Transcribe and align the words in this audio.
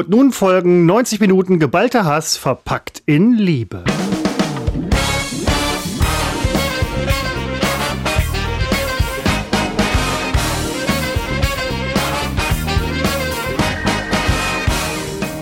Und 0.00 0.08
nun 0.08 0.32
folgen 0.32 0.86
90 0.86 1.20
Minuten 1.20 1.58
geballter 1.58 2.06
Hass 2.06 2.38
verpackt 2.38 3.02
in 3.04 3.34
Liebe. 3.34 3.84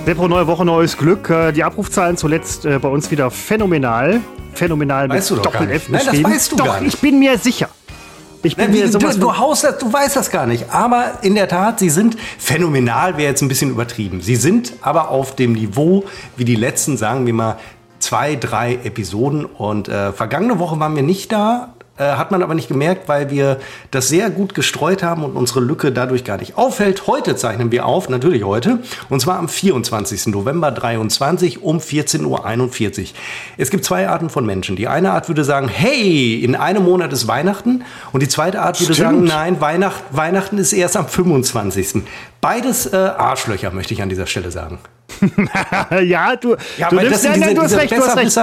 Seppo, 0.04 0.26
neue 0.26 0.48
Woche, 0.48 0.64
neues 0.64 0.96
Glück. 0.96 1.30
Äh, 1.30 1.52
Die 1.52 1.62
Abrufzahlen 1.62 2.16
zuletzt 2.16 2.64
äh, 2.64 2.80
bei 2.80 2.88
uns 2.88 3.12
wieder 3.12 3.30
phänomenal. 3.30 4.20
Phänomenal 4.54 5.09
Weißt 5.09 5.30
mit 5.30 5.46
Doppel-F. 5.46 5.88
Nein, 5.88 6.02
das 6.04 6.25
weißt 6.25 6.50
du 6.50 6.56
doch, 6.56 6.64
gar 6.64 6.80
nicht. 6.80 6.95
ich 6.95 7.00
bin 7.00 7.20
mir 7.20 7.38
sicher. 7.38 7.68
Ich 8.43 8.57
bin 8.57 8.66
Na, 8.68 8.75
wie, 8.75 8.86
sowas 8.86 9.14
du, 9.16 9.23
du, 9.23 9.36
haust 9.36 9.64
das, 9.64 9.79
du 9.79 9.93
weißt 9.93 10.16
das 10.16 10.30
gar 10.30 10.46
nicht. 10.46 10.70
Aber 10.70 11.18
in 11.23 11.34
der 11.34 11.48
Tat, 11.48 11.80
sie 11.80 11.91
sind 11.91 12.16
phänomenal, 12.38 13.16
wäre 13.16 13.29
jetzt 13.29 13.43
ein 13.43 13.48
bisschen 13.48 13.70
übertrieben. 13.70 14.20
Sie 14.20 14.37
sind 14.37 14.75
aber 14.80 15.11
auf 15.11 15.34
dem 15.34 15.52
Niveau 15.52 16.05
wie 16.37 16.45
die 16.45 16.55
letzten, 16.55 16.97
sagen 16.97 17.27
wir 17.27 17.34
mal, 17.34 17.59
zwei, 17.98 18.37
drei 18.37 18.74
Episoden. 18.84 19.45
Und 19.45 19.88
äh, 19.88 20.12
vergangene 20.12 20.59
Woche 20.59 20.78
waren 20.78 20.95
wir 20.95 21.02
nicht 21.02 21.33
da. 21.33 21.74
Äh, 21.98 22.05
hat 22.12 22.30
man 22.30 22.43
aber 22.43 22.55
nicht 22.55 22.69
gemerkt, 22.69 23.09
weil 23.09 23.30
wir 23.30 23.59
das 23.91 24.09
sehr 24.09 24.30
gut 24.30 24.55
gestreut 24.55 25.02
haben 25.02 25.25
und 25.25 25.37
unsere 25.37 25.61
Lücke 25.61 25.91
dadurch 25.91 26.25
gar 26.25 26.39
nicht 26.39 26.56
auffällt. 26.56 27.06
Heute 27.09 27.34
zeichnen 27.34 27.73
wir 27.73 27.87
auf, 27.87 28.09
natürlich 28.09 28.45
heute, 28.45 28.79
und 29.09 29.20
zwar 29.20 29.39
am 29.39 29.48
24. 29.48 30.29
November 30.29 30.70
23 30.70 31.62
um 31.62 31.79
14.41 31.79 32.25
Uhr. 33.01 33.06
Es 33.56 33.70
gibt 33.70 33.84
zwei 33.84 34.09
Arten 34.09 34.30
von 34.30 34.47
Menschen. 34.47 34.77
Die 34.77 34.87
eine 34.87 35.11
Art 35.11 35.29
würde 35.29 35.42
sagen, 35.42 35.69
hey, 35.69 36.42
in 36.42 36.55
einem 36.55 36.84
Monat 36.84 37.12
ist 37.12 37.27
Weihnachten. 37.27 37.84
Und 38.12 38.23
die 38.23 38.28
zweite 38.28 38.62
Art 38.62 38.80
würde 38.80 38.95
sagen, 38.95 39.17
Stimmt. 39.17 39.28
nein, 39.28 39.61
Weihnacht, 39.61 40.03
Weihnachten 40.12 40.59
ist 40.59 40.73
erst 40.73 40.97
am 40.97 41.09
25. 41.09 42.03
Beides 42.41 42.87
äh, 42.87 42.97
Arschlöcher, 42.97 43.70
möchte 43.70 43.95
ich 43.95 44.02
an 44.02 44.09
dieser 44.09 44.27
Stelle 44.27 44.51
sagen. 44.51 44.78
ja, 46.05 46.37
du, 46.37 46.55
Ja, 46.77 46.88
du 46.91 46.97
nimmst, 46.97 47.12
das 47.12 47.23
sind 47.23 47.30
nein, 47.38 47.41
diese, 47.41 47.55
du 47.55 47.62
hast 47.62 47.70
diese 47.70 47.80
recht, 47.80 47.92
du 47.92 47.97
hast 47.97 48.16
recht. 48.16 48.37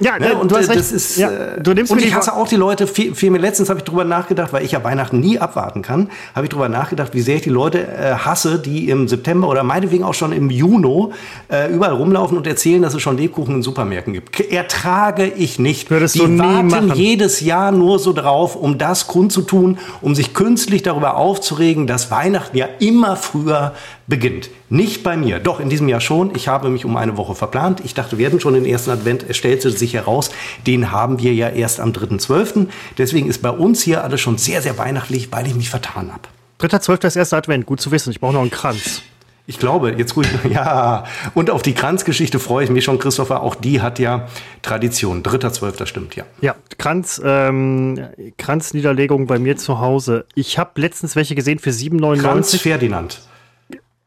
Ja, 0.00 0.18
ne? 0.18 0.36
und 0.36 0.50
du 0.50 0.56
hast 0.56 0.66
äh, 0.66 0.72
recht. 0.72 0.80
das 0.80 0.92
ist. 0.92 1.16
Ja, 1.16 1.30
äh, 1.30 1.60
du 1.60 1.72
nimmst 1.72 1.90
und 1.90 2.00
ich 2.00 2.14
hasse 2.14 2.34
auch 2.34 2.46
die 2.46 2.56
Leute, 2.56 2.86
fiel, 2.86 3.14
fiel 3.14 3.30
mir 3.30 3.38
letztens 3.38 3.70
habe 3.70 3.80
ich 3.80 3.84
drüber 3.84 4.04
nachgedacht, 4.04 4.52
weil 4.52 4.64
ich 4.64 4.72
ja 4.72 4.84
Weihnachten 4.84 5.20
nie 5.20 5.38
abwarten 5.38 5.82
kann, 5.82 6.10
habe 6.34 6.46
ich 6.46 6.50
drüber 6.50 6.68
nachgedacht, 6.68 7.14
wie 7.14 7.20
sehr 7.20 7.36
ich 7.36 7.42
die 7.42 7.50
Leute 7.50 7.86
äh, 7.88 8.14
hasse, 8.14 8.58
die 8.58 8.88
im 8.88 9.08
September 9.08 9.48
oder 9.48 9.62
meinetwegen 9.62 10.04
auch 10.04 10.14
schon 10.14 10.32
im 10.32 10.50
Juni 10.50 11.12
äh, 11.50 11.72
überall 11.72 11.94
rumlaufen 11.94 12.36
und 12.36 12.46
erzählen, 12.46 12.82
dass 12.82 12.94
es 12.94 13.02
schon 13.02 13.16
Lebkuchen 13.16 13.56
in 13.56 13.62
Supermärkten 13.62 14.12
gibt. 14.12 14.40
Ertrage 14.40 15.26
ich 15.26 15.58
nicht. 15.58 15.90
Würdest 15.90 16.14
die 16.14 16.20
du 16.20 16.26
nie 16.26 16.38
warten 16.38 16.68
machen. 16.68 16.94
jedes 16.94 17.40
Jahr 17.40 17.72
nur 17.72 17.98
so 17.98 18.12
drauf, 18.12 18.56
um 18.56 18.78
das 18.78 19.06
kundzutun, 19.06 19.78
um 20.00 20.14
sich 20.14 20.34
künstlich 20.34 20.82
darüber 20.82 21.16
aufzuregen, 21.16 21.86
dass 21.86 22.10
Weihnachten 22.10 22.56
ja 22.56 22.66
immer 22.78 23.16
früher 23.32 23.74
beginnt. 24.06 24.50
Nicht 24.68 25.02
bei 25.02 25.16
mir. 25.16 25.38
Doch, 25.38 25.58
in 25.60 25.70
diesem 25.70 25.88
Jahr 25.88 26.00
schon. 26.00 26.34
Ich 26.34 26.48
habe 26.48 26.68
mich 26.68 26.84
um 26.84 26.96
eine 26.96 27.16
Woche 27.16 27.34
verplant. 27.34 27.80
Ich 27.84 27.94
dachte, 27.94 28.18
wir 28.18 28.26
hätten 28.26 28.40
schon 28.40 28.54
den 28.54 28.66
ersten 28.66 28.90
Advent. 28.90 29.24
Es 29.28 29.36
stellte 29.36 29.70
sich 29.70 29.94
heraus, 29.94 30.30
den 30.66 30.90
haben 30.90 31.18
wir 31.18 31.32
ja 31.32 31.48
erst 31.48 31.80
am 31.80 31.92
3.12. 31.92 32.68
Deswegen 32.98 33.28
ist 33.28 33.42
bei 33.42 33.50
uns 33.50 33.82
hier 33.82 34.04
alles 34.04 34.20
schon 34.20 34.38
sehr, 34.38 34.62
sehr 34.62 34.78
weihnachtlich, 34.78 35.32
weil 35.32 35.46
ich 35.46 35.54
mich 35.54 35.70
vertan 35.70 36.12
habe. 36.12 36.28
Dritter, 36.58 36.80
zwölfter 36.80 37.08
ist 37.08 37.16
erster 37.16 37.38
Advent. 37.38 37.66
Gut 37.66 37.80
zu 37.80 37.90
wissen. 37.90 38.10
Ich 38.10 38.20
brauche 38.20 38.34
noch 38.34 38.42
einen 38.42 38.50
Kranz. 38.50 39.02
Ich 39.46 39.58
glaube, 39.58 39.94
jetzt 39.98 40.14
gut, 40.14 40.26
ja. 40.50 41.04
Und 41.34 41.50
auf 41.50 41.62
die 41.62 41.74
Kranzgeschichte 41.74 42.38
freue 42.38 42.64
ich 42.64 42.70
mich 42.70 42.84
schon, 42.84 42.98
Christopher. 42.98 43.42
Auch 43.42 43.54
die 43.54 43.80
hat 43.80 43.98
ja 43.98 44.28
Tradition. 44.62 45.22
3.12. 45.22 45.86
stimmt, 45.86 46.14
ja. 46.14 46.24
Ja, 46.40 46.54
Kranz, 46.78 47.20
ähm, 47.24 48.08
Kranzniederlegung 48.38 49.26
bei 49.26 49.38
mir 49.38 49.56
zu 49.56 49.80
Hause. 49.80 50.26
Ich 50.34 50.58
habe 50.58 50.80
letztens 50.80 51.16
welche 51.16 51.34
gesehen 51.34 51.58
für 51.58 51.70
Kranz 51.70 51.80
7,99. 51.80 52.58
Ferdinand. 52.60 53.20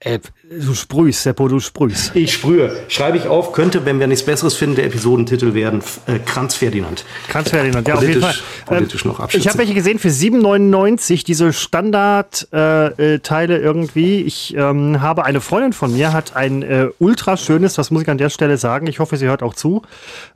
Äh, 0.06 0.20
du 0.50 0.76
sprühst, 0.76 1.24
Seppo, 1.24 1.48
du 1.48 1.60
sprühst. 1.60 2.16
Ich 2.16 2.34
sprühe. 2.34 2.76
Schreibe 2.90 3.18
ich 3.18 3.28
auf, 3.28 3.54
könnte, 3.54 3.86
wenn 3.86 4.00
wir 4.00 4.06
nichts 4.06 4.24
Besseres 4.24 4.54
finden, 4.54 4.76
der 4.76 4.86
Episodentitel 4.86 5.56
werden 5.56 5.82
äh, 6.06 6.20
Kranz 6.20 6.54
Ferdinand. 6.56 7.04
Kranz 7.28 7.50
Ferdinand, 7.50 7.88
ja, 7.88 7.96
auf 7.96 8.02
jeden 8.04 8.22
Fall. 8.22 8.32
Politisch- 8.32 8.44
politisch 8.66 9.06
noch 9.06 9.34
ich 9.34 9.48
habe 9.48 9.58
welche 9.58 9.74
gesehen 9.74 9.98
für 9.98 10.10
7,99, 10.10 11.26
diese 11.26 11.52
Standardteile 11.54 12.94
äh, 12.98 13.58
äh, 13.58 13.62
irgendwie. 13.64 14.22
Ich 14.22 14.56
ähm, 14.56 15.02
habe 15.02 15.26
eine 15.26 15.42
Freundin 15.42 15.74
von 15.74 15.92
mir, 15.92 16.14
hat 16.14 16.36
ein 16.36 16.62
äh, 16.62 16.88
ultra 17.00 17.36
schönes, 17.36 17.74
das 17.74 17.90
muss 17.90 18.04
ich 18.04 18.10
an 18.10 18.20
der 18.20 18.30
Stelle 18.30 18.58
sagen, 18.58 18.86
ich 18.88 19.00
hoffe, 19.00 19.18
sie 19.18 19.26
hört 19.26 19.42
auch 19.42 19.56
zu. 19.56 19.82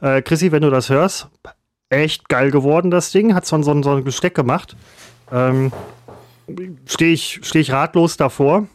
Äh, 0.02 0.24
Chrissy, 0.24 0.52
wenn 0.52 0.64
du 0.64 0.72
das 0.72 0.90
hörst, 0.90 1.28
echt 1.90 2.28
geil 2.28 2.50
geworden, 2.50 2.90
das 2.90 3.12
Ding. 3.12 3.36
Hat 3.36 3.46
so, 3.46 3.56
ein- 3.56 3.64
so, 3.64 3.72
ein- 3.72 3.84
so 3.84 3.92
ein 3.92 4.04
Gesteck 4.04 4.34
gemacht. 4.34 4.76
Ähm, 5.32 5.72
Stehe 6.88 7.14
ich, 7.14 7.42
steh 7.44 7.60
ich 7.60 7.72
ratlos 7.72 8.18
davor. 8.18 8.68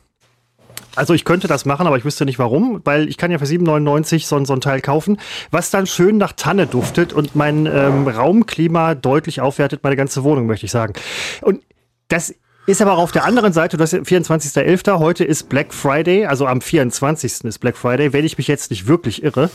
Also 0.96 1.14
ich 1.14 1.24
könnte 1.24 1.48
das 1.48 1.64
machen, 1.64 1.86
aber 1.86 1.96
ich 1.96 2.04
wüsste 2.04 2.24
nicht 2.24 2.38
warum, 2.38 2.80
weil 2.84 3.08
ich 3.08 3.16
kann 3.16 3.30
ja 3.30 3.38
für 3.38 3.44
7,99 3.44 4.26
so, 4.26 4.44
so 4.44 4.52
ein 4.52 4.60
Teil 4.60 4.80
kaufen, 4.80 5.18
was 5.50 5.70
dann 5.70 5.86
schön 5.86 6.16
nach 6.16 6.32
Tanne 6.32 6.66
duftet 6.66 7.12
und 7.12 7.34
mein 7.36 7.66
ähm, 7.66 8.06
Raumklima 8.06 8.94
deutlich 8.94 9.40
aufwertet, 9.40 9.82
meine 9.82 9.96
ganze 9.96 10.24
Wohnung, 10.24 10.46
möchte 10.46 10.66
ich 10.66 10.72
sagen. 10.72 10.94
Und 11.42 11.62
das 12.08 12.34
ist 12.66 12.80
aber 12.80 12.94
auch 12.94 13.02
auf 13.02 13.12
der 13.12 13.24
anderen 13.24 13.52
Seite, 13.52 13.76
das 13.76 13.92
ist 13.92 14.06
24.11., 14.08 14.98
heute 14.98 15.24
ist 15.24 15.50
Black 15.50 15.74
Friday, 15.74 16.24
also 16.24 16.46
am 16.46 16.62
24. 16.62 17.44
ist 17.44 17.58
Black 17.58 17.76
Friday, 17.76 18.12
wenn 18.12 18.24
ich 18.24 18.38
mich 18.38 18.48
jetzt 18.48 18.70
nicht 18.70 18.86
wirklich 18.86 19.22
irre. 19.22 19.50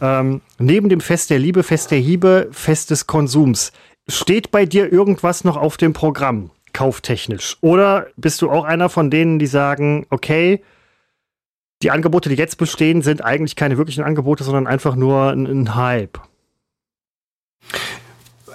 Ähm, 0.00 0.40
neben 0.58 0.88
dem 0.88 1.00
Fest 1.00 1.28
der 1.28 1.38
Liebe, 1.38 1.62
Fest 1.62 1.90
der 1.90 1.98
Hiebe, 1.98 2.48
Fest 2.52 2.90
des 2.90 3.06
Konsums, 3.06 3.72
steht 4.08 4.50
bei 4.50 4.64
dir 4.64 4.90
irgendwas 4.90 5.44
noch 5.44 5.56
auf 5.58 5.76
dem 5.76 5.92
Programm, 5.92 6.50
kauftechnisch? 6.72 7.58
Oder 7.60 8.06
bist 8.16 8.40
du 8.40 8.50
auch 8.50 8.64
einer 8.64 8.88
von 8.88 9.10
denen, 9.10 9.38
die 9.38 9.46
sagen, 9.46 10.06
okay, 10.08 10.62
die 11.86 11.92
Angebote, 11.92 12.28
die 12.28 12.34
jetzt 12.34 12.58
bestehen, 12.58 13.00
sind 13.00 13.24
eigentlich 13.24 13.54
keine 13.54 13.78
wirklichen 13.78 14.02
Angebote, 14.02 14.42
sondern 14.42 14.66
einfach 14.66 14.96
nur 14.96 15.30
ein, 15.30 15.46
ein 15.46 15.76
Hype. 15.76 16.18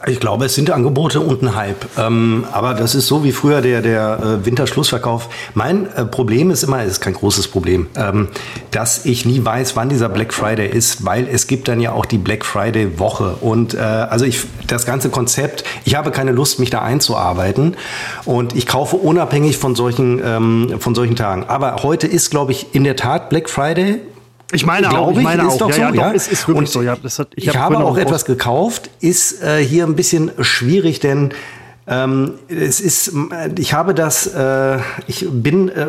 Ich 0.08 0.20
glaube, 0.20 0.46
es 0.46 0.56
sind 0.56 0.72
Angebote 0.72 1.20
und 1.20 1.44
ein 1.44 1.56
Hype. 1.56 1.86
Ähm, 1.98 2.46
aber 2.52 2.74
das 2.74 2.96
ist 2.96 3.06
so 3.06 3.24
wie 3.24 3.32
früher 3.32 3.62
der, 3.62 3.82
der 3.82 4.20
äh, 4.42 4.46
Winterschlussverkauf. 4.46 5.30
Mein 5.54 5.86
äh, 5.94 6.06
Problem 6.06 6.50
ist 6.50 6.64
immer, 6.64 6.82
es 6.82 6.94
ist 6.94 7.02
kein 7.02 7.14
großes 7.14 7.50
Problem, 7.50 7.88
ähm, 7.96 8.30
dass 8.72 9.06
ich 9.06 9.26
nie 9.26 9.46
weiß, 9.46 9.76
wann 9.76 9.90
dieser 9.90 10.10
Black 10.10 10.34
Friday 10.34 10.68
ist, 10.68 11.06
weil 11.06 11.28
es 11.28 11.46
gibt 11.46 11.68
dann 11.68 11.80
ja 11.80 11.92
auch 11.92 12.06
die 12.06 12.18
Black 12.18 12.46
Friday 12.46 12.98
Woche. 12.98 13.36
Und 13.42 13.76
äh, 13.76 13.78
also 13.78 14.26
ich, 14.26 14.48
das 14.66 14.88
ganze 14.88 15.10
Konzept, 15.10 15.64
ich 15.86 15.94
habe 15.96 16.10
keine 16.10 16.32
Lust, 16.32 16.60
mich 16.60 16.72
da 16.72 16.82
einzuarbeiten. 16.82 17.78
Und 18.26 18.56
ich 18.56 18.66
kaufe 18.66 18.96
unabhängig 18.96 19.58
von 19.58 19.76
solchen, 19.76 20.20
ähm, 20.26 20.76
von 20.80 20.96
solchen 20.96 21.16
Tagen. 21.16 21.46
Aber 21.48 21.84
heute 21.84 22.08
ist, 22.08 22.32
glaube 22.32 22.54
ich, 22.54 22.74
in 22.74 22.84
der 22.84 22.96
Tat 22.96 23.30
Black 23.30 23.50
Friday. 23.50 24.00
Ich 24.52 24.66
meine 24.66 24.98
auch, 24.98 25.12
ich 25.12 25.22
meine 25.22 25.48
auch. 25.48 25.60
Ja, 25.60 25.74
so, 25.74 25.82
ja, 25.82 25.94
ja, 25.94 26.12
es 26.14 26.28
ist 26.28 26.48
wirklich 26.48 26.70
so. 26.70 26.82
Ja, 26.82 26.94
hat, 26.94 27.28
ich 27.36 27.50
hab 27.50 27.56
habe 27.56 27.78
auch 27.80 27.98
etwas 27.98 28.26
gekauft, 28.26 28.90
ist 29.00 29.42
äh, 29.44 29.64
hier 29.64 29.86
ein 29.86 29.96
bisschen 29.96 30.32
schwierig, 30.40 31.00
denn 31.00 31.34
ähm, 31.88 32.34
es 32.48 32.80
ist, 32.80 33.10
äh, 33.10 33.50
ich 33.58 33.74
habe 33.74 33.94
das, 33.94 34.28
äh, 34.28 34.78
ich 35.08 35.28
bin 35.30 35.70
äh, 35.70 35.88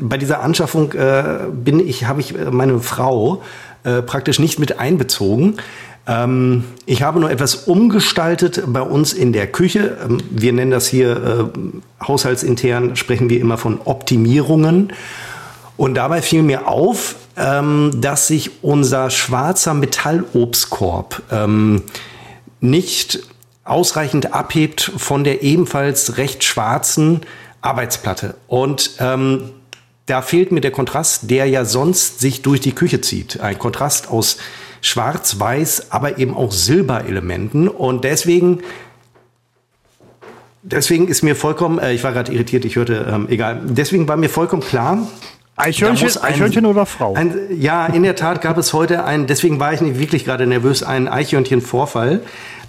bei 0.00 0.16
dieser 0.16 0.42
Anschaffung 0.42 0.92
äh, 0.92 1.46
bin 1.52 1.86
ich, 1.86 2.06
habe 2.06 2.20
ich 2.20 2.36
äh, 2.36 2.50
meine 2.50 2.80
Frau 2.80 3.42
praktisch 4.06 4.38
nicht 4.38 4.60
mit 4.60 4.78
einbezogen. 4.78 5.56
Ähm, 6.06 6.62
ich 6.86 7.02
habe 7.02 7.18
nur 7.18 7.32
etwas 7.32 7.56
umgestaltet 7.56 8.62
bei 8.68 8.80
uns 8.80 9.12
in 9.12 9.32
der 9.32 9.48
Küche. 9.48 9.96
Ähm, 10.04 10.18
wir 10.30 10.52
nennen 10.52 10.70
das 10.70 10.86
hier 10.86 11.50
haushaltsintern, 12.00 12.94
sprechen 12.94 13.28
wir 13.28 13.40
immer 13.40 13.58
von 13.58 13.80
Optimierungen. 13.84 14.92
Und 15.76 15.94
dabei 15.94 16.22
fiel 16.22 16.42
mir 16.42 16.68
auf, 16.68 17.16
ähm, 17.36 17.92
dass 18.00 18.28
sich 18.28 18.62
unser 18.62 19.10
schwarzer 19.10 19.74
Metallobstkorb 19.74 21.22
ähm, 21.30 21.82
nicht 22.60 23.20
ausreichend 23.64 24.34
abhebt 24.34 24.92
von 24.96 25.24
der 25.24 25.42
ebenfalls 25.42 26.18
recht 26.18 26.44
schwarzen 26.44 27.20
Arbeitsplatte. 27.60 28.34
Und 28.48 28.92
ähm, 28.98 29.50
da 30.06 30.20
fehlt 30.20 30.52
mir 30.52 30.60
der 30.60 30.72
Kontrast, 30.72 31.30
der 31.30 31.46
ja 31.46 31.64
sonst 31.64 32.20
sich 32.20 32.42
durch 32.42 32.60
die 32.60 32.74
Küche 32.74 33.00
zieht. 33.00 33.40
Ein 33.40 33.58
Kontrast 33.58 34.08
aus 34.08 34.36
Schwarz-Weiß, 34.80 35.92
aber 35.92 36.18
eben 36.18 36.36
auch 36.36 36.52
Silberelementen. 36.52 37.68
Und 37.68 38.04
deswegen 38.04 38.62
Deswegen 40.64 41.08
ist 41.08 41.22
mir 41.22 41.34
vollkommen, 41.34 41.80
äh, 41.80 41.92
ich 41.92 42.04
war 42.04 42.12
gerade 42.12 42.32
irritiert, 42.32 42.64
ich 42.64 42.76
hörte, 42.76 43.04
ähm, 43.12 43.26
egal. 43.28 43.60
Deswegen 43.64 44.06
war 44.06 44.16
mir 44.16 44.28
vollkommen 44.28 44.62
klar, 44.62 45.08
Eichhörnchen, 45.56 46.08
ein- 46.08 46.22
Eichhörnchen 46.32 46.66
oder 46.66 46.86
Frau? 46.86 47.14
ein, 47.14 47.34
ja, 47.58 47.86
in 47.86 48.02
der 48.02 48.16
Tat 48.16 48.40
gab 48.40 48.56
es 48.58 48.72
heute 48.72 49.04
ein, 49.04 49.26
deswegen 49.26 49.60
war 49.60 49.72
ich 49.72 49.80
nicht 49.80 49.98
wirklich 49.98 50.24
gerade 50.24 50.46
nervös, 50.46 50.82
einen 50.82 51.08
Eichhörnchen-Vorfall. 51.08 52.20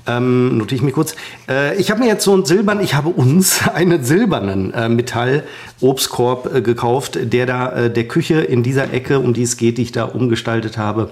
Ähm, 0.06 0.58
notiere 0.58 0.76
ich 0.76 0.82
mich 0.82 0.94
kurz. 0.94 1.16
Äh, 1.48 1.78
ich 1.78 1.90
habe 1.90 2.02
mir 2.02 2.08
jetzt 2.08 2.26
so 2.26 2.34
einen 2.34 2.44
silbernen, 2.44 2.84
ich 2.84 2.94
habe 2.94 3.08
uns 3.08 3.66
einen 3.74 4.04
silbernen 4.04 4.74
äh, 4.74 4.90
Metall-Obstkorb 4.90 6.54
äh, 6.56 6.62
gekauft, 6.62 7.18
der 7.22 7.46
da 7.46 7.70
äh, 7.72 7.90
der 7.90 8.06
Küche 8.10 8.42
in 8.42 8.64
dieser 8.64 8.92
Ecke, 8.94 9.20
um 9.20 9.34
die 9.34 9.44
es 9.44 9.56
geht, 9.56 9.78
die 9.78 9.84
ich 9.84 9.94
da 9.94 10.04
umgestaltet 10.04 10.78
habe, 10.78 11.10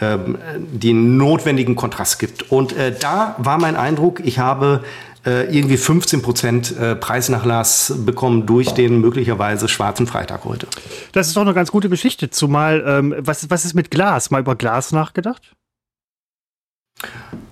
ähm, 0.00 0.38
den 0.72 1.18
notwendigen 1.18 1.76
Kontrast 1.76 2.18
gibt. 2.18 2.50
Und 2.50 2.74
äh, 2.74 2.94
da 2.98 3.34
war 3.36 3.58
mein 3.58 3.76
Eindruck, 3.76 4.20
ich 4.24 4.38
habe 4.38 4.80
äh, 4.84 4.86
irgendwie 5.24 5.76
15 5.76 6.22
Prozent 6.22 6.76
äh, 6.78 6.96
Preisnachlass 6.96 7.92
bekommen 8.06 8.46
durch 8.46 8.70
den 8.72 9.00
möglicherweise 9.00 9.68
schwarzen 9.68 10.06
Freitag 10.06 10.44
heute. 10.44 10.66
Das 11.12 11.26
ist 11.28 11.36
doch 11.36 11.42
eine 11.42 11.52
ganz 11.54 11.70
gute 11.70 11.88
Geschichte. 11.90 12.30
Zumal, 12.30 12.82
ähm, 12.86 13.14
was, 13.18 13.50
was 13.50 13.64
ist 13.64 13.74
mit 13.74 13.90
Glas? 13.90 14.30
Mal 14.30 14.40
über 14.40 14.56
Glas 14.56 14.92
nachgedacht? 14.92 15.52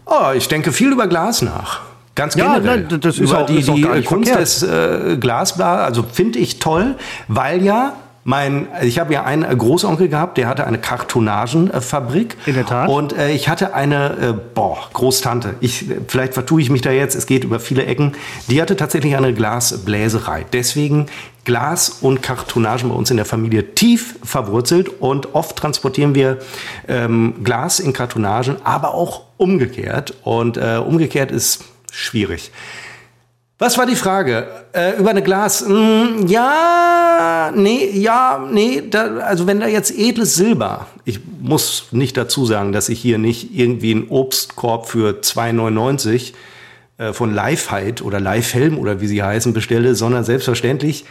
Oh, 0.07 0.33
ich 0.35 0.49
denke 0.49 0.73
viel 0.73 0.93
über 0.93 1.07
Glas 1.07 1.43
nach. 1.43 1.81
Ganz 2.15 2.35
Ja, 2.35 2.55
generell. 2.59 2.87
nein, 2.89 3.01
das 3.01 3.15
ist 3.19 3.21
über 3.31 3.39
auch- 3.43 3.47
die, 3.47 3.59
ist 3.59 3.69
auch 3.71 3.75
die 3.75 4.03
Kunst 4.03 4.31
verkehrt. 4.31 4.41
des 4.41 4.63
äh, 4.63 5.17
Glasblas, 5.19 5.81
also 5.87 6.03
finde 6.03 6.39
ich 6.41 6.59
toll, 6.59 6.97
weil 7.29 7.63
ja 7.63 7.93
mein, 8.29 8.69
ich 8.83 8.99
habe 8.99 9.15
ja 9.15 9.25
einen 9.25 9.43
äh, 9.43 9.57
Großonkel 9.57 10.09
gehabt, 10.09 10.37
der 10.37 10.49
hatte 10.49 10.67
eine 10.67 10.77
Kartonagenfabrik. 10.77 12.37
In 12.45 12.57
der 12.57 12.67
Tat. 12.67 12.91
Und 12.91 13.17
äh, 13.17 13.31
ich 13.31 13.49
hatte 13.49 13.73
eine, 13.73 14.19
äh, 14.21 14.35
boah, 14.55 14.77
Großtante. 14.93 15.55
Ich, 15.61 15.87
vielleicht 16.09 16.35
vertue 16.35 16.61
ich 16.61 16.69
mich 16.69 16.83
da 16.83 16.91
jetzt, 16.91 17.15
es 17.15 17.25
geht 17.25 17.45
über 17.45 17.59
viele 17.59 17.87
Ecken. 17.87 18.13
Die 18.49 18.61
hatte 18.61 18.77
tatsächlich 18.77 19.17
eine 19.17 19.33
Glasbläserei. 19.33 20.45
Deswegen 20.53 21.07
Glas 21.47 21.89
und 22.03 22.23
Kartonagen 22.23 22.91
bei 22.91 22.95
uns 22.95 23.11
in 23.11 23.17
der 23.17 23.25
Familie 23.25 23.75
tief 23.75 24.17
verwurzelt 24.23 24.91
und 25.01 25.35
oft 25.35 25.57
transportieren 25.57 26.15
wir 26.15 26.37
ähm, 26.87 27.37
Glas 27.43 27.81
in 27.81 27.95
Kartonagen, 27.95 28.57
aber 28.63 28.93
auch 28.93 29.23
umgekehrt. 29.39 30.13
Und 30.23 30.59
äh, 30.59 30.77
umgekehrt 30.77 31.31
ist 31.31 31.65
schwierig. 31.91 32.51
Was 33.61 33.77
war 33.77 33.87
die 33.87 33.97
Frage? 33.97 34.47
Äh, 34.73 34.99
über 34.99 35.11
eine 35.11 35.23
Glas? 35.23 35.67
Mm, 35.67 36.29
ja, 36.29 37.53
nee, 37.53 37.91
ja, 37.93 38.47
nee. 38.49 38.85
Da, 38.89 39.17
also 39.17 39.49
wenn 39.49 39.59
da 39.59 39.67
jetzt 39.67 39.91
edles 39.99 40.37
Silber, 40.37 40.87
ich 41.05 41.19
muss 41.41 41.87
nicht 41.91 42.17
dazu 42.17 42.47
sagen, 42.47 42.71
dass 42.71 42.89
ich 42.89 43.01
hier 43.01 43.19
nicht 43.19 43.53
irgendwie 43.53 43.91
einen 43.91 44.09
Obstkorb 44.11 44.87
für 44.87 45.21
2,99 45.23 46.35
äh, 46.99 47.13
von 47.13 47.35
Lifeheit 47.35 48.01
oder 48.01 48.21
Lifehelm 48.21 48.79
oder 48.79 49.01
wie 49.01 49.09
sie 49.09 49.25
heißen 49.25 49.53
bestelle, 49.53 49.97
sondern 49.97 50.23
selbstverständlich 50.23 51.05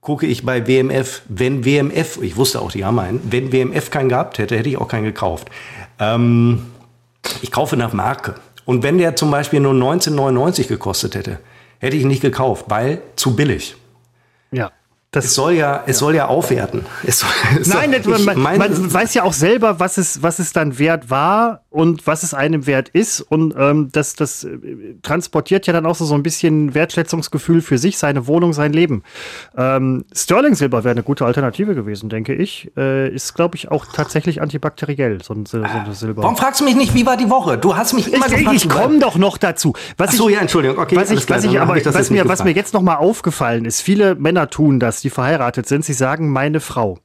gucke 0.00 0.26
ich 0.26 0.44
bei 0.44 0.66
WMF, 0.66 1.22
wenn 1.28 1.64
WMF, 1.64 2.18
ich 2.20 2.36
wusste 2.36 2.62
auch, 2.62 2.72
die 2.72 2.84
haben 2.84 2.98
einen, 2.98 3.20
wenn 3.30 3.52
WMF 3.52 3.90
keinen 3.90 4.08
gehabt 4.08 4.38
hätte, 4.38 4.56
hätte 4.56 4.68
ich 4.68 4.78
auch 4.78 4.88
keinen 4.88 5.04
gekauft. 5.04 5.48
Ähm, 6.00 6.66
ich 7.42 7.52
kaufe 7.52 7.76
nach 7.76 7.92
Marke. 7.92 8.34
Und 8.64 8.82
wenn 8.82 8.98
der 8.98 9.14
zum 9.14 9.30
Beispiel 9.30 9.60
nur 9.60 9.74
19,99 9.74 10.66
gekostet 10.66 11.14
hätte, 11.14 11.38
hätte 11.80 11.96
ich 11.96 12.04
nicht 12.04 12.22
gekauft, 12.22 12.66
weil 12.68 13.02
zu 13.16 13.34
billig. 13.34 13.74
Ja. 14.52 14.70
Es 15.12 15.24
Das, 15.24 15.34
soll 15.34 15.54
ja, 15.54 15.82
es 15.86 15.98
soll 15.98 16.14
ja 16.14 16.26
aufwerten. 16.26 16.86
Es 17.02 17.18
soll, 17.18 17.30
es 17.60 17.66
nein, 17.66 18.00
soll, 18.04 18.18
man, 18.20 18.38
meine, 18.38 18.58
man 18.58 18.92
weiß 18.92 19.14
ja 19.14 19.24
auch 19.24 19.32
selber, 19.32 19.80
was 19.80 19.98
es, 19.98 20.22
was 20.22 20.38
es 20.38 20.52
dann 20.52 20.78
wert 20.78 21.10
war 21.10 21.64
und 21.70 22.06
was 22.06 22.24
es 22.24 22.34
einem 22.34 22.66
wert 22.66 22.88
ist. 22.88 23.20
Und 23.20 23.54
ähm, 23.56 23.88
das, 23.92 24.14
das 24.14 24.44
äh, 24.44 24.58
transportiert 25.02 25.66
ja 25.68 25.72
dann 25.72 25.86
auch 25.86 25.94
so, 25.94 26.04
so 26.04 26.14
ein 26.14 26.22
bisschen 26.22 26.74
Wertschätzungsgefühl 26.74 27.62
für 27.62 27.78
sich, 27.78 27.96
seine 27.96 28.26
Wohnung, 28.26 28.52
sein 28.52 28.72
Leben. 28.72 29.04
Ähm, 29.56 30.04
Sterling 30.12 30.56
Silber 30.56 30.82
wäre 30.82 30.92
eine 30.92 31.04
gute 31.04 31.24
Alternative 31.24 31.76
gewesen, 31.76 32.08
denke 32.08 32.34
ich. 32.34 32.72
Äh, 32.76 33.08
ist, 33.14 33.34
glaube 33.34 33.56
ich, 33.56 33.70
auch 33.70 33.86
tatsächlich 33.86 34.42
antibakteriell, 34.42 35.22
so 35.22 35.32
ein, 35.32 35.46
so 35.46 35.62
ein 35.62 35.94
Silber. 35.94 36.24
Warum 36.24 36.36
fragst 36.36 36.60
du 36.60 36.64
mich 36.64 36.74
nicht, 36.74 36.94
wie 36.94 37.06
war 37.06 37.16
die 37.16 37.30
Woche? 37.30 37.56
Du 37.56 37.76
hast 37.76 37.92
mich 37.92 38.12
immer 38.12 38.26
ich, 38.26 38.34
gefragt. 38.34 38.56
ich 38.56 38.68
komme 38.68 38.98
doch 38.98 39.16
noch 39.16 39.38
dazu. 39.38 39.72
Was 39.96 40.10
Ach 40.10 40.14
so, 40.14 40.28
ich, 40.28 40.34
ja, 40.34 40.40
Entschuldigung. 40.40 40.78
Okay, 40.78 40.96
was 40.96 41.10
ich, 41.12 41.28
was 41.30 41.44
ich 41.44 41.60
aber, 41.60 41.76
ich 41.76 41.86
was 41.86 42.10
mir, 42.10 42.28
was 42.28 42.42
mir 42.42 42.52
jetzt 42.52 42.74
noch 42.74 42.82
mal 42.82 42.96
aufgefallen 42.96 43.64
ist, 43.64 43.80
viele 43.80 44.16
Männer 44.16 44.50
tun 44.50 44.80
das, 44.80 45.00
die 45.00 45.10
verheiratet 45.10 45.68
sind. 45.68 45.84
Sie 45.84 45.92
sagen, 45.92 46.30
meine 46.30 46.58
Frau. 46.58 46.98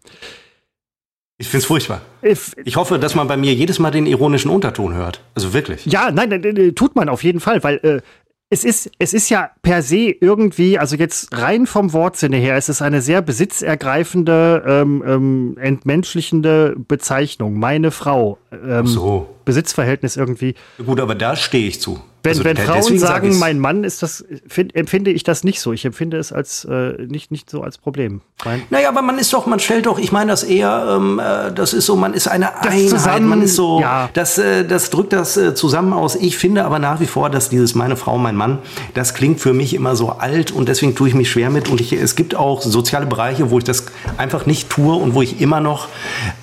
Ich 1.38 1.50
find's 1.50 1.66
furchtbar. 1.66 2.02
If, 2.24 2.54
Ich 2.64 2.76
hoffe, 2.78 2.98
dass 2.98 3.14
man 3.14 3.28
bei 3.28 3.36
mir 3.36 3.54
jedes 3.54 3.78
Mal 3.80 3.92
den 3.92 4.06
ironischen 4.06 4.50
Unterton 4.50 4.94
hört. 4.94 5.22
Also 5.34 5.54
wirklich. 5.54 5.86
ja, 5.86 6.10
nein, 6.12 6.32
äh, 6.32 6.72
tut 6.72 6.96
man 6.96 7.10
auf 7.10 7.24
jeden 7.24 7.42
Fall, 7.42 7.62
weil 7.64 7.76
äh, 7.84 8.02
es 8.50 8.64
ist, 8.64 8.92
es 9.00 9.14
ist 9.14 9.30
ja 9.30 9.50
per 9.64 9.82
se 9.82 10.12
irgendwie, 10.22 10.78
also 10.80 10.96
jetzt 10.96 11.36
rein 11.38 11.66
vom 11.66 11.92
Wortsinne 11.94 12.38
her, 12.38 12.56
es 12.56 12.70
ist 12.70 12.82
eine 12.82 13.02
sehr 13.02 13.22
besitzergreifende, 13.22 14.64
ähm, 14.66 15.04
ähm, 15.06 15.58
entmenschlichende 15.60 16.76
Bezeichnung. 16.78 17.60
Meine 17.60 17.92
Frau. 17.92 18.38
Ähm, 18.52 18.88
So. 18.88 19.28
Besitzverhältnis 19.46 20.16
irgendwie. 20.16 20.56
Gut, 20.84 21.00
aber 21.00 21.16
da 21.16 21.36
stehe 21.36 21.68
ich 21.68 21.82
zu. 21.82 22.00
Wenn, 22.26 22.32
Also 22.32 22.44
wenn 22.44 22.58
Frauen 22.58 22.98
sag 23.00 23.08
sagen, 23.10 23.28
ich's. 23.30 23.40
mein 23.40 23.60
Mann 23.60 23.84
ist 23.84 24.04
das, 24.04 24.26
find, 24.48 24.76
empfinde 24.76 25.12
ich 25.12 25.24
das 25.24 25.44
nicht 25.44 25.62
so. 25.62 25.72
Ich 25.74 25.86
empfinde 25.86 26.18
es 26.18 26.32
als 26.34 26.66
äh, 26.66 26.94
nicht, 27.08 27.32
nicht 27.32 27.50
so 27.50 27.62
als 27.62 27.78
Problem. 27.78 28.22
Mein, 28.44 28.64
Naja, 28.70 28.90
aber 28.90 29.02
man 29.02 29.18
ist 29.18 29.32
doch, 29.34 29.46
man 29.46 29.60
stellt 29.60 29.86
doch, 29.86 29.98
ich 30.00 30.12
meine 30.12 30.32
das 30.32 30.44
eher, 30.44 30.96
ähm, 30.98 31.20
äh, 31.20 31.52
das 31.54 31.74
ist 31.74 31.86
so, 31.86 31.96
man 31.96 32.14
ist 32.14 32.28
eine 32.28 32.50
Das 32.62 32.72
Einheit, 32.74 32.90
zusammen- 32.90 33.28
man 33.30 33.42
ist 33.42 33.56
so, 33.56 33.80
ja. 33.80 34.10
das, 34.14 34.38
äh, 34.38 34.66
das 34.66 34.90
drückt 34.90 35.14
das 35.14 35.38
äh, 35.38 35.56
zusammen 35.56 35.94
aus. 35.94 36.16
Ich 36.16 36.38
finde 36.38 36.66
aber 36.66 36.80
nach 36.80 37.00
wie 37.00 37.06
vor, 37.06 37.30
dass 37.30 37.50
dieses 37.50 37.76
meine 37.76 37.96
Frau, 37.96 38.18
mein 38.18 38.36
Mann, 38.36 38.58
das 38.94 39.14
klingt 39.14 39.40
für 39.40 39.54
mich 39.54 39.74
immer 39.74 39.96
so 39.96 40.10
alt 40.12 40.52
und 40.52 40.68
deswegen 40.68 40.96
tue 40.96 41.08
ich 41.08 41.16
mich 41.16 41.30
schwer 41.32 41.50
mit. 41.50 41.70
Und 41.70 41.80
ich, 41.80 41.94
es 41.94 42.16
gibt 42.16 42.36
auch 42.36 42.62
soziale 42.62 43.06
Bereiche, 43.06 43.52
wo 43.52 43.58
ich 43.60 43.64
das 43.64 43.86
einfach 44.18 44.46
nicht 44.46 44.70
tue 44.70 44.96
und 44.96 45.14
wo 45.14 45.22
ich 45.22 45.40
immer 45.40 45.60
noch 45.62 45.88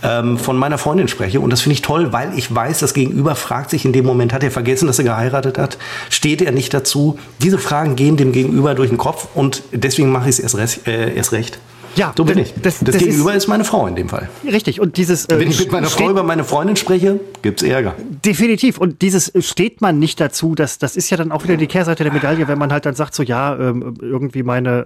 ähm, 0.03 0.39
von 0.39 0.57
meiner 0.57 0.79
Freundin 0.79 1.09
spreche. 1.09 1.41
Und 1.41 1.51
das 1.51 1.61
finde 1.61 1.75
ich 1.75 1.83
toll, 1.83 2.13
weil 2.13 2.37
ich 2.39 2.55
weiß, 2.55 2.79
das 2.79 2.95
Gegenüber 2.95 3.35
fragt 3.35 3.71
sich 3.71 3.85
in 3.85 3.93
dem 3.93 4.05
Moment, 4.07 4.33
hat 4.33 4.43
er 4.45 4.51
vergessen, 4.51 4.87
dass 4.87 4.99
er 4.99 5.05
geheiratet 5.05 5.59
hat? 5.59 5.72
Steht 6.11 6.43
er 6.43 6.53
nicht 6.53 6.73
dazu? 6.75 7.19
Diese 7.43 7.59
Fragen 7.59 7.97
gehen 7.97 8.17
dem 8.17 8.33
Gegenüber 8.33 8.75
durch 8.75 8.89
den 8.91 8.99
Kopf 8.99 9.29
und 9.35 9.63
deswegen 9.73 10.11
mache 10.13 10.29
ich 10.29 10.39
es 10.39 10.41
erst, 10.41 10.57
recht- 10.57 10.87
äh, 10.87 11.15
erst 11.15 11.33
recht. 11.33 11.59
Ja, 11.95 12.15
so 12.17 12.25
bin 12.25 12.39
das- 12.39 12.47
ich. 12.49 12.55
das- 12.55 12.79
Das, 12.79 12.93
das 12.95 12.99
Gegenüber 13.03 13.33
ist- 13.33 13.45
ist, 13.45 13.49
meine 13.49 13.65
Frau 13.65 13.87
in 13.87 13.95
dem 13.97 14.09
Fall. 14.09 14.31
richtig. 14.51 14.81
Und 14.81 14.97
dieses 14.97 15.27
äh, 15.27 15.39
Wenn 15.39 15.51
ich 15.51 15.61
mit 15.61 15.73
meiner 15.73 15.89
steht- 15.89 16.01
Frau 16.07 16.11
über 16.11 16.23
meine 16.23 16.43
Freundin 16.43 16.75
spreche, 16.77 17.21
gibt's 17.43 17.63
Ärger. 17.63 17.95
Definitiv. 18.25 18.79
Und 18.79 19.03
dieses 19.03 19.29
äh, 19.35 19.43
steht 19.43 19.83
man 19.83 19.99
nicht 19.99 20.19
dazu, 20.19 20.55
das, 20.55 20.79
das 20.79 20.97
ist 20.97 21.11
ja 21.11 21.19
dann 21.19 21.31
auch 21.31 21.45
wieder 21.45 21.59
die 21.59 21.67
Kehrseite 21.67 22.03
der 22.03 22.13
Medaille, 22.15 22.49
wenn 22.49 22.59
man 22.59 22.73
halt 22.73 22.87
dann 22.87 22.95
sagt, 22.95 23.15
so 23.15 23.23
ja, 23.23 23.55
ähm, 23.59 23.95
irgendwie 24.01 24.43
meine 24.43 24.85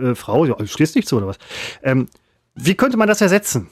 äh, 0.00 0.06
äh, 0.06 0.10
äh, 0.12 0.14
Frau, 0.14 0.46
ja, 0.46 0.56
stehst 0.66 0.96
nicht 0.96 1.06
zu 1.06 1.18
oder 1.18 1.26
was. 1.26 1.36
Ähm, 1.82 2.06
wie 2.54 2.74
könnte 2.74 2.96
man 2.96 3.08
das 3.08 3.20
ersetzen? 3.20 3.68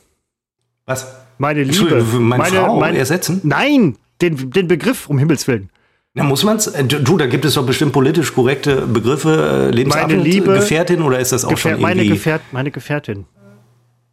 Was? 0.84 1.06
Meine 1.38 1.62
Liebe. 1.62 1.78
Entschuldigung, 1.96 2.24
meine 2.28 2.44
Frau 2.44 2.82
ersetzen? 2.82 3.40
Nein, 3.42 3.96
den, 4.20 4.50
den 4.50 4.68
Begriff, 4.68 5.08
um 5.08 5.18
Himmels 5.18 5.48
Willen. 5.48 5.70
Na, 6.16 6.24
muss 6.24 6.42
man's? 6.44 6.66
Äh, 6.66 6.84
Du, 6.84 7.16
da 7.18 7.26
gibt 7.26 7.44
es 7.44 7.54
doch 7.54 7.66
bestimmt 7.66 7.92
politisch 7.92 8.32
korrekte 8.34 8.86
Begriffe, 8.86 9.68
äh, 9.70 9.74
Lebensabend, 9.74 10.24
Liebe- 10.24 10.54
Gefährtin 10.54 11.02
oder 11.02 11.18
ist 11.20 11.30
das 11.32 11.44
auch 11.44 11.50
Gefähr 11.50 11.72
schon 11.74 11.82
meine, 11.82 12.00
irgendwie? 12.02 12.16
Gefährt 12.16 12.42
meine 12.52 12.70
Gefährtin. 12.70 13.26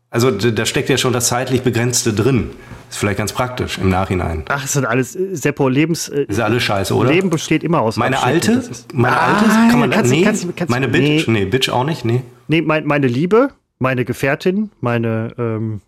also 0.10 0.30
da 0.32 0.66
steckt 0.66 0.90
ja 0.90 0.98
schon 0.98 1.14
das 1.14 1.28
zeitlich 1.28 1.62
Begrenzte 1.64 2.14
drin. 2.14 2.52
Ist 2.90 2.98
vielleicht 3.00 3.18
ganz 3.18 3.32
praktisch 3.32 3.78
im 3.80 3.90
Nachhinein. 3.90 4.44
Ach, 4.50 4.64
es 4.66 4.74
sind 4.74 4.86
alles, 4.86 5.16
äh, 5.16 5.34
Seppo, 5.34 5.70
Lebens, 5.70 6.10
Ist 6.10 6.40
alles 6.42 6.62
scheiße, 6.64 6.94
oder? 6.94 7.10
Leben 7.12 7.30
besteht 7.30 7.64
immer 7.64 7.80
aus 7.82 7.96
meine 7.96 8.22
alte? 8.22 8.62
Meine 8.94 9.18
Ah, 9.18 9.36
alte? 9.38 9.46
Kann 9.72 9.80
man 9.80 9.90
kannst 9.90 10.12
nee, 10.12 10.22
kannst 10.24 10.46
kannst 10.58 10.70
meine 10.70 10.90
Bitch? 10.90 11.28
nee. 11.28 11.40
Nee. 11.40 11.46
Bitch 11.46 11.70
auch 11.70 11.86
nicht? 11.86 12.04
Nee. 12.06 12.22
Nee, 12.50 12.62
mein, 12.62 12.86
meine 12.86 13.08
Liebe, 13.08 13.50
meine 13.80 14.04
Gefährtin, 14.06 14.70
meine 14.82 15.34
ähm, 15.40 15.82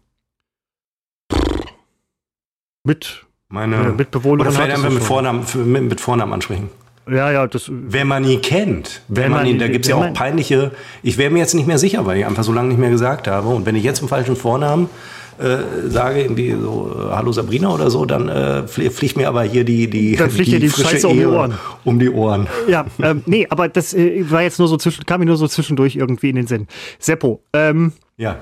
mit, 2.84 3.25
Meine, 3.56 3.76
äh, 3.78 3.90
Mitbewohnerin. 3.98 4.42
oder 4.48 4.52
vielleicht 4.52 4.76
einfach 4.78 4.92
mit. 4.92 5.02
Vornamen, 5.04 5.46
mit, 5.66 5.84
mit 5.90 6.02
Vornamen 6.02 6.34
ansprechen. 6.34 6.70
Ja, 7.10 7.32
ja, 7.32 7.48
das. 7.48 7.70
Wenn 7.72 8.08
man 8.08 8.24
ihn 8.26 8.42
kennt, 8.42 9.02
wenn, 9.08 9.26
Wenn 9.26 9.32
man 9.32 9.46
ihn, 9.46 9.60
da 9.60 9.68
gibt's 9.68 9.88
ja 9.88 10.00
wenn 10.00 10.10
auch 10.10 10.14
peinliche, 10.14 10.72
ich 11.04 11.18
wäre 11.18 11.32
mir 11.32 11.40
jetzt 11.40 11.54
nicht 11.56 11.68
mehr 11.68 11.78
sicher, 11.78 12.06
weil 12.06 12.18
ich 12.18 12.26
einfach 12.26 12.44
so 12.44 12.52
lange 12.52 12.68
nicht 12.70 12.80
mehr 12.80 12.90
gesagt 12.90 13.28
habe. 13.28 13.48
Und 13.50 13.66
wenn 13.66 13.76
ich 13.76 13.84
jetzt 13.84 14.00
einen 14.00 14.10
falschen 14.10 14.36
Vornamen 14.36 14.90
äh, 15.38 15.88
sage, 15.88 16.22
irgendwie 16.24 16.52
so, 16.60 16.92
äh, 16.98 17.12
Hallo 17.14 17.32
Sabrina 17.32 17.70
oder 17.70 17.92
so, 17.92 18.06
dann 18.06 18.28
äh, 18.30 18.64
flie- 18.68 18.90
fliegt 18.90 19.18
mir 19.18 19.28
aber 19.28 19.44
hier 19.44 19.64
die, 19.66 19.88
die, 19.90 20.16
Dann 20.16 20.30
fliegt 20.32 20.52
dir 20.52 20.60
die 20.60 20.68
frische 20.70 20.90
Scheiße 20.92 21.08
um 21.08 21.18
die 21.18 21.26
Ohren. 21.26 21.54
Um 21.84 22.00
die 22.00 22.10
Ohren. 22.10 22.48
Ja, 22.68 22.86
ähm, 23.02 23.22
nee, 23.28 23.46
aber 23.50 23.68
das 23.70 23.94
äh, 23.94 24.26
war 24.32 24.42
jetzt 24.42 24.58
nur 24.60 24.68
so 24.68 24.76
zwischen, 24.78 25.06
kam 25.06 25.20
mir 25.20 25.26
nur 25.28 25.38
so 25.38 25.48
zwischendurch 25.48 25.96
irgendwie 25.96 26.30
in 26.32 26.38
den 26.38 26.48
Sinn. 26.48 26.68
Seppo, 27.00 27.42
ähm, 27.54 27.92
Ja. 28.18 28.38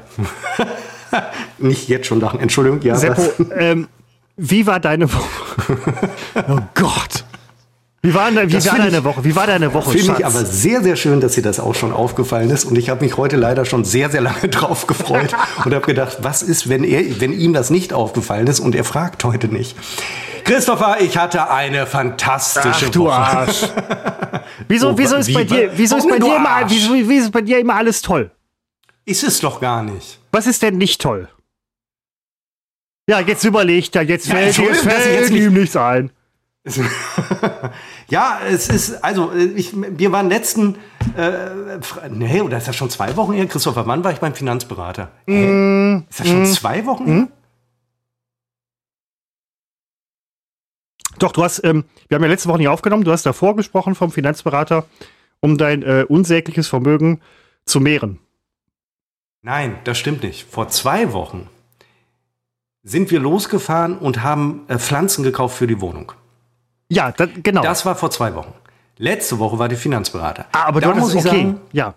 nicht 1.57 1.87
jetzt 1.89 2.07
schon 2.07 2.19
lachen. 2.21 2.39
Entschuldigung, 2.39 2.81
ja. 2.81 2.95
Seppo, 2.95 3.21
ähm, 3.57 3.87
wie 4.37 4.65
war 4.67 4.79
deine 4.79 5.11
Woche? 5.11 5.77
oh 6.49 6.59
Gott. 6.75 7.23
Wie 8.05 8.13
war, 8.13 8.29
wie 8.31 8.47
Das 8.51 8.67
war 8.69 8.77
deine 8.77 8.97
ich- 8.97 9.03
Woche? 9.05 9.23
Wie 9.23 9.33
war 9.35 9.47
deine 9.47 9.73
Woche, 9.73 9.91
Finde 9.97 10.15
ich 10.19 10.25
aber 10.25 10.43
sehr, 10.43 10.83
sehr 10.83 10.97
schön, 10.97 11.21
dass 11.21 11.33
dir 11.33 11.41
das 11.41 11.61
auch 11.61 11.73
schon 11.73 11.93
aufgefallen 11.93 12.49
ist. 12.49 12.65
Und 12.65 12.77
ich 12.77 12.89
habe 12.89 13.03
mich 13.05 13.15
heute 13.15 13.37
leider 13.37 13.63
schon 13.63 13.85
sehr, 13.85 14.09
sehr 14.09 14.19
lange 14.19 14.49
drauf 14.49 14.87
gefreut 14.87 15.33
und 15.63 15.73
habe 15.73 15.85
gedacht, 15.85 16.17
was 16.21 16.43
ist, 16.43 16.67
wenn, 16.67 16.83
er, 16.83 17.21
wenn 17.21 17.31
ihm 17.31 17.53
das 17.53 17.69
nicht 17.69 17.93
aufgefallen 17.93 18.47
ist 18.47 18.59
und 18.59 18.75
er 18.75 18.83
fragt 18.83 19.23
heute 19.23 19.47
nicht. 19.47 19.77
Christopher, 20.43 20.97
ich 20.99 21.17
hatte 21.17 21.49
eine 21.49 21.87
fantastische 21.87 22.87
Ach 22.87 22.89
du 22.91 23.05
Woche. 23.05 23.13
Arsch. 23.13 23.61
Wieso, 24.67 24.89
Oh, 24.89 24.93
wieso 24.97 25.15
ist 25.15 25.27
wie- 25.29 25.33
bei 25.35 25.43
dir, 25.45 25.71
wieso 25.75 25.95
ist 25.95 26.03
bei 26.09 26.15
dir 26.19 26.25
du 26.25 26.35
immer, 26.35 26.49
Arsch? 26.49 26.71
wieso, 26.73 26.93
wieso 26.93 27.25
ist 27.27 27.31
bei 27.31 27.41
dir 27.41 27.59
immer 27.59 27.75
alles 27.75 28.01
toll? 28.01 28.31
Ist 29.05 29.23
es 29.23 29.39
doch 29.39 29.61
gar 29.61 29.81
nicht. 29.83 30.19
Was 30.33 30.45
ist 30.47 30.61
denn 30.61 30.77
nicht 30.77 30.99
toll? 31.01 31.29
Ja, 33.09 33.19
jetzt 33.19 33.43
überlegt 33.43 33.95
er, 33.95 34.03
jetzt 34.03 34.27
Ja, 34.27 34.35
fällt, 34.35 34.57
jetzt 34.57 34.69
dass 34.69 34.77
ich 34.85 34.91
fällt 34.91 35.19
jetzt 35.21 35.31
nicht- 35.31 35.43
ihm 35.43 35.53
nichts 35.53 35.75
ein. 35.75 36.11
Ja, 38.09 38.39
es 38.47 38.69
ist, 38.69 39.03
also, 39.03 39.33
ich, 39.33 39.71
wir 39.73 40.11
waren 40.11 40.29
letzten, 40.29 40.75
äh, 41.17 41.49
nee, 42.11 42.41
oder 42.41 42.57
ist 42.57 42.67
das 42.67 42.75
schon 42.75 42.89
zwei 42.89 43.15
Wochen 43.15 43.33
her? 43.33 43.47
Christopher, 43.47 43.87
wann 43.87 44.03
war 44.03 44.11
ich 44.11 44.19
beim 44.19 44.35
Finanzberater? 44.35 45.09
Hä? 45.25 46.03
Ist 46.09 46.19
das 46.19 46.27
schon 46.27 46.45
zwei 46.45 46.85
Wochen 46.85 47.05
her? 47.07 47.27
Doch, 51.19 51.31
du 51.31 51.43
hast, 51.43 51.63
ähm, 51.63 51.85
wir 52.07 52.15
haben 52.15 52.23
ja 52.23 52.29
letzte 52.29 52.49
Woche 52.49 52.57
nicht 52.59 52.67
aufgenommen, 52.67 53.03
du 53.03 53.11
hast 53.11 53.25
davor 53.25 53.55
gesprochen 53.55 53.95
vom 53.95 54.11
Finanzberater, 54.11 54.85
um 55.39 55.57
dein 55.57 55.81
äh, 55.83 56.05
unsägliches 56.07 56.67
Vermögen 56.67 57.21
zu 57.65 57.79
mehren. 57.79 58.19
Nein, 59.41 59.77
das 59.85 59.97
stimmt 59.97 60.23
nicht. 60.23 60.45
Vor 60.49 60.67
zwei 60.69 61.13
Wochen 61.13 61.49
sind 62.83 63.11
wir 63.11 63.19
losgefahren 63.19 63.97
und 63.97 64.23
haben 64.23 64.63
äh, 64.67 64.77
Pflanzen 64.77 65.23
gekauft 65.23 65.57
für 65.57 65.67
die 65.67 65.79
Wohnung. 65.81 66.11
Ja, 66.89 67.11
da, 67.11 67.25
genau. 67.25 67.61
Das 67.61 67.85
war 67.85 67.95
vor 67.95 68.11
zwei 68.11 68.35
Wochen. 68.35 68.53
Letzte 68.97 69.39
Woche 69.39 69.57
war 69.57 69.69
der 69.69 69.77
Finanzberater. 69.77 70.45
Ah, 70.51 70.65
aber 70.65 70.81
da 70.81 70.91
du 70.91 70.99
muss 70.99 71.13
ich 71.13 71.25
okay. 71.25 71.29
sagen, 71.29 71.61
ja. 71.71 71.95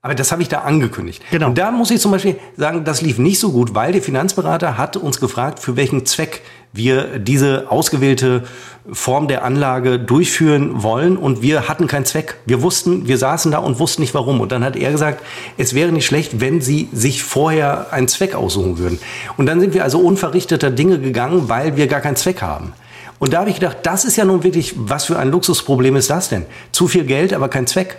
aber 0.00 0.14
das 0.14 0.32
habe 0.32 0.40
ich 0.40 0.48
da 0.48 0.60
angekündigt. 0.60 1.22
Genau. 1.30 1.48
Und 1.48 1.58
da 1.58 1.70
muss 1.70 1.90
ich 1.90 2.00
zum 2.00 2.12
Beispiel 2.12 2.38
sagen, 2.56 2.84
das 2.84 3.02
lief 3.02 3.18
nicht 3.18 3.38
so 3.38 3.52
gut, 3.52 3.74
weil 3.74 3.92
der 3.92 4.00
Finanzberater 4.00 4.78
hat 4.78 4.96
uns 4.96 5.20
gefragt, 5.20 5.58
für 5.58 5.76
welchen 5.76 6.06
Zweck 6.06 6.42
wir 6.72 7.18
diese 7.18 7.70
ausgewählte 7.70 8.44
Form 8.90 9.28
der 9.28 9.44
Anlage 9.44 9.98
durchführen 9.98 10.82
wollen 10.82 11.16
und 11.16 11.42
wir 11.42 11.68
hatten 11.68 11.86
keinen 11.86 12.04
Zweck. 12.04 12.36
Wir 12.46 12.62
wussten, 12.62 13.06
wir 13.06 13.18
saßen 13.18 13.52
da 13.52 13.58
und 13.58 13.78
wussten 13.78 14.02
nicht 14.02 14.14
warum. 14.14 14.40
Und 14.40 14.50
dann 14.52 14.64
hat 14.64 14.76
er 14.76 14.90
gesagt, 14.90 15.22
es 15.58 15.74
wäre 15.74 15.92
nicht 15.92 16.06
schlecht, 16.06 16.40
wenn 16.40 16.60
Sie 16.60 16.88
sich 16.92 17.22
vorher 17.22 17.92
einen 17.92 18.08
Zweck 18.08 18.34
aussuchen 18.34 18.78
würden. 18.78 18.98
Und 19.36 19.46
dann 19.46 19.60
sind 19.60 19.74
wir 19.74 19.84
also 19.84 19.98
unverrichteter 19.98 20.70
Dinge 20.70 20.98
gegangen, 20.98 21.48
weil 21.48 21.76
wir 21.76 21.86
gar 21.86 22.00
keinen 22.00 22.16
Zweck 22.16 22.40
haben. 22.40 22.72
Und 23.18 23.32
da 23.32 23.40
habe 23.40 23.50
ich 23.50 23.56
gedacht, 23.56 23.78
das 23.82 24.04
ist 24.04 24.16
ja 24.16 24.24
nun 24.24 24.44
wirklich, 24.44 24.74
was 24.76 25.06
für 25.06 25.18
ein 25.18 25.30
Luxusproblem 25.30 25.96
ist 25.96 26.08
das 26.08 26.28
denn? 26.28 26.46
Zu 26.72 26.88
viel 26.88 27.04
Geld, 27.04 27.34
aber 27.34 27.48
kein 27.48 27.66
Zweck. 27.66 27.98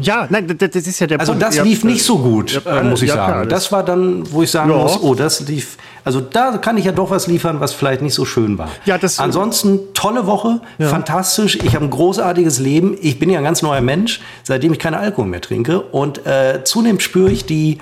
Ja, 0.00 0.26
nein, 0.30 0.46
das, 0.46 0.70
das 0.70 0.86
ist 0.86 1.00
ja 1.00 1.06
der 1.08 1.18
Also 1.18 1.32
Punkt. 1.32 1.44
das 1.46 1.56
Ihr 1.56 1.64
lief 1.64 1.82
nicht 1.82 2.04
so 2.04 2.18
gut, 2.18 2.62
äh, 2.64 2.82
muss 2.84 3.02
ich 3.02 3.08
ja, 3.08 3.14
klar, 3.14 3.28
sagen. 3.30 3.48
das- 3.48 3.64
Das 3.64 3.72
war 3.72 3.82
dann, 3.84 4.22
wo 4.32 4.42
ich 4.42 4.50
sagen 4.50 4.70
Ja. 4.70 4.76
muss, 4.76 4.98
oh, 5.02 5.14
das 5.14 5.40
lief. 5.48 5.76
Also 6.04 6.20
da 6.20 6.56
kann 6.58 6.78
ich 6.78 6.84
ja 6.84 6.92
doch 6.92 7.10
was 7.10 7.26
liefern, 7.26 7.58
was 7.58 7.72
vielleicht 7.72 8.00
nicht 8.00 8.14
so 8.14 8.24
schön 8.24 8.58
war. 8.58 8.68
Ja, 8.84 8.96
das- 8.96 9.18
Ansonsten 9.18 9.80
tolle 9.92 10.26
Woche, 10.26 10.60
fantastisch. 10.78 11.56
Ich 11.64 11.74
habe 11.74 11.84
ein 11.84 11.90
großartiges 11.90 12.60
Leben. 12.60 12.96
Ich 13.00 13.18
bin 13.18 13.28
ja 13.28 13.38
ein 13.38 13.44
ganz 13.44 13.60
neuer 13.62 13.80
Mensch, 13.80 14.20
seitdem 14.44 14.72
ich 14.72 14.78
keinen 14.78 14.94
Alkohol 14.94 15.26
mehr 15.26 15.40
trinke. 15.40 15.80
Und 15.80 16.24
äh, 16.26 16.62
zunehmend 16.64 17.02
spüre 17.02 17.30
ich 17.30 17.44
die 17.44 17.78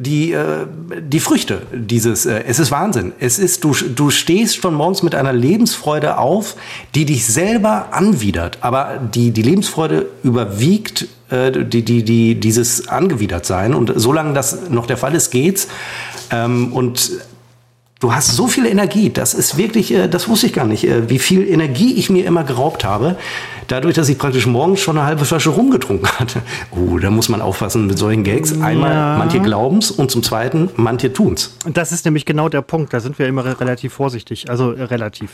die, 0.00 0.32
äh, 0.32 0.66
die 0.98 1.20
Früchte 1.20 1.62
dieses, 1.72 2.24
äh, 2.24 2.44
es 2.46 2.58
ist 2.58 2.70
Wahnsinn. 2.70 3.12
Es 3.20 3.38
ist, 3.38 3.64
du, 3.64 3.74
du 3.74 4.08
stehst 4.08 4.56
schon 4.56 4.72
morgens 4.72 5.02
mit 5.02 5.14
einer 5.14 5.34
Lebensfreude 5.34 6.16
auf, 6.16 6.56
die 6.94 7.04
dich 7.04 7.26
selber 7.26 7.88
anwidert. 7.92 8.58
Aber 8.62 8.98
die, 8.98 9.30
die 9.30 9.42
Lebensfreude 9.42 10.06
überwiegt 10.22 11.06
äh, 11.28 11.52
die, 11.52 11.84
die, 11.84 12.02
die, 12.02 12.40
dieses 12.40 12.88
Angewidertsein. 12.88 13.74
Und 13.74 13.92
solange 13.94 14.32
das 14.32 14.70
noch 14.70 14.86
der 14.86 14.96
Fall 14.96 15.14
ist, 15.14 15.30
geht's. 15.30 15.68
Ähm, 16.30 16.72
und 16.72 17.10
Du 18.00 18.14
hast 18.14 18.28
so 18.34 18.48
viel 18.48 18.64
Energie, 18.64 19.10
das 19.10 19.34
ist 19.34 19.58
wirklich, 19.58 19.92
äh, 19.92 20.08
das 20.08 20.26
wusste 20.26 20.46
ich 20.46 20.54
gar 20.54 20.64
nicht, 20.64 20.84
äh, 20.84 21.10
wie 21.10 21.18
viel 21.18 21.46
Energie 21.46 21.92
ich 21.98 22.08
mir 22.08 22.24
immer 22.24 22.44
geraubt 22.44 22.82
habe, 22.82 23.16
dadurch, 23.68 23.94
dass 23.94 24.08
ich 24.08 24.16
praktisch 24.16 24.46
morgens 24.46 24.80
schon 24.80 24.96
eine 24.96 25.06
halbe 25.06 25.26
Flasche 25.26 25.50
rumgetrunken 25.50 26.08
hatte. 26.18 26.40
Oh, 26.70 26.96
da 26.98 27.10
muss 27.10 27.28
man 27.28 27.42
aufpassen 27.42 27.86
mit 27.86 27.98
solchen 27.98 28.24
Gags. 28.24 28.52
Einmal, 28.58 28.90
Ja. 28.92 29.16
manche 29.18 29.38
glauben's 29.40 29.90
und 29.90 30.10
zum 30.10 30.22
Zweiten, 30.22 30.70
manche 30.76 31.12
tun's. 31.12 31.54
Und 31.66 31.76
das 31.76 31.92
ist 31.92 32.06
nämlich 32.06 32.24
genau 32.24 32.48
der 32.48 32.62
Punkt. 32.62 32.94
Da 32.94 33.00
sind 33.00 33.18
wir 33.18 33.26
immer 33.28 33.44
re- 33.44 33.60
relativ 33.60 33.92
vorsichtig. 33.92 34.48
Also 34.48 34.72
äh, 34.72 34.82
relativ. 34.84 35.32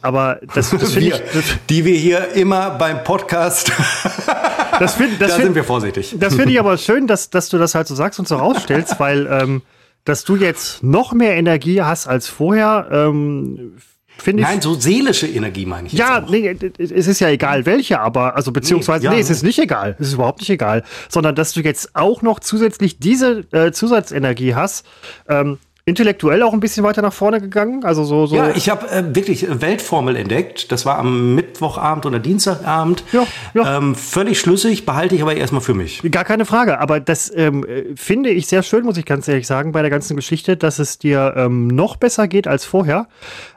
Aber 0.00 0.38
das, 0.54 0.70
das 0.70 0.92
finde 0.92 1.08
ich. 1.08 1.14
Wir, 1.14 1.42
die 1.68 1.84
wir 1.84 1.96
hier 1.96 2.28
immer 2.36 2.70
beim 2.70 3.02
Podcast, 3.02 3.72
Das, 4.78 4.94
find, 4.94 5.20
das 5.20 5.30
da 5.30 5.34
find- 5.34 5.46
sind 5.46 5.54
wir 5.56 5.64
vorsichtig. 5.64 6.14
Das 6.20 6.36
finde 6.36 6.52
ich 6.52 6.60
aber 6.60 6.76
schön, 6.78 7.08
dass, 7.08 7.28
dass 7.30 7.48
du 7.48 7.58
das 7.58 7.74
halt 7.74 7.88
so 7.88 7.96
sagst 7.96 8.20
und 8.20 8.28
so 8.28 8.36
rausstellst, 8.36 9.00
weil 9.00 9.26
ähm, 9.28 9.62
dass 10.04 10.24
du 10.24 10.36
jetzt 10.36 10.82
noch 10.82 11.12
mehr 11.12 11.36
Energie 11.36 11.82
hast 11.82 12.06
als 12.06 12.28
vorher, 12.28 12.88
ähm, 12.90 13.76
finde 14.16 14.42
ich. 14.42 14.48
Nein, 14.48 14.60
so 14.60 14.74
seelische 14.74 15.26
Energie 15.26 15.66
meine 15.66 15.86
ich 15.86 15.92
ja, 15.92 16.20
nee, 16.28 16.56
es 16.78 17.06
ist 17.06 17.20
ja 17.20 17.28
egal 17.28 17.66
welche, 17.66 18.00
aber, 18.00 18.36
also 18.36 18.52
beziehungsweise, 18.52 19.00
Nee, 19.00 19.04
ja, 19.06 19.14
nee, 19.14 19.20
es 19.20 19.30
ist 19.30 19.42
nicht 19.42 19.58
egal. 19.58 19.96
Es 19.98 20.08
ist 20.08 20.14
überhaupt 20.14 20.40
nicht 20.40 20.50
egal. 20.50 20.82
Sondern 21.08 21.34
dass 21.34 21.52
du 21.52 21.60
jetzt 21.60 21.94
auch 21.94 22.22
noch 22.22 22.40
zusätzlich 22.40 22.98
diese 22.98 23.44
äh, 23.52 23.72
Zusatzenergie 23.72 24.54
hast, 24.54 24.86
ähm, 25.28 25.58
intellektuell 25.88 26.42
auch 26.42 26.52
ein 26.52 26.60
bisschen 26.60 26.84
weiter 26.84 27.02
nach 27.02 27.12
vorne 27.12 27.40
gegangen. 27.40 27.84
Also 27.84 28.04
so, 28.04 28.26
so. 28.26 28.36
Ja, 28.36 28.50
ich 28.54 28.68
habe 28.68 28.88
äh, 28.90 29.14
wirklich 29.14 29.48
äh, 29.48 29.60
Weltformel 29.60 30.14
entdeckt. 30.16 30.70
Das 30.70 30.86
war 30.86 30.98
am 30.98 31.34
Mittwochabend 31.34 32.06
oder 32.06 32.18
Dienstagabend. 32.18 33.02
Ja, 33.12 33.26
ja. 33.54 33.76
Ähm, 33.78 33.94
völlig 33.94 34.38
schlüssig, 34.38 34.86
behalte 34.86 35.14
ich 35.14 35.22
aber 35.22 35.34
erstmal 35.34 35.60
für 35.62 35.74
mich. 35.74 36.02
Gar 36.10 36.24
keine 36.24 36.44
Frage, 36.44 36.78
aber 36.80 37.00
das 37.00 37.32
ähm, 37.34 37.64
äh, 37.66 37.84
finde 37.96 38.30
ich 38.30 38.46
sehr 38.46 38.62
schön, 38.62 38.84
muss 38.84 38.96
ich 38.96 39.04
ganz 39.06 39.26
ehrlich 39.26 39.46
sagen, 39.46 39.72
bei 39.72 39.80
der 39.82 39.90
ganzen 39.90 40.14
Geschichte, 40.16 40.56
dass 40.56 40.78
es 40.78 40.98
dir 40.98 41.34
ähm, 41.36 41.66
noch 41.68 41.96
besser 41.96 42.28
geht 42.28 42.46
als 42.46 42.64
vorher. 42.64 43.08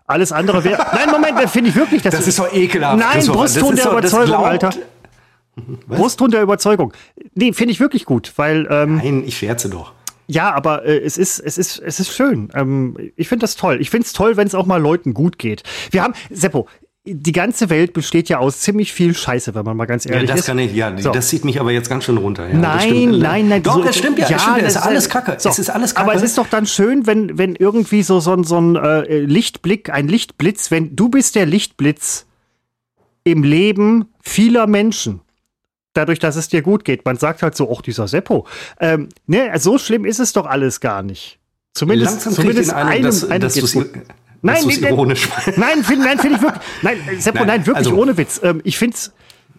Alles 0.07 0.31
andere 0.31 0.63
wäre. 0.63 0.85
Nein, 0.93 1.09
Moment, 1.11 1.37
das 1.39 1.51
finde 1.51 1.69
ich 1.69 1.75
wirklich. 1.75 2.01
dass 2.01 2.15
Das 2.15 2.23
du- 2.23 2.29
ist 2.29 2.39
doch 2.39 2.53
ekelhaft. 2.53 2.97
Nein. 2.99 3.25
Brustton 3.27 3.35
Das 3.35 3.53
ist 3.53 3.85
der 3.85 4.01
das 4.01 4.13
Überzeugung, 4.13 4.45
Alter. 4.45 4.69
Brustton 5.87 6.31
der 6.31 6.41
Überzeugung. 6.41 6.93
Nee, 7.35 7.53
finde 7.53 7.73
ich 7.73 7.79
wirklich 7.79 8.05
gut, 8.05 8.31
weil 8.37 8.67
ähm, 8.69 8.97
Nein, 8.97 9.23
ich 9.25 9.37
scherze 9.37 9.69
doch. 9.69 9.93
Ja, 10.31 10.53
aber 10.53 10.85
äh, 10.85 10.99
es 10.99 11.17
ist 11.17 11.39
es 11.39 11.57
ist 11.57 11.79
es 11.79 11.99
ist 11.99 12.13
schön. 12.13 12.49
Ähm, 12.55 12.95
ich 13.15 13.27
finde 13.27 13.43
das 13.43 13.55
toll. 13.55 13.77
Ich 13.81 13.89
finde 13.89 14.05
es 14.05 14.13
toll, 14.13 14.37
wenn 14.37 14.47
es 14.47 14.55
auch 14.55 14.65
mal 14.65 14.81
Leuten 14.81 15.13
gut 15.13 15.37
geht. 15.39 15.63
Wir 15.91 16.03
haben 16.03 16.13
Seppo. 16.29 16.67
Die 17.03 17.31
ganze 17.31 17.71
Welt 17.71 17.93
besteht 17.93 18.29
ja 18.29 18.37
aus 18.37 18.59
ziemlich 18.59 18.93
viel 18.93 19.15
Scheiße, 19.15 19.55
wenn 19.55 19.65
man 19.65 19.75
mal 19.75 19.87
ganz 19.87 20.03
Ja, 20.03 20.11
ehrlich 20.11 20.29
das 20.29 20.41
ist. 20.41 20.45
kann 20.45 20.59
ich, 20.59 20.71
ja, 20.75 20.95
So. 20.99 21.09
das 21.11 21.29
zieht 21.29 21.43
mich 21.43 21.59
aber 21.59 21.71
jetzt 21.71 21.89
ganz 21.89 22.03
schön 22.03 22.17
runter. 22.17 22.43
Ja, 22.47 22.53
das 22.61 22.85
Nein, 22.85 23.17
nein, 23.17 23.47
nein. 23.49 23.63
Doch, 23.63 23.73
so- 23.73 23.83
es 23.83 23.97
stimmt 23.97 24.19
ja, 24.19 24.27
es 24.29 24.39
stimmt 24.39 24.57
ja, 24.57 24.63
es 24.63 24.67
ist 24.67 24.75
das 24.75 24.83
alles 24.83 25.09
Kacke. 25.09 25.35
So, 25.39 25.49
Es 25.49 25.57
ist 25.57 25.69
alles 25.71 25.95
Kacke. 25.95 26.07
Aber 26.11 26.15
es 26.15 26.21
ist 26.21 26.37
doch 26.37 26.45
dann 26.47 26.67
schön, 26.67 27.07
wenn, 27.07 27.39
wenn 27.39 27.55
irgendwie 27.55 28.03
so, 28.03 28.19
so, 28.19 28.33
ein- 28.33 28.43
so 28.43 28.59
ein 28.61 28.75
äh, 28.75 29.17
Lichtblick, 29.17 29.89
ein 29.89 30.07
Lichtblitz, 30.07 30.69
wenn 30.69 30.95
du 30.95 31.09
bist 31.09 31.33
der 31.33 31.47
Lichtblitz 31.47 32.27
im 33.23 33.41
Leben 33.41 34.05
vieler 34.21 34.67
Menschen. 34.67 35.21
Dadurch, 35.93 36.19
dass 36.19 36.37
es 36.37 36.47
dir 36.47 36.61
gut 36.61 36.85
geht. 36.85 37.03
Man 37.03 37.17
sagt 37.17 37.43
halt 37.43 37.55
so, 37.55 37.73
ach, 37.75 37.81
dieser 37.81 38.07
Seppo. 38.07 38.47
Ähm, 38.79 39.09
ne, 39.27 39.51
so 39.57 39.77
schlimm 39.77 40.05
ist 40.05 40.19
es 40.19 40.31
doch 40.31 40.45
alles 40.45 40.79
gar 40.79 41.03
nicht. 41.03 41.39
Zumindest, 41.73 42.11
Langsam 42.11 42.33
zumindest 42.33 42.73
Eindruck, 42.73 42.91
einem, 42.91 43.03
dass, 43.03 43.23
einem 43.29 43.41
dass 43.41 43.53
geht's 43.53 43.73
gut. 43.73 43.89
Nein, 44.41 44.63
nee, 44.65 44.73
ironisch. 44.73 45.29
Nein, 45.55 45.83
finde 45.83 46.05
nein, 46.05 46.19
find 46.19 46.35
ich 46.35 46.41
wirklich. 46.41 46.61
Nein, 46.81 46.97
Seppo, 47.19 47.39
nein, 47.39 47.47
Nein, 47.47 47.67
wirklich 47.67 47.87
also- 47.87 47.95
ohne 47.95 48.17
Witz. 48.17 48.41
Ähm, 48.43 48.61
ich 48.63 48.77
finde 48.77 48.95
es. 48.95 49.13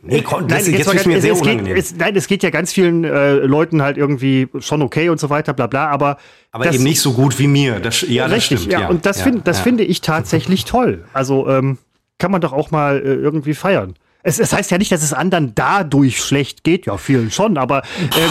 Nee, 0.04 0.22
komm, 0.22 0.48
das, 0.48 0.66
jetzt 0.66 0.86
mal 0.86 0.96
ist 0.96 1.06
mir 1.06 1.20
sehr 1.20 1.32
es, 1.32 1.38
es 1.38 1.44
geht, 1.44 1.52
unangenehm. 1.52 1.76
es, 1.76 1.94
nein, 1.94 2.16
es 2.16 2.26
geht 2.26 2.42
ja 2.42 2.50
ganz 2.50 2.72
vielen 2.72 3.04
äh, 3.04 3.34
Leuten 3.34 3.82
halt 3.82 3.96
irgendwie 3.96 4.48
schon 4.58 4.82
okay 4.82 5.08
und 5.08 5.20
so 5.20 5.30
weiter, 5.30 5.52
bla 5.52 5.68
bla, 5.68 5.86
aber. 5.86 6.16
aber 6.50 6.64
das, 6.64 6.74
eben 6.74 6.82
nicht 6.82 7.00
so 7.00 7.12
gut 7.12 7.38
wie 7.38 7.46
mir. 7.46 7.78
Das, 7.78 8.00
ja, 8.02 8.26
das 8.26 8.38
richtig, 8.38 8.58
stimmt. 8.62 8.72
ja. 8.72 8.88
Und 8.88 9.06
das, 9.06 9.18
ja, 9.18 9.24
find, 9.24 9.46
das 9.46 9.58
ja. 9.58 9.62
finde 9.62 9.84
ich 9.84 10.00
tatsächlich 10.00 10.64
toll. 10.64 11.04
Also 11.12 11.48
ähm, 11.48 11.78
kann 12.18 12.32
man 12.32 12.40
doch 12.40 12.52
auch 12.52 12.72
mal 12.72 12.98
äh, 12.98 13.14
irgendwie 13.14 13.54
feiern. 13.54 13.94
Es, 14.22 14.38
es 14.38 14.52
heißt 14.52 14.70
ja 14.70 14.78
nicht, 14.78 14.92
dass 14.92 15.02
es 15.02 15.12
anderen 15.12 15.54
dadurch 15.54 16.22
schlecht 16.22 16.64
geht, 16.64 16.86
ja, 16.86 16.96
vielen 16.96 17.30
schon, 17.30 17.58
aber 17.58 17.82
ähm, 18.00 18.30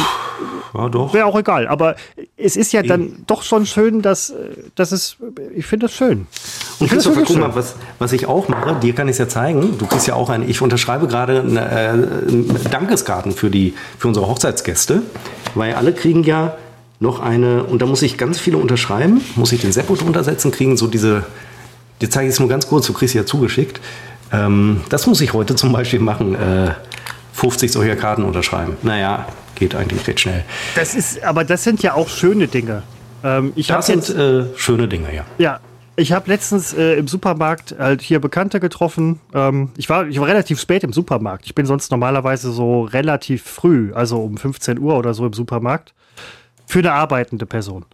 Ja, 0.73 1.13
wäre 1.13 1.25
auch 1.25 1.37
egal. 1.37 1.67
Aber 1.67 1.95
es 2.37 2.55
ist 2.55 2.71
ja 2.71 2.81
dann 2.81 3.23
doch 3.27 3.43
schon 3.43 3.65
schön, 3.65 4.01
dass, 4.01 4.33
dass 4.75 4.93
es, 4.93 5.17
ich 5.53 5.65
finde 5.65 5.87
das 5.87 5.95
schön. 5.95 6.27
Und 6.79 6.85
Ich 6.85 6.91
Christopher, 6.91 7.23
guck 7.25 7.37
mal, 7.37 7.55
was, 7.55 7.75
was 7.99 8.13
ich 8.13 8.25
auch 8.25 8.47
mache, 8.47 8.75
dir 8.75 8.95
kann 8.95 9.07
ich 9.07 9.13
es 9.13 9.17
ja 9.17 9.27
zeigen. 9.27 9.77
Du 9.77 9.85
kriegst 9.85 10.07
ja 10.07 10.13
auch 10.13 10.29
ein, 10.29 10.47
ich 10.47 10.61
unterschreibe 10.61 11.07
gerade 11.07 11.41
eine, 11.41 11.71
äh, 11.71 12.69
Dankeskarten 12.69 13.33
für, 13.33 13.49
die, 13.49 13.73
für 13.97 14.07
unsere 14.07 14.27
Hochzeitsgäste, 14.27 15.01
weil 15.55 15.73
alle 15.73 15.93
kriegen 15.93 16.23
ja 16.23 16.55
noch 16.99 17.19
eine, 17.19 17.63
und 17.63 17.81
da 17.81 17.85
muss 17.85 18.01
ich 18.01 18.17
ganz 18.17 18.39
viele 18.39 18.57
unterschreiben, 18.57 19.21
muss 19.35 19.51
ich 19.51 19.59
den 19.59 19.71
Seppo 19.71 19.95
drunter 19.95 20.23
setzen, 20.23 20.51
kriegen 20.51 20.77
so 20.77 20.87
diese, 20.87 21.25
dir 21.99 22.09
zeige 22.09 22.27
ich 22.27 22.33
es 22.33 22.39
nur 22.39 22.47
ganz 22.47 22.67
kurz, 22.67 22.85
du 22.87 22.93
kriegst 22.93 23.13
sie 23.13 23.17
ja 23.17 23.25
zugeschickt. 23.25 23.81
Ähm, 24.31 24.81
das 24.89 25.07
muss 25.07 25.21
ich 25.21 25.33
heute 25.33 25.55
zum 25.55 25.71
Beispiel 25.71 25.99
machen, 25.99 26.35
äh, 26.35 26.71
50 27.33 27.71
solcher 27.71 27.95
Karten 27.95 28.23
unterschreiben. 28.23 28.77
Naja, 28.83 29.27
geht 29.55 29.75
eigentlich 29.75 30.07
recht 30.07 30.19
schnell. 30.19 30.43
Das 30.75 30.95
ist, 30.95 31.23
aber 31.23 31.43
das 31.43 31.63
sind 31.63 31.81
ja 31.81 31.93
auch 31.93 32.09
schöne 32.09 32.47
Dinge. 32.47 32.83
Ähm, 33.23 33.53
ich 33.55 33.67
Das 33.67 33.85
sind 33.85 34.07
jetzt, 34.07 34.15
äh, 34.15 34.45
schöne 34.55 34.87
Dinge, 34.87 35.13
ja. 35.15 35.25
ja, 35.37 35.59
ich 35.95 36.13
habe 36.13 36.29
letztens 36.29 36.73
äh, 36.73 36.93
im 36.93 37.07
Supermarkt 37.07 37.75
halt 37.77 38.01
hier 38.01 38.19
Bekannte 38.19 38.59
getroffen. 38.59 39.19
Ähm, 39.33 39.69
ich, 39.77 39.89
war, 39.89 40.07
ich 40.07 40.19
war 40.19 40.27
relativ 40.27 40.59
spät 40.59 40.83
im 40.83 40.93
Supermarkt. 40.93 41.45
Ich 41.45 41.53
bin 41.53 41.65
sonst 41.65 41.91
normalerweise 41.91 42.51
so 42.51 42.83
relativ 42.83 43.43
früh, 43.43 43.91
also 43.93 44.21
um 44.21 44.37
15 44.37 44.79
Uhr 44.79 44.97
oder 44.97 45.13
so 45.13 45.25
im 45.25 45.33
Supermarkt, 45.33 45.93
für 46.65 46.79
eine 46.79 46.93
arbeitende 46.93 47.45
Person. 47.45 47.85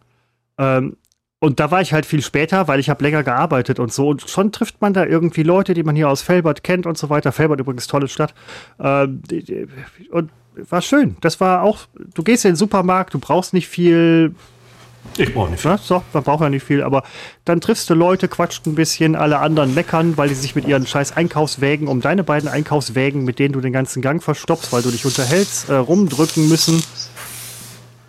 Ähm, 0.58 0.96
und 1.40 1.60
da 1.60 1.70
war 1.70 1.82
ich 1.82 1.94
halt 1.94 2.06
viel 2.06 2.24
später, 2.24 2.68
weil 2.68 2.80
ich 2.80 2.90
habe 2.90 3.04
länger 3.04 3.24
gearbeitet 3.24 3.80
und 3.80 3.94
so. 3.94 4.10
Und 4.10 4.28
schon 4.28 4.52
trifft 4.52 4.82
man 4.82 4.94
da 4.94 5.06
irgendwie 5.06 5.44
Leute, 5.44 5.76
die 5.76 5.84
man 5.84 5.96
hier 5.96 6.10
aus 6.10 6.24
Felbert 6.24 6.64
kennt 6.64 6.88
und 6.88 6.98
so 6.98 7.10
weiter. 7.10 7.32
Felbert 7.32 7.60
übrigens 7.60 7.86
tolle 7.86 8.08
Stadt. 8.08 8.34
Ähm, 8.80 9.22
und 10.12 10.32
war 10.70 10.82
schön. 10.82 11.18
Das 11.22 11.40
war 11.40 11.62
auch, 11.62 11.82
du 12.16 12.24
gehst 12.24 12.46
in 12.46 12.52
den 12.52 12.58
Supermarkt, 12.58 13.14
du 13.14 13.20
brauchst 13.20 13.54
nicht 13.54 13.68
viel, 13.68 14.34
Ich 15.18 15.34
brauche 15.34 15.52
nicht 15.52 15.62
viel. 15.62 15.72
Ne? 15.72 15.80
So, 15.82 16.04
man 16.12 16.24
braucht 16.24 16.42
ja 16.42 16.50
nicht 16.50 16.64
viel, 16.64 16.82
aber 16.82 17.04
dann 17.46 17.62
triffst 17.62 17.88
du 17.90 17.94
Leute, 17.94 18.28
quatscht 18.28 18.66
ein 18.66 18.74
bisschen, 18.74 19.16
alle 19.16 19.38
anderen 19.38 19.76
meckern, 19.76 20.18
weil 20.18 20.30
die 20.30 20.36
sich 20.36 20.56
mit 20.56 20.68
ihren 20.68 20.88
scheiß 20.88 21.16
Einkaufswägen 21.16 21.88
um 21.88 22.02
deine 22.02 22.24
beiden 22.24 22.50
Einkaufswägen, 22.50 23.24
mit 23.24 23.38
denen 23.38 23.54
du 23.54 23.62
den 23.62 23.74
ganzen 23.74 24.02
Gang 24.02 24.24
verstopfst, 24.24 24.74
weil 24.74 24.82
du 24.82 24.90
dich 24.90 25.06
unterhältst, 25.06 25.70
äh, 25.70 25.76
rumdrücken 25.76 26.50
müssen. 26.50 26.82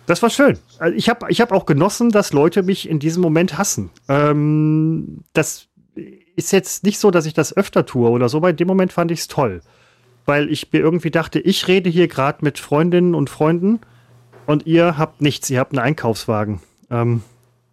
Das 0.09 0.23
war 0.23 0.31
schön. 0.31 0.57
Also 0.79 0.97
Ich 0.97 1.07
habe 1.07 1.27
ich 1.29 1.39
hab 1.39 1.51
auch 1.51 1.67
genossen, 1.67 2.09
dass 2.09 2.33
Leute 2.33 2.63
mich 2.63 2.89
in 2.89 2.97
diesem 2.97 3.21
Moment 3.21 3.59
hassen. 3.59 3.91
Ähm, 4.07 5.19
das 5.33 5.67
ist 6.35 6.51
jetzt 6.51 6.83
nicht 6.83 6.97
so, 6.97 7.11
dass 7.11 7.27
ich 7.27 7.35
das 7.35 7.55
öfter 7.55 7.85
tue 7.85 8.09
oder 8.09 8.27
so, 8.27 8.37
aber 8.37 8.49
in 8.49 8.55
dem 8.55 8.67
Moment 8.67 8.91
fand 8.91 9.11
ich 9.11 9.19
es 9.19 9.27
toll. 9.27 9.61
Weil 10.25 10.49
ich 10.49 10.73
mir 10.73 10.79
irgendwie 10.79 11.11
dachte, 11.11 11.39
ich 11.39 11.67
rede 11.67 11.91
hier 11.91 12.07
gerade 12.07 12.39
mit 12.41 12.57
Freundinnen 12.57 13.13
und 13.13 13.29
Freunden 13.29 13.81
und 14.47 14.65
ihr 14.65 14.97
habt 14.97 15.21
nichts, 15.21 15.47
ihr 15.51 15.59
habt 15.59 15.73
einen 15.73 15.85
Einkaufswagen. 15.85 16.59
Ähm, 16.89 17.21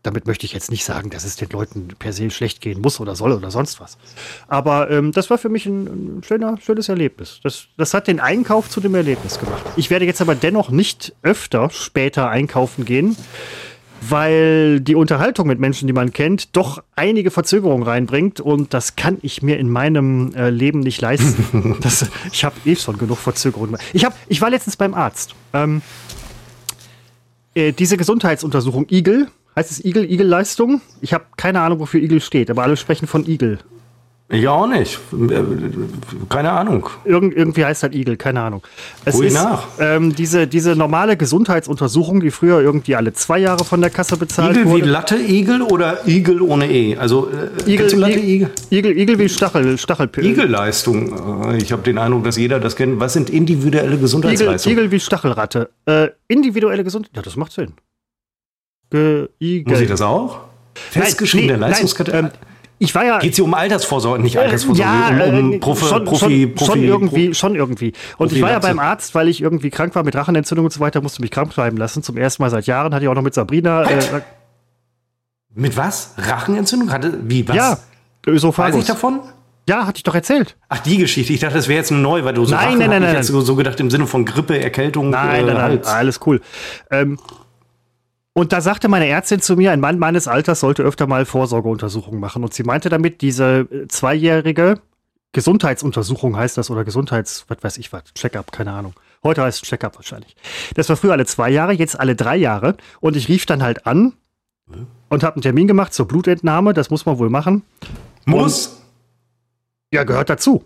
damit 0.07 0.27
möchte 0.27 0.47
ich 0.47 0.53
jetzt 0.53 0.71
nicht 0.71 0.85
sagen, 0.85 1.11
dass 1.11 1.25
es 1.25 1.37
den 1.37 1.49
Leuten 1.51 1.89
per 1.99 2.13
se 2.13 2.31
schlecht 2.31 2.61
gehen 2.61 2.81
muss 2.81 3.01
oder 3.01 3.17
soll 3.17 3.33
oder 3.33 3.51
sonst 3.51 3.81
was. 3.81 3.99
Aber 4.47 4.91
ähm, 4.91 5.11
das 5.11 5.31
war 5.31 5.39
für 5.39 5.49
mich 5.49 5.67
ein, 5.67 6.19
ein, 6.19 6.23
schöner, 6.23 6.57
schönes 6.61 6.89
Erlebnis. 6.89 7.41
Das, 7.43 7.67
das 7.77 7.93
hat 7.93 8.07
den 8.07 8.21
Einkauf 8.21 8.71
zu 8.71 8.81
dem 8.81 8.95
Erlebnis 8.95 9.41
gemacht. 9.41 9.65
Ich 9.77 9.91
werde 9.91 10.05
jetzt 10.05 10.21
aber 10.21 10.37
dennoch 10.37 10.71
nicht 10.71 11.15
öfter 11.23 11.71
später 11.71 12.31
einkaufen 12.31 12.85
gehen, 12.85 13.17
weil 14.01 14.81
die 14.81 14.95
Unterhaltung 14.95 15.49
mit 15.49 15.59
Menschen, 15.59 15.89
die 15.89 15.93
man 15.93 16.13
kennt, 16.13 16.57
doch 16.57 16.83
einige 16.95 17.33
Verzögerungen 17.33 17.83
reinbringt 17.83 18.41
und 18.41 18.75
das 18.75 18.95
kann 18.95 19.19
ich 19.23 19.43
mir 19.43 19.59
in 19.59 19.69
meinem 19.69 20.33
äh, 20.35 20.51
Leben 20.51 20.81
nicht 20.81 21.01
leisten. 21.01 21.79
das, 21.81 22.07
ich 22.31 22.45
habe 22.45 22.55
eh 22.65 22.77
schon 22.77 22.97
genug 22.97 23.19
Verzögerungen. 23.19 23.77
Ich, 23.93 24.05
hab, 24.05 24.15
ich 24.29 24.41
war 24.41 24.51
letztens 24.51 24.77
beim 24.77 24.95
Arzt. 24.95 25.35
Ähm, 25.53 25.83
äh, 27.55 27.73
diese 27.73 27.97
Gesundheitsuntersuchung 27.97 28.87
Igel, 28.89 29.29
heißt 29.57 29.71
es 29.71 29.85
Igel, 29.85 30.11
Igel-Leistung? 30.11 30.81
Ich 31.01 31.13
habe 31.13 31.25
keine 31.37 31.61
Ahnung, 31.61 31.81
wofür 31.81 32.01
Igel 32.01 32.21
steht, 32.21 32.51
aber 32.51 32.63
alle 32.63 32.77
sprechen 32.77 33.07
von 33.07 33.27
Igel. 33.27 33.59
Ich 34.29 34.49
auch 34.49 34.67
nicht. 34.67 34.99
Keine 36.29 36.51
Ahnung. 36.51 36.89
Irgend, 37.05 37.37
irgendwie 37.37 37.65
heißt 37.65 37.85
halt 37.85 37.95
Igel, 37.95 38.17
keine 38.17 38.41
Ahnung. 38.41 38.61
Es 39.05 39.15
Ruhig 39.15 39.29
ist 39.29 39.35
nach. 39.35 39.69
Ähm, 39.79 40.17
diese, 40.17 40.49
diese 40.49 40.75
normale 40.75 41.17
Gesundheitsuntersuchung, 41.17 42.19
die 42.19 42.33
früher 42.33 42.61
irgendwie 42.61 42.97
alle 42.97 43.13
zwei 43.13 43.39
Jahre 43.39 43.65
von 43.65 43.81
der 43.81 43.91
Kasse 43.91 44.17
bezahlt 44.17 44.57
Igel 44.57 44.65
wurde. 44.67 44.85
wie 44.85 44.89
Latte-Igel 44.89 45.63
oder 45.63 46.09
Igel 46.09 46.43
ohne 46.43 46.69
E? 46.69 46.97
Also 46.97 47.29
äh, 47.29 47.71
Igel, 47.71 47.95
Latte 47.95 48.19
Igel? 48.19 48.51
Igel, 48.71 48.99
Igel 48.99 49.19
wie 49.21 49.29
Stachel, 49.29 49.79
Stachelpillen. 49.79 50.33
Igelleistung. 50.33 51.53
Äh, 51.53 51.59
ich 51.59 51.71
habe 51.71 51.83
den 51.83 51.97
Eindruck, 51.97 52.25
dass 52.25 52.37
jeder 52.37 52.59
das 52.59 52.75
kennt. 52.75 52.99
Was 52.99 53.13
sind 53.13 53.31
individuelle 53.31 53.97
Gesundheitsleistungen? 53.97 54.77
Igel, 54.77 54.87
Igel 54.87 54.91
wie 54.91 55.01
Stachelratte. 55.01 55.71
Äh, 55.85 56.09
individuelle 56.27 56.83
Gesundheit. 56.83 57.13
Ja, 57.15 57.23
das 57.23 57.37
macht 57.37 57.53
Sinn. 57.53 57.75
Ge 58.91 59.29
Igel. 59.41 59.73
Muss 59.73 59.81
ich 59.81 59.89
das 59.89 60.01
auch? 60.03 60.41
Festgeschriebene 60.75 61.55
nee, 61.55 61.59
Leistungskategorie. 61.59 62.27
Ähm, 62.27 62.31
ich 62.79 62.95
war 62.95 63.05
ja. 63.05 63.19
Geht 63.19 63.31
es 63.31 63.37
hier 63.37 63.45
um 63.45 63.55
Altersvorsorge, 63.55 64.23
nicht 64.23 64.39
Altersvorsorge, 64.39 65.19
ja, 65.19 65.25
um, 65.25 65.39
um 65.39 65.53
äh, 65.55 65.59
Profi, 65.59 65.87
schon, 65.87 66.05
Profi, 66.05 66.47
Profi, 66.47 66.67
schon 66.67 66.83
irgendwie, 66.83 67.35
schon 67.35 67.55
irgendwie. 67.55 67.93
Und 68.19 68.33
ich 68.33 68.43
war 68.43 68.51
ja 68.51 68.59
beim 68.59 68.79
Arzt, 68.79 69.15
weil 69.15 69.29
ich 69.29 69.41
irgendwie 69.41 69.71
krank 69.71 69.95
war 69.95 70.05
mit 70.05 70.15
Rachenentzündung 70.15 70.67
und 70.67 70.73
so 70.73 70.81
weiter, 70.81 71.01
musste 71.01 71.23
mich 71.23 71.31
krank 71.31 71.55
bleiben 71.55 71.79
lassen. 71.79 72.03
Zum 72.03 72.19
ersten 72.19 72.43
Mal 72.43 72.51
seit 72.51 72.67
Jahren 72.67 72.95
hatte 72.95 73.05
ich 73.05 73.09
auch 73.09 73.15
noch 73.15 73.23
mit 73.23 73.33
Sabrina. 73.33 73.85
Äh, 73.85 74.21
mit 75.55 75.77
was? 75.77 76.15
Rachenentzündung? 76.19 76.93
Hatte, 76.93 77.19
wie, 77.23 77.49
was? 77.49 77.57
Ja, 77.57 77.79
Ösophagus. 78.27 78.75
Weiß 78.75 78.83
ich 78.83 78.87
davon? 78.87 79.21
Ja, 79.69 79.87
hatte 79.87 79.97
ich 79.97 80.03
doch 80.03 80.15
erzählt. 80.15 80.57
Ach, 80.69 80.79
die 80.79 80.99
Geschichte. 80.99 81.33
Ich 81.33 81.41
dachte, 81.41 81.55
das 81.55 81.67
wäre 81.67 81.79
jetzt 81.79 81.91
neu, 81.91 82.25
weil 82.25 82.35
du 82.35 82.45
so 82.45 82.55
nein, 82.55 82.67
Rachen 82.67 82.79
nein, 82.79 82.91
nein, 82.91 83.03
nein, 83.03 83.15
jetzt 83.17 83.29
so, 83.29 83.57
gedacht 83.57 83.81
im 83.81 83.91
Sinne 83.91 84.07
von 84.07 84.25
Grippe, 84.25 84.63
Erkältung. 84.63 85.11
Nein, 85.11 85.49
äh, 85.49 85.55
nein, 85.55 85.57
nein, 85.57 85.85
alles 85.85 86.21
cool. 86.27 86.41
Ähm, 86.91 87.19
und 88.37 88.53
da 88.53 88.61
sagte 88.61 88.89
meine 88.89 89.09
Ärztin 89.09 89.41
zu 89.41 89.57
mir, 89.57 89.73
ein 89.73 89.81
Mann 89.81 89.99
meines 89.99 90.29
Alters 90.29 90.61
sollte 90.61 90.83
öfter 90.83 91.07
mal 91.07 91.25
Vorsorgeuntersuchungen 91.25 92.21
machen. 92.21 92.45
Und 92.45 92.53
sie 92.53 92.65
meinte 92.65 92.91
damit, 92.91 93.23
diese 93.23 93.61
äh, 93.61 93.89
zweijährige 93.89 94.79
Gesundheitsuntersuchung 95.33 96.37
heißt 96.37 96.59
das 96.59 96.71
oder 96.71 96.85
Gesundheits, 96.85 97.47
was 97.49 97.57
weiß 97.63 97.79
ich 97.79 97.95
was, 97.95 98.05
Checkup, 98.13 98.53
keine 98.53 98.73
Ahnung. 98.73 98.93
Heute 99.25 99.43
heißt 99.43 99.63
es 99.63 99.67
Checkup 99.67 99.97
wahrscheinlich. 99.97 100.37
Das 100.75 100.91
war 100.91 100.99
früher 100.99 101.13
alle 101.13 101.25
zwei 101.25 101.49
Jahre, 101.49 101.73
jetzt 101.73 101.99
alle 101.99 102.15
drei 102.15 102.37
Jahre. 102.37 102.77
Und 103.01 103.17
ich 103.17 103.31
rief 103.31 103.47
dann 103.47 103.63
halt 103.63 103.87
an 103.87 104.13
und 105.09 105.25
habe 105.25 105.37
einen 105.37 105.43
Termin 105.43 105.67
gemacht 105.67 105.95
zur 105.95 106.07
Blutentnahme. 106.07 106.75
Das 106.75 106.91
muss 106.91 107.07
man 107.07 107.19
wohl 107.19 107.31
machen. 107.31 107.63
Muss? 108.27 108.67
Und, 108.67 108.77
ja, 109.95 110.05
gehört 110.05 110.29
dazu. 110.29 110.63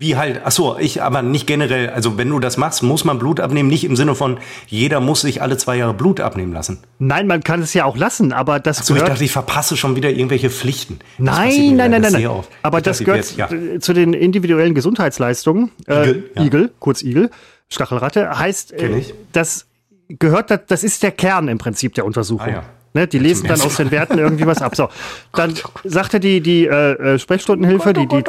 Wie 0.00 0.16
halt, 0.16 0.40
ach 0.46 0.50
so, 0.50 0.78
ich 0.78 1.02
aber 1.02 1.20
nicht 1.20 1.46
generell. 1.46 1.90
Also 1.90 2.16
wenn 2.16 2.30
du 2.30 2.40
das 2.40 2.56
machst, 2.56 2.82
muss 2.82 3.04
man 3.04 3.18
Blut 3.18 3.38
abnehmen, 3.38 3.68
nicht 3.68 3.84
im 3.84 3.96
Sinne 3.96 4.14
von 4.14 4.38
jeder 4.66 4.98
muss 4.98 5.20
sich 5.20 5.42
alle 5.42 5.58
zwei 5.58 5.76
Jahre 5.76 5.92
Blut 5.92 6.20
abnehmen 6.20 6.54
lassen. 6.54 6.78
Nein, 6.98 7.26
man 7.26 7.44
kann 7.44 7.60
es 7.60 7.74
ja 7.74 7.84
auch 7.84 7.98
lassen, 7.98 8.32
aber 8.32 8.60
das 8.60 8.80
ach 8.80 8.84
so, 8.84 8.96
ich 8.96 9.02
dachte, 9.02 9.22
ich 9.22 9.30
verpasse 9.30 9.76
schon 9.76 9.96
wieder 9.96 10.08
irgendwelche 10.08 10.48
Pflichten. 10.48 11.00
Nein, 11.18 11.76
nein, 11.76 11.90
nein, 11.90 12.00
nein, 12.00 12.12
nein. 12.12 12.30
Aber 12.62 12.78
ich 12.78 12.84
das 12.84 12.96
dachte, 12.96 13.04
gehört 13.04 13.26
jetzt, 13.26 13.36
ja. 13.36 13.50
zu 13.78 13.92
den 13.92 14.14
individuellen 14.14 14.74
Gesundheitsleistungen. 14.74 15.70
Äh, 15.86 16.02
Igel, 16.02 16.30
ja. 16.34 16.42
Igel, 16.44 16.72
kurz 16.78 17.02
Igel, 17.02 17.30
Stachelratte 17.68 18.38
heißt, 18.38 18.72
äh, 18.72 19.02
das 19.32 19.66
gehört, 20.08 20.50
das 20.70 20.82
ist 20.82 21.02
der 21.02 21.12
Kern 21.12 21.48
im 21.48 21.58
Prinzip 21.58 21.92
der 21.92 22.06
Untersuchung. 22.06 22.48
Ah, 22.48 22.50
ja. 22.50 22.62
Ne, 22.92 23.06
die 23.06 23.18
lesen 23.18 23.46
dann 23.46 23.60
aus 23.60 23.76
den 23.76 23.92
Werten 23.92 24.18
irgendwie 24.18 24.46
was 24.46 24.62
ab. 24.62 24.74
So, 24.74 24.88
dann 25.32 25.54
sagte 25.84 26.18
die, 26.18 26.40
die 26.40 26.66
äh, 26.66 27.14
äh 27.14 27.18
Sprechstundenhilfe, 27.18 27.92
die, 27.92 28.06
die, 28.06 28.24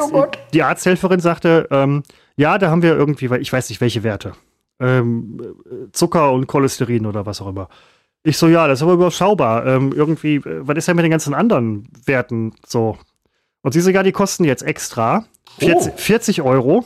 die 0.52 0.62
Arzthelferin 0.62 1.18
sagte, 1.18 1.66
ähm, 1.70 2.04
ja, 2.36 2.58
da 2.58 2.70
haben 2.70 2.82
wir 2.82 2.94
irgendwie, 2.94 3.34
ich 3.40 3.52
weiß 3.52 3.68
nicht 3.68 3.80
welche 3.80 4.04
Werte. 4.04 4.32
Ähm, 4.78 5.40
Zucker 5.92 6.32
und 6.32 6.46
Cholesterin 6.46 7.06
oder 7.06 7.26
was 7.26 7.40
auch 7.40 7.48
immer. 7.48 7.68
Ich 8.24 8.38
so, 8.38 8.46
ja, 8.46 8.68
das 8.68 8.78
ist 8.78 8.82
aber 8.84 8.92
überschaubar. 8.92 9.66
Ähm, 9.66 9.92
irgendwie, 9.92 10.36
äh, 10.36 10.60
was 10.60 10.76
ist 10.76 10.88
denn 10.88 10.96
mit 10.96 11.04
den 11.04 11.10
ganzen 11.10 11.34
anderen 11.34 11.88
Werten 12.04 12.54
so? 12.66 12.98
Und 13.62 13.72
sie 13.72 13.80
so, 13.80 13.90
ja, 13.90 14.02
die 14.02 14.12
kosten 14.12 14.44
jetzt 14.44 14.62
extra 14.62 15.24
40, 15.58 15.92
oh. 15.92 15.96
40 15.96 16.42
Euro. 16.42 16.84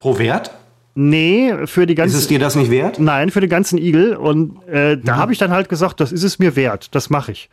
Pro 0.00 0.18
Wert? 0.18 0.50
Nee, 0.98 1.66
für 1.66 1.86
die 1.86 1.94
ganzen. 1.94 2.16
Ist 2.16 2.22
es 2.22 2.28
dir 2.28 2.38
das 2.38 2.56
nicht 2.56 2.70
wert? 2.70 2.98
Nein, 2.98 3.30
für 3.30 3.40
den 3.40 3.50
ganzen 3.50 3.76
Igel. 3.76 4.16
Und 4.16 4.66
äh, 4.66 4.96
da 4.96 5.14
mhm. 5.14 5.18
habe 5.18 5.32
ich 5.34 5.38
dann 5.38 5.50
halt 5.50 5.68
gesagt, 5.68 6.00
das 6.00 6.10
ist 6.10 6.22
es 6.22 6.38
mir 6.38 6.56
wert. 6.56 6.94
Das 6.94 7.10
mache 7.10 7.32
ich. 7.32 7.50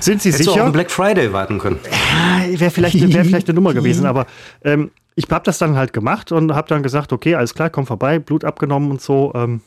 Sind 0.00 0.22
Sie 0.22 0.30
Hättest 0.30 0.48
sicher? 0.48 0.62
Du 0.62 0.68
auch 0.68 0.72
Black 0.72 0.90
Friday 0.90 1.30
warten 1.30 1.58
können. 1.58 1.78
Ja, 1.84 2.58
wäre 2.58 2.70
vielleicht, 2.70 2.98
wär 3.12 3.24
vielleicht 3.26 3.48
eine 3.48 3.54
Nummer 3.54 3.74
gewesen, 3.74 4.06
aber 4.06 4.26
ähm, 4.64 4.90
ich 5.14 5.26
habe 5.30 5.44
das 5.44 5.58
dann 5.58 5.76
halt 5.76 5.92
gemacht 5.92 6.32
und 6.32 6.54
habe 6.54 6.68
dann 6.68 6.82
gesagt, 6.82 7.12
okay, 7.12 7.34
alles 7.34 7.54
klar, 7.54 7.68
komm 7.68 7.86
vorbei, 7.86 8.18
Blut 8.18 8.44
abgenommen 8.44 8.90
und 8.90 9.02
so. 9.02 9.30
Ähm, 9.34 9.60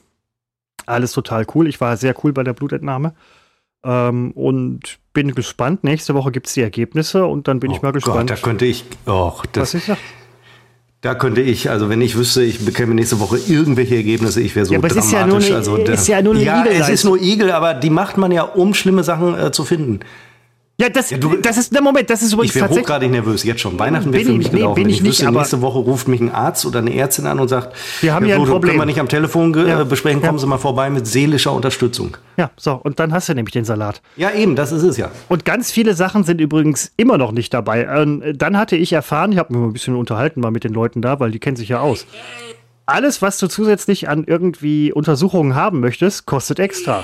alles 0.87 1.11
total 1.11 1.45
cool. 1.53 1.67
Ich 1.67 1.79
war 1.79 1.97
sehr 1.97 2.15
cool 2.23 2.33
bei 2.33 2.43
der 2.43 2.53
Blutentnahme. 2.53 3.13
Ähm, 3.83 4.31
und 4.31 4.97
bin 5.13 5.35
gespannt. 5.35 5.83
Nächste 5.83 6.15
Woche 6.15 6.31
gibt 6.31 6.47
es 6.47 6.53
die 6.53 6.61
Ergebnisse 6.61 7.25
und 7.25 7.47
dann 7.47 7.59
bin 7.59 7.69
oh 7.69 7.75
ich 7.75 7.81
mal 7.83 7.91
gespannt. 7.91 8.29
Gott, 8.29 8.39
da 8.39 8.41
könnte 8.41 8.65
ich. 8.65 8.85
Oh, 9.05 9.33
das, 9.51 9.61
Was 9.61 9.73
ist 9.75 9.89
das? 9.89 9.97
Da 11.01 11.15
könnte 11.15 11.39
ich, 11.39 11.69
also 11.69 11.87
wenn 11.87 12.01
ich 12.01 12.17
wüsste, 12.17 12.43
ich 12.43 12.65
bekäme 12.65 12.93
nächste 12.93 13.21
Woche 13.21 13.37
irgendwelche 13.47 13.95
Ergebnisse, 13.95 14.41
ich 14.41 14.53
wäre 14.53 14.65
so 14.65 14.73
ja, 14.73 14.79
aber 14.79 14.89
dramatisch. 14.89 15.05
Es 15.05 15.07
ist 15.07 15.13
ja 15.13 15.25
nur 15.25 15.37
eine, 15.37 15.55
also, 15.55 15.77
ist 15.77 16.07
ja 16.09 16.21
nur 16.21 16.33
eine 16.35 16.43
ja, 16.43 16.65
es 16.65 16.89
ist 16.89 17.03
nur 17.05 17.21
Igel, 17.21 17.51
aber 17.51 17.73
die 17.73 17.89
macht 17.89 18.17
man 18.17 18.33
ja, 18.33 18.43
um 18.43 18.73
schlimme 18.73 19.03
Sachen 19.03 19.33
äh, 19.39 19.51
zu 19.53 19.63
finden. 19.63 20.01
Ja, 20.79 20.87
das, 20.87 21.09
ja, 21.09 21.17
du, 21.17 21.35
das 21.35 21.57
ist 21.57 21.73
der 21.73 21.81
Moment, 21.81 22.09
das 22.09 22.21
ist 22.21 22.31
übrigens 22.31 22.55
Ich 22.55 22.61
wäre 22.61 22.69
hochgradig 22.69 23.11
nervös, 23.11 23.43
jetzt 23.43 23.59
schon. 23.59 23.77
Weihnachten 23.77 24.13
wäre 24.13 24.23
für 24.23 24.31
mich 24.31 24.49
nee, 24.49 24.59
gelaufen. 24.59 24.79
Ich, 24.87 24.99
ich 24.99 25.03
wüsste, 25.03 25.25
nicht, 25.25 25.35
nächste 25.35 25.61
Woche 25.61 25.79
ruft 25.79 26.07
mich 26.07 26.21
ein 26.21 26.31
Arzt 26.31 26.65
oder 26.65 26.79
eine 26.79 26.95
Ärztin 26.95 27.27
an 27.27 27.37
und 27.41 27.49
sagt, 27.49 27.75
wir 27.99 28.13
haben 28.13 28.25
ja 28.25 28.35
ein 28.35 28.45
Problem. 28.45 28.61
können 28.61 28.79
wir 28.79 28.85
nicht 28.85 29.01
am 29.01 29.09
Telefon 29.09 29.53
ja. 29.67 29.83
besprechen, 29.83 30.21
kommen 30.21 30.37
ja. 30.37 30.39
Sie 30.39 30.47
mal 30.47 30.57
vorbei 30.57 30.89
mit 30.89 31.05
seelischer 31.05 31.51
Unterstützung. 31.51 32.15
Ja, 32.37 32.49
so, 32.55 32.75
und 32.75 32.97
dann 33.01 33.11
hast 33.11 33.27
du 33.27 33.33
nämlich 33.33 33.51
den 33.51 33.65
Salat. 33.65 34.01
Ja, 34.15 34.31
eben, 34.31 34.55
das 34.55 34.71
ist 34.71 34.83
es 34.83 34.95
ja. 34.95 35.11
Und 35.27 35.43
ganz 35.43 35.69
viele 35.69 35.95
Sachen 35.95 36.23
sind 36.23 36.39
übrigens 36.39 36.93
immer 36.95 37.17
noch 37.17 37.33
nicht 37.33 37.53
dabei. 37.53 37.83
Ähm, 37.83 38.23
dann 38.37 38.57
hatte 38.57 38.77
ich 38.77 38.93
erfahren, 38.93 39.33
ich 39.33 39.37
habe 39.37 39.51
mich 39.51 39.61
mal 39.61 39.67
ein 39.67 39.73
bisschen 39.73 39.95
unterhalten 39.95 40.39
mal 40.39 40.51
mit 40.51 40.63
den 40.63 40.73
Leuten 40.73 41.01
da, 41.01 41.19
weil 41.19 41.31
die 41.31 41.39
kennen 41.39 41.57
sich 41.57 41.67
ja 41.67 41.81
aus. 41.81 42.05
Alles, 42.85 43.21
was 43.21 43.37
du 43.37 43.47
zusätzlich 43.47 44.07
an 44.07 44.23
irgendwie 44.25 44.93
Untersuchungen 44.93 45.55
haben 45.55 45.81
möchtest, 45.81 46.25
kostet 46.25 46.57
extra. 46.59 47.03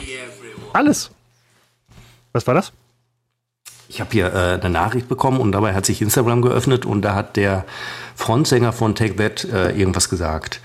Alles. 0.72 1.12
Was 2.32 2.48
war 2.48 2.54
das? 2.54 2.72
Ich 3.88 4.00
habe 4.00 4.10
hier 4.12 4.34
äh, 4.34 4.60
eine 4.60 4.70
Nachricht 4.70 5.08
bekommen 5.08 5.40
und 5.40 5.52
dabei 5.52 5.74
hat 5.74 5.86
sich 5.86 6.02
Instagram 6.02 6.42
geöffnet 6.42 6.86
und 6.86 7.02
da 7.02 7.16
hat 7.16 7.36
der 7.36 7.66
Frontsänger 8.16 8.74
von 8.74 8.96
Take 8.96 9.16
That 9.16 9.46
äh, 9.46 9.72
irgendwas 9.72 10.10
gesagt. 10.10 10.62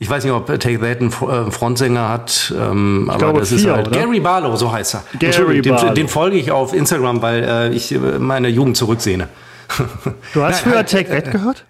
Ich 0.00 0.08
weiß 0.08 0.22
nicht, 0.22 0.32
ob 0.32 0.46
Take 0.46 0.78
That 0.78 1.00
einen 1.00 1.10
äh, 1.10 1.50
Frontsänger 1.50 2.08
hat, 2.08 2.54
ähm, 2.56 3.06
aber 3.08 3.18
glaube, 3.18 3.40
das 3.40 3.48
vier, 3.48 3.58
ist 3.58 3.66
halt 3.66 3.88
oder? 3.88 3.98
Gary 3.98 4.20
Barlow, 4.20 4.54
so 4.56 4.72
heißt 4.72 4.94
er. 4.94 5.02
Gary 5.18 5.60
den, 5.60 5.94
den, 5.94 6.08
folge 6.08 6.36
ich 6.36 6.52
auf 6.52 6.72
Instagram, 6.72 7.20
weil 7.20 7.42
äh, 7.42 7.68
ich 7.70 7.92
äh, 7.92 7.98
meine 7.98 8.48
Jugend 8.48 8.76
zurücksehne. 8.76 9.28
Du 10.32 10.42
hast 10.42 10.60
früher 10.60 10.86
Take 10.86 11.10
That 11.10 11.30
gehört? 11.30 11.64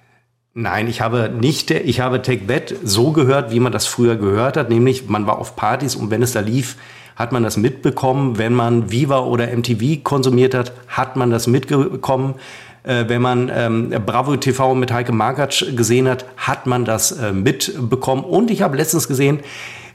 Nein, 0.55 0.89
ich 0.89 1.01
habe 1.01 1.31
nicht, 1.31 1.71
ich 1.71 2.01
habe 2.01 2.21
Take 2.21 2.47
That 2.49 2.75
so 2.83 3.13
gehört, 3.13 3.51
wie 3.51 3.61
man 3.61 3.73
das 3.73 3.87
früher 3.87 4.17
gehört 4.17 4.57
hat, 4.57 4.69
nämlich 4.69 5.09
man 5.09 5.27
war 5.27 5.39
auf 5.39 5.57
Partys 5.57 5.97
und 5.97 6.11
wenn 6.11 6.23
es 6.23 6.33
da 6.33 6.41
lief, 6.41 6.77
hat 7.19 7.33
man 7.33 7.43
das 7.43 7.57
mitbekommen. 7.57 8.39
Wenn 8.39 8.55
man 8.55 8.93
Viva 8.93 9.19
oder 9.19 9.49
MTV 9.49 10.05
konsumiert 10.05 10.55
hat, 10.55 10.73
hat 10.87 11.17
man 11.17 11.31
das 11.31 11.49
mitbekommen. 11.49 12.37
Äh, 12.85 13.05
wenn 13.09 13.21
man 13.21 13.51
ähm, 13.53 13.91
Bravo 14.07 14.37
TV 14.37 14.75
mit 14.77 14.93
Heike 14.93 15.13
Margatsch 15.13 15.77
gesehen 15.77 16.09
hat, 16.09 16.25
hat 16.37 16.67
man 16.67 16.85
das 16.85 17.13
äh, 17.13 17.33
mitbekommen. 17.33 18.23
Und 18.23 18.51
ich 18.51 18.63
habe 18.63 18.77
letztens 18.77 19.09
gesehen, 19.09 19.41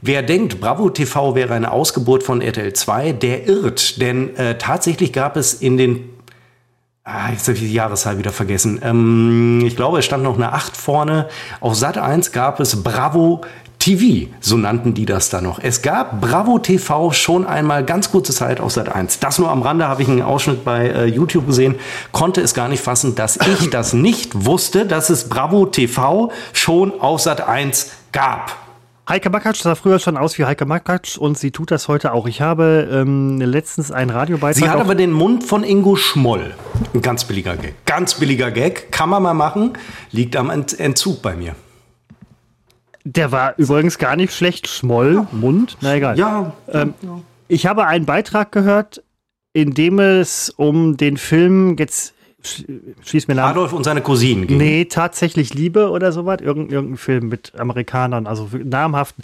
Wer 0.05 0.21
denkt, 0.21 0.59
Bravo 0.59 0.89
TV 0.89 1.33
wäre 1.33 1.53
eine 1.53 1.71
Ausgeburt 1.71 2.23
von 2.23 2.41
RTL 2.41 2.73
2, 2.73 3.13
der 3.13 3.47
irrt. 3.47 4.01
Denn 4.01 4.35
äh, 4.35 4.57
tatsächlich 4.57 5.13
gab 5.13 5.37
es 5.37 5.53
in 5.53 5.77
den 5.77 6.09
Ah, 7.05 7.31
jetzt 7.31 7.49
habe 7.49 7.57
ich 7.57 7.63
die 7.63 7.73
Jahreszahl 7.73 8.17
wieder 8.17 8.31
vergessen. 8.31 8.79
Ähm, 8.81 9.61
ich 9.65 9.75
glaube, 9.75 9.99
es 9.99 10.05
stand 10.05 10.23
noch 10.23 10.35
eine 10.35 10.53
8 10.53 10.77
vorne. 10.77 11.27
Auf 11.59 11.75
Sat 11.75 11.97
1 11.97 12.31
gab 12.31 12.61
es 12.61 12.81
Bravo 12.81 13.41
TV, 13.77 14.29
so 14.39 14.55
nannten 14.55 14.93
die 14.93 15.05
das 15.05 15.29
da 15.29 15.41
noch. 15.41 15.59
Es 15.59 15.81
gab 15.81 16.21
Bravo 16.21 16.59
TV 16.59 17.11
schon 17.11 17.45
einmal 17.45 17.83
ganz 17.83 18.09
kurze 18.09 18.31
Zeit 18.31 18.61
auf 18.61 18.71
Sat 18.71 18.87
1. 18.87 19.19
Das 19.19 19.37
nur 19.37 19.51
am 19.51 19.63
Rande 19.63 19.85
habe 19.85 20.01
ich 20.01 20.07
einen 20.07 20.21
Ausschnitt 20.21 20.63
bei 20.63 20.87
äh, 20.87 21.05
YouTube 21.07 21.45
gesehen, 21.45 21.75
konnte 22.13 22.39
es 22.39 22.53
gar 22.53 22.69
nicht 22.69 22.81
fassen, 22.81 23.15
dass 23.15 23.35
ich 23.35 23.69
das 23.69 23.91
nicht 23.91 24.45
wusste, 24.45 24.85
dass 24.85 25.09
es 25.09 25.27
Bravo 25.27 25.65
TV 25.65 26.31
schon 26.53 27.01
auf 27.01 27.19
Sat 27.19 27.45
1 27.45 27.91
gab. 28.13 28.62
Heike 29.07 29.29
Makatsch 29.29 29.61
sah 29.61 29.75
früher 29.75 29.99
schon 29.99 30.15
aus 30.15 30.37
wie 30.39 30.45
Heike 30.45 30.65
Makatsch 30.65 31.17
und 31.17 31.37
sie 31.37 31.51
tut 31.51 31.71
das 31.71 31.89
heute 31.89 32.13
auch. 32.13 32.25
Ich 32.25 32.39
habe 32.39 32.87
ähm, 32.89 33.41
letztens 33.41 33.91
einen 33.91 34.09
Radiobeitrag. 34.09 34.63
Sie 34.63 34.69
hat 34.69 34.79
aber 34.79 34.95
den 34.95 35.11
Mund 35.11 35.43
von 35.43 35.65
Ingo 35.65 35.97
Schmoll. 35.97 36.55
Ein 36.93 37.01
ganz 37.01 37.25
billiger 37.25 37.57
Gag. 37.57 37.85
Ganz 37.85 38.13
billiger 38.13 38.49
Gag. 38.49 38.93
Kann 38.93 39.09
man 39.09 39.21
mal 39.21 39.33
machen. 39.33 39.73
Liegt 40.11 40.37
am 40.37 40.49
Entzug 40.49 41.21
bei 41.21 41.35
mir. 41.35 41.53
Der 43.03 43.33
war 43.33 43.55
übrigens 43.57 43.97
gar 43.97 44.15
nicht 44.15 44.33
schlecht. 44.33 44.69
Schmoll, 44.69 45.15
ja. 45.15 45.27
Mund, 45.33 45.77
na 45.81 45.95
egal. 45.95 46.17
Ja. 46.17 46.53
Ähm, 46.69 46.93
ja. 47.01 47.19
Ich 47.49 47.65
habe 47.65 47.85
einen 47.87 48.05
Beitrag 48.05 48.53
gehört, 48.53 49.03
in 49.51 49.73
dem 49.73 49.99
es 49.99 50.49
um 50.49 50.95
den 50.95 51.17
Film, 51.17 51.75
jetzt 51.77 52.13
schieß 53.01 53.27
mir 53.27 53.35
nach. 53.35 53.49
Adolf 53.49 53.73
und 53.73 53.83
seine 53.83 54.01
Cousinen 54.01 54.47
ging. 54.47 54.57
Nee, 54.57 54.85
tatsächlich 54.85 55.53
Liebe 55.53 55.89
oder 55.89 56.11
sowas. 56.11 56.39
Irgend, 56.41 56.71
irgendein 56.71 56.97
Film 56.97 57.29
mit 57.29 57.53
Amerikanern, 57.57 58.27
also 58.27 58.49
namhaften. 58.51 59.23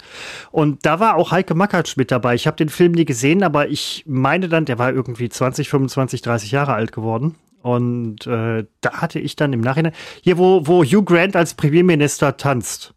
Und 0.50 0.86
da 0.86 1.00
war 1.00 1.16
auch 1.16 1.30
Heike 1.30 1.54
Makatsch 1.54 1.96
mit 1.96 2.10
dabei. 2.10 2.34
Ich 2.34 2.46
habe 2.46 2.56
den 2.56 2.68
Film 2.68 2.92
nie 2.92 3.04
gesehen, 3.04 3.42
aber 3.42 3.68
ich 3.68 4.04
meine 4.06 4.48
dann, 4.48 4.64
der 4.64 4.78
war 4.78 4.92
irgendwie 4.92 5.28
20, 5.28 5.68
25, 5.68 6.22
30 6.22 6.50
Jahre 6.50 6.74
alt 6.74 6.92
geworden. 6.92 7.36
Und 7.62 8.26
äh, 8.26 8.64
da 8.80 8.92
hatte 8.92 9.18
ich 9.18 9.36
dann 9.36 9.52
im 9.52 9.60
Nachhinein, 9.60 9.92
hier, 10.22 10.38
wo, 10.38 10.66
wo 10.66 10.82
Hugh 10.82 11.04
Grant 11.04 11.36
als 11.36 11.54
Premierminister 11.54 12.36
tanzt. 12.36 12.94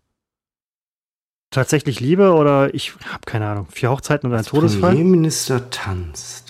Tatsächlich 1.53 1.99
Liebe 1.99 2.33
oder 2.33 2.73
ich 2.73 2.93
habe 3.11 3.25
keine 3.25 3.47
Ahnung, 3.47 3.67
vier 3.69 3.91
Hochzeiten 3.91 4.31
und 4.31 4.37
ein 4.37 4.43
Todesfall? 4.43 4.91
Premierminister 4.91 5.69
tanzt. 5.69 6.42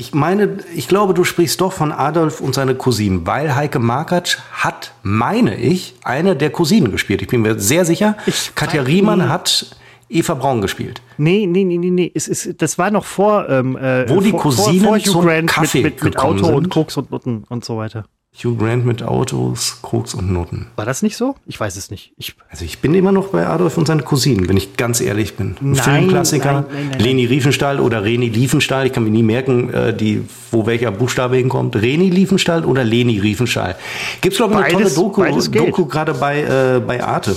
Ich 0.00 0.14
meine, 0.14 0.56
ich 0.74 0.88
glaube, 0.88 1.12
du 1.12 1.24
sprichst 1.24 1.60
doch 1.60 1.74
von 1.74 1.92
Adolf 1.92 2.40
und 2.40 2.54
seine 2.54 2.74
Cousinen, 2.74 3.26
weil 3.26 3.54
Heike 3.54 3.78
Markatsch 3.78 4.38
hat, 4.50 4.94
meine 5.02 5.56
ich, 5.56 5.94
eine 6.02 6.34
der 6.36 6.48
Cousinen 6.48 6.90
gespielt. 6.90 7.20
Ich 7.20 7.28
bin 7.28 7.42
mir 7.42 7.60
sehr 7.60 7.84
sicher. 7.84 8.16
Ich 8.24 8.54
Katja 8.54 8.80
Riemann 8.80 9.28
hat 9.28 9.76
Eva 10.08 10.32
Braun 10.32 10.62
gespielt. 10.62 11.02
Nee, 11.18 11.44
nee, 11.46 11.64
nee, 11.64 11.76
nee, 11.76 11.90
nee. 11.90 12.10
Es 12.14 12.28
ist, 12.28 12.62
das 12.62 12.78
war 12.78 12.90
noch 12.90 13.04
vor. 13.04 13.46
Ähm, 13.50 13.76
äh, 13.76 14.08
Wo 14.08 14.22
die 14.22 14.32
Cousinen 14.32 14.86
vor, 14.86 14.98
vor 14.98 15.22
Hugh 15.22 15.26
Grant 15.26 15.50
Kaffee 15.50 15.82
mit, 15.82 15.96
mit, 15.96 16.04
mit 16.04 16.18
Auto 16.18 16.46
sind. 16.46 16.54
und 16.54 16.70
Koks 16.70 16.96
und 16.96 17.10
Nutten 17.10 17.44
und 17.50 17.66
so 17.66 17.76
weiter. 17.76 18.06
Hugh 18.44 18.56
Grant 18.56 18.86
mit 18.86 19.02
Autos, 19.02 19.78
Koks 19.82 20.14
und 20.14 20.32
Noten. 20.32 20.66
War 20.76 20.86
das 20.86 21.02
nicht 21.02 21.16
so? 21.16 21.36
Ich 21.46 21.58
weiß 21.58 21.76
es 21.76 21.90
nicht. 21.90 22.12
Ich 22.16 22.34
also 22.50 22.64
ich 22.64 22.78
bin 22.78 22.94
immer 22.94 23.12
noch 23.12 23.28
bei 23.28 23.46
Adolf 23.46 23.76
und 23.76 23.86
seine 23.86 24.02
Cousinen, 24.02 24.48
wenn 24.48 24.56
ich 24.56 24.76
ganz 24.76 25.00
ehrlich 25.00 25.36
bin. 25.36 25.56
Ein 25.60 25.72
nein, 25.72 25.82
Filmklassiker. 25.82 26.66
Nein, 26.70 26.88
nein, 26.90 27.00
Leni 27.00 27.26
Riefenstahl 27.26 27.80
oder 27.80 28.02
Reni 28.02 28.28
Liefenstahl. 28.28 28.86
Ich 28.86 28.92
kann 28.92 29.04
mir 29.04 29.10
nie 29.10 29.22
merken, 29.22 29.72
äh, 29.72 29.94
die, 29.94 30.24
wo 30.50 30.66
welcher 30.66 30.90
Buchstabe 30.90 31.36
hinkommt. 31.36 31.76
Reni 31.76 32.10
Liefenstahl 32.10 32.64
oder 32.64 32.84
Leni 32.84 33.18
Riefenstahl. 33.18 33.76
Gibt 34.20 34.32
es, 34.32 34.38
glaube 34.38 34.54
ich, 34.54 34.60
eine 34.60 34.74
beides, 34.74 34.94
tolle 34.94 35.06
Doku, 35.06 35.50
Doku 35.50 35.86
gerade 35.86 36.14
bei, 36.14 36.42
äh, 36.42 36.80
bei 36.80 37.02
Arte. 37.02 37.36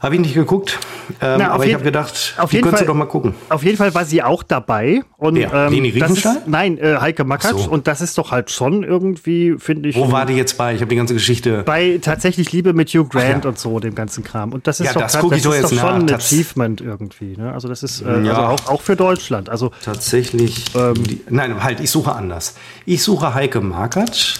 Habe 0.00 0.14
ich 0.14 0.20
nicht 0.22 0.34
geguckt, 0.34 0.78
ähm, 1.20 1.40
Na, 1.40 1.50
aber 1.50 1.66
ich 1.66 1.74
habe 1.74 1.84
gedacht, 1.84 2.34
auf 2.38 2.54
jeden 2.54 2.70
Fall, 2.70 2.86
doch 2.86 2.94
mal 2.94 3.04
gucken. 3.04 3.34
Auf 3.50 3.62
jeden 3.62 3.76
Fall 3.76 3.92
war 3.94 4.06
sie 4.06 4.22
auch 4.22 4.42
dabei. 4.42 5.02
Und, 5.18 5.36
ja, 5.36 5.66
ähm, 5.66 5.74
Leni 5.74 5.90
Riefenstahl? 5.90 6.36
Ist, 6.36 6.48
nein, 6.48 6.78
äh, 6.78 6.96
Heike 6.98 7.24
Makatsch. 7.24 7.64
So. 7.64 7.70
Und 7.70 7.86
das 7.86 8.00
ist 8.00 8.16
doch 8.16 8.30
halt 8.30 8.50
schon 8.50 8.82
irgendwie, 8.82 9.56
finde 9.58 9.90
ich. 9.90 9.96
Wo 9.96 10.10
war 10.10 10.24
die 10.24 10.32
jetzt 10.32 10.56
bei? 10.56 10.74
Ich 10.74 10.80
habe 10.80 10.88
die 10.88 10.96
ganze 10.96 11.12
Geschichte. 11.12 11.64
Bei 11.64 11.98
tatsächlich 12.00 12.50
Liebe 12.50 12.72
mit 12.72 12.88
Hugh 12.88 13.08
Grant 13.10 13.44
ja. 13.44 13.50
und 13.50 13.58
so, 13.58 13.78
dem 13.78 13.94
ganzen 13.94 14.24
Kram. 14.24 14.52
Und 14.54 14.66
das 14.66 14.80
ist 14.80 14.86
ja, 14.86 14.92
doch, 14.94 15.02
das 15.02 15.18
grad, 15.18 15.32
das 15.32 15.44
ist 15.44 15.64
doch 15.64 15.70
schon 15.70 16.08
ein 16.08 16.14
Achievement 16.14 16.80
irgendwie. 16.80 17.36
Ne? 17.36 17.52
Also 17.52 17.68
das 17.68 17.82
ist 17.82 18.00
äh, 18.00 18.22
ja. 18.22 18.32
also 18.32 18.64
auch, 18.64 18.72
auch 18.72 18.80
für 18.80 18.96
Deutschland. 18.96 19.50
Also 19.50 19.70
tatsächlich. 19.84 20.64
Ähm, 20.74 20.94
die, 20.94 21.20
nein, 21.28 21.62
halt, 21.62 21.80
ich 21.80 21.90
suche 21.90 22.14
anders. 22.14 22.54
Ich 22.86 23.02
suche 23.02 23.34
Heike 23.34 23.60
Makatsch. 23.60 24.38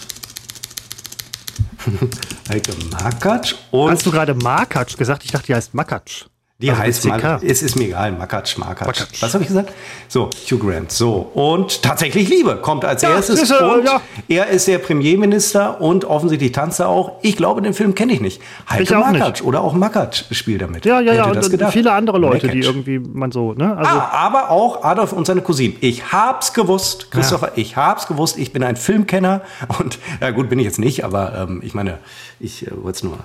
Heike 2.49 2.73
Makatsch. 2.91 3.55
Und 3.71 3.91
Hast 3.91 4.07
du 4.07 4.11
gerade 4.11 4.35
Makatsch 4.35 4.97
gesagt? 4.97 5.25
Ich 5.25 5.31
dachte, 5.33 5.47
die 5.47 5.55
heißt 5.55 5.75
Makatsch. 5.75 6.25
Die 6.61 6.69
also 6.69 6.83
heißt 6.83 7.05
mal, 7.07 7.41
es 7.43 7.63
ist 7.63 7.77
mir 7.77 7.85
egal, 7.85 8.13
Makatsch, 8.13 8.59
Makatsch. 8.59 8.87
Makatsch. 8.87 9.23
Was 9.23 9.33
habe 9.33 9.45
ich 9.45 9.49
gesagt? 9.49 9.73
So, 10.09 10.29
Hugh 10.51 10.59
Grant. 10.59 10.93
So, 10.93 11.31
und 11.33 11.83
tatsächlich 11.83 12.29
Liebe 12.29 12.57
kommt 12.57 12.85
als 12.85 13.01
ja, 13.01 13.15
erstes. 13.15 13.43
Ist, 13.43 13.51
äh, 13.51 13.65
und 13.65 13.85
ja. 13.85 14.03
er 14.29 14.49
ist 14.49 14.69
der 14.69 14.77
Premierminister 14.77 15.81
und 15.81 16.05
offensichtlich 16.05 16.53
tanzt 16.53 16.79
er 16.81 16.89
auch. 16.89 17.13
Ich 17.23 17.37
glaube, 17.37 17.63
den 17.63 17.73
Film 17.73 17.95
kenne 17.95 18.13
ich 18.13 18.21
nicht. 18.21 18.43
Heike 18.69 18.95
Makatsch 18.99 19.41
oder 19.41 19.63
auch 19.63 19.73
Makatsch 19.73 20.25
spielt 20.33 20.61
damit. 20.61 20.85
Ja, 20.85 21.01
ja, 21.01 21.15
ja. 21.15 21.31
Und, 21.31 21.39
und 21.39 21.73
viele 21.73 21.93
andere 21.93 22.19
Leute, 22.19 22.49
Makatsch. 22.49 22.63
die 22.63 22.67
irgendwie 22.67 22.99
man 22.99 23.33
so, 23.33 23.55
ne? 23.55 23.79
Also 23.79 23.91
ah, 23.91 24.11
aber 24.13 24.51
auch 24.51 24.85
Adolf 24.85 25.15
und 25.15 25.27
seine 25.27 25.41
Cousine. 25.41 25.75
Ich 25.81 26.13
hab's 26.13 26.53
gewusst, 26.53 27.11
Christopher, 27.11 27.49
ja. 27.49 27.53
ich 27.57 27.77
hab's 27.77 28.07
gewusst. 28.07 28.39
Ich 28.39 28.53
bin 28.53 28.63
ein 28.63 28.77
Filmkenner 28.77 29.41
und, 29.79 29.99
ja 30.21 30.31
gut, 30.31 30.51
bin 30.51 30.59
ich 30.59 30.67
jetzt 30.67 30.79
nicht, 30.79 31.05
aber 31.07 31.39
ähm, 31.39 31.63
ich 31.65 31.73
meine, 31.73 31.99
ich 32.39 32.67
äh, 32.67 32.71
wollte 32.83 32.97
es 32.97 33.03
nur, 33.03 33.19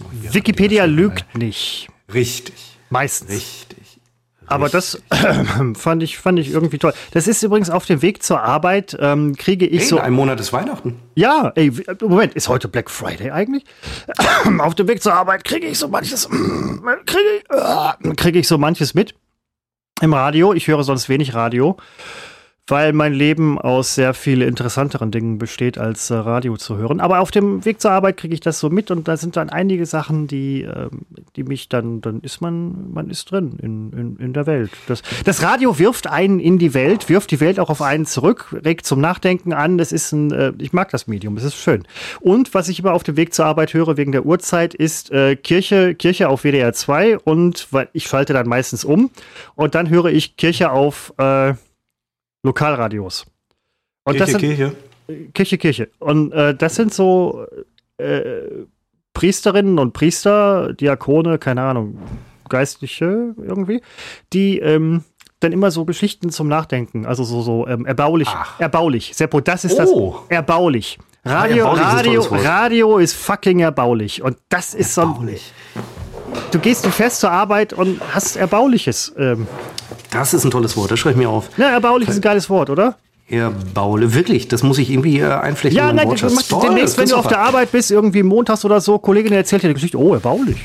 nur 0.00 0.34
Wikipedia 0.34 0.84
lügt 0.84 1.24
nicht. 1.34 1.88
Richtig. 2.12 2.78
Meistens. 2.90 3.30
Richtig. 3.30 3.98
Aber 4.48 4.68
das 4.68 5.02
fand 5.74 6.02
ich 6.02 6.18
fand 6.18 6.38
ich 6.38 6.50
irgendwie 6.50 6.78
toll. 6.78 6.94
Das 7.12 7.28
ist 7.28 7.42
übrigens 7.42 7.68
auf 7.68 7.84
dem 7.84 8.00
Weg 8.00 8.22
zur 8.22 8.40
Arbeit 8.40 8.96
ähm, 8.98 9.36
kriege 9.36 9.66
ich 9.66 9.80
hey, 9.80 9.88
so. 9.88 9.98
Ein 9.98 10.14
Monat 10.14 10.40
ist 10.40 10.52
Weihnachten. 10.52 10.98
Ja, 11.14 11.52
ey, 11.54 11.70
Moment, 12.00 12.34
ist 12.34 12.48
heute 12.48 12.66
Black 12.68 12.90
Friday 12.90 13.30
eigentlich? 13.30 13.64
auf 14.58 14.74
dem 14.74 14.88
Weg 14.88 15.02
zur 15.02 15.12
Arbeit 15.12 15.44
kriege 15.44 15.66
ich 15.66 15.78
so 15.78 15.88
manches 15.88 16.28
kriege 17.06 17.22
ich, 17.38 18.10
äh, 18.10 18.14
krieg 18.14 18.36
ich 18.36 18.48
so 18.48 18.56
manches 18.56 18.94
mit 18.94 19.14
im 20.00 20.14
Radio. 20.14 20.54
Ich 20.54 20.66
höre 20.66 20.82
sonst 20.82 21.08
wenig 21.08 21.34
Radio 21.34 21.76
weil 22.68 22.92
mein 22.92 23.14
Leben 23.14 23.58
aus 23.58 23.94
sehr 23.94 24.14
viel 24.14 24.42
interessanteren 24.42 25.10
Dingen 25.10 25.38
besteht, 25.38 25.78
als 25.78 26.10
äh, 26.10 26.14
Radio 26.14 26.56
zu 26.56 26.76
hören. 26.76 27.00
Aber 27.00 27.20
auf 27.20 27.30
dem 27.30 27.64
Weg 27.64 27.80
zur 27.80 27.90
Arbeit 27.90 28.18
kriege 28.18 28.34
ich 28.34 28.40
das 28.40 28.60
so 28.60 28.68
mit 28.68 28.90
und 28.90 29.08
da 29.08 29.16
sind 29.16 29.36
dann 29.36 29.48
einige 29.48 29.86
Sachen, 29.86 30.26
die, 30.26 30.62
äh, 30.62 30.88
die 31.34 31.44
mich 31.44 31.68
dann, 31.68 32.02
dann 32.02 32.20
ist 32.20 32.40
man, 32.40 32.92
man 32.92 33.08
ist 33.08 33.30
drin 33.30 33.58
in, 33.60 33.92
in, 33.92 34.16
in 34.18 34.32
der 34.34 34.46
Welt. 34.46 34.70
Das, 34.86 35.02
das 35.24 35.42
Radio 35.42 35.78
wirft 35.78 36.06
einen 36.06 36.40
in 36.40 36.58
die 36.58 36.74
Welt, 36.74 37.08
wirft 37.08 37.30
die 37.30 37.40
Welt 37.40 37.58
auch 37.58 37.70
auf 37.70 37.80
einen 37.80 38.04
zurück, 38.04 38.54
regt 38.64 38.84
zum 38.84 39.00
Nachdenken 39.00 39.52
an. 39.54 39.78
Das 39.78 39.90
ist 39.90 40.12
ein, 40.12 40.30
äh, 40.32 40.52
ich 40.58 40.74
mag 40.74 40.90
das 40.90 41.06
Medium, 41.06 41.36
es 41.38 41.44
ist 41.44 41.56
schön. 41.56 41.84
Und 42.20 42.52
was 42.52 42.68
ich 42.68 42.80
immer 42.80 42.92
auf 42.92 43.02
dem 43.02 43.16
Weg 43.16 43.32
zur 43.32 43.46
Arbeit 43.46 43.72
höre 43.72 43.96
wegen 43.96 44.12
der 44.12 44.26
Uhrzeit 44.26 44.74
ist 44.74 45.10
äh, 45.10 45.36
Kirche, 45.36 45.94
Kirche 45.94 46.28
auf 46.28 46.42
WDR 46.42 46.74
2 46.74 47.18
und 47.18 47.68
weil 47.70 47.88
ich 47.94 48.06
schalte 48.06 48.34
dann 48.34 48.46
meistens 48.46 48.84
um 48.84 49.10
und 49.54 49.74
dann 49.74 49.88
höre 49.88 50.06
ich 50.06 50.36
Kirche 50.36 50.70
auf 50.70 51.14
äh, 51.16 51.54
Lokalradios. 52.42 53.26
Und 54.04 54.16
Kirche, 54.16 54.32
das 54.32 54.40
sind, 54.40 54.40
Kirche. 54.40 54.76
Kirche, 55.32 55.58
Kirche. 55.58 55.90
Und 55.98 56.32
äh, 56.32 56.54
das 56.54 56.74
sind 56.74 56.92
so 56.92 57.46
äh, 57.98 58.42
Priesterinnen 59.14 59.78
und 59.78 59.92
Priester, 59.92 60.72
Diakone, 60.72 61.38
keine 61.38 61.62
Ahnung, 61.62 61.98
Geistliche 62.48 63.34
irgendwie, 63.36 63.82
die 64.32 64.58
ähm, 64.58 65.04
dann 65.40 65.52
immer 65.52 65.70
so 65.70 65.84
Geschichten 65.84 66.30
zum 66.30 66.48
Nachdenken, 66.48 67.06
also 67.06 67.24
so, 67.24 67.42
so 67.42 67.66
ähm, 67.66 67.86
erbaulich. 67.86 68.28
Ach. 68.30 68.58
Erbaulich. 68.60 69.14
Seppo, 69.14 69.40
das 69.40 69.64
ist 69.64 69.78
oh. 69.80 70.20
das. 70.28 70.36
Erbaulich. 70.36 70.98
Radio, 71.24 71.56
ja, 71.56 71.64
erbaulich 71.64 71.84
Radio, 71.84 72.22
Radio 72.22 72.98
ist 72.98 73.14
fucking 73.14 73.60
erbaulich. 73.60 74.22
Und 74.22 74.38
das 74.48 74.74
ist 74.74 74.96
erbaulich. 74.96 75.52
so. 75.74 75.80
Du 76.50 76.58
gehst, 76.58 76.84
du 76.84 76.90
fährst 76.90 77.20
zur 77.20 77.30
Arbeit 77.30 77.72
und 77.72 78.00
hast 78.12 78.36
Erbauliches. 78.36 79.12
Ähm, 79.18 79.46
das 80.10 80.34
ist 80.34 80.44
ein 80.44 80.50
tolles 80.50 80.76
Wort, 80.76 80.90
das 80.90 80.98
schreibe 80.98 81.12
ich 81.14 81.26
mir 81.26 81.30
auf. 81.30 81.50
Ja, 81.56 81.70
erbaulich 81.70 82.08
ist 82.08 82.16
ein 82.16 82.22
geiles 82.22 82.48
Wort, 82.48 82.70
oder? 82.70 82.96
Erbaule, 83.30 84.14
wirklich, 84.14 84.48
das 84.48 84.62
muss 84.62 84.78
ich 84.78 84.90
irgendwie 84.90 85.22
einflechten. 85.22 85.76
Ja, 85.76 85.92
nein, 85.92 86.08
du 86.08 86.30
machst 86.30 86.50
demnächst, 86.62 86.96
wenn 86.96 87.08
du 87.08 87.16
auf 87.16 87.26
der 87.26 87.40
Arbeit 87.40 87.70
bist, 87.72 87.90
irgendwie 87.90 88.22
montags 88.22 88.64
oder 88.64 88.80
so, 88.80 88.98
Kollegin 88.98 89.32
erzählt 89.32 89.62
dir 89.62 89.68
die 89.68 89.74
Geschichte, 89.74 89.98
oh, 89.98 90.14
erbaulich. 90.14 90.56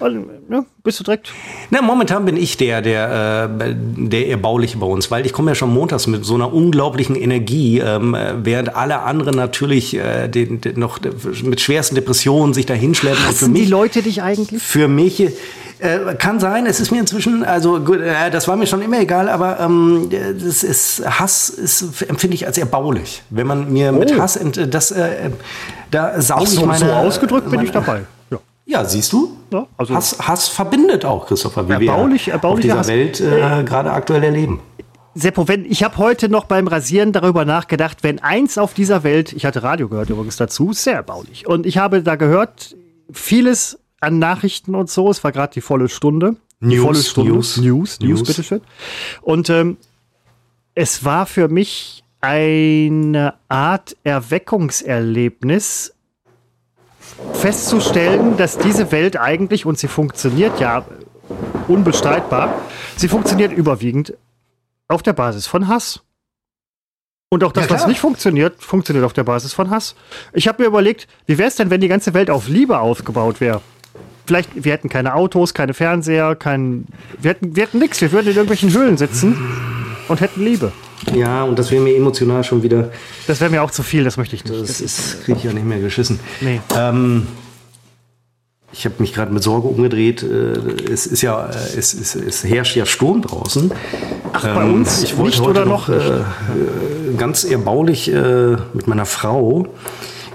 Also, 0.00 0.26
ja, 0.50 0.64
bist 0.82 1.00
du 1.00 1.04
direkt. 1.04 1.32
Na, 1.70 1.80
momentan 1.80 2.26
bin 2.26 2.36
ich 2.36 2.58
der, 2.58 2.82
der, 2.82 3.50
äh, 3.60 3.74
der 3.96 4.28
erbauliche 4.28 4.76
bei 4.76 4.86
uns, 4.86 5.10
weil 5.10 5.24
ich 5.24 5.32
komme 5.32 5.52
ja 5.52 5.54
schon 5.54 5.72
montags 5.72 6.06
mit 6.06 6.24
so 6.24 6.34
einer 6.34 6.52
unglaublichen 6.52 7.16
Energie, 7.16 7.78
ähm, 7.78 8.16
während 8.42 8.76
alle 8.76 9.00
anderen 9.00 9.36
natürlich 9.36 9.96
äh, 9.96 10.28
den, 10.28 10.60
den 10.60 10.78
noch 10.78 10.98
mit 11.42 11.60
schwersten 11.60 11.94
Depressionen 11.94 12.52
sich 12.52 12.66
da 12.66 12.74
hinschleppen. 12.74 13.26
Hassen 13.26 13.54
die 13.54 13.66
Leute 13.66 14.02
dich 14.02 14.22
eigentlich? 14.22 14.62
Für 14.62 14.88
mich 14.88 15.22
äh, 15.80 16.14
kann 16.14 16.40
sein, 16.40 16.66
es 16.66 16.80
ist 16.80 16.90
mir 16.90 17.00
inzwischen, 17.00 17.44
also 17.44 17.80
gut, 17.80 18.00
äh, 18.00 18.30
das 18.30 18.48
war 18.48 18.56
mir 18.56 18.66
schon 18.66 18.82
immer 18.82 19.00
egal, 19.00 19.28
aber 19.28 19.60
ähm, 19.60 20.10
das 20.10 20.62
ist, 20.62 21.02
Hass 21.04 21.48
ist, 21.48 22.02
empfinde 22.02 22.34
ich 22.34 22.46
als 22.46 22.58
erbaulich. 22.58 23.22
Wenn 23.30 23.46
man 23.46 23.72
mir 23.72 23.92
oh. 23.94 23.98
mit 23.98 24.18
Hass, 24.18 24.38
das, 24.68 24.90
äh, 24.90 25.30
da 25.90 26.20
sauge 26.20 26.46
so, 26.46 26.60
ich 26.60 26.66
meine... 26.66 26.78
So 26.78 26.92
ausgedrückt 26.92 27.44
bin 27.46 27.56
meine, 27.56 27.68
ich 27.68 27.72
dabei. 27.72 28.02
Ja. 28.30 28.38
ja, 28.66 28.84
siehst 28.84 29.12
du? 29.12 29.36
Ja, 29.50 29.66
also 29.76 29.94
Hass, 29.94 30.16
Hass 30.20 30.48
verbindet 30.48 31.04
auch, 31.04 31.26
Christopher, 31.26 31.68
wie 31.68 31.86
erbaulich, 31.86 32.26
wir 32.26 32.44
auf 32.44 32.60
dieser 32.60 32.78
Hass. 32.78 32.88
Welt 32.88 33.20
äh, 33.20 33.64
gerade 33.64 33.92
aktuell 33.92 34.22
erleben. 34.22 34.60
Seppo, 35.14 35.48
wenn, 35.48 35.64
ich 35.64 35.82
habe 35.82 35.96
heute 35.98 36.28
noch 36.28 36.44
beim 36.44 36.68
Rasieren 36.68 37.12
darüber 37.12 37.44
nachgedacht, 37.44 37.98
wenn 38.02 38.20
eins 38.20 38.58
auf 38.58 38.74
dieser 38.74 39.02
Welt, 39.02 39.32
ich 39.32 39.44
hatte 39.44 39.62
Radio 39.62 39.88
gehört 39.88 40.08
übrigens 40.08 40.36
dazu, 40.36 40.72
sehr 40.72 40.94
erbaulich. 40.94 41.48
Und 41.48 41.66
ich 41.66 41.78
habe 41.78 42.02
da 42.02 42.14
gehört, 42.14 42.76
vieles 43.12 43.78
an 44.00 44.18
Nachrichten 44.18 44.74
und 44.74 44.90
so, 44.90 45.10
es 45.10 45.22
war 45.22 45.32
gerade 45.32 45.52
die 45.52 45.60
volle 45.60 45.88
Stunde. 45.88 46.36
News, 46.60 46.72
die 46.72 46.78
volle 46.78 47.02
Stunde. 47.02 47.32
News, 47.32 47.56
News, 47.56 48.00
News, 48.00 48.18
News. 48.18 48.22
bitteschön. 48.28 48.60
Und 49.22 49.50
ähm, 49.50 49.76
es 50.74 51.04
war 51.04 51.26
für 51.26 51.48
mich 51.48 52.02
eine 52.20 53.34
Art 53.48 53.96
Erweckungserlebnis, 54.04 55.94
festzustellen, 57.32 58.36
dass 58.36 58.58
diese 58.58 58.92
Welt 58.92 59.18
eigentlich, 59.18 59.66
und 59.66 59.78
sie 59.78 59.88
funktioniert 59.88 60.60
ja 60.60 60.84
unbestreitbar, 61.68 62.54
sie 62.96 63.08
funktioniert 63.08 63.52
überwiegend 63.52 64.14
auf 64.88 65.02
der 65.02 65.12
Basis 65.12 65.46
von 65.46 65.68
Hass. 65.68 66.02
Und 67.30 67.44
auch 67.44 67.52
das, 67.52 67.68
Ja, 67.68 67.70
was 67.70 67.86
nicht 67.86 68.00
funktioniert, 68.00 68.62
funktioniert 68.62 69.04
auf 69.04 69.12
der 69.12 69.22
Basis 69.24 69.52
von 69.52 69.70
Hass. 69.70 69.94
Ich 70.32 70.48
habe 70.48 70.62
mir 70.62 70.68
überlegt, 70.68 71.06
wie 71.26 71.38
wäre 71.38 71.48
es 71.48 71.54
denn, 71.56 71.70
wenn 71.70 71.80
die 71.80 71.88
ganze 71.88 72.12
Welt 72.12 72.28
auf 72.28 72.48
Liebe 72.48 72.80
aufgebaut 72.80 73.40
wäre? 73.40 73.60
Vielleicht, 74.30 74.64
wir 74.64 74.70
hätten 74.72 74.88
keine 74.88 75.16
Autos, 75.16 75.54
keine 75.54 75.74
Fernseher, 75.74 76.36
kein, 76.36 76.86
wir 77.20 77.30
hätten, 77.30 77.56
wir 77.56 77.64
hätten 77.64 77.80
nichts, 77.80 78.00
wir 78.00 78.12
würden 78.12 78.28
in 78.28 78.34
irgendwelchen 78.34 78.72
Höhlen 78.72 78.96
sitzen 78.96 79.36
und 80.06 80.20
hätten 80.20 80.44
Liebe. 80.44 80.70
Ja, 81.12 81.42
und 81.42 81.58
das 81.58 81.72
wäre 81.72 81.82
mir 81.82 81.96
emotional 81.96 82.44
schon 82.44 82.62
wieder, 82.62 82.92
Das 83.26 83.40
wäre 83.40 83.50
mir 83.50 83.60
auch 83.60 83.72
zu 83.72 83.82
viel, 83.82 84.04
das 84.04 84.16
möchte 84.18 84.36
ich 84.36 84.44
nicht. 84.44 84.62
das 84.62 84.80
ist, 84.80 85.24
kriege 85.24 85.36
ich 85.38 85.42
ja 85.42 85.52
nicht 85.52 85.66
mehr 85.66 85.80
geschissen. 85.80 86.20
Nee. 86.42 86.60
Ähm, 86.78 87.26
ich 88.72 88.84
habe 88.84 88.94
mich 88.98 89.12
gerade 89.14 89.32
mit 89.32 89.42
Sorge 89.42 89.66
umgedreht. 89.66 90.22
Äh, 90.22 90.92
Es 90.92 91.08
ist 91.08 91.22
ja, 91.22 91.46
äh, 91.46 91.76
es, 91.76 91.92
es, 91.92 92.14
es 92.14 92.44
herrscht 92.44 92.76
ja 92.76 92.86
Sturm 92.86 93.22
draußen. 93.22 93.72
Ach, 94.32 94.44
bei 94.44 94.62
uns 94.62 95.02
ich 95.02 95.16
wollte 95.16 95.30
nicht 95.30 95.40
heute 95.40 95.50
oder 95.50 95.64
noch 95.64 95.88
äh, 95.88 95.94
äh, 95.94 96.22
ganz 97.18 97.42
erbaulich 97.42 98.12
äh, 98.14 98.56
mit 98.74 98.86
meiner 98.86 99.06
Frau 99.06 99.66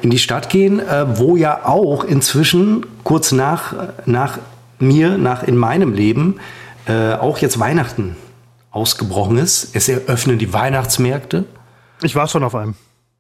in 0.06 0.12
die 0.12 0.20
Stadt 0.20 0.50
gehen, 0.50 0.80
äh, 0.80 1.18
wo 1.18 1.36
ja 1.36 1.66
auch 1.66 2.04
inzwischen 2.04 2.86
kurz 3.04 3.32
nach, 3.32 3.74
nach 4.06 4.38
mir, 4.78 5.18
nach 5.18 5.42
in 5.42 5.58
meinem 5.58 5.94
Leben, 5.94 6.40
äh, 6.86 7.14
auch 7.14 7.40
jetzt 7.40 7.60
Weihnachten 7.60 8.16
ausgebrochen 8.70 9.40
ist. 9.40 9.76
Es 9.76 9.90
eröffnen 9.90 10.38
die 10.38 10.54
Weihnachtsmärkte. 10.54 11.46
Ich 12.04 12.16
war 12.16 12.28
schon 12.28 12.44
auf 12.44 12.54
einem. 12.54 12.76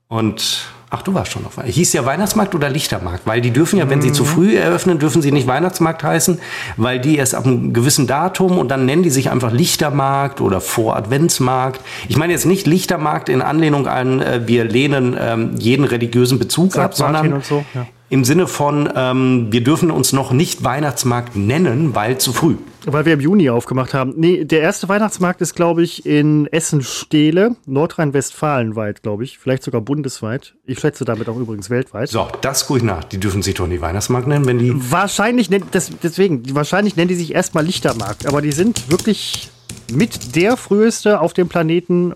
Und 0.09 0.65
ach, 0.89 1.01
du 1.01 1.13
warst 1.13 1.31
schon 1.31 1.45
auf. 1.45 1.59
Hieß 1.63 1.93
ja 1.93 2.05
Weihnachtsmarkt 2.05 2.55
oder 2.55 2.69
Lichtermarkt? 2.69 3.25
Weil 3.25 3.41
die 3.41 3.51
dürfen 3.51 3.79
ja, 3.79 3.89
wenn 3.89 4.01
sie 4.01 4.11
zu 4.11 4.25
früh 4.25 4.55
eröffnen, 4.57 4.99
dürfen 4.99 5.21
sie 5.21 5.31
nicht 5.31 5.47
Weihnachtsmarkt 5.47 6.03
heißen, 6.03 6.39
weil 6.77 6.99
die 6.99 7.17
erst 7.17 7.35
ab 7.35 7.45
einem 7.45 7.73
gewissen 7.73 8.07
Datum 8.07 8.57
und 8.57 8.69
dann 8.69 8.85
nennen 8.85 9.03
die 9.03 9.09
sich 9.09 9.31
einfach 9.31 9.51
Lichtermarkt 9.51 10.41
oder 10.41 10.61
Voradventsmarkt. 10.61 11.81
Ich 12.07 12.17
meine 12.17 12.33
jetzt 12.33 12.45
nicht 12.45 12.67
Lichtermarkt 12.67 13.29
in 13.29 13.41
Anlehnung 13.41 13.87
an, 13.87 14.21
äh, 14.21 14.41
wir 14.45 14.63
lehnen 14.63 15.17
ähm, 15.19 15.55
jeden 15.57 15.85
religiösen 15.85 16.39
Bezug 16.39 16.77
ab, 16.77 16.95
Sagt 16.95 16.99
Martin 16.99 17.31
sondern 17.31 17.33
und 17.33 17.45
so, 17.45 17.65
ja. 17.73 17.87
Im 18.09 18.23
Sinne 18.23 18.47
von, 18.47 18.89
ähm, 18.95 19.47
wir 19.51 19.63
dürfen 19.63 19.89
uns 19.89 20.13
noch 20.13 20.31
nicht 20.31 20.63
Weihnachtsmarkt 20.63 21.35
nennen, 21.35 21.95
weil 21.95 22.19
zu 22.19 22.33
früh. 22.33 22.55
Weil 22.85 23.05
wir 23.05 23.13
im 23.13 23.19
Juni 23.19 23.49
aufgemacht 23.49 23.95
haben. 23.95 24.13
Nee, 24.15 24.45
der 24.45 24.61
erste 24.61 24.87
Weihnachtsmarkt 24.87 25.41
ist, 25.41 25.55
glaube 25.55 25.81
ich, 25.81 26.05
in 26.05 26.45
Essen-Stehle, 26.47 27.55
Nordrhein-Westfalen 27.65 28.75
weit, 28.75 29.01
glaube 29.01 29.23
ich. 29.23 29.39
Vielleicht 29.39 29.63
sogar 29.63 29.81
bundesweit. 29.81 30.53
Ich 30.65 30.79
schätze 30.79 31.03
damit 31.03 31.27
auch 31.29 31.37
übrigens 31.37 31.71
weltweit. 31.71 32.09
So, 32.09 32.27
das 32.41 32.67
gucke 32.67 32.79
ich 32.79 32.85
nach. 32.85 33.03
Die 33.05 33.19
dürfen 33.19 33.41
sich 33.41 33.55
doch 33.55 33.65
nicht 33.65 33.81
Weihnachtsmarkt 33.81 34.27
nennen, 34.27 34.45
wenn 34.45 34.59
die 34.59 34.73
Wahrscheinlich, 34.91 35.49
nennt, 35.49 35.73
das, 35.73 35.89
deswegen, 36.03 36.43
wahrscheinlich 36.53 36.95
nennen 36.95 37.07
die 37.07 37.15
sich 37.15 37.33
erstmal 37.33 37.65
Lichtermarkt. 37.65 38.27
Aber 38.27 38.43
die 38.43 38.51
sind 38.51 38.91
wirklich 38.91 39.49
mit 39.91 40.35
der 40.35 40.57
früheste 40.57 41.21
auf 41.21 41.33
dem 41.33 41.49
Planeten 41.49 42.13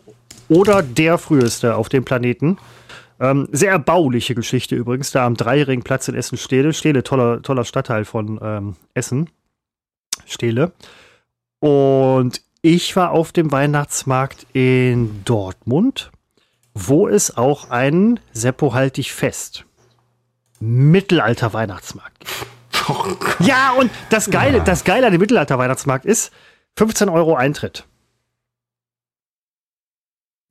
oder 0.49 0.83
der 0.83 1.17
früheste 1.17 1.75
auf 1.75 1.89
dem 1.89 2.05
Planeten. 2.05 2.57
Ähm, 3.19 3.49
sehr 3.51 3.71
erbauliche 3.71 4.33
Geschichte 4.35 4.75
übrigens, 4.75 5.11
da 5.11 5.25
am 5.25 5.35
Dreiringplatz 5.35 6.07
in 6.07 6.15
Essen-Stehle. 6.15 6.73
Stehle, 6.73 7.03
toller, 7.03 7.41
toller 7.41 7.65
Stadtteil 7.65 8.05
von 8.05 8.39
ähm, 8.41 8.75
Essen. 8.93 9.29
Stehle. 10.25 10.71
Und 11.59 12.41
ich 12.61 12.95
war 12.95 13.11
auf 13.11 13.31
dem 13.31 13.51
Weihnachtsmarkt 13.51 14.45
in 14.53 15.23
Dortmund, 15.25 16.11
wo 16.73 17.07
es 17.07 17.35
auch 17.35 17.69
einen, 17.69 18.19
Seppo 18.31 18.73
halt 18.73 18.97
dich 18.97 19.11
fest, 19.13 19.65
Mittelalter-Weihnachtsmarkt 20.59 22.19
gibt. 22.19 22.45
Ja, 23.39 23.73
und 23.77 23.91
das 24.09 24.31
Geile, 24.31 24.61
das 24.61 24.83
Geile 24.83 25.05
an 25.05 25.11
dem 25.11 25.21
Mittelalter-Weihnachtsmarkt 25.21 26.05
ist 26.05 26.31
15 26.75 27.07
Euro 27.07 27.35
Eintritt. 27.35 27.85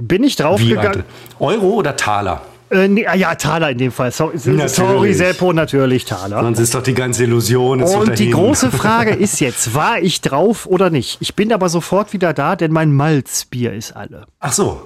Bin 0.01 0.23
ich 0.23 0.37
draufgegangen? 0.37 1.03
Euro 1.41 1.71
oder 1.71 1.97
Taler? 1.97 2.43
Äh, 2.71 2.89
nee, 2.89 3.07
ah 3.07 3.15
ja, 3.15 3.35
Taler 3.35 3.71
in 3.71 3.79
dem 3.79 3.93
Fall. 3.93 4.13
So, 4.13 4.31
sorry. 4.35 5.15
Seppo, 5.15 5.53
natürlich 5.53 6.05
Taler. 6.05 6.43
Sonst 6.43 6.59
ist 6.59 6.75
doch 6.75 6.83
die 6.83 6.95
ganze 6.95 7.25
Illusion. 7.25 7.83
Und 7.83 8.19
die 8.19 8.31
große 8.31 8.71
Frage 8.73 9.11
ist 9.11 9.41
jetzt, 9.41 9.75
war 9.75 9.99
ich 10.01 10.21
drauf 10.21 10.67
oder 10.67 10.91
nicht? 10.91 11.19
Ich 11.21 11.35
bin 11.35 11.53
aber 11.53 11.69
sofort 11.69 12.13
wieder 12.13 12.33
da, 12.35 12.57
denn 12.57 12.73
mein 12.73 12.93
Malzbier 12.93 13.73
ist 13.73 13.93
alle. 13.93 14.27
Ach 14.39 14.53
so. 14.53 14.83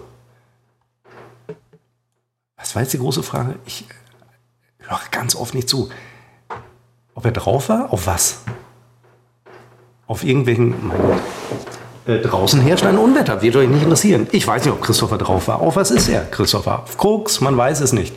Was 2.56 2.74
war 2.76 2.82
jetzt 2.82 2.92
die 2.92 2.98
große 2.98 3.24
Frage? 3.24 3.56
Ich 3.66 3.82
äh, 3.82 4.88
höre 4.88 5.00
ganz 5.10 5.34
oft 5.34 5.54
nicht 5.54 5.68
zu. 5.68 5.88
Ob 7.14 7.24
er 7.24 7.32
drauf 7.32 7.68
war? 7.68 7.92
Auf 7.92 8.06
was? 8.06 8.42
Auf 10.06 10.22
irgendwelchen. 10.24 10.74
Mein 10.86 10.98
Gott. 10.98 11.22
Äh, 12.04 12.18
draußen 12.18 12.60
herrscht 12.60 12.84
ein 12.84 12.98
Unwetter, 12.98 13.42
wird 13.42 13.54
euch 13.54 13.68
nicht 13.68 13.82
interessieren. 13.82 14.26
Ich 14.32 14.44
weiß 14.44 14.64
nicht, 14.64 14.74
ob 14.74 14.82
Christopher 14.82 15.18
drauf 15.18 15.46
war. 15.46 15.60
Auf 15.60 15.76
was 15.76 15.92
ist 15.92 16.08
er, 16.08 16.24
Christopher? 16.24 16.80
Auf 16.82 16.96
Koks? 16.96 17.40
Man 17.40 17.56
weiß 17.56 17.80
es 17.80 17.92
nicht. 17.92 18.12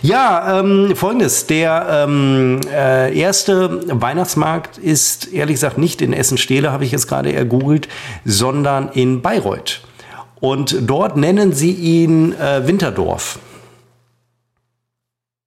Ja, 0.00 0.60
ähm, 0.60 0.94
folgendes. 0.94 1.46
Der 1.46 2.04
ähm, 2.06 2.60
äh, 2.72 3.18
erste 3.18 3.80
Weihnachtsmarkt 4.00 4.78
ist 4.78 5.32
ehrlich 5.32 5.54
gesagt 5.56 5.76
nicht 5.76 6.02
in 6.02 6.12
Essen-Stehle, 6.12 6.70
habe 6.70 6.84
ich 6.84 6.92
jetzt 6.92 7.08
gerade 7.08 7.32
ergoogelt, 7.32 7.88
sondern 8.24 8.90
in 8.90 9.22
Bayreuth. 9.22 9.80
Und 10.38 10.76
dort 10.82 11.16
nennen 11.16 11.52
sie 11.52 11.72
ihn 11.72 12.32
äh, 12.32 12.64
Winterdorf. 12.68 13.40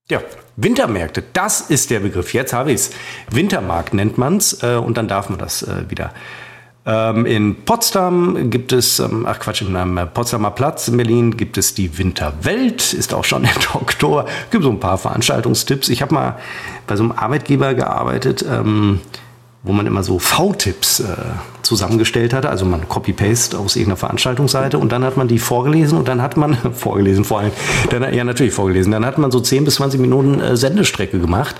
Ja, 0.09 0.21
Wintermärkte, 0.57 1.23
das 1.31 1.61
ist 1.61 1.91
der 1.91 2.01
Begriff. 2.01 2.33
Jetzt 2.33 2.51
habe 2.51 2.71
ich 2.71 2.81
es. 2.81 2.91
Wintermarkt 3.31 3.93
nennt 3.93 4.17
man 4.17 4.35
es 4.37 4.63
äh, 4.63 4.75
und 4.75 4.97
dann 4.97 5.07
darf 5.07 5.29
man 5.29 5.39
das 5.39 5.63
äh, 5.63 5.89
wieder. 5.89 6.11
Ähm, 6.89 7.27
in 7.27 7.55
Potsdam 7.65 8.49
gibt 8.49 8.71
es, 8.71 8.97
ähm, 8.97 9.27
ach 9.27 9.37
Quatsch, 9.39 9.61
am 9.61 9.97
äh, 9.97 10.07
Potsdamer 10.07 10.49
Platz 10.49 10.87
in 10.87 10.97
Berlin 10.97 11.37
gibt 11.37 11.59
es 11.59 11.75
die 11.75 11.99
Winterwelt, 11.99 12.93
ist 12.93 13.13
auch 13.13 13.25
schon 13.25 13.43
Ende 13.43 13.67
Oktober. 13.75 14.25
Gibt 14.49 14.63
so 14.63 14.71
ein 14.71 14.79
paar 14.79 14.97
Veranstaltungstipps. 14.97 15.89
Ich 15.89 16.01
habe 16.01 16.15
mal 16.15 16.39
bei 16.87 16.95
so 16.95 17.03
einem 17.03 17.11
Arbeitgeber 17.11 17.75
gearbeitet, 17.75 18.43
ähm, 18.49 19.01
wo 19.61 19.71
man 19.71 19.85
immer 19.85 20.01
so 20.01 20.17
V-Tipps 20.17 21.01
äh, 21.01 21.05
zusammengestellt 21.61 22.33
hatte. 22.33 22.49
Also 22.49 22.65
man 22.65 22.89
Copy-Paste 22.89 23.59
aus 23.59 23.75
irgendeiner 23.75 23.97
Veranstaltungsseite 23.97 24.79
und 24.79 24.91
dann 24.91 25.03
hat 25.03 25.15
man 25.15 25.27
die 25.27 25.37
vorgelesen 25.37 25.95
und 25.95 26.07
dann 26.07 26.23
hat 26.23 26.37
man, 26.37 26.55
vorgelesen 26.73 27.23
vor 27.23 27.41
allem, 27.41 27.51
dann, 27.91 28.11
ja 28.11 28.23
natürlich 28.23 28.53
vorgelesen, 28.53 28.91
dann 28.91 29.05
hat 29.05 29.19
man 29.19 29.29
so 29.29 29.39
10 29.39 29.63
bis 29.63 29.75
20 29.75 29.99
Minuten 29.99 30.39
äh, 30.39 30.57
Sendestrecke 30.57 31.19
gemacht, 31.19 31.55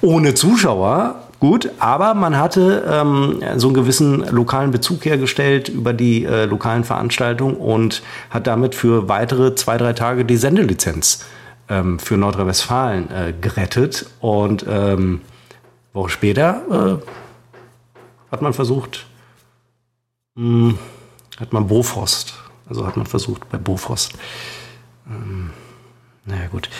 ohne 0.00 0.32
Zuschauer, 0.32 1.21
gut, 1.42 1.70
aber 1.80 2.14
man 2.14 2.38
hatte 2.38 2.84
ähm, 2.88 3.42
so 3.56 3.66
einen 3.66 3.74
gewissen 3.74 4.24
lokalen 4.30 4.70
Bezug 4.70 5.04
hergestellt 5.04 5.68
über 5.68 5.92
die 5.92 6.24
äh, 6.24 6.44
lokalen 6.44 6.84
Veranstaltungen 6.84 7.56
und 7.56 8.00
hat 8.30 8.46
damit 8.46 8.76
für 8.76 9.08
weitere 9.08 9.56
zwei, 9.56 9.76
drei 9.76 9.92
Tage 9.92 10.24
die 10.24 10.36
Sendelizenz 10.36 11.24
ähm, 11.68 11.98
für 11.98 12.16
Nordrhein-Westfalen 12.16 13.10
äh, 13.10 13.34
gerettet 13.40 14.06
und 14.20 14.64
ähm, 14.68 15.20
Woche 15.92 16.10
später 16.10 17.00
äh, 17.02 18.30
hat 18.30 18.40
man 18.40 18.52
versucht, 18.52 19.08
mh, 20.36 20.74
hat 21.40 21.52
man 21.52 21.66
Bofrost, 21.66 22.34
also 22.68 22.86
hat 22.86 22.96
man 22.96 23.06
versucht 23.06 23.50
bei 23.50 23.58
Bofrost. 23.58 24.12
Ähm, 25.08 25.50
naja, 26.24 26.46
gut. 26.52 26.70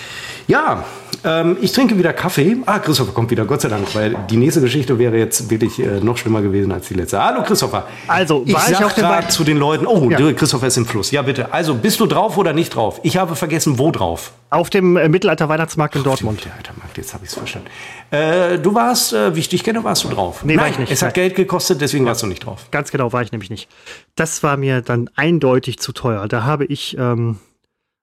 Ja, 0.47 0.85
ähm, 1.25 1.57
ich 1.61 1.73
trinke 1.73 1.97
wieder 1.97 2.13
Kaffee. 2.13 2.57
Ah, 2.67 2.79
Christopher 2.79 3.13
kommt 3.13 3.31
wieder, 3.31 3.45
Gott 3.45 3.61
sei 3.61 3.69
Dank, 3.69 3.95
weil 3.95 4.17
die 4.29 4.37
nächste 4.37 4.61
Geschichte 4.61 4.99
wäre 4.99 5.17
jetzt 5.17 5.51
wirklich 5.51 5.79
äh, 5.79 6.01
noch 6.01 6.17
schlimmer 6.17 6.43
gewesen 6.43 6.73
als 6.73 6.89
die 6.89 6.95
letzte. 6.95 7.23
Hallo, 7.23 7.43
Christopher. 7.43 7.87
Also, 8.09 8.43
ich 8.45 8.55
war 8.55 8.71
ich 8.71 8.85
auf 8.85 8.95
dem 8.95 9.05
gerade 9.05 9.29
zu 9.29 9.45
den 9.45 9.59
Leuten, 9.59 9.87
oh, 9.87 10.11
Ja. 10.11 10.33
Christopher 10.33 10.67
ist 10.67 10.77
im 10.77 10.87
Fluss. 10.87 11.11
Ja, 11.11 11.23
bitte. 11.23 11.53
Also, 11.53 11.75
bist 11.75 12.01
du 12.01 12.07
drauf 12.07 12.37
oder 12.39 12.53
nicht 12.53 12.75
drauf? 12.75 13.01
Ich 13.05 13.17
habe 13.17 13.37
vergessen, 13.37 13.79
wo 13.79 13.93
drauf. 13.93 14.33
Auf 14.51 14.69
dem 14.69 14.97
äh, 14.97 15.09
Mittelalter-Weihnachtsmarkt 15.09 15.97
in 15.97 16.03
Dortmund. 16.03 16.45
Der 16.45 16.55
Alter 16.55 16.73
Markt, 16.79 16.99
jetzt 16.99 17.15
habe 17.15 17.25
ich 17.25 17.31
es 17.31 17.37
verstanden. 17.37 17.69
Äh, 18.11 18.59
du 18.59 18.75
warst, 18.75 19.13
äh, 19.13 19.35
wie 19.37 19.41
ich 19.41 19.49
dich 19.49 19.63
kenne, 19.63 19.85
warst 19.85 20.05
du 20.05 20.09
drauf. 20.09 20.45
Nee, 20.45 20.57
war 20.57 20.65
Nein, 20.65 20.73
ich 20.73 20.79
nicht. 20.81 20.93
Es 20.93 21.03
hat. 21.03 21.15
Geld 21.15 21.37
gekostet, 21.37 21.81
deswegen 21.81 22.05
warst 22.05 22.23
du 22.23 22.27
nicht 22.27 22.45
drauf. 22.45 22.67
Ganz 22.71 22.91
genau 22.91 23.13
war 23.13 23.23
ich 23.23 23.33
nämlich 23.33 23.51
nicht. 23.51 23.69
Das 24.17 24.43
war 24.43 24.57
mir 24.57 24.83
dann 24.83 25.09
eindeutig 25.15 25.79
zu 25.79 25.93
teuer. 25.93 26.27
Da 26.27 26.43
habe 26.45 26.65
ich, 26.65 26.97
ähm, 26.99 27.39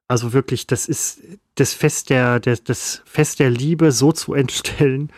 also 0.09 0.33
wirklich, 0.33 0.67
das 0.67 0.87
ist 0.87 1.19
das 1.55 1.73
Fest 1.73 2.09
der, 2.09 2.39
der, 2.41 2.57
das 2.57 3.01
Fest 3.05 3.39
der 3.39 3.49
Liebe 3.49 3.91
so 3.93 4.11
zu 4.11 4.33
entstellen. 4.33 5.11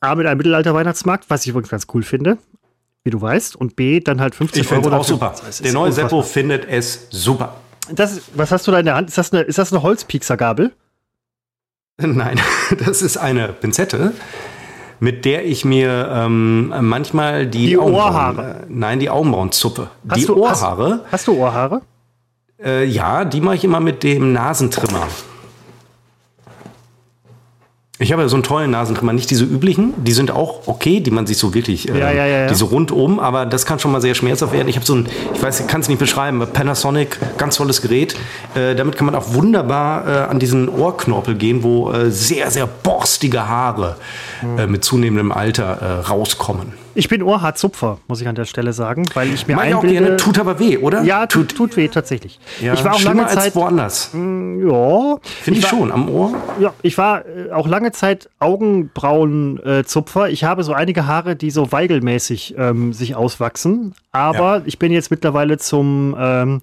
A, 0.00 0.14
mit 0.14 0.26
einem 0.26 0.38
Mittelalter-Weihnachtsmarkt, 0.38 1.28
was 1.28 1.42
ich 1.42 1.48
übrigens 1.48 1.68
ganz 1.68 1.86
cool 1.92 2.02
finde. 2.02 2.38
wie 3.04 3.10
du 3.10 3.20
weißt, 3.20 3.56
und 3.56 3.76
B, 3.76 4.00
dann 4.00 4.20
halt 4.20 4.34
15 4.34 4.62
Ich 4.62 4.70
Euro. 4.72 4.82
finde 4.82 4.96
auch 4.96 5.04
super. 5.04 5.34
Der 5.62 5.72
neue 5.72 5.86
unfassbar. 5.88 6.08
Seppo 6.08 6.22
findet 6.22 6.66
es 6.68 7.08
super. 7.10 7.56
Das, 7.90 8.20
was 8.34 8.50
hast 8.52 8.66
du 8.66 8.70
da 8.70 8.78
in 8.78 8.84
der 8.86 8.94
Hand? 8.94 9.08
Ist 9.10 9.18
das 9.18 9.32
eine, 9.32 9.42
ist 9.42 9.58
das 9.58 9.72
eine 9.72 9.82
Holzpieksergabel? 9.82 10.72
Nein, 11.98 12.40
das 12.78 13.02
ist 13.02 13.16
eine 13.16 13.48
Pinzette, 13.48 14.12
mit 15.00 15.24
der 15.24 15.44
ich 15.46 15.64
mir 15.64 16.08
ähm, 16.12 16.72
manchmal 16.80 17.46
die, 17.46 17.66
Die 17.66 17.76
Augenbrauen, 17.78 18.04
Ohrhaare. 18.04 18.60
Äh, 18.62 18.66
nein, 18.68 18.98
die 19.00 19.10
Augenbrauen 19.10 19.50
zuppe. 19.52 19.90
Hast 20.08 20.20
die 20.20 20.26
du- 20.26 20.36
Ohrhaare, 20.36 21.00
Hast, 21.04 21.12
hast 21.12 21.26
du 21.28 21.32
Ohrhaare? 21.34 21.82
Äh, 22.64 22.84
ja, 22.84 23.24
die 23.24 23.40
mache 23.40 23.56
ich 23.56 23.64
immer 23.64 23.80
mit 23.80 24.02
dem 24.02 24.32
Nasentrimmer. 24.32 25.06
Ich 27.98 28.10
habe 28.10 28.22
ja 28.22 28.28
so 28.28 28.34
einen 28.34 28.42
tollen 28.42 28.72
Nasentrimmer, 28.72 29.12
nicht 29.12 29.30
diese 29.30 29.44
üblichen, 29.44 29.94
die 29.96 30.10
sind 30.10 30.32
auch 30.32 30.66
okay, 30.66 30.98
die 30.98 31.12
man 31.12 31.26
sich 31.26 31.38
so 31.38 31.54
wirklich, 31.54 31.88
äh, 31.88 31.98
Ja, 31.98 32.10
ja, 32.10 32.26
ja, 32.26 32.46
diese 32.48 32.64
rundum, 32.64 33.20
aber 33.20 33.46
das 33.46 33.64
kann 33.64 33.78
schon 33.78 33.92
mal 33.92 34.00
sehr 34.00 34.16
schmerzhaft 34.16 34.52
werden. 34.52 34.66
Ich 34.66 34.74
habe 34.74 34.84
so 34.84 34.96
ein, 34.96 35.08
ich 35.32 35.40
weiß, 35.40 35.60
ich 35.60 35.66
kann 35.68 35.82
es 35.82 35.88
nicht 35.88 35.98
beschreiben, 35.98 36.44
Panasonic, 36.52 37.18
ganz 37.38 37.56
tolles 37.56 37.80
Gerät. 37.80 38.16
Äh, 38.56 38.74
damit 38.74 38.96
kann 38.96 39.06
man 39.06 39.14
auch 39.14 39.34
wunderbar 39.34 40.06
äh, 40.06 40.30
an 40.30 40.40
diesen 40.40 40.68
Ohrknorpel 40.68 41.36
gehen, 41.36 41.62
wo 41.62 41.92
äh, 41.92 42.10
sehr, 42.10 42.50
sehr 42.50 42.66
borstige 42.66 43.48
Haare 43.48 43.96
äh, 44.58 44.66
mit 44.66 44.82
zunehmendem 44.84 45.30
Alter 45.30 45.80
äh, 45.80 46.08
rauskommen. 46.08 46.72
Ich 46.94 47.08
bin 47.08 47.22
Ohrhaarzupfer, 47.22 47.98
muss 48.06 48.20
ich 48.20 48.28
an 48.28 48.34
der 48.34 48.44
Stelle 48.44 48.72
sagen, 48.72 49.04
weil 49.14 49.32
ich 49.32 49.46
mir 49.46 49.56
Mag 49.56 49.68
ich 49.68 49.74
auch 49.74 49.82
einbilde... 49.82 50.02
gerne, 50.04 50.16
tut 50.18 50.38
aber 50.38 50.58
weh, 50.58 50.76
oder? 50.76 51.02
ja, 51.02 51.26
tut, 51.26 51.54
tut 51.56 51.76
weh, 51.76 51.88
tatsächlich. 51.88 52.38
Ja, 52.60 52.74
ich 52.74 52.84
war 52.84 52.94
auch 52.94 53.02
lange 53.02 53.24
als 53.24 53.34
Zeit... 53.34 53.54
woanders. 53.54 54.10
Ja, 54.12 55.16
Finde 55.22 55.58
ich 55.58 55.62
war- 55.64 55.70
schon, 55.70 55.90
am 55.90 56.08
Ohr. 56.08 56.34
Ja, 56.60 56.74
ich 56.82 56.98
war 56.98 57.24
äh, 57.24 57.50
auch 57.52 57.66
lange 57.66 57.92
Zeit 57.92 58.28
Augenbrauenzupfer. 58.38 60.28
ich 60.30 60.44
habe 60.44 60.64
so 60.64 60.72
einige 60.72 61.06
Haare, 61.06 61.36
die 61.36 61.50
so 61.50 61.72
weigelmäßig 61.72 62.54
ähm, 62.58 62.92
sich 62.92 63.14
auswachsen. 63.14 63.94
Aber 64.12 64.62
ich 64.66 64.78
bin 64.78 64.92
jetzt 64.92 65.10
mittlerweile 65.10 65.58
zum, 65.58 66.14
ähm, 66.18 66.60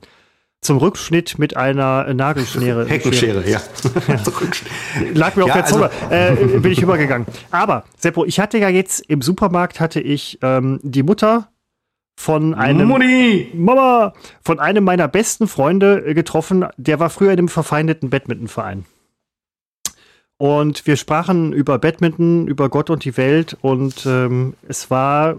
zum 0.62 0.78
Rückschnitt 0.78 1.40
mit 1.40 1.56
einer 1.56 2.14
Nagelschere. 2.14 2.86
Heckenschere, 2.90 3.50
ja. 3.50 3.62
Lag 5.14 5.36
mir 5.36 5.44
auf 5.44 5.50
Ja, 5.50 5.56
der 5.56 5.66
Zunge. 5.66 5.90
also- 6.10 6.56
äh, 6.56 6.60
bin 6.60 6.72
ich 6.72 6.82
übergegangen. 6.82 7.28
Aber, 7.52 7.86
Seppo, 7.98 8.26
ich 8.26 8.40
hatte 8.40 8.58
ja 8.58 8.70
jetzt 8.70 9.00
im 9.02 9.22
Supermarkt 9.22 9.80
hatte 9.80 10.00
ich 10.02 10.38
ähm, 10.42 10.80
die 10.84 11.04
Mutter 11.04 11.50
von 12.18 12.54
einem 12.54 12.90
Mutti! 12.90 13.50
Mama 13.54 14.14
von 14.44 14.60
einem 14.60 14.84
meiner 14.84 15.08
besten 15.08 15.48
Freunde 15.48 16.14
getroffen. 16.14 16.66
Der 16.76 17.00
war 17.00 17.10
früher 17.10 17.32
in 17.32 17.40
einem 17.40 17.48
verfeindeten 17.48 18.10
Badmintonverein. 18.10 18.86
Und 20.38 20.86
wir 20.88 20.96
sprachen 20.98 21.52
über 21.54 21.80
Badminton, 21.80 22.48
über 22.48 22.70
Gott 22.70 22.90
und 22.90 23.04
die 23.06 23.16
Welt. 23.18 23.58
Und 23.62 24.06
ähm, 24.06 24.56
es 24.68 24.90
war. 24.92 25.38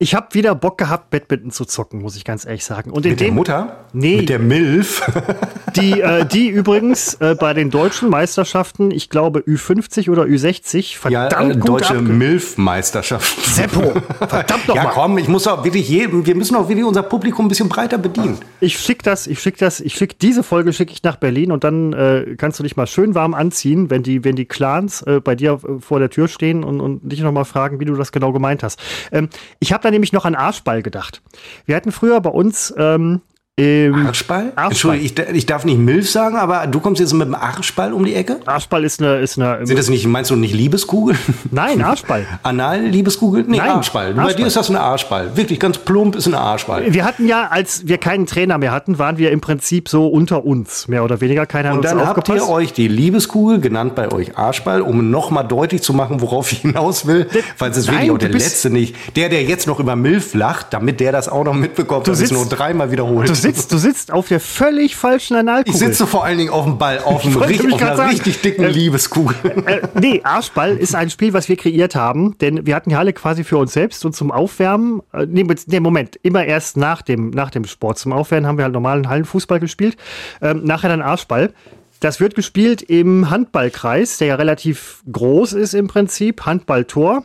Ich 0.00 0.14
habe 0.14 0.28
wieder 0.30 0.54
Bock 0.54 0.78
gehabt, 0.78 1.10
Badminton 1.10 1.50
zu 1.50 1.64
zocken, 1.64 2.00
muss 2.02 2.14
ich 2.14 2.24
ganz 2.24 2.44
ehrlich 2.46 2.64
sagen. 2.64 2.92
Und 2.92 3.04
in 3.04 3.10
Mit 3.12 3.20
der 3.20 3.28
dem 3.30 3.34
Mutter? 3.34 3.84
Nee. 3.92 4.18
Mit 4.18 4.28
der 4.28 4.38
Milf? 4.38 5.02
die, 5.74 6.00
äh, 6.00 6.24
die 6.24 6.46
übrigens 6.50 7.14
äh, 7.14 7.34
bei 7.34 7.52
den 7.52 7.68
deutschen 7.70 8.08
Meisterschaften, 8.08 8.92
ich 8.92 9.10
glaube 9.10 9.40
Ü50 9.40 10.08
oder 10.08 10.22
Ü60, 10.22 11.10
Ja, 11.10 11.22
verdammt 11.28 11.50
äh, 11.56 11.58
gut 11.58 11.68
deutsche 11.68 11.94
abge- 11.94 12.02
Milf-Meisterschaft. 12.12 13.44
Seppo, 13.44 13.92
verdammt 14.28 14.68
noch 14.68 14.76
Ja, 14.76 14.84
mal. 14.84 14.90
komm, 14.90 15.18
ich 15.18 15.26
muss 15.26 15.48
auch 15.48 15.64
wirklich 15.64 15.88
jedem, 15.88 16.24
wir 16.26 16.36
müssen 16.36 16.54
auch 16.54 16.68
wirklich 16.68 16.86
unser 16.86 17.02
Publikum 17.02 17.46
ein 17.46 17.48
bisschen 17.48 17.68
breiter 17.68 17.98
bedienen. 17.98 18.38
Ich 18.60 18.78
schick 18.78 19.02
das, 19.02 19.26
ich 19.26 19.40
schick 19.40 19.56
das, 19.58 19.80
ich 19.80 19.94
schick 19.94 20.16
diese 20.20 20.44
Folge 20.44 20.72
schicke 20.72 20.92
ich 20.92 21.02
nach 21.02 21.16
Berlin 21.16 21.50
und 21.50 21.64
dann 21.64 21.92
äh, 21.92 22.36
kannst 22.38 22.60
du 22.60 22.62
dich 22.62 22.76
mal 22.76 22.86
schön 22.86 23.16
warm 23.16 23.34
anziehen, 23.34 23.90
wenn 23.90 24.04
die, 24.04 24.22
wenn 24.22 24.36
die 24.36 24.44
Clans 24.46 25.02
äh, 25.02 25.18
bei 25.20 25.34
dir 25.34 25.54
äh, 25.54 25.80
vor 25.80 25.98
der 25.98 26.10
Tür 26.10 26.28
stehen 26.28 26.62
und, 26.62 26.80
und 26.80 27.00
dich 27.10 27.20
noch 27.20 27.32
mal 27.32 27.42
fragen, 27.42 27.80
wie 27.80 27.84
du 27.84 27.96
das 27.96 28.12
genau 28.12 28.30
gemeint 28.32 28.62
hast. 28.62 28.78
Ähm, 29.10 29.28
ich 29.58 29.72
habe 29.72 29.87
da 29.88 29.90
nämlich 29.90 30.12
noch 30.12 30.24
an 30.24 30.34
Arschball 30.34 30.82
gedacht. 30.82 31.22
Wir 31.66 31.76
hatten 31.76 31.92
früher 31.92 32.20
bei 32.20 32.30
uns 32.30 32.72
ähm, 32.76 33.22
im 33.58 34.06
Arschball? 34.06 34.52
Arschball. 34.54 34.68
Entschuldigung, 34.96 35.26
ich, 35.30 35.36
ich 35.36 35.46
darf 35.46 35.64
nicht 35.64 35.78
Milf 35.78 36.08
sagen, 36.10 36.36
aber 36.36 36.66
du 36.66 36.78
kommst 36.80 37.00
jetzt 37.00 37.12
mit 37.12 37.26
dem 37.26 37.34
Arschball 37.34 37.92
um 37.92 38.04
die 38.04 38.14
Ecke? 38.14 38.38
Arschball 38.46 38.84
ist 38.84 39.02
eine, 39.02 39.16
ist 39.18 39.38
eine 39.38 39.66
Sind 39.66 39.78
das 39.78 39.88
nicht, 39.88 40.06
meinst 40.06 40.30
du 40.30 40.36
nicht 40.36 40.54
Liebeskugel? 40.54 41.16
nein 41.50 41.82
Arschball. 41.82 42.24
Anal-Liebeskugel? 42.42 43.44
Nee, 43.48 43.58
Nein, 43.58 43.70
Arschball. 43.70 44.14
Bei 44.14 44.22
Arschball. 44.22 44.36
dir 44.42 44.46
ist 44.46 44.56
das 44.56 44.70
ein 44.70 44.76
Arschball. 44.76 45.36
Wirklich 45.36 45.58
ganz 45.58 45.78
plump 45.78 46.14
ist 46.16 46.26
ein 46.26 46.34
Arschball. 46.34 46.92
Wir 46.92 47.04
hatten 47.04 47.26
ja, 47.26 47.48
als 47.48 47.86
wir 47.88 47.98
keinen 47.98 48.26
Trainer 48.26 48.58
mehr 48.58 48.72
hatten, 48.72 48.98
waren 48.98 49.18
wir 49.18 49.30
im 49.32 49.40
Prinzip 49.40 49.88
so 49.88 50.06
unter 50.06 50.44
uns, 50.44 50.86
mehr 50.88 51.02
oder 51.04 51.20
weniger. 51.20 51.46
Keiner 51.46 51.70
hat 51.70 51.76
Und 51.76 51.84
dann 51.84 52.06
habt 52.06 52.28
ihr 52.28 52.48
euch 52.48 52.72
die 52.72 52.88
Liebeskugel, 52.88 53.60
genannt 53.60 53.94
bei 53.94 54.12
euch 54.12 54.36
Arschball, 54.38 54.82
um 54.82 55.10
nochmal 55.10 55.46
deutlich 55.46 55.82
zu 55.82 55.92
machen, 55.92 56.20
worauf 56.20 56.52
ich 56.52 56.60
hinaus 56.60 57.06
will. 57.06 57.26
Weil 57.58 57.70
es 57.70 57.76
ist 57.78 57.86
Nein, 57.86 57.96
wirklich 57.96 58.10
auch 58.12 58.18
der 58.18 58.28
Letzte 58.30 58.70
nicht. 58.70 58.94
Der, 59.16 59.28
der 59.28 59.42
jetzt 59.42 59.66
noch 59.66 59.80
über 59.80 59.96
Milf 59.96 60.34
lacht, 60.34 60.68
damit 60.70 61.00
der 61.00 61.12
das 61.12 61.28
auch 61.28 61.44
noch 61.44 61.54
mitbekommt, 61.54 62.06
dass 62.08 62.20
ich 62.20 62.26
es 62.26 62.32
nur 62.32 62.46
dreimal 62.46 62.90
wiederholt. 62.90 63.28
Du 63.50 63.56
sitzt, 63.56 63.72
du 63.72 63.78
sitzt 63.78 64.12
auf 64.12 64.28
der 64.28 64.40
völlig 64.40 64.96
falschen 64.96 65.36
Analkugel. 65.36 65.72
ich 65.74 65.78
sitze 65.78 66.06
vor 66.06 66.24
allen 66.24 66.38
Dingen 66.38 66.50
auf 66.50 66.64
dem 66.64 66.78
Ball, 66.78 66.98
auf, 67.04 67.24
einem 67.24 67.36
richtig, 67.38 67.72
auf 67.72 67.80
einer 67.82 67.96
sagen. 67.96 68.10
richtig 68.10 68.40
dicken 68.40 68.64
Äh, 68.64 68.68
Liebeskugel. 68.68 69.36
äh, 69.66 69.80
nee, 70.00 70.20
Arschball 70.24 70.76
ist 70.76 70.94
ein 70.94 71.10
Spiel, 71.10 71.32
was 71.32 71.48
wir 71.48 71.56
kreiert 71.56 71.94
haben, 71.94 72.36
denn 72.38 72.66
wir 72.66 72.74
hatten 72.74 72.90
die 72.90 72.96
Halle 72.96 73.12
quasi 73.12 73.44
für 73.44 73.58
uns 73.58 73.72
selbst 73.72 74.04
und 74.04 74.14
zum 74.14 74.30
Aufwärmen, 74.30 75.02
äh, 75.12 75.26
nee, 75.26 75.46
nee, 75.66 75.80
Moment, 75.80 76.18
immer 76.22 76.44
erst 76.44 76.76
nach 76.76 77.02
dem, 77.02 77.30
nach 77.30 77.50
dem 77.50 77.64
Sport. 77.64 77.98
Zum 77.98 78.12
Aufwärmen 78.12 78.46
haben 78.46 78.58
wir 78.58 78.64
halt 78.64 78.74
normalen 78.74 79.08
Hallenfußball 79.08 79.60
gespielt, 79.60 79.96
ähm, 80.42 80.64
nachher 80.64 80.88
dann 80.88 81.02
Arschball. 81.02 81.52
Das 82.00 82.20
wird 82.20 82.34
gespielt 82.36 82.82
im 82.82 83.28
Handballkreis, 83.28 84.18
der 84.18 84.28
ja 84.28 84.34
relativ 84.36 85.02
groß 85.10 85.54
ist 85.54 85.74
im 85.74 85.88
Prinzip, 85.88 86.46
Handballtor. 86.46 87.24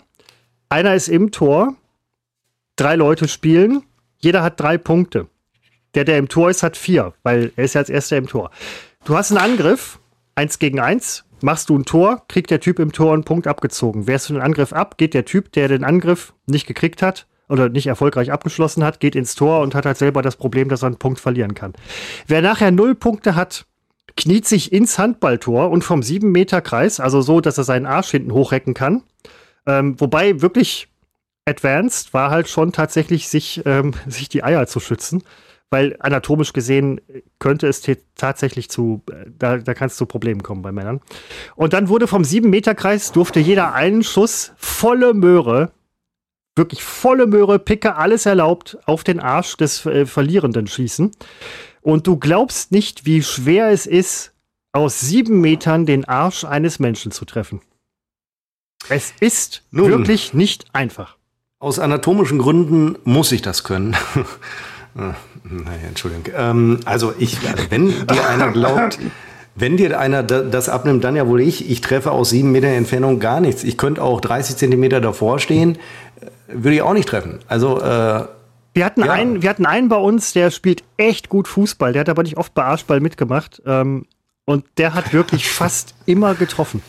Einer 0.70 0.96
ist 0.96 1.10
im 1.10 1.30
Tor, 1.30 1.76
drei 2.76 2.96
Leute 2.96 3.28
spielen, 3.28 3.84
jeder 4.18 4.42
hat 4.42 4.60
drei 4.60 4.78
Punkte. 4.80 5.28
Der, 5.96 6.06
der 6.06 6.18
im 6.18 6.28
Tor 6.28 6.50
ist, 6.50 6.64
hat 6.64 6.78
vier, 6.78 7.14
weil 7.24 7.52
er 7.56 7.66
ist 7.66 7.76
ja 7.76 7.82
als 7.82 7.90
erster 7.90 8.18
im 8.18 8.28
Tor. 8.28 8.52
Du 9.06 9.16
hast 9.16 9.32
einen 9.32 9.40
Angriff, 9.40 10.00
eins 10.36 10.60
gegen 10.60 10.80
eins, 10.80 11.26
machst 11.42 11.70
du 11.70 11.78
ein 11.78 11.86
Tor, 11.86 12.24
kriegt 12.28 12.50
der 12.50 12.60
Typ 12.60 12.80
im 12.80 12.92
Tor 12.92 13.14
einen 13.14 13.26
Punkt 13.26 13.48
abgezogen. 13.48 14.08
Wehrst 14.08 14.30
du 14.30 14.34
den 14.34 14.42
Angriff 14.42 14.74
ab, 14.74 14.98
geht 14.98 15.14
der 15.14 15.26
Typ, 15.26 15.52
der 15.52 15.68
den 15.68 15.84
Angriff 15.84 16.34
nicht 16.48 16.66
gekriegt 16.66 17.02
hat 17.02 17.28
oder 17.50 17.70
nicht 17.70 17.88
erfolgreich 17.88 18.32
abgeschlossen 18.32 18.84
hat, 18.84 19.00
geht 19.00 19.16
ins 19.16 19.36
Tor 19.36 19.62
und 19.62 19.76
hat 19.76 19.86
halt 19.86 19.98
selber 19.98 20.22
das 20.22 20.38
Problem, 20.38 20.70
dass 20.70 20.84
er 20.84 20.88
einen 20.88 20.98
Punkt 20.98 21.20
verlieren 21.20 21.54
kann. 21.54 21.74
Wer 22.28 22.42
nachher 22.42 22.72
null 22.72 22.96
Punkte 22.96 23.36
hat, 23.36 23.66
kniet 24.16 24.48
sich 24.48 24.72
ins 24.72 24.98
Handballtor 24.98 25.70
und 25.70 25.84
vom 25.84 26.02
7-Meter-Kreis, 26.02 27.00
also 27.00 27.22
so, 27.22 27.42
dass 27.42 27.58
er 27.58 27.64
seinen 27.64 27.86
Arsch 27.86 28.12
hinten 28.12 28.32
hochrecken 28.32 28.74
kann. 28.74 29.04
Ähm, 29.66 30.00
wobei 30.00 30.42
wirklich 30.42 30.88
advanced 31.46 32.14
war 32.14 32.30
halt 32.30 32.48
schon 32.48 32.72
tatsächlich, 32.72 33.28
sich, 33.28 33.62
ähm, 33.66 33.94
sich 34.08 34.30
die 34.30 34.44
Eier 34.44 34.68
zu 34.68 34.80
schützen. 34.80 35.24
Weil 35.74 35.96
anatomisch 36.02 36.54
gesehen 36.54 37.02
könnte 37.40 37.66
es 37.66 37.82
tatsächlich 38.14 38.70
zu, 38.70 39.02
äh, 39.12 39.32
da, 39.40 39.58
da 39.58 39.74
kann 39.74 39.88
es 39.88 39.96
zu 39.96 40.06
Problemen 40.06 40.44
kommen 40.44 40.62
bei 40.62 40.72
Männern. 40.72 41.02
Und 41.56 41.74
dann 41.74 41.90
wurde 41.90 42.06
vom 42.06 42.22
7-Meter-Kreis, 42.22 43.12
durfte 43.12 43.40
jeder 43.40 43.74
einen 43.74 44.04
Schuss, 44.04 44.52
volle 44.56 45.16
Möhre, 45.16 45.72
wirklich 46.56 46.84
volle 46.84 47.26
Möhre, 47.26 47.58
Picke, 47.58 47.96
alles 47.96 48.28
erlaubt, 48.28 48.78
auf 48.86 49.04
den 49.04 49.20
Arsch 49.20 49.58
des 49.58 49.84
äh, 49.88 50.06
Verlierenden 50.06 50.68
schießen. 50.68 51.10
Und 51.82 52.06
du 52.06 52.18
glaubst 52.18 52.72
nicht, 52.72 53.08
wie 53.08 53.24
schwer 53.24 53.70
es 53.72 53.88
ist, 53.88 54.32
aus 54.74 55.00
sieben 55.00 55.42
Metern 55.42 55.88
den 55.88 56.06
Arsch 56.06 56.46
eines 56.46 56.78
Menschen 56.78 57.12
zu 57.12 57.26
treffen. 57.26 57.62
Es 58.90 59.12
ist 59.20 59.64
Nun. 59.72 59.90
wirklich 59.90 60.36
nicht 60.36 60.68
einfach. 60.74 61.18
Aus 61.58 61.80
anatomischen 61.80 62.38
Gründen 62.38 62.96
muss 63.06 63.32
ich 63.32 63.42
das 63.42 63.64
können. 63.64 63.96
Ah, 64.96 65.14
naja, 65.44 65.88
Entschuldigung. 65.88 66.26
Ähm, 66.38 66.80
also 66.86 67.14
ich, 67.18 67.38
also 67.50 67.64
wenn 67.70 67.88
dir 68.08 68.28
einer 68.30 68.52
glaubt, 68.52 69.00
wenn 69.56 69.78
dir 69.78 70.00
einer 70.00 70.22
da- 70.24 70.42
das 70.42 70.70
abnimmt, 70.70 71.04
dann 71.04 71.16
ja 71.16 71.28
wohl 71.28 71.42
ich. 71.42 71.70
Ich 71.70 71.82
treffe 71.82 72.12
aus 72.12 72.30
sieben 72.32 72.52
Meter 72.52 72.68
Entfernung 72.68 73.20
gar 73.20 73.40
nichts. 73.40 73.64
Ich 73.64 73.78
könnte 73.78 74.04
auch 74.04 74.22
30 74.22 74.56
Zentimeter 74.58 75.02
davor 75.02 75.40
stehen, 75.40 75.76
äh, 76.22 76.28
würde 76.48 76.76
ich 76.76 76.82
auch 76.84 76.94
nicht 76.94 77.10
treffen. 77.10 77.40
Also 77.48 77.80
äh, 77.82 78.26
Wir 78.76 78.86
hatten, 78.86 79.04
Ja. 79.06 79.12
einen, 79.14 79.42
wir 79.42 79.50
hatten 79.50 79.66
einen 79.66 79.90
bei 79.90 79.96
uns, 79.98 80.34
der 80.34 80.50
spielt 80.52 80.84
echt 80.98 81.30
gut 81.30 81.48
Fußball. 81.48 81.94
Der 81.94 82.02
hat 82.02 82.10
aber 82.10 82.24
nicht 82.24 82.38
oft 82.38 82.54
bei 82.54 82.64
Arschball 82.64 83.00
mitgemacht. 83.00 83.62
Ähm, 83.66 84.06
und 84.46 84.66
der 84.78 84.94
hat 84.94 85.14
wirklich 85.14 85.50
fast 85.50 85.94
immer 86.06 86.36
getroffen. 86.36 86.82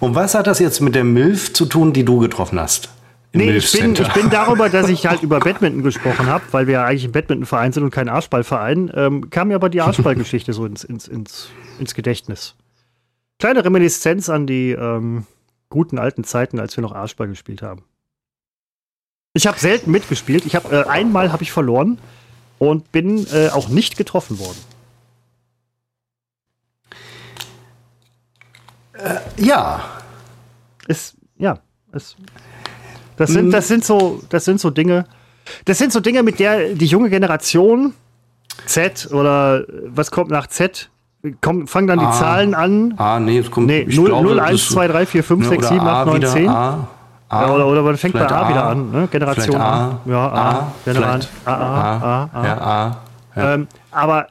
und 0.00 0.14
was 0.14 0.34
hat 0.34 0.46
das 0.46 0.58
jetzt 0.58 0.80
mit 0.80 0.94
der 0.94 1.04
Milf 1.04 1.52
zu 1.52 1.64
tun, 1.66 1.92
die 1.92 2.04
du 2.04 2.18
getroffen 2.18 2.60
hast? 2.60 2.90
Nee, 3.34 3.50
ich 3.52 3.72
bin, 3.72 3.94
ich 3.94 4.12
bin 4.12 4.28
darüber, 4.28 4.68
dass 4.68 4.88
ich 4.88 5.06
halt 5.06 5.22
über 5.22 5.40
Badminton 5.40 5.82
gesprochen 5.82 6.26
habe, 6.26 6.44
weil 6.50 6.66
wir 6.66 6.74
ja 6.74 6.84
eigentlich 6.84 7.04
ein 7.04 7.12
Badmintonverein 7.12 7.72
sind 7.72 7.82
und 7.82 7.90
kein 7.90 8.08
Arschballverein, 8.08 8.92
ähm, 8.94 9.30
kam 9.30 9.48
mir 9.48 9.54
aber 9.54 9.70
die 9.70 9.80
Arschballgeschichte 9.80 10.52
so 10.52 10.66
ins, 10.66 10.84
ins, 10.84 11.08
ins, 11.08 11.48
ins 11.78 11.94
Gedächtnis. 11.94 12.54
Kleine 13.38 13.64
Reminiszenz 13.64 14.28
an 14.28 14.46
die 14.46 14.72
ähm, 14.72 15.26
guten 15.70 15.98
alten 15.98 16.24
Zeiten, 16.24 16.60
als 16.60 16.76
wir 16.76 16.82
noch 16.82 16.92
Arschball 16.92 17.28
gespielt 17.28 17.62
haben. 17.62 17.84
Ich 19.32 19.46
habe 19.46 19.58
selten 19.58 19.90
mitgespielt. 19.90 20.44
Ich 20.44 20.54
habe 20.54 20.84
äh, 20.84 20.88
einmal 20.88 21.32
habe 21.32 21.42
ich 21.42 21.52
verloren 21.52 21.98
und 22.58 22.92
bin 22.92 23.26
äh, 23.32 23.48
auch 23.48 23.68
nicht 23.68 23.96
getroffen 23.96 24.38
worden. 24.38 24.58
ja, 29.36 29.82
Es, 30.86 31.16
ja, 31.36 31.58
es. 31.92 32.16
Das 33.22 33.30
sind, 33.30 33.50
das 33.52 33.68
sind 33.68 33.84
so, 33.84 34.20
das 34.28 34.44
sind 34.44 34.60
so 34.60 34.70
Dinge. 34.70 35.04
Das 35.64 35.78
sind 35.78 35.92
so 35.92 36.00
Dinge, 36.00 36.22
mit 36.22 36.38
der 36.38 36.74
die 36.74 36.86
junge 36.86 37.08
Generation 37.10 37.94
Z 38.66 39.08
oder 39.12 39.62
was 39.88 40.10
kommt 40.10 40.30
nach 40.30 40.46
Z? 40.46 40.88
Komm, 41.40 41.66
fangen 41.68 41.86
dann 41.86 41.98
die 42.00 42.04
Ah. 42.04 42.12
Zahlen 42.12 42.54
an. 42.54 42.94
Ah, 42.96 43.20
nee, 43.20 43.38
es 43.38 43.50
kommt. 43.50 43.68
Nee, 43.68 43.82
ich 43.88 43.96
0, 43.96 44.06
glaube, 44.08 44.24
0 44.26 44.36
das 44.38 44.46
1, 44.48 44.60
ist- 44.62 44.70
2, 44.72 44.88
3, 44.88 45.06
4, 45.06 45.22
5, 45.24 45.42
ne, 45.44 45.48
6, 45.50 45.58
oder 45.58 45.68
7, 45.68 45.80
8, 45.86 45.88
A 45.88 46.04
9, 46.04 46.16
wieder, 46.16 46.28
10. 46.28 46.48
A, 46.48 46.88
A, 47.28 47.42
Ja, 47.46 47.54
oder, 47.54 47.66
oder 47.68 47.82
man 47.82 47.96
fängt 47.96 48.14
bei 48.14 48.28
A 48.28 48.48
wieder 48.48 48.66
an, 48.66 48.90
ne? 48.90 49.08
Generation 49.10 49.56
A. 49.60 49.98
Ja, 50.04 50.26
A, 50.28 50.72
Generation 50.84 51.20
vielleicht 51.22 51.46
A, 51.46 51.52
A, 51.54 51.96
A, 51.96 52.30
A. 52.40 52.44
Ja, 52.44 52.58
A. 52.58 52.96
Ja. 53.36 53.54
Ähm, 53.54 53.68
aber 53.92 54.26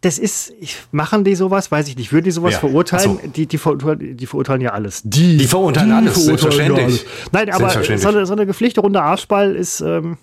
das 0.00 0.18
ist, 0.18 0.52
machen 0.92 1.24
die 1.24 1.34
sowas? 1.34 1.70
Weiß 1.70 1.88
ich 1.88 1.96
nicht. 1.96 2.12
Würden 2.12 2.24
die 2.24 2.30
sowas 2.30 2.54
Ja. 2.54 2.58
verurteilen? 2.60 3.18
So. 3.22 3.28
Die, 3.28 3.46
die, 3.46 3.58
verurteilen, 3.58 4.16
die 4.16 4.26
verurteilen 4.26 4.60
ja 4.60 4.70
alles. 4.72 5.02
Die, 5.04 5.36
Die 5.36 5.46
verurteilen 5.46 5.92
alles, 5.92 6.24
selbstverständlich. 6.24 7.04
Nein, 7.32 7.48
aber 7.50 7.58
Selbstverständlich. 7.70 8.02
so 8.02 8.08
eine, 8.08 8.26
so 8.26 8.32
eine 8.32 8.46
gepflegte 8.46 8.80
Runde 8.80 9.02
Arschball 9.02 9.54
ist, 9.54 9.80
ähm, 9.80 10.16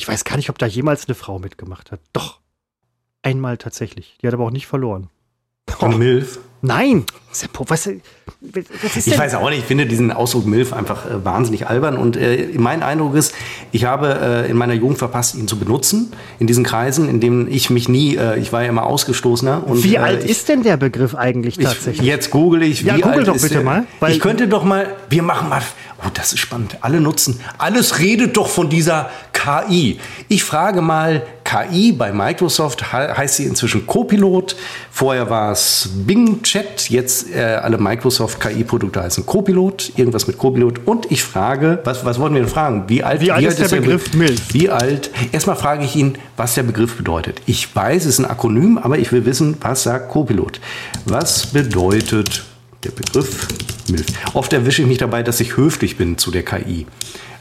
ich 0.00 0.06
weiß 0.08 0.24
gar 0.24 0.36
nicht, 0.36 0.50
ob 0.50 0.58
da 0.58 0.66
jemals 0.66 1.06
eine 1.06 1.14
Frau 1.14 1.38
mitgemacht 1.38 1.90
hat. 1.92 2.00
Doch. 2.12 2.40
Einmal 3.22 3.56
tatsächlich. 3.56 4.18
Die 4.20 4.26
hat 4.26 4.34
aber 4.34 4.44
auch 4.44 4.50
nicht 4.50 4.66
verloren. 4.66 5.08
Und 5.78 5.98
Milf. 5.98 6.40
Nein! 6.60 7.04
Was, 7.68 7.88
was 8.82 8.96
ist 8.96 9.06
Ich 9.06 9.18
weiß 9.18 9.34
auch 9.34 9.50
nicht, 9.50 9.60
ich 9.60 9.64
finde 9.64 9.86
diesen 9.86 10.12
Ausdruck 10.12 10.46
Milf 10.46 10.72
einfach 10.72 11.06
äh, 11.06 11.24
wahnsinnig 11.24 11.66
albern. 11.66 11.96
Und 11.96 12.16
äh, 12.16 12.48
mein 12.56 12.82
Eindruck 12.82 13.14
ist, 13.16 13.34
ich 13.72 13.84
habe 13.84 14.44
äh, 14.46 14.50
in 14.50 14.56
meiner 14.56 14.74
Jugend 14.74 14.98
verpasst, 14.98 15.34
ihn 15.34 15.48
zu 15.48 15.58
benutzen. 15.58 16.12
In 16.38 16.46
diesen 16.46 16.64
Kreisen, 16.64 17.08
in 17.08 17.20
denen 17.20 17.50
ich 17.50 17.70
mich 17.70 17.88
nie, 17.88 18.16
äh, 18.16 18.38
ich 18.38 18.52
war 18.52 18.62
ja 18.62 18.68
immer 18.68 18.84
Ausgestoßener. 18.84 19.66
Und, 19.66 19.82
Wie 19.84 19.96
äh, 19.96 19.98
alt 19.98 20.24
ich, 20.24 20.30
ist 20.30 20.48
denn 20.48 20.62
der 20.62 20.76
Begriff 20.76 21.14
eigentlich 21.14 21.58
ich, 21.58 21.64
tatsächlich? 21.64 22.06
Jetzt 22.06 22.30
google 22.30 22.62
ich, 22.62 22.82
Ja, 22.82 22.96
wie 22.96 23.00
google 23.00 23.18
alt 23.20 23.28
doch 23.28 23.34
bitte 23.34 23.48
der? 23.48 23.62
mal, 23.62 23.86
ich 24.08 24.20
könnte 24.20 24.46
doch 24.48 24.64
mal, 24.64 24.94
wir 25.10 25.22
machen 25.22 25.48
mal, 25.48 25.62
oh, 26.04 26.08
das 26.14 26.32
ist 26.32 26.38
spannend. 26.40 26.76
Alle 26.82 27.00
nutzen, 27.00 27.40
alles 27.58 27.98
redet 27.98 28.36
doch 28.36 28.48
von 28.48 28.68
dieser 28.68 29.10
KI. 29.32 29.98
Ich 30.28 30.44
frage 30.44 30.80
mal, 30.80 31.22
KI 31.44 31.92
bei 31.92 32.12
Microsoft 32.12 32.82
he- 32.92 32.96
heißt 33.16 33.36
sie 33.36 33.44
inzwischen 33.44 33.86
Copilot. 33.86 34.56
Vorher 34.90 35.28
war 35.28 35.52
es 35.52 35.90
Bing 36.06 36.42
Chat, 36.42 36.88
jetzt 36.88 37.23
äh, 37.32 37.40
alle 37.40 37.78
Microsoft 37.78 38.40
KI-Produkte 38.40 39.02
heißen 39.02 39.24
Copilot, 39.26 39.92
irgendwas 39.96 40.26
mit 40.26 40.38
Copilot. 40.38 40.86
Und 40.86 41.10
ich 41.12 41.22
frage, 41.22 41.80
was, 41.84 42.04
was 42.04 42.18
wollten 42.18 42.34
wir 42.34 42.42
denn 42.42 42.50
fragen? 42.50 42.84
Wie 42.88 43.02
alt, 43.02 43.20
Wie 43.20 43.30
alt 43.30 43.44
ist 43.46 43.58
der 43.60 43.76
Begriff 43.78 44.10
Be- 44.10 44.16
Milf? 44.18 44.40
Wie 44.52 44.68
alt? 44.70 45.10
Erstmal 45.32 45.56
frage 45.56 45.84
ich 45.84 45.96
ihn, 45.96 46.18
was 46.36 46.54
der 46.54 46.62
Begriff 46.64 46.96
bedeutet. 46.96 47.40
Ich 47.46 47.74
weiß, 47.74 48.02
es 48.04 48.10
ist 48.10 48.18
ein 48.20 48.24
Akronym, 48.26 48.78
aber 48.78 48.98
ich 48.98 49.12
will 49.12 49.24
wissen, 49.24 49.56
was 49.60 49.82
sagt 49.84 50.10
Copilot? 50.10 50.60
Was 51.04 51.46
bedeutet 51.46 52.44
der 52.82 52.90
Begriff 52.90 53.48
MILF? 53.90 54.04
Oft 54.34 54.52
erwische 54.52 54.82
ich 54.82 54.88
mich 54.88 54.98
dabei, 54.98 55.22
dass 55.22 55.40
ich 55.40 55.56
höflich 55.56 55.96
bin 55.96 56.18
zu 56.18 56.30
der 56.30 56.44
KI. 56.44 56.86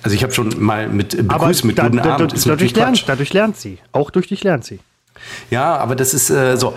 Also 0.02 0.16
ich 0.16 0.24
habe 0.24 0.34
schon 0.34 0.62
mal 0.62 0.90
mit 0.90 1.18
aber 1.18 1.40
begrüßt 1.40 1.64
mit 1.66 1.78
da, 1.78 1.84
guten 1.84 1.98
da, 1.98 2.16
Abend. 2.16 2.34
da, 2.34 2.38
dadurch, 2.50 2.76
lernt, 2.76 3.04
dadurch 3.08 3.32
lernt 3.34 3.56
sie. 3.58 3.78
Auch 3.94 4.12
durch 4.12 4.28
dich 4.28 4.44
lernt 4.44 4.66
sie. 4.66 4.80
Ja, 5.50 5.78
aber 5.78 5.96
das 5.96 6.14
ist 6.14 6.30
äh, 6.30 6.58
so. 6.58 6.74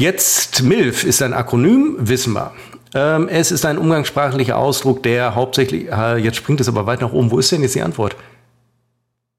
Jetzt 0.00 0.62
MILF 0.62 1.04
ist 1.04 1.20
ein 1.20 1.34
Akronym, 1.34 1.96
wissen 1.98 2.32
wir. 2.32 2.52
Ähm, 2.94 3.28
es 3.28 3.50
ist 3.50 3.66
ein 3.66 3.76
umgangssprachlicher 3.76 4.56
Ausdruck, 4.56 5.02
der 5.02 5.34
hauptsächlich, 5.34 5.92
äh, 5.92 6.16
jetzt 6.16 6.38
springt 6.38 6.58
es 6.58 6.68
aber 6.68 6.86
weit 6.86 7.02
nach 7.02 7.12
oben. 7.12 7.30
Wo 7.30 7.38
ist 7.38 7.52
denn 7.52 7.60
jetzt 7.60 7.74
die 7.74 7.82
Antwort? 7.82 8.16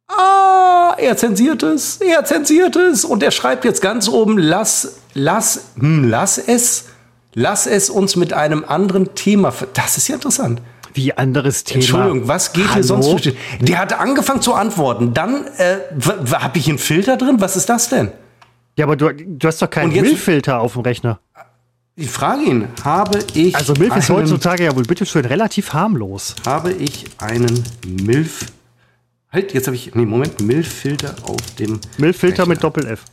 Ah, 0.07 0.93
er 0.99 1.18
zensiert 1.18 1.64
es, 1.64 1.97
er 1.97 2.26
zensiert 2.26 2.76
es 2.76 3.03
und 3.03 3.24
er 3.24 3.32
schreibt 3.32 3.66
jetzt 3.66 3.82
ganz 3.82 4.07
oben, 4.07 4.38
lass, 4.38 4.99
lass, 5.16 5.72
hm, 5.80 6.07
lass 6.07 6.38
es, 6.38 6.89
lass 7.34 7.66
es 7.66 7.89
uns 7.89 8.16
mit 8.16 8.32
einem 8.32 8.64
anderen 8.64 9.16
Thema. 9.16 9.51
Das 9.74 9.97
ist 9.97 10.09
ja 10.09 10.14
interessant. 10.14 10.62
Wie 10.93 11.18
anderes 11.18 11.64
Thema. 11.64 11.80
Entschuldigung, 11.80 12.28
was 12.28 12.53
geht 12.53 12.66
Hallo? 12.66 12.74
hier 12.76 12.84
sonst? 12.84 13.32
Der 13.62 13.80
hat 13.80 13.99
angefangen 13.99 14.43
zu 14.43 14.53
antworten. 14.53 15.16
Dann 15.16 15.47
äh, 15.57 15.78
habe 16.34 16.59
ich 16.59 16.70
einen 16.70 16.78
Filter 16.78 17.18
drin. 17.18 17.38
Was 17.39 17.55
ist 17.55 17.68
das 17.68 17.89
denn? 17.89 18.12
Ja, 18.82 18.88
aber 18.88 18.96
du, 18.96 19.14
du 19.14 19.48
hast 19.48 19.62
doch 19.62 19.70
keinen 19.70 19.92
Milchfilter 19.92 20.60
auf 20.60 20.74
dem 20.74 20.82
Rechner. 20.82 21.20
Ich 21.96 22.10
frage 22.10 22.42
ihn, 22.42 22.68
habe 22.84 23.20
ich 23.36 23.56
Also 23.56 23.74
Milch 23.74 23.96
ist 23.96 24.10
heutzutage 24.10 24.64
ja 24.64 24.76
wohl 24.76 24.82
bitteschön 24.82 25.24
relativ 25.24 25.72
harmlos. 25.72 26.36
habe 26.48 26.72
ich 26.72 27.06
einen 27.20 27.64
Milf 27.86 28.48
Halt, 29.32 29.54
jetzt 29.54 29.68
habe 29.68 29.76
ich 29.76 29.94
nee, 29.94 30.04
Moment, 30.04 30.42
Milchfilter 30.42 31.14
auf 31.22 31.38
dem 31.60 31.80
Milchfilter 32.00 32.48
mit. 32.48 32.64
Doppel-F. 32.64 33.06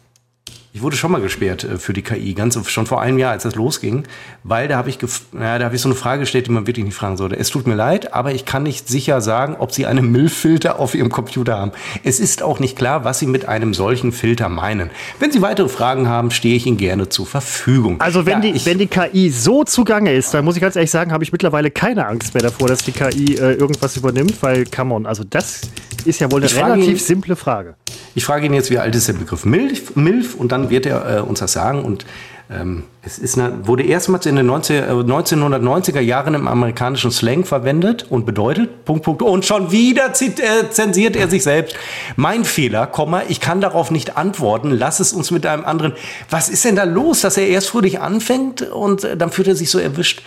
Ich 0.78 0.82
wurde 0.84 0.96
schon 0.96 1.10
mal 1.10 1.20
gesperrt 1.20 1.64
äh, 1.64 1.76
für 1.76 1.92
die 1.92 2.02
KI, 2.02 2.34
ganz 2.34 2.56
schon 2.70 2.86
vor 2.86 3.00
einem 3.02 3.18
Jahr, 3.18 3.32
als 3.32 3.42
das 3.42 3.56
losging, 3.56 4.04
weil 4.44 4.68
da 4.68 4.76
habe 4.76 4.88
ich, 4.90 4.98
ja, 5.32 5.58
da 5.58 5.64
habe 5.64 5.74
ich 5.74 5.82
so 5.82 5.88
eine 5.88 5.96
Frage 5.96 6.20
gestellt, 6.20 6.46
die 6.46 6.52
man 6.52 6.68
wirklich 6.68 6.84
nicht 6.84 6.94
fragen 6.94 7.16
sollte. 7.16 7.36
Es 7.36 7.50
tut 7.50 7.66
mir 7.66 7.74
leid, 7.74 8.14
aber 8.14 8.32
ich 8.32 8.44
kann 8.44 8.62
nicht 8.62 8.86
sicher 8.86 9.20
sagen, 9.20 9.56
ob 9.58 9.72
Sie 9.72 9.86
einen 9.86 10.12
Milchfilter 10.12 10.78
auf 10.78 10.94
Ihrem 10.94 11.10
Computer 11.10 11.58
haben. 11.58 11.72
Es 12.04 12.20
ist 12.20 12.44
auch 12.44 12.60
nicht 12.60 12.78
klar, 12.78 13.02
was 13.02 13.18
Sie 13.18 13.26
mit 13.26 13.48
einem 13.48 13.74
solchen 13.74 14.12
Filter 14.12 14.48
meinen. 14.48 14.90
Wenn 15.18 15.32
Sie 15.32 15.42
weitere 15.42 15.68
Fragen 15.68 16.06
haben, 16.06 16.30
stehe 16.30 16.54
ich 16.54 16.64
Ihnen 16.64 16.76
gerne 16.76 17.08
zur 17.08 17.26
Verfügung. 17.26 18.00
Also 18.00 18.24
wenn, 18.24 18.40
Ja, 18.40 18.52
die, 18.52 18.64
wenn 18.64 18.78
die 18.78 18.86
KI 18.86 19.30
so 19.30 19.64
zugange 19.64 20.12
ist, 20.14 20.32
dann 20.32 20.44
muss 20.44 20.54
ich 20.54 20.62
ganz 20.62 20.76
ehrlich 20.76 20.92
sagen, 20.92 21.10
habe 21.10 21.24
ich 21.24 21.32
mittlerweile 21.32 21.72
keine 21.72 22.06
Angst 22.06 22.34
mehr 22.34 22.42
davor, 22.44 22.68
dass 22.68 22.84
die 22.84 22.92
KI 22.92 23.34
äh, 23.34 23.54
irgendwas 23.54 23.96
übernimmt, 23.96 24.36
weil, 24.42 24.64
come 24.64 24.94
on, 24.94 25.06
also 25.06 25.24
das 25.28 25.62
ist 26.04 26.20
ja 26.20 26.30
wohl 26.30 26.40
eine 26.44 26.54
relativ 26.54 26.86
ihn- 27.00 27.04
simple 27.04 27.34
Frage. 27.34 27.74
Ich 28.14 28.24
frage 28.24 28.46
ihn 28.46 28.54
jetzt, 28.54 28.70
wie 28.70 28.78
alt 28.78 28.94
ist 28.96 29.06
der 29.06 29.12
Begriff 29.12 29.44
Milf, 29.44 29.94
Milf 29.94 30.34
und 30.34 30.50
dann 30.50 30.67
wird 30.70 30.86
er 30.86 31.18
äh, 31.18 31.20
uns 31.20 31.40
das 31.40 31.52
sagen. 31.52 31.84
Und 31.84 32.04
ähm, 32.50 32.84
es 33.02 33.18
ist 33.18 33.38
eine, 33.38 33.66
wurde 33.66 33.82
erstmals 33.82 34.24
in 34.24 34.36
den 34.36 34.46
19, 34.46 34.76
äh, 34.76 34.86
1990er 34.90 36.00
Jahren 36.00 36.32
im 36.32 36.48
amerikanischen 36.48 37.10
Slang 37.10 37.44
verwendet 37.44 38.06
und 38.08 38.24
bedeutet, 38.24 38.86
Punkt, 38.86 39.04
Punkt, 39.04 39.22
und 39.22 39.44
schon 39.44 39.70
wieder 39.70 40.14
zit, 40.14 40.40
äh, 40.40 40.70
zensiert 40.70 41.14
er 41.14 41.28
sich 41.28 41.42
selbst. 41.42 41.76
Mein 42.16 42.44
Fehler, 42.44 42.86
Komma, 42.86 43.22
ich 43.28 43.40
kann 43.40 43.60
darauf 43.60 43.90
nicht 43.90 44.16
antworten, 44.16 44.70
lass 44.70 44.98
es 44.98 45.12
uns 45.12 45.30
mit 45.30 45.44
einem 45.44 45.66
anderen. 45.66 45.92
Was 46.30 46.48
ist 46.48 46.64
denn 46.64 46.76
da 46.76 46.84
los, 46.84 47.20
dass 47.20 47.36
er 47.36 47.48
erst 47.48 47.68
fröhlich 47.68 48.00
anfängt 48.00 48.62
und 48.62 49.04
äh, 49.04 49.16
dann 49.16 49.30
fühlt 49.30 49.48
er 49.48 49.54
sich 49.54 49.70
so 49.70 49.78
erwischt? 49.78 50.22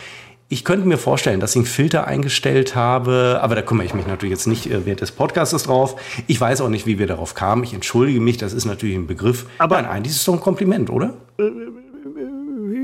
Ich 0.54 0.66
könnte 0.66 0.86
mir 0.86 0.98
vorstellen, 0.98 1.40
dass 1.40 1.52
ich 1.52 1.60
einen 1.60 1.66
Filter 1.66 2.08
eingestellt 2.08 2.76
habe, 2.76 3.40
aber 3.42 3.56
da 3.56 3.62
kümmere 3.62 3.86
ich 3.86 3.94
mich 3.94 4.06
natürlich 4.06 4.32
jetzt 4.34 4.48
nicht 4.48 4.70
äh, 4.70 4.86
während 4.86 5.00
des 5.00 5.14
Podcasts 5.14 5.64
drauf. 5.64 5.96
Ich 6.28 6.42
weiß 6.42 6.60
auch 6.60 6.68
nicht, 6.68 6.86
wie 6.86 7.00
wir 7.00 7.08
darauf 7.08 7.36
kamen. 7.36 7.64
Ich 7.64 7.74
entschuldige 7.74 8.20
mich, 8.20 8.36
das 8.36 8.52
ist 8.52 8.66
natürlich 8.66 8.96
ein 8.98 9.08
Begriff. 9.08 9.46
Aber- 9.60 9.78
Nein, 9.82 9.86
eigentlich 9.90 10.12
ist 10.12 10.20
es 10.20 10.26
doch 10.26 10.34
ein 10.34 10.42
Kompliment, 10.42 10.90
oder? 10.90 11.14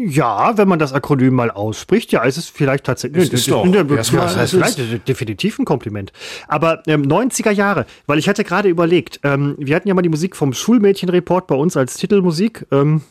Ja, 0.07 0.57
wenn 0.57 0.70
man 0.70 0.80
das 0.80 0.93
Akronym 0.93 1.34
mal 1.34 1.51
ausspricht, 1.51 2.13
ja, 2.13 2.24
ist 2.24 2.38
es 2.38 2.47
vielleicht 2.47 2.86
tatsächlich. 2.86 3.26
Es 3.26 3.34
ist 3.34 3.51
doch. 3.51 3.65
Ja, 3.65 3.84
das 3.84 4.13
heißt 4.13 4.38
ist 4.38 4.51
vielleicht 4.51 4.80
ist 4.80 5.07
definitiv 5.07 5.59
ein 5.59 5.65
Kompliment. 5.65 6.13
Aber 6.47 6.84
ähm, 6.88 7.01
90er 7.03 7.51
Jahre, 7.51 7.86
weil 8.05 8.18
ich 8.18 8.30
hatte 8.30 8.45
gerade 8.45 8.70
überlegt, 8.70 9.20
ähm, 9.24 9.55
wir 9.59 9.76
hatten 9.76 9.89
ja 9.89 9.93
mal 9.93 10.01
die 10.03 10.09
Musik 10.09 10.38
vom 10.38 10.53
Schulmädchenreport 10.53 11.47
bei 11.47 11.55
uns 11.55 11.76
als 11.76 11.95
Titelmusik. 11.95 12.65
Ähm, 12.72 13.01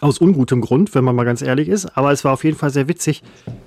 aus 0.00 0.18
ungutem 0.18 0.60
Grund, 0.60 0.94
wenn 0.94 1.04
man 1.04 1.16
mal 1.16 1.24
ganz 1.24 1.42
ehrlich 1.42 1.68
ist. 1.68 1.96
Aber 1.96 2.12
es 2.12 2.24
war 2.24 2.32
auf 2.32 2.44
jeden 2.44 2.56
Fall 2.56 2.70
sehr 2.70 2.88
witzig. 2.88 3.22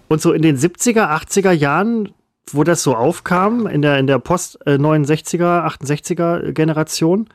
Und 0.07 0.21
so 0.21 0.31
in 0.33 0.41
den 0.41 0.57
70er, 0.57 1.09
80er 1.09 1.51
Jahren, 1.51 2.09
wo 2.51 2.63
das 2.63 2.83
so 2.83 2.95
aufkam, 2.95 3.67
in 3.67 3.81
der, 3.81 3.99
in 3.99 4.07
der 4.07 4.19
Post-69er, 4.19 5.65
68er 5.65 6.51
Generation, 6.51 7.27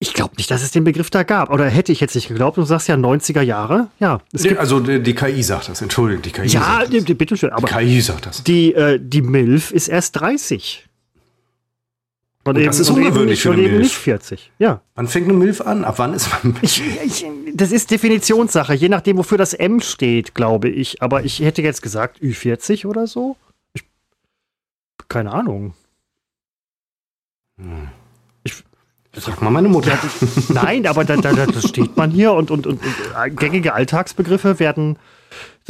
ich 0.00 0.14
glaube 0.14 0.36
nicht, 0.36 0.48
dass 0.50 0.62
es 0.62 0.70
den 0.70 0.84
Begriff 0.84 1.10
da 1.10 1.24
gab. 1.24 1.50
Oder 1.50 1.66
hätte 1.66 1.90
ich 1.90 1.98
jetzt 2.00 2.14
nicht 2.14 2.28
geglaubt. 2.28 2.56
Du 2.56 2.62
sagst 2.62 2.86
ja 2.86 2.94
90er 2.94 3.40
Jahre. 3.42 3.88
Ja, 3.98 4.20
gibt, 4.32 4.56
Also 4.58 4.78
die, 4.78 5.02
die 5.02 5.14
KI 5.14 5.42
sagt 5.42 5.68
das, 5.68 5.82
entschuldige, 5.82 6.22
die 6.22 6.30
KI 6.30 6.46
ja, 6.46 6.60
sagt 6.60 6.94
das. 6.94 7.04
die, 7.04 7.14
bitteschön. 7.14 7.50
Aber 7.50 7.66
Die 7.66 7.74
KI 7.74 8.00
sagt 8.00 8.26
das. 8.26 8.44
die, 8.44 8.74
äh, 8.74 9.00
die 9.02 9.22
MILF 9.22 9.72
ist 9.72 9.88
erst 9.88 10.20
30. 10.20 10.87
Und, 12.44 12.58
das 12.64 12.80
ist 12.80 12.88
und 12.88 12.98
ungewöhnlich 12.98 13.42
für 13.42 13.50
und 13.50 13.56
eine 13.56 13.64
eben 13.64 13.74
Milf. 13.74 13.88
nicht 13.88 13.96
40. 13.96 14.52
Ja. 14.58 14.80
Wann 14.94 15.06
fängt 15.06 15.28
eine 15.28 15.36
Milf 15.36 15.60
an? 15.60 15.84
Ab 15.84 15.98
wann 15.98 16.14
ist 16.14 16.30
man? 16.30 16.56
Ich, 16.62 16.82
ich, 17.04 17.26
das 17.52 17.72
ist 17.72 17.90
Definitionssache, 17.90 18.74
je 18.74 18.88
nachdem, 18.88 19.18
wofür 19.18 19.36
das 19.36 19.52
M 19.52 19.80
steht, 19.80 20.34
glaube 20.34 20.68
ich. 20.70 21.02
Aber 21.02 21.24
ich 21.24 21.40
hätte 21.40 21.60
jetzt 21.60 21.82
gesagt 21.82 22.20
Ü40 22.22 22.86
oder 22.86 23.06
so. 23.06 23.36
Ich, 23.74 23.82
keine 25.08 25.32
Ahnung. 25.32 25.74
Sag 29.14 29.42
mal 29.42 29.50
meine 29.50 29.68
Mutter. 29.68 29.98
Nein, 30.48 30.86
aber 30.86 31.04
da, 31.04 31.16
da, 31.16 31.32
da 31.32 31.46
das 31.46 31.68
steht 31.68 31.96
man 31.96 32.10
hier 32.10 32.32
und, 32.32 32.50
und, 32.50 32.66
und, 32.66 32.80
und 32.80 33.36
gängige 33.36 33.74
Alltagsbegriffe 33.74 34.58
werden. 34.60 34.96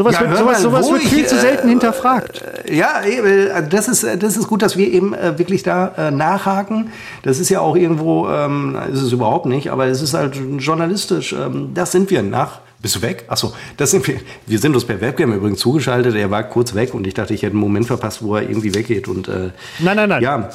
Sowas 0.01 0.15
Ja, 0.15 0.31
wird, 0.31 0.39
sowas, 0.39 0.63
sowas 0.63 0.87
wo 0.87 0.93
wird 0.93 1.03
viel 1.03 1.27
zu 1.27 1.35
äh, 1.35 1.41
selten 1.41 1.69
hinterfragt. 1.69 2.41
Ja, 2.71 3.05
eben, 3.05 3.51
also 3.51 3.69
das 3.69 3.89
ist, 3.89 4.07
das 4.23 4.37
ist 4.37 4.47
gut, 4.47 4.63
dass 4.63 4.77
wir 4.77 4.87
eben 4.93 5.13
äh, 5.13 5.37
wirklich 5.41 5.65
da 5.65 5.89
äh, 5.99 6.11
nachhaken. 6.13 6.93
Das 7.25 7.41
ist 7.41 7.49
ja 7.49 7.59
auch 7.59 7.75
irgendwo, 7.75 8.29
ähm, 8.29 8.79
ist 8.93 9.03
es 9.03 9.11
überhaupt 9.11 9.47
nicht, 9.47 9.73
aber 9.73 9.87
es 9.87 10.01
ist 10.01 10.15
halt 10.15 10.39
journalistisch. 10.59 11.33
Ähm, 11.33 11.71
das 11.75 11.91
sind 11.91 12.11
wir 12.11 12.23
nach. 12.23 12.61
Bist 12.81 12.95
du 12.95 13.03
weg? 13.03 13.25
Achso, 13.27 13.53
das 13.77 13.91
sind 13.91 14.07
wir. 14.07 14.21
Wir 14.47 14.61
sind 14.61 14.73
uns 14.77 14.85
per 14.85 15.01
Webcam 15.01 15.33
übrigens 15.33 15.59
zugeschaltet. 15.59 16.15
Er 16.15 16.31
war 16.31 16.45
kurz 16.45 16.77
weg 16.77 16.95
und 16.95 17.05
ich 17.05 17.15
dachte, 17.15 17.35
ich 17.35 17.43
hätte 17.43 17.55
einen 17.55 17.61
Moment 17.61 17.87
verpasst, 17.89 18.23
wo 18.23 18.37
er 18.37 18.43
irgendwie 18.43 18.77
weggeht. 18.77 19.09
Und 19.09 19.27
äh, 19.27 19.51
Nein, 19.81 19.97
nein, 19.97 20.09
nein. 20.09 20.23
ja. 20.23 20.51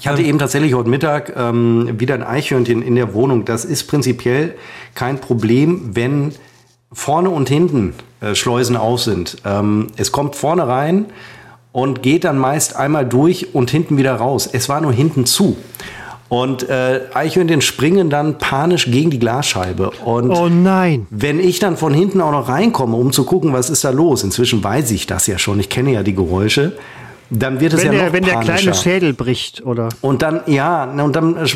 Ich 0.00 0.08
hatte 0.08 0.22
eben 0.22 0.38
tatsächlich 0.38 0.72
heute 0.72 0.88
Mittag 0.88 1.34
ähm, 1.36 2.00
wieder 2.00 2.14
ein 2.14 2.22
Eichhörnchen 2.22 2.80
in 2.80 2.94
der 2.94 3.12
Wohnung. 3.12 3.44
Das 3.44 3.66
ist 3.66 3.84
prinzipiell 3.84 4.54
kein 4.94 5.18
Problem, 5.18 5.90
wenn 5.92 6.32
vorne 6.92 7.30
und 7.30 7.48
hinten 7.48 7.94
äh, 8.20 8.34
Schleusen 8.34 8.76
auf 8.76 9.00
sind. 9.02 9.36
Ähm, 9.44 9.88
es 9.96 10.12
kommt 10.12 10.36
vorne 10.36 10.66
rein 10.66 11.06
und 11.72 12.02
geht 12.02 12.24
dann 12.24 12.38
meist 12.38 12.76
einmal 12.76 13.06
durch 13.06 13.54
und 13.54 13.70
hinten 13.70 13.96
wieder 13.96 14.14
raus. 14.14 14.48
Es 14.52 14.68
war 14.68 14.80
nur 14.80 14.92
hinten 14.92 15.24
zu. 15.26 15.56
Und 16.28 16.68
äh, 16.68 17.00
Eichhörnchen 17.12 17.60
springen 17.60 18.08
dann 18.08 18.38
panisch 18.38 18.88
gegen 18.90 19.10
die 19.10 19.18
Glasscheibe. 19.18 19.90
Und 20.04 20.30
Oh 20.30 20.48
nein. 20.48 21.08
wenn 21.10 21.40
ich 21.40 21.58
dann 21.58 21.76
von 21.76 21.92
hinten 21.92 22.20
auch 22.20 22.30
noch 22.30 22.48
reinkomme, 22.48 22.96
um 22.96 23.12
zu 23.12 23.24
gucken, 23.24 23.52
was 23.52 23.68
ist 23.68 23.82
da 23.84 23.90
los, 23.90 24.22
inzwischen 24.22 24.62
weiß 24.62 24.92
ich 24.92 25.08
das 25.08 25.26
ja 25.26 25.38
schon, 25.38 25.58
ich 25.58 25.68
kenne 25.68 25.92
ja 25.92 26.04
die 26.04 26.14
Geräusche, 26.14 26.76
dann 27.30 27.58
wird 27.60 27.72
es 27.72 27.80
Wenn, 27.80 27.86
ja 27.86 27.98
der, 27.98 28.06
noch 28.06 28.12
wenn 28.12 28.24
der 28.24 28.34
kleine 28.34 28.46
panischer. 28.60 28.74
Schädel 28.74 29.12
bricht, 29.12 29.66
oder? 29.66 29.88
Und 30.02 30.22
dann, 30.22 30.40
ja, 30.46 30.84
und 30.84 31.16
dann 31.16 31.36
äh, 31.36 31.46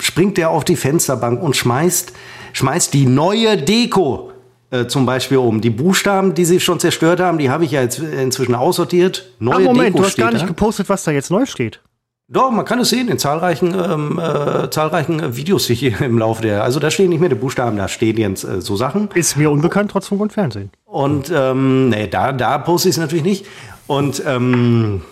springt 0.00 0.38
er 0.38 0.50
auf 0.50 0.64
die 0.64 0.76
Fensterbank 0.76 1.42
und 1.42 1.56
schmeißt, 1.56 2.12
schmeißt 2.52 2.92
die 2.92 3.06
neue 3.06 3.56
Deko 3.56 4.32
äh, 4.74 4.86
zum 4.88 5.06
Beispiel 5.06 5.38
um. 5.38 5.60
Die 5.60 5.70
Buchstaben, 5.70 6.34
die 6.34 6.44
sie 6.44 6.60
schon 6.60 6.80
zerstört 6.80 7.20
haben, 7.20 7.38
die 7.38 7.50
habe 7.50 7.64
ich 7.64 7.70
ja 7.70 7.82
jetzt 7.82 7.98
inzwischen 7.98 8.54
aussortiert. 8.54 9.26
Neue 9.38 9.56
Ah, 9.56 9.60
Moment, 9.60 9.88
Deko 9.88 9.98
du 9.98 10.04
hast 10.04 10.16
gar 10.16 10.30
nicht 10.32 10.42
da. 10.42 10.46
gepostet, 10.48 10.88
was 10.88 11.04
da 11.04 11.10
jetzt 11.12 11.30
neu 11.30 11.46
steht. 11.46 11.80
Doch, 12.26 12.50
man 12.50 12.64
kann 12.64 12.78
es 12.80 12.88
sehen 12.88 13.08
in 13.08 13.18
zahlreichen, 13.18 13.74
ähm, 13.74 14.18
äh, 14.18 14.70
zahlreichen 14.70 15.20
äh, 15.20 15.36
Videos 15.36 15.66
die 15.66 15.74
hier 15.74 16.00
im 16.02 16.18
Laufe 16.18 16.42
der. 16.42 16.64
Also 16.64 16.80
da 16.80 16.90
stehen 16.90 17.10
nicht 17.10 17.20
mehr 17.20 17.28
die 17.28 17.34
Buchstaben, 17.34 17.76
da 17.76 17.86
stehen 17.88 18.16
jetzt 18.16 18.44
äh, 18.44 18.60
so 18.62 18.76
Sachen. 18.76 19.10
Ist 19.14 19.36
mir 19.36 19.50
unbekannt, 19.50 19.90
trotz 19.90 20.08
Funk 20.08 20.22
und 20.22 20.32
Fernsehen. 20.32 20.70
Und 20.86 21.30
ähm, 21.34 21.90
nee, 21.90 22.08
da, 22.08 22.32
da 22.32 22.58
poste 22.58 22.88
ich 22.88 22.94
es 22.94 22.98
natürlich 22.98 23.24
nicht. 23.24 23.46
Und 23.86 24.22
ähm, 24.26 25.02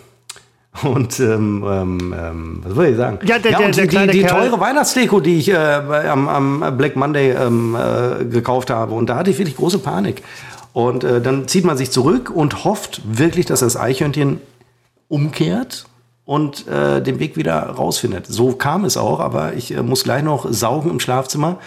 und 0.85 1.21
ähm, 1.21 1.65
ähm, 1.69 2.15
ähm, 2.19 2.61
was 2.65 2.75
soll 2.75 2.87
ich 2.87 2.97
sagen? 2.97 3.19
Ja, 3.25 3.39
der- 3.39 3.53
der- 3.59 3.67
und 3.67 3.77
der 3.77 3.85
die, 3.85 3.89
kleine 3.91 4.13
die, 4.13 4.21
die 4.21 4.27
teure 4.27 4.59
Weihnachtsdeko, 4.59 5.21
die 5.21 5.39
ich 5.39 5.49
äh, 5.51 5.55
am, 5.57 6.29
am 6.29 6.77
Black 6.79 6.97
Monday 6.97 7.31
ähm, 7.33 7.77
äh, 7.77 8.25
gekauft 8.25 8.71
habe. 8.71 8.95
Und 8.95 9.09
da 9.11 9.17
hatte 9.17 9.31
ich 9.31 9.39
wirklich 9.39 9.57
große 9.57 9.79
Panik. 9.81 10.23
Und 10.73 11.05
äh, 11.05 11.21
dann 11.21 11.47
zieht 11.47 11.65
man 11.67 11.77
sich 11.77 11.91
zurück 11.91 12.31
und 12.35 12.65
hofft 12.65 13.03
wirklich, 13.05 13.45
dass 13.45 13.61
das 13.61 13.77
Eichhörnchen 13.77 14.41
umkehrt 15.09 15.85
und 16.25 16.67
äh, 16.69 17.03
den 17.03 17.19
Weg 17.19 17.37
wieder 17.37 17.61
rausfindet. 17.61 18.27
So 18.27 18.53
kam 18.53 18.85
es 18.85 18.97
auch, 18.97 19.21
aber 19.21 19.55
ich 19.55 19.75
äh, 19.77 19.83
muss 19.83 20.05
gleich 20.05 20.23
noch 20.23 20.47
saugen 20.51 20.91
im 20.91 21.01
Schlafzimmer, 21.01 21.59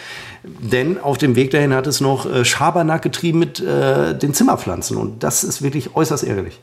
denn 0.60 1.00
auf 1.02 1.18
dem 1.18 1.36
Weg 1.36 1.52
dahin 1.52 1.74
hat 1.74 1.88
es 1.88 2.02
noch 2.02 2.26
äh, 2.32 2.46
Schabernack 2.46 3.02
getrieben 3.02 3.40
mit 3.40 3.60
äh, 3.60 4.18
den 4.18 4.34
Zimmerpflanzen 4.34 4.98
und 4.98 5.24
das 5.24 5.44
ist 5.44 5.62
wirklich 5.62 5.96
äußerst 5.96 6.24
ärgerlich. 6.24 6.60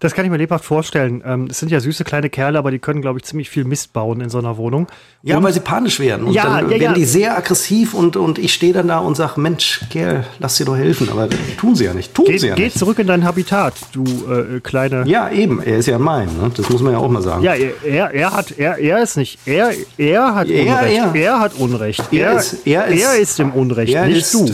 Das 0.00 0.14
kann 0.14 0.24
ich 0.24 0.30
mir 0.30 0.36
lebhaft 0.36 0.64
vorstellen. 0.64 1.22
Ähm, 1.26 1.46
Es 1.50 1.58
sind 1.60 1.70
ja 1.70 1.80
süße 1.80 2.04
kleine 2.04 2.30
Kerle, 2.30 2.58
aber 2.58 2.70
die 2.70 2.78
können, 2.78 3.00
glaube 3.00 3.18
ich, 3.18 3.24
ziemlich 3.24 3.48
viel 3.50 3.64
Mist 3.64 3.92
bauen 3.92 4.20
in 4.20 4.28
so 4.30 4.38
einer 4.38 4.56
Wohnung. 4.56 4.86
Ja, 5.22 5.42
weil 5.42 5.52
sie 5.54 5.60
panisch 5.60 6.00
werden 6.00 6.26
und 6.26 6.32
Ja, 6.34 6.44
dann 6.44 6.64
ja, 6.64 6.70
werden 6.70 6.82
ja. 6.82 6.92
die 6.92 7.04
sehr 7.06 7.36
aggressiv 7.36 7.94
und, 7.94 8.16
und 8.16 8.38
ich 8.38 8.52
stehe 8.52 8.72
dann 8.74 8.88
da 8.88 8.98
und 8.98 9.16
sage, 9.16 9.40
Mensch, 9.40 9.80
Kerl, 9.90 10.24
lass 10.38 10.56
dir 10.56 10.66
doch 10.66 10.76
helfen, 10.76 11.08
aber 11.10 11.28
tun 11.56 11.74
sie 11.74 11.84
ja 11.84 11.94
nicht, 11.94 12.14
tun 12.14 12.26
Geh, 12.26 12.36
sie 12.36 12.48
ja 12.48 12.54
geh 12.54 12.64
nicht. 12.64 12.78
zurück 12.78 12.98
in 12.98 13.06
dein 13.06 13.24
Habitat, 13.24 13.74
du 13.92 14.04
äh, 14.30 14.60
kleine. 14.60 15.04
Ja, 15.06 15.30
eben, 15.30 15.62
er 15.62 15.78
ist 15.78 15.86
ja 15.86 15.98
mein, 15.98 16.26
ne? 16.26 16.50
das 16.54 16.68
muss 16.68 16.82
man 16.82 16.92
ja 16.92 16.98
auch 16.98 17.08
mal 17.08 17.22
sagen. 17.22 17.42
Ja, 17.42 17.54
er, 17.54 17.72
er, 17.86 18.10
er 18.12 18.32
hat, 18.32 18.52
er, 18.58 18.76
er 18.78 19.02
ist 19.02 19.16
nicht, 19.16 19.38
er, 19.46 19.70
er 19.96 20.34
hat 20.34 20.48
Er, 20.50 20.66
Unrecht. 20.66 21.14
er. 21.14 21.40
Hat 21.40 21.52
Unrecht. 21.58 22.02
Er, 22.12 22.32
ist- 22.36 22.66
er 22.66 22.86
ist- 22.88 23.02
er 23.02 23.16
ist 23.18 23.23
im 23.40 23.52
Unrecht, 23.52 23.92
er 23.92 24.06
nicht 24.06 24.18
ist, 24.18 24.34
du. 24.34 24.50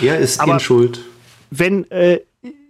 Er 0.00 0.18
ist 0.18 0.40
Aber- 0.40 0.54
in 0.54 0.60
Schuld. 0.60 1.00
Wenn, 1.50 1.90
äh, 1.90 2.20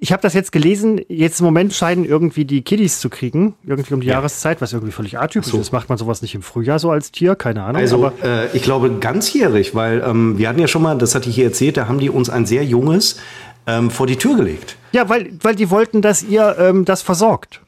ich 0.01 0.11
habe 0.13 0.23
das 0.23 0.33
jetzt 0.35 0.53
gelesen, 0.53 1.01
jetzt 1.09 1.41
im 1.41 1.45
Moment 1.47 1.75
scheinen 1.75 2.05
irgendwie 2.07 2.45
die 2.47 2.63
Kiddies 2.63 2.99
zu 2.99 3.11
kriegen, 3.11 3.55
irgendwie 3.67 3.93
um 3.95 4.01
die 4.01 4.07
Jahreszeit, 4.09 4.61
was 4.63 4.73
irgendwie 4.73 4.91
völlig 4.93 5.19
atypisch 5.19 5.53
ist. 5.53 5.73
Macht 5.73 5.89
man 5.91 5.99
sowas 5.99 6.23
nicht 6.23 6.35
im 6.35 6.41
Frühjahr 6.43 6.79
so 6.79 6.91
als 6.91 7.13
Tier? 7.13 7.35
Keine 7.37 7.63
Ahnung. 7.63 7.77
Also 7.81 8.11
äh, 8.25 8.47
ich 8.57 8.63
glaube 8.63 8.91
ganzjährig, 8.99 9.75
weil 9.75 10.03
ähm, 10.05 10.39
wir 10.39 10.49
hatten 10.49 10.59
ja 10.59 10.67
schon 10.67 10.83
mal, 10.83 10.97
das 10.97 11.15
hatte 11.15 11.29
ich 11.29 11.35
hier 11.35 11.45
erzählt, 11.45 11.77
da 11.77 11.87
haben 11.87 11.99
die 12.01 12.09
uns 12.11 12.31
ein 12.31 12.47
sehr 12.47 12.65
junges 12.65 13.19
ähm, 13.67 13.91
vor 13.91 14.07
die 14.07 14.17
Tür 14.17 14.37
gelegt. 14.37 14.77
ja, 14.93 15.09
weil, 15.11 15.31
weil 15.43 15.55
die 15.55 15.71
wollten, 15.71 16.01
dass 16.01 16.23
ihr 16.23 16.57
ähm, 16.59 16.87
das 16.87 17.03
versorgt. 17.03 17.61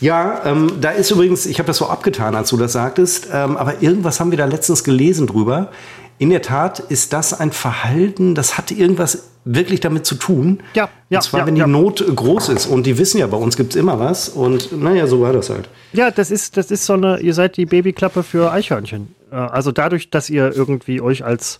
Ja, 0.00 0.42
ähm, 0.44 0.72
da 0.80 0.90
ist 0.90 1.12
übrigens, 1.12 1.46
ich 1.46 1.60
habe 1.60 1.68
das 1.68 1.76
so 1.76 1.86
abgetan, 1.86 2.34
als 2.34 2.50
du 2.50 2.56
das 2.56 2.72
sagtest, 2.72 3.28
ähm, 3.32 3.56
aber 3.56 3.80
irgendwas 3.82 4.18
haben 4.18 4.32
wir 4.32 4.38
da 4.38 4.46
letztens 4.46 4.82
gelesen 4.82 5.28
drüber. 5.28 5.70
In 6.18 6.30
der 6.30 6.42
Tat 6.42 6.78
ist 6.78 7.12
das 7.12 7.38
ein 7.38 7.52
Verhalten, 7.52 8.34
das 8.34 8.56
hat 8.56 8.70
irgendwas 8.70 9.28
wirklich 9.44 9.80
damit 9.80 10.06
zu 10.06 10.14
tun. 10.14 10.62
Ja, 10.74 10.88
ja, 11.10 11.18
Und 11.18 11.22
zwar, 11.24 11.40
ja, 11.40 11.46
wenn 11.46 11.56
die 11.56 11.60
ja. 11.62 11.66
Not 11.66 12.04
groß 12.14 12.48
ist. 12.50 12.66
Und 12.66 12.86
die 12.86 12.96
wissen 12.96 13.18
ja, 13.18 13.26
bei 13.26 13.36
uns 13.36 13.56
gibt's 13.56 13.74
immer 13.74 13.98
was. 13.98 14.28
Und 14.28 14.70
naja, 14.80 15.06
so 15.08 15.20
war 15.20 15.32
das 15.32 15.50
halt. 15.50 15.68
Ja, 15.92 16.10
das 16.12 16.30
ist, 16.30 16.56
das 16.56 16.70
ist 16.70 16.86
so 16.86 16.92
eine, 16.92 17.18
ihr 17.18 17.34
seid 17.34 17.56
die 17.56 17.66
Babyklappe 17.66 18.22
für 18.22 18.52
Eichhörnchen. 18.52 19.14
Äh, 19.32 19.36
Also 19.36 19.72
dadurch, 19.72 20.10
dass 20.10 20.30
ihr 20.30 20.54
irgendwie 20.54 21.00
euch 21.00 21.24
als 21.24 21.58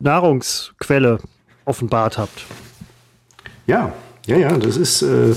Nahrungsquelle 0.00 1.18
offenbart 1.64 2.18
habt. 2.18 2.44
Ja, 3.66 3.92
ja, 4.26 4.36
ja, 4.36 4.56
das 4.58 4.76
ist, 4.76 5.02
äh, 5.02 5.34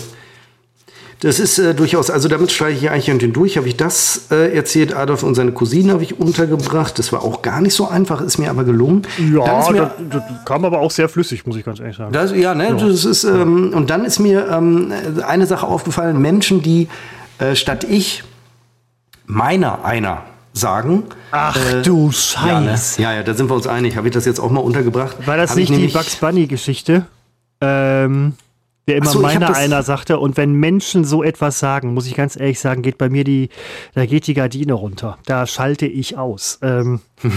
das 1.20 1.39
ist 1.39 1.57
äh, 1.57 1.74
durchaus, 1.74 2.11
also 2.11 2.28
damit 2.28 2.51
streiche 2.51 2.78
ich 2.78 2.91
Eichhörnchen 2.91 3.34
durch. 3.34 3.57
Habe 3.57 3.68
ich 3.68 3.76
das 3.76 4.28
äh, 4.30 4.55
erzählt, 4.55 4.93
Adolf 4.93 5.24
und 5.24 5.34
seine 5.34 5.51
Cousine 5.51 5.93
habe 5.93 6.03
ich 6.03 6.20
untergebracht. 6.20 6.99
Das 6.99 7.11
war 7.11 7.24
auch 7.24 7.41
gar 7.41 7.59
nicht 7.61 7.74
so 7.74 7.88
einfach, 7.88 8.22
ist 8.22 8.38
mir 8.38 8.51
aber 8.51 8.63
gelungen. 8.63 9.01
Ja, 9.18 9.72
mir, 9.72 9.91
das, 10.09 10.22
das 10.28 10.45
kam 10.45 10.63
aber 10.63 10.80
auch 10.80 10.91
sehr 10.91 11.09
flüssig, 11.09 11.47
muss 11.47 11.55
ich 11.55 11.65
ganz 11.65 11.80
ehrlich 11.80 11.97
sagen. 11.97 12.11
das, 12.11 12.32
ja, 12.34 12.53
ne, 12.53 12.78
das 12.80 13.05
ist, 13.05 13.24
ähm, 13.24 13.74
und 13.74 13.89
dann 13.89 14.05
ist 14.05 14.20
mir 14.20 14.47
ähm, 14.47 14.93
eine 15.26 15.47
Sache 15.47 15.65
aufgefallen, 15.65 16.22
Menschen, 16.22 16.61
die 16.61 16.88
äh, 17.39 17.55
statt 17.55 17.84
ich 17.84 18.24
meiner 19.26 19.84
einer 19.84 20.24
sagen. 20.53 21.03
Ach 21.32 21.57
äh, 21.74 21.82
du 21.82 22.11
Ja, 22.45 22.59
ne? 22.59 22.70
Scheiße. 22.70 23.01
ja, 23.01 23.13
ja, 23.13 23.24
da 23.24 23.34
sind 23.34 23.49
wir 23.49 23.55
uns 23.55 23.68
einig. 23.68 23.95
Habe 23.95 24.07
ich 24.07 24.13
das 24.13 24.26
jetzt 24.26 24.39
auch 24.39 24.51
mal 24.51 24.59
untergebracht? 24.59 25.15
War 25.26 25.38
das 25.38 25.51
Hab 25.51 25.57
ich 25.57 25.70
nicht 25.70 25.93
die 25.93 25.97
Bugs 25.97 26.15
Bunny-Geschichte? 26.15 27.05
Ähm, 27.61 28.34
der 28.88 28.97
immer 28.97 29.09
so, 29.09 29.19
meiner 29.19 29.55
einer 29.55 29.83
sagte. 29.83 30.19
Und 30.19 30.38
wenn 30.38 30.53
Menschen 30.53 31.03
so 31.03 31.23
etwas 31.23 31.59
sagen, 31.59 31.93
muss 31.93 32.07
ich 32.07 32.15
ganz 32.15 32.39
ehrlich 32.39 32.59
sagen, 32.59 32.81
geht 32.81 32.97
bei 32.97 33.09
mir 33.09 33.23
die, 33.23 33.49
da 33.93 34.05
geht 34.05 34.27
die 34.27 34.33
Gardine 34.33 34.73
runter. 34.73 35.17
Da 35.25 35.45
schalte 35.45 35.85
ich 35.85 36.17
aus. 36.17 36.59
Ähm, 36.61 37.01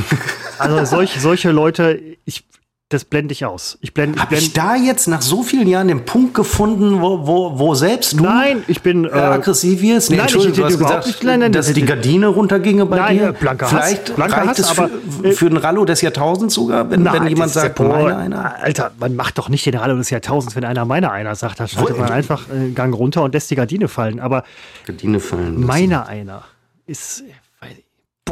also 0.59 0.85
solch, 0.85 1.21
solche 1.21 1.51
Leute, 1.51 2.01
ich, 2.25 2.45
das 2.91 3.05
blende 3.05 3.33
ich 3.33 3.45
aus. 3.47 3.79
Ich 3.81 3.95
blende, 3.95 4.17
ich 4.17 4.23
Habe 4.23 4.35
ich 4.35 4.53
da 4.53 4.75
jetzt 4.75 5.07
nach 5.07 5.23
so 5.23 5.43
vielen 5.45 5.69
Jahren 5.69 5.87
den 5.89 6.05
Punkt 6.05 6.35
gefunden, 6.35 7.01
wo, 7.01 7.27
wo, 7.27 7.59
wo 7.59 7.75
selbst 7.77 8.15
du 8.19 8.25
Nein, 8.25 8.65
ich 8.67 8.83
bin. 8.83 9.05
äh, 9.05 9.11
aggressiv 9.13 9.81
wirst? 9.81 10.11
Nee, 10.11 10.17
nein, 10.17 10.25
Entschuldigung, 10.27 10.53
ich 10.53 10.59
du 10.59 10.65
hast 10.65 10.79
gesagt, 10.79 11.07
nicht- 11.07 11.23
nein, 11.25 11.39
nein, 11.39 11.53
dass 11.53 11.67
das 11.67 11.75
die 11.77 11.85
Gardine 11.85 12.27
runterginge 12.27 12.85
bei 12.87 12.97
Nein, 12.97 13.19
dir. 13.19 13.29
äh, 13.29 13.33
blanker 13.33 13.71
Hass, 13.71 13.73
Vielleicht 13.87 14.17
blanker 14.17 14.37
reicht 14.39 14.49
Hass, 14.51 14.59
es 14.59 14.71
für, 14.71 14.83
aber, 14.83 14.91
äh, 15.23 15.33
für 15.33 15.47
einen 15.47 15.57
Rallo 15.57 15.85
des 15.85 16.01
Jahrtausends 16.01 16.55
sogar, 16.55 16.91
wenn, 16.91 17.05
wenn 17.05 17.13
Nein, 17.13 17.29
jemand 17.29 17.55
das 17.55 17.57
ist 17.57 17.63
sagt, 17.63 17.79
ja- 17.79 17.85
meine 17.89 18.17
einer. 18.17 18.57
Alter, 18.61 18.91
man 18.99 19.15
macht 19.15 19.39
doch 19.39 19.49
nicht 19.49 19.65
den 19.65 19.77
Rallo 19.77 19.97
des 19.97 20.11
Jahrtausends, 20.11 20.57
wenn 20.57 20.65
einer 20.65 20.85
meiner 20.85 21.13
einer 21.13 21.35
sagt. 21.37 21.61
Da 21.61 21.69
schaltet 21.69 21.97
man 21.97 22.11
einfach 22.11 22.49
äh, 22.51 22.55
einen 22.55 22.75
Gang 22.75 22.93
runter 22.93 23.23
und 23.23 23.33
lässt 23.35 23.51
die 23.53 23.55
Gardine 23.55 23.87
fallen. 23.87 24.19
Aber 24.19 24.43
Gardine 24.85 25.21
fallen. 25.21 25.65
meiner 25.65 26.09
einer 26.09 26.43
ist. 26.87 27.23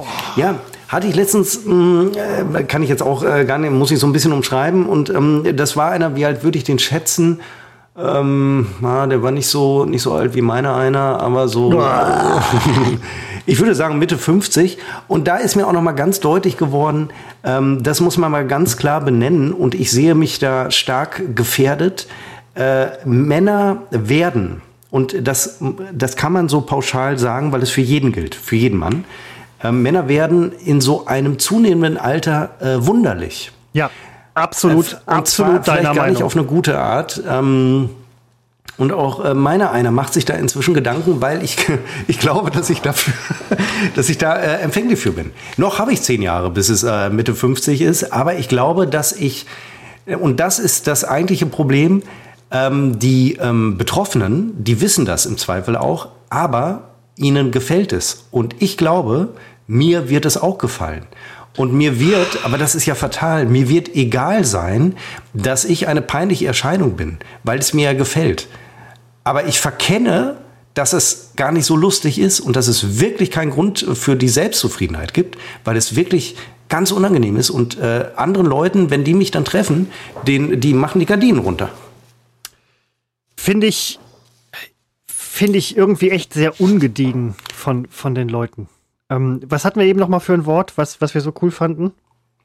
Ich- 0.03 0.37
Ja, 0.37 0.57
hatte 0.89 1.07
ich 1.07 1.15
letztens, 1.15 1.61
mh, 1.65 2.11
äh, 2.57 2.65
kann 2.65 2.83
ich 2.83 2.89
jetzt 2.89 3.03
auch 3.03 3.23
äh, 3.23 3.45
gar 3.45 3.59
nicht, 3.59 3.73
muss 3.73 3.91
ich 3.91 3.99
so 3.99 4.07
ein 4.07 4.13
bisschen 4.13 4.33
umschreiben. 4.33 4.87
Und 4.87 5.11
ähm, 5.11 5.45
das 5.57 5.77
war 5.77 5.91
einer, 5.91 6.17
wie 6.17 6.25
alt 6.25 6.43
würde 6.45 6.59
ich 6.59 6.65
den 6.65 6.79
schätzen? 6.79 7.41
Ähm, 7.97 8.69
na, 8.81 9.07
der 9.09 9.23
war 9.23 9.33
nicht 9.33 9.49
so, 9.49 9.85
nicht 9.85 10.03
so 10.03 10.13
alt 10.13 10.35
wie 10.35 10.41
meiner 10.43 10.77
einer, 10.77 11.21
aber 11.21 11.49
so. 11.49 11.71
ich 13.47 13.59
würde 13.59 13.75
sagen 13.75 13.99
Mitte 13.99 14.17
50. 14.17 14.79
Und 15.09 15.27
da 15.29 15.37
ist 15.37 15.57
mir 15.57 15.67
auch 15.67 15.73
noch 15.73 15.83
mal 15.83 15.93
ganz 15.93 16.21
deutlich 16.21 16.57
geworden, 16.57 17.09
ähm, 17.45 17.83
das 17.83 18.01
muss 18.01 18.17
man 18.17 18.31
mal 18.31 18.47
ganz 18.47 18.77
klar 18.77 19.01
benennen. 19.01 19.53
Und 19.53 19.75
ich 19.75 19.91
sehe 19.91 20.15
mich 20.15 20.39
da 20.39 20.71
stark 20.71 21.35
gefährdet. 21.35 22.07
Äh, 22.55 22.87
Männer 23.05 23.83
werden, 23.91 24.63
und 24.91 25.15
das, 25.27 25.59
das 25.93 26.17
kann 26.17 26.33
man 26.33 26.49
so 26.49 26.63
pauschal 26.63 27.19
sagen, 27.19 27.53
weil 27.53 27.63
es 27.63 27.71
für 27.71 27.83
jeden 27.83 28.11
gilt, 28.11 28.35
für 28.35 28.57
jeden 28.57 28.79
Mann. 28.79 29.05
Äh, 29.63 29.73
Männer 29.73 30.09
werden 30.09 30.53
in 30.53 30.81
so 30.81 31.07
einem 31.07 31.39
zunehmenden 31.39 31.97
Alter 31.97 32.51
äh, 32.61 32.87
wunderlich. 32.87 33.53
Ja, 33.73 33.91
absolut, 34.35 34.95
Und 34.95 35.03
absolut 35.07 35.29
zwar 35.29 35.65
vielleicht 35.65 35.69
deiner 35.69 35.95
gar 35.95 36.07
nicht 36.07 36.15
Meinung. 36.15 36.23
auf 36.23 36.37
eine 36.37 36.45
gute 36.45 36.79
Art. 36.79 37.23
Ähm, 37.29 37.91
und 38.79 38.93
auch 38.93 39.25
äh, 39.25 39.35
meiner 39.35 39.73
einer 39.73 39.91
macht 39.91 40.15
sich 40.15 40.25
da 40.25 40.35
inzwischen 40.35 40.73
Gedanken, 40.73 41.21
weil 41.21 41.43
ich, 41.43 41.57
ich 42.07 42.21
glaube, 42.21 42.51
dass 42.51 42.71
ich 42.71 42.81
dafür, 42.81 43.13
dass 43.97 44.09
ich 44.09 44.19
da 44.19 44.37
äh, 44.37 44.61
empfänglich 44.61 45.01
für 45.01 45.13
bin. 45.13 45.33
Noch 45.57 45.81
habe 45.81 45.93
ich 45.93 46.03
zehn 46.03 46.23
Jahre, 46.23 46.51
bis 46.51 46.69
es 46.69 46.85
äh, 46.85 47.11
Mitte 47.11 47.35
50 47.35 47.81
ist, 47.83 48.13
aber 48.13 48.37
ich 48.37 48.49
glaube, 48.49 48.87
dass 48.87 49.13
ich, 49.13 49.47
äh, 50.07 50.15
und 50.15 50.39
das 50.39 50.61
ist 50.61 50.87
das 50.87 51.05
eigentliche 51.05 51.47
Problem, 51.47 52.03
ähm, 52.51 52.99
die 53.01 53.35
ähm, 53.35 53.77
Betroffenen, 53.77 54.53
die 54.63 54.81
wissen 54.81 55.05
das 55.05 55.27
im 55.27 55.37
Zweifel 55.37 55.77
auch, 55.77 56.09
aber 56.31 56.88
ihnen 57.19 57.51
gefällt 57.51 57.93
es. 57.93 58.25
Und 58.31 58.57
ich 58.61 58.77
glaube, 58.77 59.35
mir 59.67 60.09
wird 60.09 60.25
es 60.25 60.37
auch 60.37 60.59
gefallen. 60.59 61.07
Und 61.57 61.73
mir 61.73 61.99
wird, 61.99 62.45
aber 62.45 62.57
das 62.57 62.75
ist 62.75 62.87
ja 62.87 62.95
fatal, 62.95 63.47
mir 63.47 63.69
wird 63.69 63.95
egal 63.95 64.45
sein, 64.45 64.95
dass 65.35 65.65
ich 65.65 65.89
eine 65.89 66.03
peinliche 66.03 66.47
Erscheinung 66.47 66.97
bin, 66.97 67.19
weil 67.43 67.59
es 67.59 67.75
mir 67.75 67.87
ja 67.87 67.93
gefällt. 67.95 68.47
Aber 69.25 69.47
ich 69.47 69.59
verkenne, 69.59 70.37
dass 70.75 70.93
es 70.93 71.33
gar 71.35 71.51
nicht 71.51 71.65
so 71.65 71.75
lustig 71.75 72.21
ist 72.21 72.39
und 72.39 72.55
dass 72.55 72.69
es 72.69 73.01
wirklich 73.01 73.33
keinen 73.33 73.51
Grund 73.51 73.85
für 73.95 74.15
die 74.15 74.29
Selbstzufriedenheit 74.29 75.13
gibt, 75.13 75.37
weil 75.65 75.77
es 75.77 75.97
wirklich 75.97 76.37
ganz 76.69 76.93
unangenehm 76.93 77.37
ist. 77.37 77.51
Und 77.51 77.79
äh, 77.79 78.07
anderen 78.15 78.47
Leuten, 78.47 78.91
wenn 78.91 79.03
die 79.03 79.15
mich 79.15 79.33
dann 79.33 79.45
treffen, 79.45 79.91
den, 80.27 80.61
die 80.61 80.75
machen 80.75 81.01
die 81.01 81.07
Gardinen 81.07 81.41
runter. 81.41 81.71
Finde 83.37 83.67
ich, 83.67 83.99
finde 85.39 85.59
ich 85.59 85.77
irgendwie 85.77 86.11
echt 86.11 86.35
sehr 86.35 86.61
ungediegen 86.61 87.37
von, 87.55 87.87
von 87.91 88.17
den 88.17 88.29
Leuten. 88.29 88.69
Ähm, 89.09 89.41
was 89.47 89.65
hatten 89.65 89.79
wir 89.79 89.87
eben 89.87 90.01
noch 90.01 90.09
mal 90.09 90.19
für 90.19 90.35
ein 90.35 90.47
Wort, 90.47 90.73
was, 90.77 91.01
was 91.01 91.15
wir 91.15 91.21
so 91.21 91.33
cool 91.41 91.53
fanden? 91.53 91.93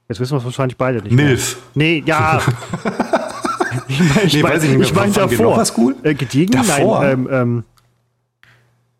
Jetzt 0.07 0.19
wissen 0.19 0.33
wir 0.33 0.37
es 0.37 0.45
wahrscheinlich 0.45 0.77
beide 0.77 1.01
nicht. 1.01 1.11
Milf. 1.11 1.57
Mehr. 1.73 1.87
Nee, 1.87 2.03
ja. 2.05 2.39
ich 3.87 3.99
meine, 3.99 4.23
ich, 4.25 4.33
nee, 4.35 4.41
mein, 4.43 4.57
ich, 4.57 4.89
ich 4.89 4.93
mein 4.93 5.11
davor. 5.11 5.57
Was 5.57 5.75
cool? 5.75 5.95
Äh, 6.03 6.13
gediegen? 6.13 6.51
Davor? 6.51 6.99
Nein, 7.01 7.11
ähm, 7.11 7.29
ähm, 7.31 7.63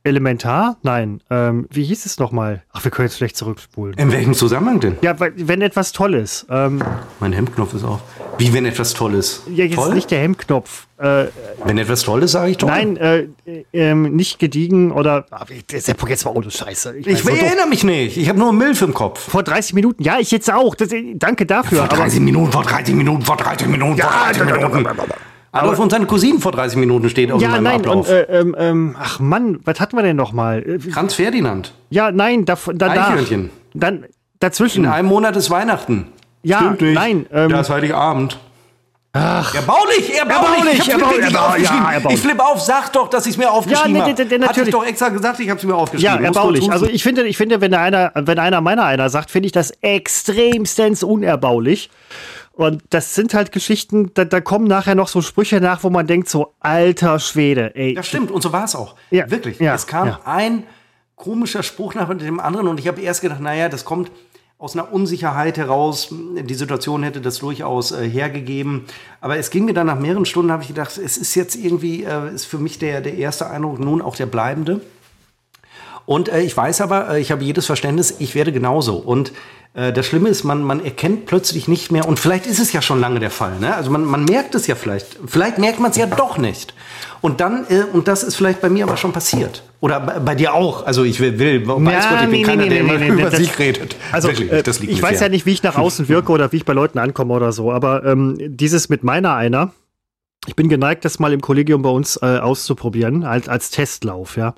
Elementar? 0.04 0.78
Nein. 0.82 1.22
Ähm, 1.30 1.68
wie 1.70 1.84
hieß 1.84 2.08
es 2.08 2.18
nochmal? 2.18 2.64
Ach, 2.74 2.84
wir 2.84 2.90
können 2.90 3.08
jetzt 3.08 3.18
schlecht 3.18 3.38
zurückspulen. 3.38 3.96
In 3.96 4.12
welchem 4.12 4.34
Zusammenhang 4.34 4.80
denn? 4.80 4.98
Ja, 5.04 5.20
weil, 5.20 5.34
wenn 5.36 5.62
etwas 5.62 5.92
toll 5.92 6.16
ist. 6.16 6.48
Ähm, 6.50 6.82
mein 7.20 7.32
Hemdknopf 7.32 7.76
ist 7.76 7.84
auf. 7.84 8.02
Wie, 8.38 8.54
wenn 8.54 8.66
etwas 8.66 8.94
toll 8.94 9.16
ist? 9.16 9.44
Ja, 9.54 9.66
jetzt 9.66 9.76
toll? 9.76 9.94
nicht 9.94 10.12
der 10.12 10.20
Hemdknopf. 10.20 10.88
Äh, 10.98 11.26
wenn 11.66 11.78
etwas 11.78 12.04
toll 12.04 12.24
ist, 12.24 12.32
sage 12.32 12.52
ich 12.52 12.58
toll. 12.58 12.70
Nein, 12.70 12.98
äh, 12.98 13.28
äh, 13.74 13.94
nicht 13.94 14.40
gediegen 14.40 14.92
oder. 14.92 15.26
Ah, 15.32 15.46
Seppo, 15.72 16.08
jetzt 16.08 16.26
war 16.26 16.36
ohne 16.36 16.50
Scheiße. 16.50 16.98
Ich, 16.98 17.08
ich 17.08 17.26
erinnere 17.26 17.68
mich 17.68 17.84
nicht. 17.84 18.18
Ich 18.18 18.30
habe 18.30 18.40
nur 18.40 18.54
Milf 18.54 18.82
im 18.82 18.94
Kopf. 18.94 19.30
Vor 19.30 19.44
30 19.44 19.74
Minuten. 19.74 20.04
Ja, 20.04 20.20
ich 20.20 20.32
jetzt 20.32 20.52
auch. 20.52 20.76
Das, 20.76 20.90
danke 21.16 21.46
dafür. 21.46 21.80
Vor 21.80 21.88
30 21.88 22.20
Minuten, 22.22 22.52
vor 22.52 22.64
30 22.64 22.96
Minuten, 22.96 23.24
vor 23.24 23.38
30 23.38 23.68
Minuten, 23.68 23.98
vor 23.98 24.12
30 24.12 24.44
Minuten. 24.46 24.88
Adolf 25.54 25.80
und 25.80 25.92
seine 25.92 26.08
Cousinen 26.08 26.40
vor 26.40 26.52
30 26.52 26.80
Minuten 26.80 27.10
steht 27.10 27.32
auf 27.32 27.40
ja, 27.40 27.50
meinem 27.50 27.64
nein, 27.64 27.76
Ablauf. 27.82 28.10
Und, 28.10 28.14
äh, 28.14 28.24
ähm, 28.24 28.56
ähm, 28.58 28.96
ach 29.00 29.20
Mann, 29.20 29.60
was 29.66 29.80
hatten 29.80 29.96
wir 29.96 30.02
denn 30.02 30.16
noch 30.16 30.34
mal? 30.34 30.64
Äh, 30.64 30.80
Franz 30.80 31.14
Ferdinand. 31.14 31.74
Ja, 31.92 32.12
nein, 32.12 32.46
da, 32.46 32.58
danach. 32.74 33.10
Eichhörnchen. 33.10 33.52
Dann 33.76 34.06
dazwischen. 34.40 34.86
In 34.86 34.90
einem 34.90 35.08
Monat 35.08 35.36
ist 35.36 35.52
Weihnachten. 35.52 36.08
Ja, 36.44 36.60
Stimmt 36.60 36.82
nicht. 36.82 36.94
nein. 36.94 37.26
Ähm, 37.32 37.50
da 37.50 37.62
ist 37.62 37.70
Heiligabend. 37.70 38.38
Ach. 39.16 39.54
Erbaulich, 39.54 40.18
erbaulich. 40.18 40.80
erbaulich. 40.80 40.80
Ich, 40.80 40.90
erbaulich. 40.90 41.64
Ja, 41.70 41.92
erbaulich. 41.92 42.18
ich 42.18 42.24
flippe 42.24 42.44
auf, 42.44 42.60
sag 42.62 42.92
doch, 42.94 43.10
dass 43.10 43.28
ich 43.28 43.34
es 43.34 43.38
mir 43.38 43.52
aufgeschrieben 43.52 44.02
habe. 44.02 44.10
Ja, 44.10 44.26
nee, 44.26 44.38
nee, 44.40 44.46
Hatte 44.48 44.64
ich 44.64 44.72
doch 44.72 44.84
extra 44.84 45.10
gesagt, 45.10 45.40
ich 45.40 45.50
habe 45.50 45.60
es 45.60 45.66
mir 45.66 45.76
aufgeschrieben. 45.76 46.16
Ja, 46.16 46.20
erbaulich. 46.20 46.72
Also 46.72 46.88
ich 46.88 47.04
finde, 47.04 47.28
ich 47.28 47.38
finde, 47.38 47.62
wenn 47.62 47.76
einer, 47.76 48.12
wenn 48.16 48.40
einer 48.40 48.60
meiner 48.62 48.86
einer 48.86 49.10
sagt, 49.12 49.30
finde 49.30 49.46
ich 49.46 49.52
das 49.52 49.70
extremstens 49.82 51.04
unerbaulich. 51.04 51.92
Und 52.54 52.84
das 52.90 53.14
sind 53.14 53.36
halt 53.36 53.52
Geschichten, 53.52 54.12
da, 54.16 54.26
da, 54.26 54.42
kommen 54.42 54.66
nachher 54.66 54.96
noch 54.96 55.08
so 55.08 55.22
Sprüche 55.22 55.60
nach, 55.60 55.84
wo 55.84 55.90
man 55.90 56.06
denkt, 56.06 56.30
so 56.30 56.54
alter 56.60 57.20
Schwede, 57.20 57.76
ey. 57.76 57.96
Das 57.96 58.08
stimmt, 58.08 58.30
und 58.30 58.42
so 58.42 58.52
war 58.52 58.66
es 58.66 58.76
auch. 58.76 58.96
Ja, 59.10 59.30
Wirklich. 59.30 59.60
Ja, 59.60 59.74
es 59.74 59.88
kam 59.88 60.08
ja. 60.08 60.20
ein 60.26 60.64
komischer 61.16 61.64
Spruch 61.64 61.96
nach 61.96 62.16
dem 62.16 62.40
anderen 62.40 62.68
und 62.68 62.80
ich 62.80 62.88
habe 62.88 63.02
erst 63.02 63.22
gedacht, 63.22 63.42
naja, 63.42 63.70
das 63.70 63.86
kommt 63.86 64.12
aus 64.64 64.78
einer 64.78 64.94
Unsicherheit 64.94 65.58
heraus. 65.58 66.08
Die 66.12 66.54
Situation 66.54 67.04
hätte 67.04 67.20
das 67.20 67.40
durchaus 67.40 67.92
äh, 67.92 68.10
hergegeben. 68.10 68.86
Aber 69.20 69.38
es 69.38 69.50
ging 69.50 69.66
mir 69.66 69.74
dann 69.74 69.88
nach 69.88 70.00
mehreren 70.00 70.26
Stunden, 70.26 70.54
habe 70.54 70.62
ich 70.62 70.70
gedacht, 70.70 70.98
es 70.98 71.18
ist 71.18 71.36
jetzt 71.36 71.56
irgendwie, 71.56 72.06
äh, 72.06 72.34
ist 72.34 72.46
für 72.46 72.60
mich 72.60 72.80
der, 72.80 73.02
der 73.02 73.16
erste 73.16 73.50
Eindruck 73.50 73.80
nun 73.80 74.02
auch 74.02 74.16
der 74.16 74.26
bleibende. 74.26 74.80
Und 76.06 76.30
äh, 76.30 76.40
ich 76.44 76.56
weiß 76.56 76.80
aber, 76.80 77.10
äh, 77.10 77.20
ich 77.20 77.30
habe 77.34 77.44
jedes 77.44 77.66
Verständnis, 77.66 78.16
ich 78.20 78.36
werde 78.36 78.54
genauso. 78.54 78.96
Und 78.96 79.34
äh, 79.74 79.92
das 79.92 80.06
Schlimme 80.06 80.30
ist, 80.30 80.46
man, 80.46 80.64
man 80.64 80.82
erkennt 80.82 81.26
plötzlich 81.26 81.68
nicht 81.68 81.92
mehr, 81.92 82.08
und 82.08 82.18
vielleicht 82.18 82.46
ist 82.46 82.60
es 82.60 82.72
ja 82.72 82.82
schon 82.82 83.02
lange 83.02 83.20
der 83.20 83.32
Fall, 83.32 83.60
ne? 83.60 83.76
also 83.76 83.92
man, 83.92 84.06
man 84.06 84.24
merkt 84.24 84.56
es 84.56 84.68
ja 84.68 84.76
vielleicht, 84.76 85.18
vielleicht 85.26 85.58
merkt 85.58 85.82
man 85.82 85.92
es 85.92 85.98
ja 85.98 86.06
doch 86.06 86.38
nicht. 86.38 86.74
Und 87.20 87.42
dann, 87.42 87.66
äh, 87.68 87.84
und 87.92 88.08
das 88.08 88.24
ist 88.24 88.36
vielleicht 88.36 88.62
bei 88.62 88.70
mir 88.70 88.86
aber 88.86 88.96
schon 88.96 89.12
passiert. 89.12 89.64
Oder 89.84 90.00
bei, 90.00 90.20
bei 90.20 90.34
dir 90.34 90.54
auch. 90.54 90.86
Also 90.86 91.04
ich 91.04 91.20
will, 91.20 91.38
will 91.40 91.68
weiß 91.68 92.06
ja, 92.06 92.10
Gott, 92.10 92.20
ich 92.24 92.30
bin 92.30 92.32
nee, 92.32 92.44
keiner, 92.44 92.64
nee, 92.64 92.70
der 92.70 92.84
nee, 92.84 93.08
über 93.10 93.24
das, 93.24 93.36
sich 93.36 93.60
redet. 93.60 93.98
Also 94.14 94.30
Wirklich, 94.30 94.50
äh, 94.50 94.64
ich 94.90 95.02
weiß 95.02 95.20
ja 95.20 95.28
nicht, 95.28 95.46
wie 95.46 95.52
ich 95.52 95.62
nach 95.62 95.76
außen 95.76 96.08
wirke 96.08 96.32
oder 96.32 96.54
wie 96.54 96.56
ich 96.56 96.64
bei 96.64 96.72
Leuten 96.72 97.00
ankomme 97.00 97.34
oder 97.34 97.52
so, 97.52 97.70
aber 97.70 98.06
ähm, 98.06 98.38
dieses 98.40 98.88
mit 98.88 99.04
meiner 99.04 99.36
einer, 99.36 99.74
ich 100.46 100.56
bin 100.56 100.68
geneigt, 100.68 101.06
das 101.06 101.20
mal 101.20 101.32
im 101.32 101.42
Kollegium 101.42 101.82
bei 101.82 101.90
uns 101.90 102.18
äh, 102.22 102.38
auszuprobieren, 102.38 103.24
als, 103.24 103.48
als 103.48 103.70
Testlauf, 103.70 104.36
ja. 104.36 104.56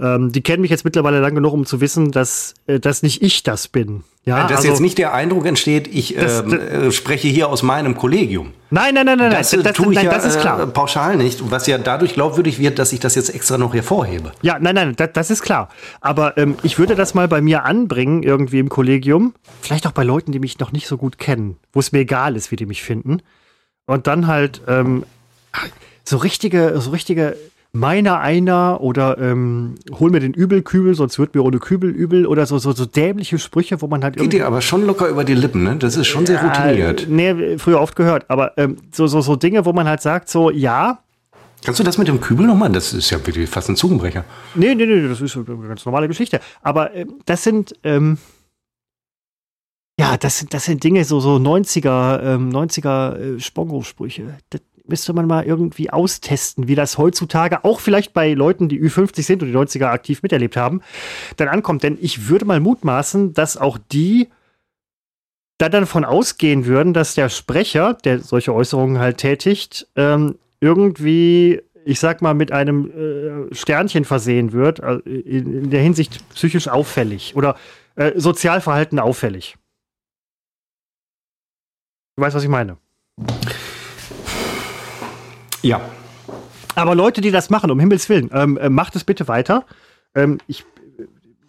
Ähm, 0.00 0.32
die 0.32 0.42
kennen 0.42 0.62
mich 0.62 0.70
jetzt 0.70 0.84
mittlerweile 0.84 1.20
lang 1.20 1.34
genug, 1.34 1.52
um 1.52 1.66
zu 1.66 1.80
wissen, 1.80 2.12
dass, 2.12 2.54
äh, 2.66 2.80
dass 2.80 3.02
nicht 3.02 3.22
ich 3.22 3.42
das 3.42 3.68
bin. 3.68 4.04
Ja, 4.24 4.46
dass 4.46 4.58
also, 4.58 4.68
jetzt 4.68 4.80
nicht 4.80 4.98
der 4.98 5.14
Eindruck 5.14 5.46
entsteht, 5.46 5.88
ich 5.88 6.14
das, 6.14 6.40
ähm, 6.40 6.52
äh, 6.52 6.92
spreche 6.92 7.28
hier 7.28 7.48
aus 7.48 7.62
meinem 7.62 7.96
Kollegium. 7.96 8.52
Nein, 8.70 8.94
nein, 8.94 9.06
nein, 9.06 9.16
nein, 9.16 9.30
das, 9.30 9.50
das, 9.50 9.62
das, 9.62 9.72
tue 9.72 9.92
ich 9.92 9.94
nein, 9.94 10.04
ja, 10.04 10.12
das 10.12 10.26
ist 10.26 10.40
klar. 10.40 10.60
Äh, 10.60 10.66
pauschal 10.66 11.16
nicht, 11.16 11.50
was 11.50 11.66
ja 11.66 11.78
dadurch 11.78 12.12
glaubwürdig 12.12 12.58
wird, 12.58 12.78
dass 12.78 12.92
ich 12.92 13.00
das 13.00 13.14
jetzt 13.14 13.34
extra 13.34 13.56
noch 13.56 13.72
hervorhebe. 13.72 14.32
Ja, 14.42 14.58
nein, 14.60 14.74
nein, 14.74 14.96
das, 14.96 15.10
das 15.14 15.30
ist 15.30 15.42
klar. 15.42 15.70
Aber 16.02 16.36
ähm, 16.36 16.56
ich 16.62 16.78
würde 16.78 16.94
das 16.94 17.14
mal 17.14 17.28
bei 17.28 17.40
mir 17.40 17.64
anbringen, 17.64 18.22
irgendwie 18.22 18.58
im 18.58 18.68
Kollegium. 18.68 19.34
Vielleicht 19.62 19.86
auch 19.86 19.92
bei 19.92 20.04
Leuten, 20.04 20.32
die 20.32 20.40
mich 20.40 20.58
noch 20.58 20.72
nicht 20.72 20.88
so 20.88 20.98
gut 20.98 21.18
kennen, 21.18 21.56
wo 21.72 21.80
es 21.80 21.92
mir 21.92 22.00
egal 22.00 22.36
ist, 22.36 22.50
wie 22.50 22.56
die 22.56 22.66
mich 22.66 22.82
finden. 22.82 23.22
Und 23.86 24.06
dann 24.06 24.26
halt 24.26 24.60
ähm, 24.68 25.04
so 26.04 26.16
richtige, 26.16 26.80
so 26.80 26.90
richtige 26.90 27.36
meiner 27.72 28.20
einer 28.20 28.80
oder 28.80 29.18
ähm, 29.18 29.74
hol 29.98 30.10
mir 30.10 30.20
den 30.20 30.32
Übelkübel, 30.32 30.94
sonst 30.94 31.18
wird 31.18 31.34
mir 31.34 31.42
ohne 31.42 31.58
Kübel 31.58 31.90
übel 31.90 32.26
oder 32.26 32.46
so, 32.46 32.58
so, 32.58 32.72
so 32.72 32.86
dämliche 32.86 33.38
Sprüche, 33.38 33.80
wo 33.82 33.86
man 33.86 34.02
halt 34.02 34.16
Geht 34.16 34.32
dir 34.32 34.46
aber 34.46 34.62
schon 34.62 34.86
locker 34.86 35.08
über 35.08 35.24
die 35.24 35.34
Lippen, 35.34 35.64
ne? 35.64 35.76
Das 35.76 35.96
ist 35.96 36.06
schon 36.06 36.24
sehr 36.24 36.42
routiniert. 36.42 37.02
Äh, 37.02 37.06
nee, 37.08 37.58
früher 37.58 37.80
oft 37.80 37.94
gehört, 37.94 38.24
aber 38.28 38.56
ähm, 38.56 38.78
so, 38.92 39.06
so, 39.06 39.20
so 39.20 39.36
Dinge, 39.36 39.64
wo 39.66 39.72
man 39.72 39.86
halt 39.86 40.00
sagt, 40.00 40.30
so, 40.30 40.50
ja. 40.50 41.00
Kannst 41.64 41.80
du 41.80 41.84
das 41.84 41.98
mit 41.98 42.08
dem 42.08 42.20
Kübel 42.20 42.46
nochmal? 42.46 42.70
Das 42.70 42.92
ist 42.94 43.10
ja 43.10 43.24
wirklich 43.26 43.50
fast 43.50 43.68
ein 43.68 43.76
Zungenbrecher. 43.76 44.24
Nee, 44.54 44.74
nee, 44.74 44.86
nee, 44.86 45.06
das 45.08 45.20
ist 45.20 45.36
eine 45.36 45.44
ganz 45.44 45.84
normale 45.84 46.08
Geschichte. 46.08 46.40
Aber 46.62 46.94
ähm, 46.94 47.14
das 47.26 47.42
sind, 47.42 47.74
ähm, 47.84 48.16
ja, 50.00 50.16
das 50.16 50.38
sind, 50.38 50.54
das 50.54 50.64
sind 50.64 50.82
Dinge, 50.84 51.04
so, 51.04 51.20
so 51.20 51.36
90er, 51.36 52.22
ähm, 52.22 52.50
90er 52.50 53.36
äh, 53.36 53.40
Spongo-Sprüche. 53.40 54.38
Das, 54.50 54.60
müsste 54.88 55.12
man 55.12 55.26
mal 55.26 55.44
irgendwie 55.44 55.90
austesten, 55.90 56.68
wie 56.68 56.74
das 56.74 56.98
heutzutage 56.98 57.64
auch 57.64 57.80
vielleicht 57.80 58.12
bei 58.12 58.32
Leuten, 58.34 58.68
die 58.68 58.80
Ü50 58.80 59.22
sind 59.22 59.42
und 59.42 59.48
die 59.48 59.56
90er 59.56 59.86
aktiv 59.86 60.22
miterlebt 60.22 60.56
haben, 60.56 60.82
dann 61.36 61.48
ankommt. 61.48 61.82
Denn 61.82 61.98
ich 62.00 62.28
würde 62.28 62.44
mal 62.44 62.60
mutmaßen, 62.60 63.32
dass 63.34 63.56
auch 63.56 63.78
die 63.92 64.28
da 65.58 65.68
dann 65.68 65.86
von 65.86 66.04
ausgehen 66.04 66.66
würden, 66.66 66.94
dass 66.94 67.14
der 67.14 67.28
Sprecher, 67.28 67.94
der 68.04 68.20
solche 68.20 68.54
Äußerungen 68.54 68.98
halt 68.98 69.18
tätigt, 69.18 69.88
ähm, 69.96 70.38
irgendwie, 70.60 71.60
ich 71.84 72.00
sag 72.00 72.22
mal, 72.22 72.34
mit 72.34 72.52
einem 72.52 73.50
äh, 73.50 73.54
Sternchen 73.54 74.04
versehen 74.04 74.52
wird, 74.52 74.78
äh, 74.78 74.98
in, 75.04 75.64
in, 75.64 75.70
der 75.70 75.82
Hinsicht 75.82 76.26
psychisch 76.30 76.68
auffällig 76.68 77.34
oder 77.34 77.56
äh, 77.96 78.12
Sozialverhalten 78.14 79.00
auffällig. 79.00 79.56
Du 82.16 82.22
weißt, 82.22 82.36
was 82.36 82.42
ich 82.44 82.48
meine. 82.48 82.78
Ja. 85.62 85.80
Aber 86.74 86.94
Leute, 86.94 87.20
die 87.20 87.30
das 87.30 87.50
machen, 87.50 87.70
um 87.70 87.80
Himmels 87.80 88.08
Willen, 88.08 88.30
ähm, 88.32 88.56
äh, 88.58 88.68
macht 88.68 88.94
es 88.96 89.04
bitte 89.04 89.26
weiter. 89.28 89.64
Ähm, 90.14 90.38
ich, 90.46 90.64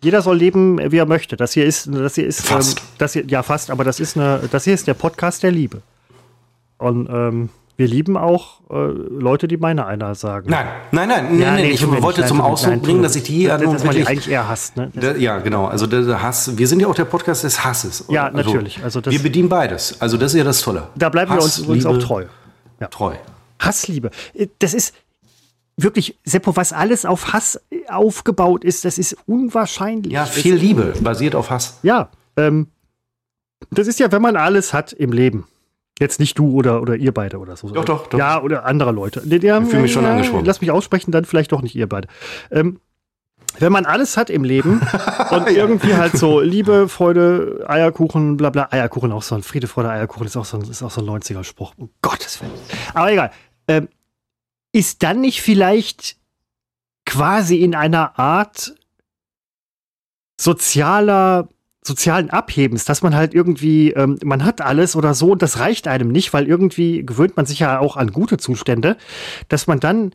jeder 0.04 0.22
soll 0.22 0.38
leben, 0.38 0.80
wie 0.92 0.98
er 0.98 1.06
möchte. 1.06 1.38
Das 1.38 1.54
hier 1.54 1.66
ist, 1.66 1.88
das 1.94 2.16
hier 2.16 2.26
ist, 2.26 2.46
fast. 2.46 2.80
Ähm, 2.80 2.86
das 2.98 3.14
hier, 3.14 3.26
ja 3.26 3.44
fast, 3.44 3.70
aber 3.70 3.84
das 3.84 4.00
ist 4.00 4.18
eine, 4.18 4.42
das 4.52 4.64
hier 4.64 4.74
ist 4.74 4.88
der 4.88 4.94
Podcast 4.96 5.44
der 5.44 5.52
Liebe. 5.52 5.82
Und 6.78 7.10
ähm, 7.12 7.50
wir 7.80 7.88
lieben 7.88 8.18
auch 8.18 8.60
äh, 8.70 8.76
Leute, 8.76 9.48
die 9.48 9.56
meine 9.56 9.86
einer 9.86 10.14
sagen. 10.14 10.50
Nein, 10.50 10.66
nein, 10.92 11.08
nein, 11.08 11.40
ja, 11.40 11.54
nee, 11.54 11.62
nee, 11.62 11.70
ich 11.70 11.88
wollte 12.02 12.26
zum 12.26 12.42
Ausdruck 12.42 12.82
bringen, 12.82 13.04
dass 13.04 13.16
ich 13.16 13.24
die 13.24 13.44
ja 13.44 13.58
nun 13.58 13.82
wirklich 13.82 14.06
eigentlich 14.08 14.30
eher 14.30 14.50
hasst. 14.50 14.76
Ne? 14.76 14.92
Da, 14.94 15.16
ja, 15.16 15.40
genau. 15.40 15.68
Also 15.68 15.88
der 15.88 16.22
Hass. 16.22 16.58
Wir 16.58 16.68
sind 16.68 16.82
ja 16.82 16.88
auch 16.88 16.96
der 16.96 17.06
Podcast 17.06 17.46
des 17.46 17.64
Hasses. 17.64 18.04
Ja, 18.10 18.26
also, 18.26 18.38
natürlich. 18.38 18.84
Also 18.84 19.00
das, 19.00 19.14
wir 19.14 19.24
bedienen 19.24 19.48
beides. 19.48 20.02
Also 20.02 20.18
das 20.18 20.34
ist 20.34 20.40
ja 20.40 20.44
das 20.44 20.60
Tolle. 20.60 20.88
Da 20.96 21.08
bleiben 21.08 21.32
Hass, 21.32 21.62
wir 21.62 21.70
uns, 21.70 21.86
uns 21.86 21.86
auch 21.86 22.06
treu. 22.06 22.26
Ja. 22.82 22.88
Treu. 22.88 23.14
Hassliebe. 23.60 24.12
Äh, 24.34 24.48
das 24.60 24.74
ist 24.74 24.94
wirklich, 25.84 26.18
Seppo, 26.24 26.56
was 26.56 26.74
alles 26.74 27.06
auf 27.06 27.34
Hass 27.34 27.62
äh, 27.72 27.88
aufgebaut 27.90 28.64
ist, 28.64 28.86
das 28.86 28.98
ist 28.98 29.18
unwahrscheinlich. 29.26 30.12
Ja, 30.12 30.26
viel 30.26 30.56
Liebe 30.56 30.94
basiert 31.02 31.36
auf 31.36 31.50
Hass. 31.50 31.80
Ja, 31.84 32.10
ähm, 32.38 32.68
das 33.72 33.88
ist 33.88 34.00
ja, 34.00 34.12
wenn 34.12 34.22
man 34.22 34.36
alles 34.36 34.74
hat 34.74 34.94
im 34.94 35.12
Leben. 35.12 35.46
Jetzt 36.00 36.20
nicht 36.20 36.40
du 36.40 36.52
oder, 36.52 36.82
oder 36.82 36.96
ihr 36.96 37.14
beide 37.14 37.40
oder 37.40 37.58
so. 37.58 37.70
Doch, 37.70 37.84
doch, 37.84 38.08
doch. 38.08 38.18
Ja, 38.18 38.42
oder 38.42 38.66
andere 38.66 38.94
Leute. 38.94 39.22
Ich 39.22 39.42
fühle 39.42 39.82
mich 39.82 39.92
schon 39.92 40.06
ja, 40.06 40.12
angesprochen. 40.12 40.46
Lass 40.46 40.62
mich 40.62 40.72
aussprechen, 40.72 41.12
dann 41.12 41.26
vielleicht 41.26 41.52
doch 41.52 41.62
nicht 41.62 41.76
ihr 41.76 41.90
beide. 41.90 42.08
Ähm, 42.52 42.80
wenn 43.58 43.74
man 43.74 43.86
alles 43.86 44.16
hat 44.16 44.30
im 44.30 44.46
Leben 44.46 44.80
und 45.32 45.50
irgendwie 45.50 45.96
halt 45.96 46.14
so 46.14 46.40
Liebe, 46.40 46.88
Freude, 46.88 47.66
Eierkuchen, 47.68 48.38
bla 48.38 48.50
bla, 48.50 48.70
Eierkuchen 48.72 49.12
auch 49.12 49.24
so 49.24 49.36
ein 49.36 49.44
Friede, 49.44 49.68
Freude, 49.68 49.90
Eierkuchen 49.90 50.26
ist 50.26 50.38
auch 50.38 50.46
so 50.46 50.58
ein, 50.58 50.64
ist 50.70 50.82
auch 50.82 50.92
so 50.92 51.02
ein 51.02 51.08
90er-Spruch. 51.08 51.74
Um 51.76 51.90
Gottes 52.02 52.40
Willen. 52.42 52.54
Aber 52.94 53.12
egal 53.12 53.32
ähm, 53.70 53.88
ist 54.74 55.04
dann 55.04 55.22
nicht 55.22 55.42
vielleicht 55.42 56.18
quasi 57.06 57.58
in 57.58 57.76
einer 57.76 58.20
Art 58.20 58.76
sozialer 60.40 61.48
sozialen 61.82 62.30
Abhebens, 62.30 62.86
dass 62.86 63.02
man 63.02 63.16
halt 63.16 63.34
irgendwie, 63.34 63.92
ähm, 63.92 64.20
man 64.24 64.44
hat 64.44 64.62
alles 64.62 64.96
oder 64.96 65.14
so 65.14 65.32
und 65.32 65.42
das 65.42 65.60
reicht 65.60 65.88
einem 65.88 66.12
nicht, 66.12 66.34
weil 66.34 66.48
irgendwie 66.48 67.06
gewöhnt 67.06 67.38
man 67.38 67.46
sich 67.46 67.60
ja 67.60 67.80
auch 67.80 67.96
an 67.96 68.12
gute 68.12 68.38
Zustände, 68.38 68.98
dass 69.48 69.66
man 69.66 69.80
dann 69.80 70.14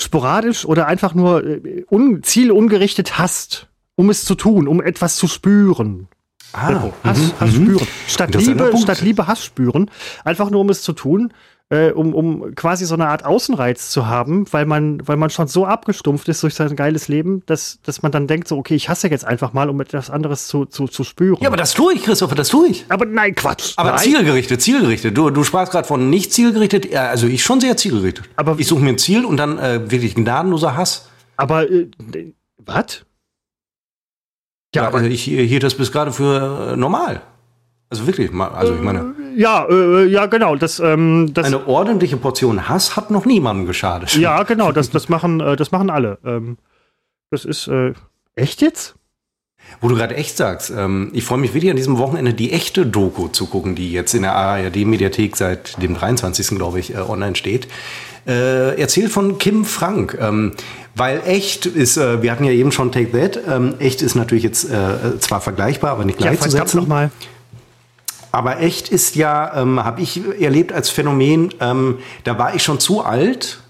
sporadisch 0.00 0.64
oder 0.64 0.86
einfach 0.86 1.14
nur 1.14 1.44
äh, 1.44 1.84
un 1.90 2.22
zielungerichtet 2.22 3.18
hasst, 3.18 3.68
um 3.96 4.10
es 4.10 4.24
zu 4.24 4.34
tun, 4.34 4.68
um 4.68 4.82
etwas 4.82 5.16
zu 5.16 5.28
spüren. 5.28 6.08
Ah, 6.52 6.92
Hass, 7.02 7.18
mhm, 7.18 7.32
Hass 7.40 7.52
mhm. 7.52 7.64
spüren. 7.64 7.86
Statt 8.06 8.34
Liebe, 8.34 8.72
statt 8.80 9.00
Liebe 9.00 9.26
Hass 9.26 9.44
spüren. 9.44 9.90
Einfach 10.24 10.50
nur, 10.50 10.60
um 10.60 10.68
es 10.68 10.82
zu 10.82 10.92
tun. 10.92 11.32
Äh, 11.70 11.90
um, 11.90 12.14
um 12.14 12.54
quasi 12.54 12.84
so 12.84 12.94
eine 12.94 13.08
Art 13.08 13.24
Außenreiz 13.24 13.90
zu 13.90 14.06
haben, 14.06 14.44
weil 14.52 14.66
man, 14.66 15.06
weil 15.06 15.16
man 15.16 15.30
schon 15.30 15.48
so 15.48 15.66
abgestumpft 15.66 16.28
ist 16.28 16.42
durch 16.42 16.54
sein 16.54 16.76
geiles 16.76 17.08
Leben, 17.08 17.42
dass, 17.46 17.80
dass 17.82 18.02
man 18.02 18.12
dann 18.12 18.26
denkt, 18.26 18.48
so, 18.48 18.58
okay, 18.58 18.74
ich 18.74 18.88
hasse 18.88 19.08
jetzt 19.08 19.24
einfach 19.24 19.52
mal, 19.52 19.70
um 19.70 19.80
etwas 19.80 20.10
anderes 20.10 20.46
zu, 20.46 20.66
zu, 20.66 20.88
zu 20.88 21.04
spüren. 21.04 21.38
Ja, 21.40 21.48
aber 21.48 21.56
das 21.56 21.72
tue 21.72 21.94
ich, 21.94 22.02
Christopher, 22.02 22.34
das 22.34 22.48
tue 22.48 22.68
ich. 22.68 22.84
Aber 22.88 23.06
nein, 23.06 23.34
Quatsch. 23.34 23.72
Aber 23.76 23.90
nein. 23.90 23.98
zielgerichtet, 24.00 24.60
zielgerichtet. 24.60 25.16
Du, 25.16 25.30
du 25.30 25.42
sprachst 25.44 25.72
gerade 25.72 25.88
von 25.88 26.10
nicht 26.10 26.32
zielgerichtet. 26.32 26.90
Ja, 26.90 27.08
also 27.08 27.26
ich 27.26 27.42
schon 27.42 27.60
sehr 27.60 27.76
zielgerichtet. 27.76 28.28
Aber- 28.36 28.56
ich 28.58 28.66
suche 28.66 28.82
mir 28.82 28.90
ein 28.90 28.98
Ziel 28.98 29.24
und 29.24 29.38
dann 29.38 29.58
äh, 29.58 29.90
wirklich 29.90 30.14
gnadenloser 30.14 30.76
Hass. 30.76 31.08
Aber, 31.36 31.70
äh, 31.70 31.88
was? 32.58 33.04
Ja, 34.74 34.90
also 34.90 35.06
ich 35.06 35.22
hielt 35.24 35.62
das 35.62 35.74
bis 35.76 35.92
gerade 35.92 36.12
für 36.12 36.72
äh, 36.72 36.76
normal. 36.76 37.22
Also 37.90 38.06
wirklich, 38.06 38.32
also 38.32 38.74
ich 38.74 38.80
meine, 38.80 39.14
Ja, 39.34 39.66
äh, 39.68 40.06
ja, 40.06 40.26
genau. 40.26 40.56
Das, 40.56 40.80
ähm, 40.80 41.32
das, 41.34 41.46
eine 41.46 41.66
ordentliche 41.66 42.16
Portion 42.16 42.68
Hass 42.68 42.96
hat 42.96 43.10
noch 43.10 43.26
niemandem 43.26 43.66
geschadet. 43.66 44.14
ja, 44.16 44.42
genau. 44.42 44.72
Das, 44.72 44.90
das 44.90 45.08
machen, 45.08 45.40
äh, 45.40 45.56
das 45.56 45.70
machen 45.70 45.90
alle. 45.90 46.18
Ähm, 46.24 46.58
das 47.30 47.44
ist 47.44 47.68
äh, 47.68 47.92
echt 48.36 48.62
jetzt? 48.62 48.94
Wo 49.80 49.88
du 49.88 49.94
gerade 49.94 50.14
echt 50.14 50.36
sagst, 50.36 50.70
ähm, 50.70 51.10
ich 51.14 51.24
freue 51.24 51.38
mich 51.38 51.54
wirklich 51.54 51.70
an 51.70 51.76
diesem 51.76 51.98
Wochenende 51.98 52.34
die 52.34 52.52
echte 52.52 52.86
Doku 52.86 53.28
zu 53.28 53.46
gucken, 53.46 53.74
die 53.74 53.92
jetzt 53.92 54.14
in 54.14 54.22
der 54.22 54.34
ARD-Mediathek 54.34 55.36
seit 55.36 55.82
dem 55.82 55.94
23. 55.94 56.48
glaube 56.56 56.80
ich 56.80 56.94
äh, 56.94 56.98
online 56.98 57.34
steht. 57.34 57.68
Äh, 58.26 58.80
erzählt 58.80 59.10
von 59.10 59.38
Kim 59.38 59.64
Frank. 59.64 60.16
Ähm, 60.20 60.52
weil 60.94 61.22
echt 61.26 61.66
ist, 61.66 61.96
äh, 61.96 62.22
wir 62.22 62.30
hatten 62.30 62.44
ja 62.44 62.52
eben 62.52 62.72
schon 62.72 62.92
Take 62.92 63.10
That, 63.12 63.40
ähm, 63.48 63.74
echt 63.78 64.00
ist 64.00 64.14
natürlich 64.14 64.44
jetzt 64.44 64.70
äh, 64.70 65.18
zwar 65.18 65.40
vergleichbar, 65.40 65.90
aber 65.92 66.04
nicht 66.04 66.20
Ja, 66.20 66.32
verdammt 66.32 66.52
gleichzusetzen. 66.54 67.10
Aber 68.34 68.60
echt 68.60 68.88
ist 68.88 69.14
ja, 69.14 69.62
ähm, 69.62 69.84
habe 69.84 70.00
ich 70.00 70.20
erlebt 70.40 70.72
als 70.72 70.90
Phänomen, 70.90 71.54
ähm, 71.60 71.98
da 72.24 72.36
war 72.36 72.52
ich 72.56 72.64
schon 72.64 72.80
zu 72.80 73.00
alt, 73.00 73.60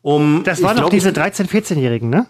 um. 0.00 0.44
Das 0.44 0.62
waren 0.62 0.78
doch 0.78 0.88
diese 0.88 1.10
ich, 1.10 1.16
13-, 1.16 1.46
14-Jährigen, 1.46 2.08
ne? 2.08 2.24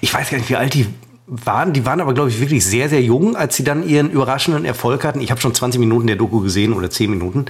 ich 0.00 0.14
weiß 0.14 0.30
gar 0.30 0.38
nicht, 0.38 0.48
wie 0.48 0.56
alt 0.56 0.72
die 0.72 0.86
waren. 1.26 1.74
Die 1.74 1.84
waren 1.84 2.00
aber, 2.00 2.14
glaube 2.14 2.30
ich, 2.30 2.40
wirklich 2.40 2.64
sehr, 2.64 2.88
sehr 2.88 3.02
jung, 3.02 3.36
als 3.36 3.54
sie 3.54 3.64
dann 3.64 3.86
ihren 3.86 4.10
überraschenden 4.10 4.64
Erfolg 4.64 5.04
hatten. 5.04 5.20
Ich 5.20 5.30
habe 5.30 5.42
schon 5.42 5.54
20 5.54 5.78
Minuten 5.78 6.06
der 6.06 6.16
Doku 6.16 6.40
gesehen 6.40 6.72
oder 6.72 6.88
10 6.88 7.10
Minuten. 7.10 7.44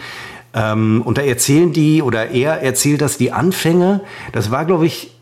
Ähm, 0.53 1.03
und 1.03 1.17
da 1.17 1.23
erzählen 1.23 1.73
die, 1.73 2.03
oder 2.03 2.31
er 2.31 2.61
erzählt, 2.61 3.03
dass 3.03 3.19
die 3.19 3.31
Anfänge, 3.31 4.01
das 4.33 4.51
war, 4.51 4.65
glaube 4.65 4.87
ich, 4.87 5.13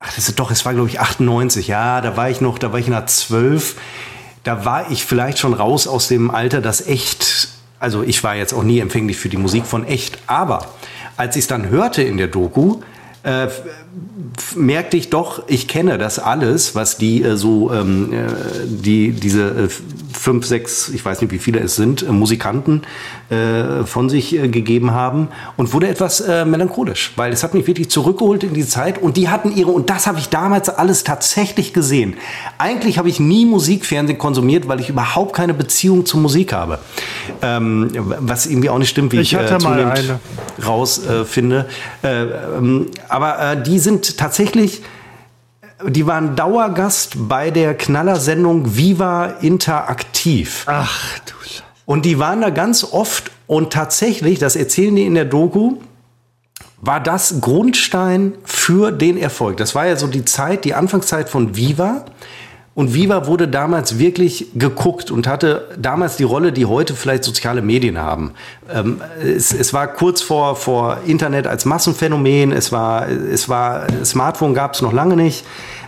ach, 0.00 0.12
das 0.16 0.28
ist 0.28 0.40
doch, 0.40 0.50
es 0.50 0.64
war, 0.64 0.74
glaube 0.74 0.88
ich, 0.88 0.98
98. 0.98 1.68
Ja, 1.68 2.00
da 2.00 2.16
war 2.16 2.28
ich 2.28 2.40
noch, 2.40 2.58
da 2.58 2.72
war 2.72 2.80
ich 2.80 2.88
nach 2.88 3.06
12. 3.06 3.76
Da 4.48 4.64
war 4.64 4.90
ich 4.90 5.04
vielleicht 5.04 5.38
schon 5.38 5.52
raus 5.52 5.86
aus 5.86 6.08
dem 6.08 6.30
Alter, 6.30 6.62
das 6.62 6.86
echt, 6.86 7.48
also 7.78 8.02
ich 8.02 8.24
war 8.24 8.34
jetzt 8.34 8.54
auch 8.54 8.62
nie 8.62 8.78
empfänglich 8.78 9.18
für 9.18 9.28
die 9.28 9.36
Musik 9.36 9.66
von 9.66 9.86
echt, 9.86 10.16
aber 10.26 10.70
als 11.18 11.36
ich 11.36 11.42
es 11.42 11.48
dann 11.48 11.68
hörte 11.68 12.02
in 12.02 12.16
der 12.16 12.28
Doku, 12.28 12.80
äh, 13.28 13.48
merkte 14.56 14.96
ich 14.96 15.10
doch, 15.10 15.42
ich 15.48 15.68
kenne 15.68 15.98
das 15.98 16.18
alles, 16.18 16.74
was 16.74 16.96
die 16.96 17.22
äh, 17.22 17.36
so, 17.36 17.72
ähm, 17.72 18.12
äh, 18.12 18.16
die, 18.66 19.12
diese 19.12 19.48
äh, 19.48 19.68
fünf, 20.12 20.46
sechs, 20.46 20.88
ich 20.88 21.04
weiß 21.04 21.20
nicht, 21.20 21.32
wie 21.32 21.38
viele 21.38 21.60
es 21.60 21.76
sind, 21.76 22.02
äh, 22.02 22.12
Musikanten 22.12 22.82
von 23.84 24.08
sich 24.08 24.30
gegeben 24.30 24.92
haben 24.92 25.28
und 25.58 25.74
wurde 25.74 25.86
etwas 25.86 26.26
melancholisch, 26.46 27.12
weil 27.16 27.30
es 27.30 27.42
hat 27.42 27.52
mich 27.52 27.66
wirklich 27.66 27.90
zurückgeholt 27.90 28.42
in 28.42 28.54
die 28.54 28.66
Zeit 28.66 29.02
und 29.02 29.18
die 29.18 29.28
hatten 29.28 29.54
ihre, 29.54 29.70
und 29.70 29.90
das 29.90 30.06
habe 30.06 30.18
ich 30.18 30.30
damals 30.30 30.70
alles 30.70 31.04
tatsächlich 31.04 31.74
gesehen. 31.74 32.16
Eigentlich 32.56 32.96
habe 32.96 33.10
ich 33.10 33.20
nie 33.20 33.44
Musikfernsehen 33.44 34.18
konsumiert, 34.18 34.66
weil 34.66 34.80
ich 34.80 34.88
überhaupt 34.88 35.34
keine 35.36 35.52
Beziehung 35.52 36.06
zur 36.06 36.20
Musik 36.20 36.54
habe. 36.54 36.78
Ähm, 37.42 37.90
was 38.20 38.46
irgendwie 38.46 38.70
auch 38.70 38.78
nicht 38.78 38.88
stimmt, 38.88 39.12
wie 39.12 39.20
Ich 39.20 39.34
ich, 39.34 39.38
äh, 39.38 39.58
zunehmend 39.58 40.14
rausfinde. 40.66 41.26
Finde. 41.26 41.66
äh, 42.02 42.22
ähm, 42.56 42.86
aber 43.18 43.40
äh, 43.40 43.60
die 43.60 43.80
sind 43.80 44.16
tatsächlich, 44.16 44.80
die 45.84 46.06
waren 46.06 46.36
Dauergast 46.36 47.28
bei 47.28 47.50
der 47.50 47.74
Knallersendung 47.76 48.76
Viva 48.76 49.26
Interaktiv. 49.40 50.62
Ach 50.66 51.18
du 51.26 51.34
Scheiße. 51.42 51.64
Und 51.84 52.04
die 52.04 52.20
waren 52.20 52.40
da 52.40 52.50
ganz 52.50 52.84
oft 52.84 53.32
und 53.48 53.72
tatsächlich, 53.72 54.38
das 54.38 54.54
erzählen 54.54 54.94
die 54.94 55.04
in 55.04 55.14
der 55.14 55.24
Doku, 55.24 55.78
war 56.80 57.00
das 57.00 57.40
Grundstein 57.40 58.34
für 58.44 58.92
den 58.92 59.18
Erfolg. 59.18 59.56
Das 59.56 59.74
war 59.74 59.86
ja 59.86 59.96
so 59.96 60.06
die 60.06 60.24
Zeit, 60.24 60.64
die 60.64 60.74
Anfangszeit 60.74 61.28
von 61.28 61.56
Viva. 61.56 62.04
Und 62.78 62.94
Viva 62.94 63.26
wurde 63.26 63.48
damals 63.48 63.98
wirklich 63.98 64.50
geguckt 64.54 65.10
und 65.10 65.26
hatte 65.26 65.66
damals 65.76 66.16
die 66.16 66.22
Rolle, 66.22 66.52
die 66.52 66.64
heute 66.64 66.94
vielleicht 66.94 67.24
soziale 67.24 67.60
Medien 67.60 67.98
haben. 67.98 68.34
Ähm, 68.72 69.00
es, 69.20 69.52
es 69.52 69.74
war 69.74 69.88
kurz 69.88 70.22
vor, 70.22 70.54
vor 70.54 70.98
Internet 71.04 71.48
als 71.48 71.64
Massenphänomen, 71.64 72.52
es 72.52 72.70
war, 72.70 73.08
es 73.08 73.48
war 73.48 73.88
Smartphone 74.04 74.54
gab 74.54 74.74
es 74.74 74.82
noch 74.82 74.92
lange 74.92 75.16
nicht. 75.16 75.44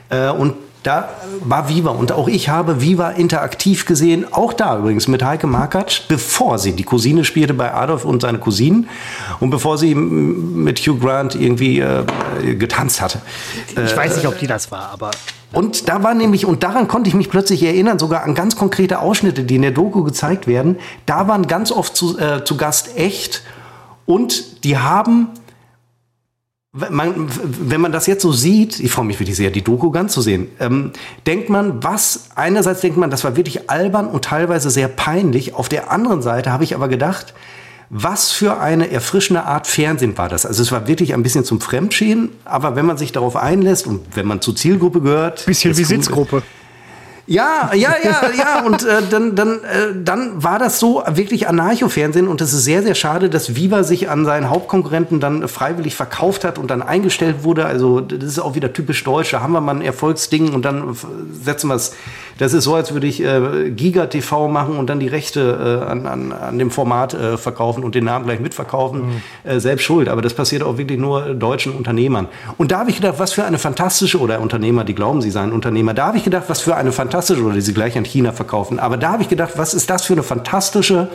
Äh, 0.08 0.30
und 0.30 0.54
da 0.82 1.10
war 1.44 1.68
Viva 1.68 1.90
und 1.90 2.12
auch 2.12 2.28
ich 2.28 2.48
habe 2.48 2.80
Viva 2.80 3.10
interaktiv 3.10 3.84
gesehen, 3.84 4.24
auch 4.30 4.52
da 4.52 4.78
übrigens 4.78 5.08
mit 5.08 5.22
Heike 5.22 5.46
Markatsch, 5.46 6.02
bevor 6.08 6.58
sie 6.58 6.72
die 6.72 6.84
Cousine 6.84 7.24
spielte 7.24 7.52
bei 7.52 7.74
Adolf 7.74 8.04
und 8.04 8.22
seine 8.22 8.38
Cousinen 8.38 8.88
und 9.40 9.50
bevor 9.50 9.76
sie 9.76 9.94
mit 9.94 10.78
Hugh 10.80 10.98
Grant 10.98 11.34
irgendwie 11.34 11.80
äh, 11.80 12.04
getanzt 12.54 13.00
hatte. 13.00 13.20
Ich 13.76 13.96
weiß 13.96 14.16
nicht, 14.16 14.26
ob 14.26 14.38
die 14.38 14.46
das 14.46 14.70
war, 14.70 14.90
aber 14.90 15.10
Und 15.52 15.88
da 15.88 16.02
war 16.02 16.14
nämlich, 16.14 16.46
und 16.46 16.62
daran 16.62 16.88
konnte 16.88 17.08
ich 17.08 17.14
mich 17.14 17.28
plötzlich 17.28 17.62
erinnern, 17.62 17.98
sogar 17.98 18.22
an 18.22 18.34
ganz 18.34 18.56
konkrete 18.56 19.00
Ausschnitte, 19.00 19.42
die 19.44 19.56
in 19.56 19.62
der 19.62 19.72
Doku 19.72 20.02
gezeigt 20.04 20.46
werden. 20.46 20.76
Da 21.06 21.28
waren 21.28 21.46
ganz 21.46 21.72
oft 21.72 21.96
zu, 21.96 22.18
äh, 22.18 22.44
zu 22.44 22.56
Gast 22.56 22.96
echt 22.96 23.42
und 24.06 24.64
die 24.64 24.78
haben, 24.78 25.28
man, 26.72 27.28
wenn 27.42 27.80
man 27.80 27.92
das 27.92 28.06
jetzt 28.06 28.22
so 28.22 28.32
sieht, 28.32 28.78
ich 28.78 28.92
freue 28.92 29.04
mich 29.04 29.18
wirklich 29.18 29.36
sehr, 29.36 29.50
die 29.50 29.62
Doku 29.62 29.90
ganz 29.90 30.12
zu 30.12 30.20
sehen, 30.20 30.48
ähm, 30.60 30.92
denkt 31.26 31.48
man, 31.50 31.82
was, 31.82 32.28
einerseits 32.36 32.80
denkt 32.80 32.96
man, 32.96 33.10
das 33.10 33.24
war 33.24 33.36
wirklich 33.36 33.68
albern 33.70 34.06
und 34.06 34.24
teilweise 34.24 34.70
sehr 34.70 34.88
peinlich. 34.88 35.54
Auf 35.54 35.68
der 35.68 35.90
anderen 35.90 36.22
Seite 36.22 36.52
habe 36.52 36.64
ich 36.64 36.74
aber 36.74 36.88
gedacht, 36.88 37.34
was 37.92 38.30
für 38.30 38.60
eine 38.60 38.88
erfrischende 38.88 39.42
Art 39.42 39.66
Fernsehen 39.66 40.16
war 40.16 40.28
das? 40.28 40.46
Also 40.46 40.62
es 40.62 40.70
war 40.70 40.86
wirklich 40.86 41.12
ein 41.12 41.24
bisschen 41.24 41.44
zum 41.44 41.60
Fremdschämen, 41.60 42.30
aber 42.44 42.76
wenn 42.76 42.86
man 42.86 42.96
sich 42.96 43.10
darauf 43.10 43.34
einlässt 43.34 43.88
und 43.88 44.02
wenn 44.14 44.28
man 44.28 44.40
zur 44.40 44.54
Zielgruppe 44.54 45.00
gehört, 45.00 45.46
bisschen 45.46 45.76
wie 45.76 45.82
Sitzgruppe. 45.82 46.44
Ja, 47.26 47.70
ja, 47.74 47.94
ja, 48.02 48.30
ja. 48.36 48.64
Und 48.64 48.84
äh, 48.84 49.02
dann, 49.08 49.34
dann, 49.34 49.64
äh, 49.64 49.94
dann 50.02 50.42
war 50.42 50.58
das 50.58 50.78
so 50.78 51.02
wirklich 51.08 51.48
Anarcho-Fernsehen 51.48 52.28
und 52.28 52.40
es 52.40 52.52
ist 52.52 52.64
sehr, 52.64 52.82
sehr 52.82 52.94
schade, 52.94 53.30
dass 53.30 53.54
Viva 53.54 53.84
sich 53.84 54.10
an 54.10 54.24
seinen 54.24 54.50
Hauptkonkurrenten 54.50 55.20
dann 55.20 55.46
freiwillig 55.48 55.94
verkauft 55.94 56.44
hat 56.44 56.58
und 56.58 56.70
dann 56.70 56.82
eingestellt 56.82 57.44
wurde. 57.44 57.66
Also 57.66 58.00
das 58.00 58.24
ist 58.24 58.38
auch 58.38 58.54
wieder 58.54 58.72
typisch 58.72 59.02
deutsch. 59.04 59.30
Da 59.30 59.40
haben 59.40 59.52
wir 59.52 59.60
mal 59.60 59.76
ein 59.76 59.82
Erfolgsding 59.82 60.52
und 60.52 60.64
dann 60.64 60.96
setzen 61.32 61.68
wir 61.68 61.74
es. 61.74 61.92
Das 62.40 62.54
ist 62.54 62.64
so, 62.64 62.74
als 62.74 62.94
würde 62.94 63.06
ich 63.06 63.22
äh, 63.22 63.70
Giga 63.70 64.06
TV 64.06 64.48
machen 64.48 64.78
und 64.78 64.88
dann 64.88 64.98
die 64.98 65.08
Rechte 65.08 65.82
äh, 65.84 65.90
an, 65.90 66.06
an, 66.06 66.32
an 66.32 66.58
dem 66.58 66.70
Format 66.70 67.12
äh, 67.12 67.36
verkaufen 67.36 67.84
und 67.84 67.94
den 67.94 68.04
Namen 68.04 68.24
gleich 68.24 68.40
mitverkaufen. 68.40 69.22
Äh, 69.44 69.60
selbst 69.60 69.84
schuld. 69.84 70.08
Aber 70.08 70.22
das 70.22 70.32
passiert 70.32 70.62
auch 70.62 70.78
wirklich 70.78 70.98
nur 70.98 71.34
deutschen 71.34 71.74
Unternehmern. 71.74 72.28
Und 72.56 72.72
da 72.72 72.78
habe 72.78 72.88
ich 72.88 72.96
gedacht, 72.96 73.16
was 73.18 73.34
für 73.34 73.44
eine 73.44 73.58
fantastische, 73.58 74.18
oder 74.18 74.40
Unternehmer, 74.40 74.84
die 74.84 74.94
glauben, 74.94 75.20
sie 75.20 75.30
seien 75.30 75.52
Unternehmer, 75.52 75.92
da 75.92 76.06
habe 76.06 76.16
ich 76.16 76.24
gedacht, 76.24 76.44
was 76.48 76.62
für 76.62 76.76
eine 76.76 76.92
fantastische, 76.92 77.42
oder 77.42 77.52
die 77.52 77.60
sie 77.60 77.74
gleich 77.74 77.98
an 77.98 78.04
China 78.04 78.32
verkaufen. 78.32 78.78
Aber 78.78 78.96
da 78.96 79.12
habe 79.12 79.22
ich 79.22 79.28
gedacht, 79.28 79.52
was 79.56 79.74
ist 79.74 79.90
das 79.90 80.06
für 80.06 80.14
eine 80.14 80.22
fantastische 80.22 81.08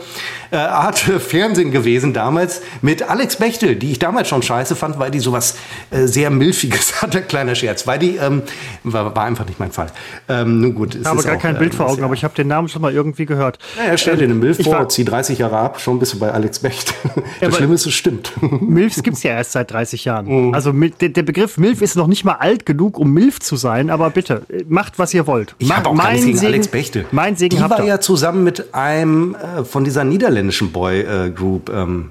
äh, 0.52 0.56
Art 0.58 0.96
Fernsehen 1.00 1.72
gewesen 1.72 2.12
damals 2.12 2.62
mit 2.82 3.02
Alex 3.02 3.34
Bechtel, 3.34 3.74
die 3.74 3.90
ich 3.90 3.98
damals 3.98 4.28
schon 4.28 4.42
scheiße 4.42 4.76
fand, 4.76 5.00
weil 5.00 5.10
die 5.10 5.18
sowas 5.18 5.56
äh, 5.90 6.06
sehr 6.06 6.30
Milfiges 6.30 7.02
hatte, 7.02 7.20
kleiner 7.22 7.56
Scherz. 7.56 7.84
Weil 7.84 7.98
die, 7.98 8.14
ähm, 8.14 8.42
war, 8.84 9.16
war 9.16 9.24
einfach 9.24 9.46
nicht 9.46 9.58
mein 9.58 9.72
Fall. 9.72 9.88
Ähm, 10.28 10.60
nun 10.60 10.72
gut. 10.76 10.94
es 10.94 11.15
Ich 11.15 11.15
habe 11.18 11.28
gar 11.28 11.36
kein 11.38 11.56
äh, 11.56 11.58
Bild 11.58 11.74
vor 11.74 11.88
Augen, 11.90 12.02
aber 12.04 12.14
ich 12.14 12.24
habe 12.24 12.34
den 12.34 12.48
Namen 12.48 12.68
schon 12.68 12.82
mal 12.82 12.92
irgendwie 12.92 13.26
gehört. 13.26 13.58
naja, 13.76 13.96
stell 13.96 14.16
dir 14.16 14.24
eine 14.24 14.34
Milf 14.34 14.58
Ich 14.58 14.66
vor, 14.66 14.74
war- 14.74 14.88
zieh 14.88 15.04
30 15.04 15.38
Jahre 15.38 15.56
ab, 15.58 15.80
schon 15.80 15.98
bist 15.98 16.14
du 16.14 16.18
bei 16.18 16.30
Alex 16.30 16.58
Becht. 16.60 16.94
Das 17.40 17.56
Schlimme 17.56 17.74
ist, 17.74 17.86
es 17.86 17.94
stimmt. 17.94 18.32
Milfs 18.60 19.02
gibt 19.02 19.16
es 19.16 19.22
ja 19.22 19.32
erst 19.32 19.52
seit 19.52 19.70
30 19.70 20.04
Mhm. 20.04 20.08
Jahren. 20.08 20.54
Also 20.54 20.72
Mil- 20.72 20.92
der, 21.00 21.10
der 21.10 21.22
Begriff 21.22 21.58
Milf 21.58 21.82
ist 21.82 21.96
noch 21.96 22.06
nicht 22.06 22.24
mal 22.24 22.34
alt 22.34 22.66
genug, 22.66 22.98
um 22.98 23.12
Milf 23.12 23.40
zu 23.40 23.56
sein, 23.56 23.90
aber 23.90 24.10
bitte, 24.10 24.42
äh, 24.48 24.64
macht, 24.68 24.98
was 24.98 25.12
ihr 25.14 25.26
wollt. 25.26 25.54
Ich 25.58 25.70
habe 25.70 25.88
auch 25.88 25.94
nichts 26.10 26.24
gegen 26.26 26.38
Alex 26.40 26.68
Bechtel. 26.68 27.04
Mein 27.12 27.36
Segen 27.36 27.56
Die 27.56 27.62
war 27.70 27.82
ja 27.84 28.00
zusammen 28.00 28.42
mit 28.44 28.74
einem 28.74 29.34
äh, 29.34 29.64
von 29.64 29.84
dieser 29.84 30.04
niederländischen 30.04 30.72
Boy-Group. 30.72 31.70
ähm, 31.70 32.10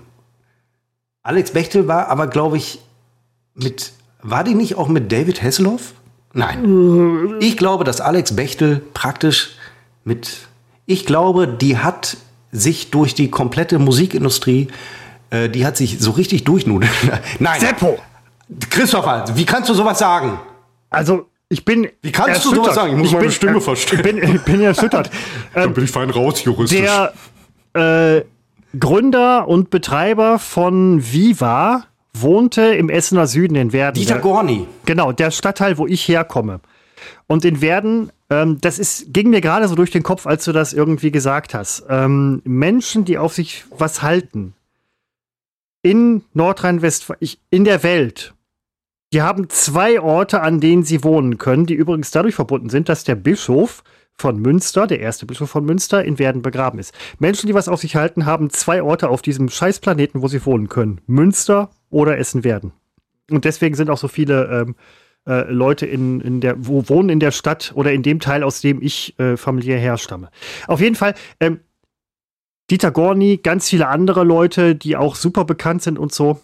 Alex 1.24 1.52
Bechtel 1.52 1.88
war 1.88 2.10
aber, 2.10 2.28
glaube 2.28 2.58
ich, 2.58 2.80
mit. 3.56 3.94
War 4.22 4.44
die 4.44 4.54
nicht 4.54 4.76
auch 4.76 4.88
mit 4.88 5.12
David 5.12 5.42
Hasselhoff? 5.42 5.94
Nein. 6.36 7.38
Ich 7.40 7.58
glaube, 7.58 7.86
dass 7.86 8.02
Alex 8.02 8.36
Bechtel 8.36 8.82
praktisch 8.94 9.52
mit. 10.04 10.48
Ich 10.86 11.06
glaube, 11.06 11.48
die 11.48 11.78
hat 11.78 12.18
sich 12.52 12.92
durch 12.92 13.16
die 13.16 13.32
komplette 13.32 13.80
Musikindustrie, 13.80 14.68
äh, 15.30 15.50
die 15.50 15.66
hat 15.66 15.78
sich 15.78 16.00
so 16.00 16.12
richtig 16.12 16.44
durchnudeln. 16.44 16.92
Nein. 17.40 17.60
Seppo! 17.60 17.98
Christopher, 18.70 19.26
wie 19.34 19.46
kannst 19.46 19.70
du 19.70 19.74
sowas 19.74 19.98
sagen? 19.98 20.38
Also, 20.90 21.28
ich 21.50 21.64
bin. 21.64 21.88
Wie 22.02 22.12
kannst 22.12 22.46
du 22.46 22.54
sowas 22.54 22.76
sagen? 22.76 22.94
Ich 22.94 23.00
muss 23.00 23.12
meine 23.14 23.24
bin, 23.24 23.32
Stimme 23.32 23.58
äh, 23.58 23.62
verstellen. 23.62 24.06
Ich 24.06 24.22
bin, 24.22 24.36
ich 24.36 24.42
bin 24.42 24.62
erschüttert. 24.62 25.10
ähm, 25.56 25.74
bin 25.74 25.86
ich 25.86 25.92
fein 25.92 26.10
raus, 26.10 26.44
juristisch. 26.44 26.82
der, 27.74 28.18
äh, 28.18 28.26
Gründer 28.78 29.48
und 29.48 29.70
Betreiber 29.70 30.38
von 30.38 31.02
Viva, 31.02 31.86
wohnte 32.22 32.62
im 32.76 32.90
Essener 32.90 33.28
Süden 33.28 33.56
in 33.56 33.74
Werden. 33.74 33.96
Dieter 33.96 34.20
Gorni. 34.20 34.68
Genau, 34.86 35.12
der 35.12 35.32
Stadtteil, 35.32 35.78
wo 35.78 35.88
ich 35.88 36.08
herkomme. 36.08 36.60
Und 37.28 37.46
in 37.46 37.62
Werden, 37.62 38.12
ähm, 38.30 38.60
das 38.62 38.80
ist, 38.80 39.14
ging 39.14 39.30
mir 39.30 39.42
gerade 39.42 39.68
so 39.68 39.76
durch 39.76 39.92
den 39.92 40.04
Kopf, 40.04 40.26
als 40.26 40.46
du 40.46 40.52
das 40.52 40.74
irgendwie 40.74 41.12
gesagt 41.12 41.54
hast. 41.54 41.86
Ähm, 41.90 42.42
Menschen, 42.44 43.06
die 43.06 43.18
auf 43.18 43.34
sich 43.34 43.66
was 43.70 44.02
halten, 44.02 44.54
in 45.82 46.24
Nordrhein-Westfalen, 46.34 47.20
in 47.52 47.64
der 47.64 47.84
Welt, 47.84 48.34
die 49.14 49.22
haben 49.22 49.50
zwei 49.50 50.02
Orte, 50.02 50.42
an 50.42 50.60
denen 50.60 50.84
sie 50.84 51.04
wohnen 51.04 51.38
können, 51.38 51.68
die 51.68 51.76
übrigens 51.76 52.12
dadurch 52.12 52.36
verbunden 52.36 52.70
sind, 52.70 52.90
dass 52.90 53.04
der 53.04 53.16
Bischof 53.16 53.84
von 54.18 54.40
Münster, 54.40 54.88
der 54.88 55.00
erste 55.00 55.26
Bischof 55.26 55.50
von 55.50 55.66
Münster, 55.66 56.04
in 56.04 56.18
Werden 56.20 56.42
begraben 56.42 56.80
ist. 56.80 56.94
Menschen, 57.20 57.48
die 57.48 57.54
was 57.54 57.68
auf 57.68 57.82
sich 57.82 57.96
halten, 57.96 58.26
haben 58.26 58.50
zwei 58.50 58.82
Orte 58.82 59.10
auf 59.10 59.22
diesem 59.22 59.50
Scheißplaneten, 59.50 60.22
wo 60.22 60.28
sie 60.28 60.46
wohnen 60.46 60.70
können. 60.70 61.02
Münster 61.06 61.70
oder 61.96 62.18
Essen-Werden. 62.18 62.74
Und 63.32 63.46
deswegen 63.46 63.74
sind 63.76 63.90
auch 63.90 63.98
so 63.98 64.10
viele 64.10 64.66
ähm, 64.68 64.76
äh, 65.26 65.50
Leute 65.50 65.86
in, 65.86 66.20
in 66.20 66.42
der, 66.42 66.56
wo 66.58 66.88
wohnen 66.90 67.08
in 67.08 67.22
der 67.22 67.32
Stadt 67.32 67.72
oder 67.74 67.94
in 67.94 68.04
dem 68.04 68.20
Teil, 68.20 68.44
aus 68.44 68.60
dem 68.60 68.82
ich 68.82 69.18
äh, 69.18 69.38
familiär 69.38 69.80
herstamme. 69.80 70.30
Auf 70.68 70.82
jeden 70.82 70.96
Fall, 70.96 71.16
ähm, 71.40 71.62
Dieter 72.70 72.92
Gorni, 72.92 73.38
ganz 73.38 73.70
viele 73.70 73.88
andere 73.88 74.26
Leute, 74.26 74.76
die 74.76 74.98
auch 74.98 75.16
super 75.16 75.46
bekannt 75.46 75.84
sind 75.84 75.98
und 75.98 76.14
so, 76.14 76.42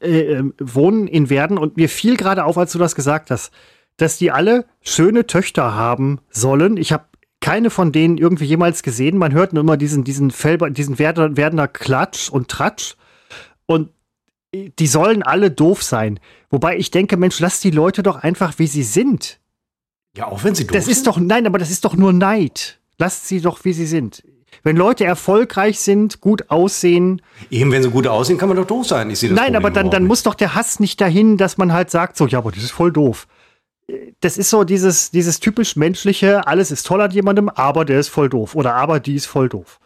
äh, 0.00 0.32
ähm, 0.32 0.52
wohnen 0.58 1.06
in 1.06 1.30
Werden. 1.30 1.58
Und 1.58 1.76
mir 1.76 1.88
fiel 1.88 2.16
gerade 2.16 2.44
auf, 2.44 2.58
als 2.58 2.72
du 2.72 2.80
das 2.80 2.96
gesagt 2.96 3.30
hast, 3.30 3.52
dass 3.98 4.18
die 4.18 4.32
alle 4.32 4.64
schöne 4.82 5.26
Töchter 5.26 5.76
haben 5.76 6.18
sollen. 6.30 6.76
Ich 6.76 6.92
habe 6.92 7.04
keine 7.40 7.70
von 7.70 7.92
denen 7.92 8.18
irgendwie 8.18 8.46
jemals 8.46 8.82
gesehen. 8.82 9.16
Man 9.16 9.32
hört 9.32 9.52
nur 9.52 9.62
immer 9.62 9.76
diesen, 9.76 10.02
diesen, 10.02 10.32
Felber, 10.32 10.70
diesen 10.70 10.98
Werdener 10.98 11.68
Klatsch 11.68 12.30
und 12.30 12.48
Tratsch. 12.48 12.96
Und 13.66 13.90
die 14.54 14.86
sollen 14.86 15.22
alle 15.22 15.50
doof 15.50 15.82
sein. 15.82 16.20
Wobei 16.50 16.76
ich 16.76 16.90
denke, 16.90 17.16
Mensch, 17.16 17.40
lass 17.40 17.60
die 17.60 17.70
Leute 17.70 18.02
doch 18.02 18.16
einfach, 18.16 18.58
wie 18.58 18.66
sie 18.66 18.82
sind. 18.82 19.40
Ja, 20.16 20.28
auch 20.28 20.44
wenn 20.44 20.54
sie 20.54 20.64
doof 20.64 20.72
das 20.72 20.84
sind. 20.84 20.92
Das 20.92 20.98
ist 20.98 21.06
doch, 21.06 21.18
nein, 21.18 21.46
aber 21.46 21.58
das 21.58 21.70
ist 21.70 21.84
doch 21.84 21.94
nur 21.94 22.12
Neid. 22.12 22.78
Lasst 22.98 23.28
sie 23.28 23.40
doch, 23.40 23.64
wie 23.64 23.72
sie 23.72 23.86
sind. 23.86 24.22
Wenn 24.62 24.76
Leute 24.76 25.04
erfolgreich 25.04 25.78
sind, 25.80 26.20
gut 26.20 26.50
aussehen. 26.50 27.20
Eben, 27.50 27.70
wenn 27.72 27.82
sie 27.82 27.90
gut 27.90 28.06
aussehen, 28.06 28.38
kann 28.38 28.48
man 28.48 28.56
doch 28.56 28.66
doof 28.66 28.86
sein. 28.86 29.10
Ich 29.10 29.18
sehe 29.18 29.28
das 29.28 29.36
Nein, 29.36 29.52
Problem 29.52 29.66
aber 29.66 29.70
dann, 29.70 29.90
dann 29.90 30.04
muss 30.04 30.22
doch 30.22 30.34
der 30.34 30.54
Hass 30.54 30.80
nicht 30.80 31.00
dahin, 31.00 31.36
dass 31.36 31.58
man 31.58 31.72
halt 31.72 31.90
sagt, 31.90 32.16
so, 32.16 32.26
ja, 32.26 32.38
aber 32.38 32.52
das 32.52 32.62
ist 32.62 32.70
voll 32.70 32.92
doof. 32.92 33.26
Das 34.20 34.38
ist 34.38 34.50
so 34.50 34.64
dieses, 34.64 35.10
dieses 35.10 35.38
typisch 35.38 35.76
menschliche, 35.76 36.46
alles 36.46 36.70
ist 36.70 36.86
toll 36.86 37.00
an 37.00 37.10
jemandem, 37.10 37.48
aber 37.48 37.84
der 37.84 38.00
ist 38.00 38.08
voll 38.08 38.28
doof. 38.28 38.54
Oder 38.54 38.74
aber 38.74 38.98
die 38.98 39.14
ist 39.14 39.26
voll 39.26 39.48
doof. 39.48 39.78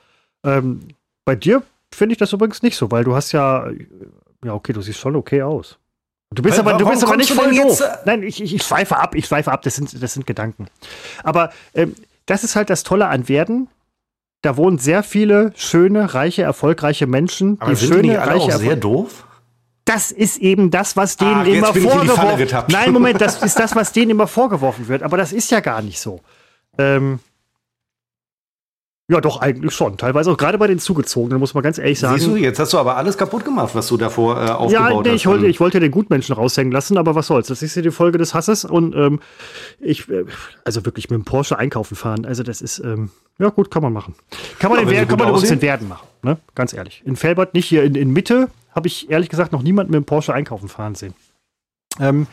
Ähm, 0.45 0.81
bei 1.25 1.35
dir 1.35 1.63
finde 1.93 2.15
ich 2.15 2.19
das 2.19 2.33
übrigens 2.33 2.63
nicht 2.63 2.77
so, 2.77 2.91
weil 2.91 3.05
du 3.05 3.15
hast 3.15 3.33
ja, 3.33 3.69
ja, 4.45 4.55
okay, 4.55 4.73
du 4.73 4.81
siehst 4.81 4.99
schon 4.99 5.17
okay 5.17 5.43
aus. 5.43 5.79
Du 6.33 6.43
bist 6.43 6.59
aber, 6.59 6.75
du 6.75 6.89
bist 6.89 7.03
aber 7.03 7.17
nicht 7.17 7.33
voll 7.33 7.55
doof. 7.55 7.81
Äh 7.81 7.97
Nein, 8.05 8.23
ich, 8.23 8.41
ich, 8.41 8.55
ich 8.55 8.63
schweife 8.63 8.97
ab, 8.97 9.15
ich 9.17 9.27
schweife 9.27 9.51
ab, 9.51 9.63
das 9.63 9.75
sind, 9.75 10.01
das 10.01 10.15
sind 10.15 10.27
Gedanken. 10.27 10.69
Aber 11.25 11.53
ähm, 11.75 11.97
das 12.27 12.45
ist 12.45 12.55
halt 12.55 12.71
das 12.71 12.85
Tolle 12.85 13.09
an 13.09 13.29
Werden 13.29 13.69
da 14.43 14.57
wohnen 14.57 14.79
sehr 14.79 15.03
viele 15.03 15.53
schöne, 15.55 16.15
reiche, 16.15 16.43
erfolgreiche 16.43 17.07
Menschen. 17.07 17.61
Aber 17.61 17.71
die 17.71 17.77
sind 17.77 17.93
schöne, 17.93 18.03
die 18.03 18.17
alle 18.17 18.33
reiche, 18.33 18.55
auch 18.55 18.59
sehr 18.59 18.77
doof? 18.77 19.27
Das 19.85 20.11
ist 20.11 20.39
eben 20.39 20.71
das, 20.71 20.97
was 20.97 21.17
denen 21.17 21.35
ah, 21.35 21.45
immer 21.45 21.75
vorgeworfen 21.75 22.39
wird. 22.39 22.69
Nein, 22.69 22.93
Moment, 22.93 23.21
das 23.21 23.43
ist 23.43 23.59
das, 23.59 23.75
was 23.75 23.93
denen 23.93 24.13
immer 24.13 24.27
vorgeworfen 24.27 24.89
wird. 24.89 25.03
Aber 25.03 25.17
das 25.17 25.33
ist 25.33 25.51
ja 25.51 25.61
gar 25.61 25.83
nicht 25.83 26.01
so. 26.01 26.21
Ähm, 26.79 27.21
ja, 29.11 29.21
doch, 29.21 29.41
eigentlich 29.41 29.75
schon. 29.75 29.97
Teilweise 29.97 30.31
auch 30.31 30.37
gerade 30.37 30.57
bei 30.57 30.69
den 30.69 30.79
Zugezogenen, 30.79 31.41
muss 31.41 31.53
man 31.53 31.65
ganz 31.65 31.79
ehrlich 31.79 31.99
sagen. 31.99 32.17
Siehst 32.17 32.31
du, 32.31 32.37
jetzt 32.37 32.61
hast 32.61 32.73
du 32.73 32.79
aber 32.79 32.97
alles 32.97 33.19
kaputt 33.19 33.45
gemacht, 33.45 33.75
was 33.75 33.89
du 33.89 33.97
davor 33.97 34.37
äh, 34.37 34.51
aufgebaut 34.51 35.07
ja, 35.07 35.11
nee, 35.11 35.17
ich 35.17 35.27
Wollte, 35.27 35.47
ich 35.49 35.59
wollte 35.59 35.81
den 35.81 35.91
Gutmenschen 35.91 36.33
raushängen 36.33 36.73
lassen, 36.73 36.97
aber 36.97 37.17
was 37.17 37.27
soll's. 37.27 37.49
Das 37.49 37.61
ist 37.61 37.75
ja 37.75 37.83
die 37.83 37.91
Folge 37.91 38.19
des 38.19 38.35
Hasses 38.35 38.65
und 38.65 38.95
ähm, 38.95 39.19
ich, 39.81 40.09
äh, 40.09 40.27
also 40.65 40.85
wirklich 40.85 41.11
mit 41.11 41.19
dem 41.19 41.25
Porsche 41.25 41.59
einkaufen 41.59 41.97
fahren, 41.97 42.25
also 42.25 42.45
das 42.45 42.63
ist, 42.63 42.79
ähm, 42.79 43.11
ja 43.41 43.49
gut, 43.49 43.73
kann 43.73 43.83
man 43.83 43.93
machen. 43.93 44.15
Kann 44.61 44.71
man, 44.71 44.89
ja, 44.89 45.03
in, 45.03 45.09
kann 45.09 45.19
man 45.19 45.29
übrigens 45.29 45.51
in 45.51 45.61
Werden 45.61 45.89
machen, 45.89 46.07
ne? 46.23 46.39
ganz 46.55 46.73
ehrlich. 46.73 47.03
In 47.05 47.17
Felbert, 47.17 47.53
nicht 47.53 47.67
hier 47.67 47.83
in, 47.83 47.97
in 47.97 48.13
Mitte, 48.13 48.49
habe 48.73 48.87
ich 48.87 49.11
ehrlich 49.11 49.29
gesagt 49.29 49.51
noch 49.51 49.63
niemanden 49.63 49.91
mit 49.91 49.99
dem 49.99 50.05
Porsche 50.05 50.33
einkaufen 50.33 50.69
fahren 50.69 50.95
sehen. 50.95 51.15
Ähm, 51.99 52.29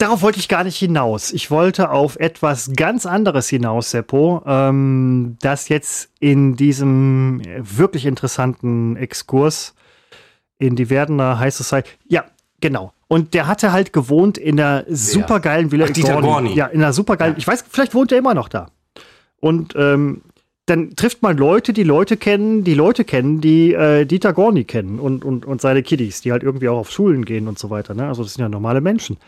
Darauf 0.00 0.22
wollte 0.22 0.38
ich 0.38 0.48
gar 0.48 0.64
nicht 0.64 0.78
hinaus. 0.78 1.30
Ich 1.30 1.50
wollte 1.50 1.90
auf 1.90 2.16
etwas 2.16 2.70
ganz 2.74 3.04
anderes 3.04 3.50
hinaus, 3.50 3.90
Seppo, 3.90 4.42
ähm, 4.46 5.36
das 5.42 5.68
jetzt 5.68 6.08
in 6.20 6.56
diesem 6.56 7.42
wirklich 7.58 8.06
interessanten 8.06 8.96
Exkurs 8.96 9.74
in 10.58 10.74
die 10.74 10.88
Werdener 10.88 11.38
High 11.38 11.54
Society. 11.54 11.90
Ja, 12.08 12.24
genau. 12.62 12.94
Und 13.08 13.34
der 13.34 13.46
hatte 13.46 13.72
halt 13.72 13.92
gewohnt 13.92 14.38
in 14.38 14.58
einer 14.58 14.86
supergeilen 14.88 15.70
Villa. 15.70 15.84
Ach, 15.86 15.92
Dieter 15.92 16.22
Gorni. 16.22 16.54
Ja, 16.54 16.66
in 16.68 16.82
einer 16.82 16.94
supergeilen. 16.94 17.34
Ja. 17.34 17.38
Ich 17.38 17.46
weiß, 17.46 17.66
vielleicht 17.68 17.92
wohnt 17.94 18.10
er 18.10 18.18
immer 18.18 18.32
noch 18.32 18.48
da. 18.48 18.68
Und 19.38 19.74
ähm, 19.76 20.22
dann 20.64 20.96
trifft 20.96 21.20
man 21.22 21.36
Leute, 21.36 21.74
die 21.74 21.82
Leute 21.82 22.16
kennen, 22.16 22.64
die 22.64 22.74
Leute 22.74 23.04
kennen, 23.04 23.42
die 23.42 23.74
äh, 23.74 24.06
Dieter 24.06 24.32
Gorni 24.32 24.64
kennen 24.64 24.98
und, 24.98 25.26
und, 25.26 25.44
und 25.44 25.60
seine 25.60 25.82
Kiddies, 25.82 26.22
die 26.22 26.32
halt 26.32 26.42
irgendwie 26.42 26.70
auch 26.70 26.78
auf 26.78 26.90
Schulen 26.90 27.26
gehen 27.26 27.48
und 27.48 27.58
so 27.58 27.68
weiter. 27.68 27.92
Ne? 27.92 28.08
Also 28.08 28.22
das 28.22 28.32
sind 28.32 28.42
ja 28.42 28.48
normale 28.48 28.80
Menschen. 28.80 29.18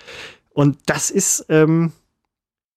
Und 0.54 0.78
das 0.86 1.10
ist, 1.10 1.46
ähm, 1.48 1.92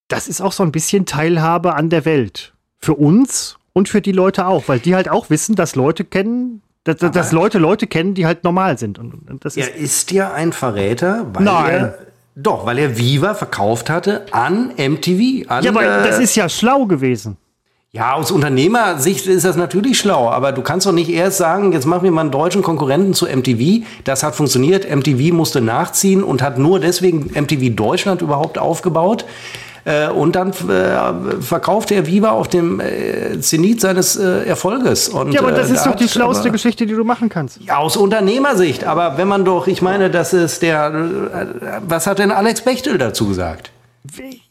das 0.08 0.28
ist 0.28 0.42
auch 0.42 0.52
so 0.52 0.64
ein 0.64 0.72
bisschen 0.72 1.06
Teilhabe 1.06 1.76
an 1.76 1.90
der 1.90 2.06
Welt. 2.06 2.54
Für 2.80 2.94
uns 2.94 3.58
und 3.74 3.90
für 3.90 4.02
die 4.02 4.12
Leute 4.12 4.46
auch, 4.48 4.68
weil 4.68 4.80
die 4.80 4.96
halt 4.96 5.10
auch 5.10 5.30
wissen, 5.30 5.56
dass 5.56 5.76
Leute 5.76 6.06
kennen, 6.06 6.62
dass, 6.84 6.98
dass 6.98 7.32
Leute 7.32 7.58
Leute 7.58 7.88
kennen, 7.88 8.14
die 8.14 8.26
halt 8.26 8.44
normal 8.44 8.78
sind. 8.78 9.00
Und, 9.00 9.30
und 9.30 9.44
das 9.44 9.58
ist 9.58 9.68
er 9.68 9.76
ist 9.76 10.12
ja 10.12 10.34
ein 10.34 10.54
Verräter, 10.54 11.28
weil 11.34 11.44
Nein. 11.44 11.72
er 11.72 11.98
doch, 12.36 12.66
weil 12.66 12.78
er 12.78 12.98
Viva 12.98 13.34
verkauft 13.34 13.90
hatte 13.90 14.26
an 14.32 14.74
MTV. 14.78 15.50
An, 15.50 15.64
ja, 15.64 15.72
aber 15.72 15.84
äh, 15.84 16.08
das 16.08 16.20
ist 16.20 16.36
ja 16.36 16.48
schlau 16.50 16.86
gewesen. 16.86 17.38
Ja, 17.96 18.12
aus 18.12 18.30
Unternehmersicht 18.30 19.26
ist 19.26 19.46
das 19.46 19.56
natürlich 19.56 19.98
schlau, 19.98 20.30
aber 20.30 20.52
du 20.52 20.62
kannst 20.62 20.86
doch 20.86 20.92
nicht 20.92 21.10
erst 21.10 21.38
sagen, 21.38 21.72
jetzt 21.72 21.86
machen 21.86 22.04
wir 22.04 22.12
mal 22.12 22.22
einen 22.22 22.32
deutschen 22.32 22.62
Konkurrenten 22.62 23.14
zu 23.14 23.26
MTV. 23.26 23.86
Das 24.04 24.22
hat 24.22 24.36
funktioniert, 24.36 24.94
MTV 24.94 25.34
musste 25.34 25.62
nachziehen 25.62 26.22
und 26.22 26.42
hat 26.42 26.58
nur 26.58 26.82
deswegen 26.82 27.32
MTV 27.34 27.74
Deutschland 27.74 28.22
überhaupt 28.22 28.58
aufgebaut. 28.58 29.24
Äh, 29.86 30.10
und 30.10 30.36
dann 30.36 30.50
äh, 30.50 31.42
verkaufte 31.42 31.96
er 31.96 32.06
Viva 32.06 32.32
auf 32.32 32.50
dem 32.50 32.82
äh, 32.82 33.40
Zenit 33.40 33.80
seines 33.80 34.18
Erfolges. 34.18 35.08
Und, 35.08 35.32
ja, 35.32 35.40
aber 35.40 35.54
das 35.54 35.70
ist 35.70 35.86
doch 35.86 35.96
die 35.96 36.10
schlauste 36.10 36.52
Geschichte, 36.52 36.86
die 36.86 36.96
du 36.96 37.06
machen 37.06 37.30
kannst. 37.30 37.62
Ja, 37.62 37.78
aus 37.78 37.96
Unternehmersicht. 37.96 38.84
Aber 38.84 39.18
wenn 39.18 39.30
man 39.30 39.46
doch, 39.46 39.68
ich 39.68 39.82
meine, 39.82 40.10
das 40.10 40.34
ist 40.34 40.64
der, 40.64 41.80
was 41.88 42.08
hat 42.08 42.20
denn 42.20 42.32
Alex 42.34 42.60
Bechtel 42.60 42.98
dazu 42.98 43.26
gesagt? 43.30 43.72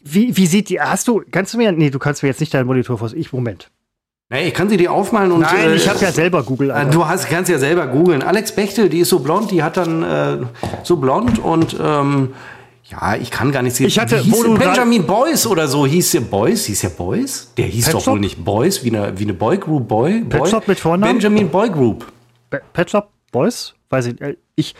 Wie, 0.04 0.36
wie 0.36 0.46
sieht 0.46 0.68
die, 0.68 0.80
hast 0.80 1.08
du, 1.08 1.22
kannst 1.30 1.54
du 1.54 1.58
mir, 1.58 1.72
nee, 1.72 1.90
du 1.90 1.98
kannst 1.98 2.22
mir 2.22 2.28
jetzt 2.28 2.40
nicht 2.40 2.52
deinen 2.52 2.66
Monitor 2.66 2.98
vor, 2.98 3.10
ich, 3.14 3.32
Moment. 3.32 3.70
Nee, 4.30 4.48
ich 4.48 4.54
kann 4.54 4.68
sie 4.68 4.76
dir 4.76 4.92
aufmalen 4.92 5.32
und. 5.32 5.40
Nein, 5.40 5.70
äh, 5.70 5.74
ich 5.74 5.88
habe 5.88 5.98
ja 6.00 6.10
selber 6.10 6.42
Google. 6.42 6.70
Alter. 6.70 6.90
Du 6.90 7.06
hast, 7.06 7.28
kannst 7.28 7.50
ja 7.50 7.58
selber 7.58 7.86
googeln. 7.86 8.22
Alex 8.22 8.52
Bechtel, 8.52 8.88
die 8.88 9.00
ist 9.00 9.10
so 9.10 9.18
blond, 9.18 9.50
die 9.50 9.62
hat 9.62 9.76
dann 9.76 10.02
äh, 10.02 10.38
so 10.82 10.96
blond 10.96 11.38
und 11.38 11.76
ähm, 11.80 12.34
ja, 12.84 13.16
ich 13.16 13.30
kann 13.30 13.52
gar 13.52 13.62
nicht 13.62 13.76
sehen. 13.76 13.86
Ich 13.86 13.98
hatte 13.98 14.22
Benjamin 14.24 15.06
Boys 15.06 15.46
oder 15.46 15.68
so 15.68 15.86
hieß 15.86 16.12
der 16.12 16.20
Boys, 16.20 16.66
hieß 16.66 16.80
der 16.80 16.88
Boys? 16.90 17.52
Der 17.56 17.66
hieß 17.66 17.86
Pet 17.86 17.94
doch 17.94 18.00
Shop? 18.02 18.14
wohl 18.14 18.20
nicht 18.20 18.44
Boys, 18.44 18.84
wie 18.84 18.94
eine, 18.94 19.18
wie 19.18 19.24
eine 19.24 19.34
Boy 19.34 19.58
Group 19.58 19.88
Boy. 19.88 20.20
Pet 20.20 20.38
Boy? 20.40 20.50
Shop 20.50 20.68
mit 20.68 20.80
Vornamen? 20.80 21.14
Benjamin 21.14 21.48
Boy 21.48 21.70
Group. 21.70 22.10
Pet 22.72 22.90
Shop 22.90 23.10
Boys? 23.30 23.74
Weiß 23.90 24.06
ich. 24.06 24.20
Äh, 24.20 24.36
ich 24.56 24.74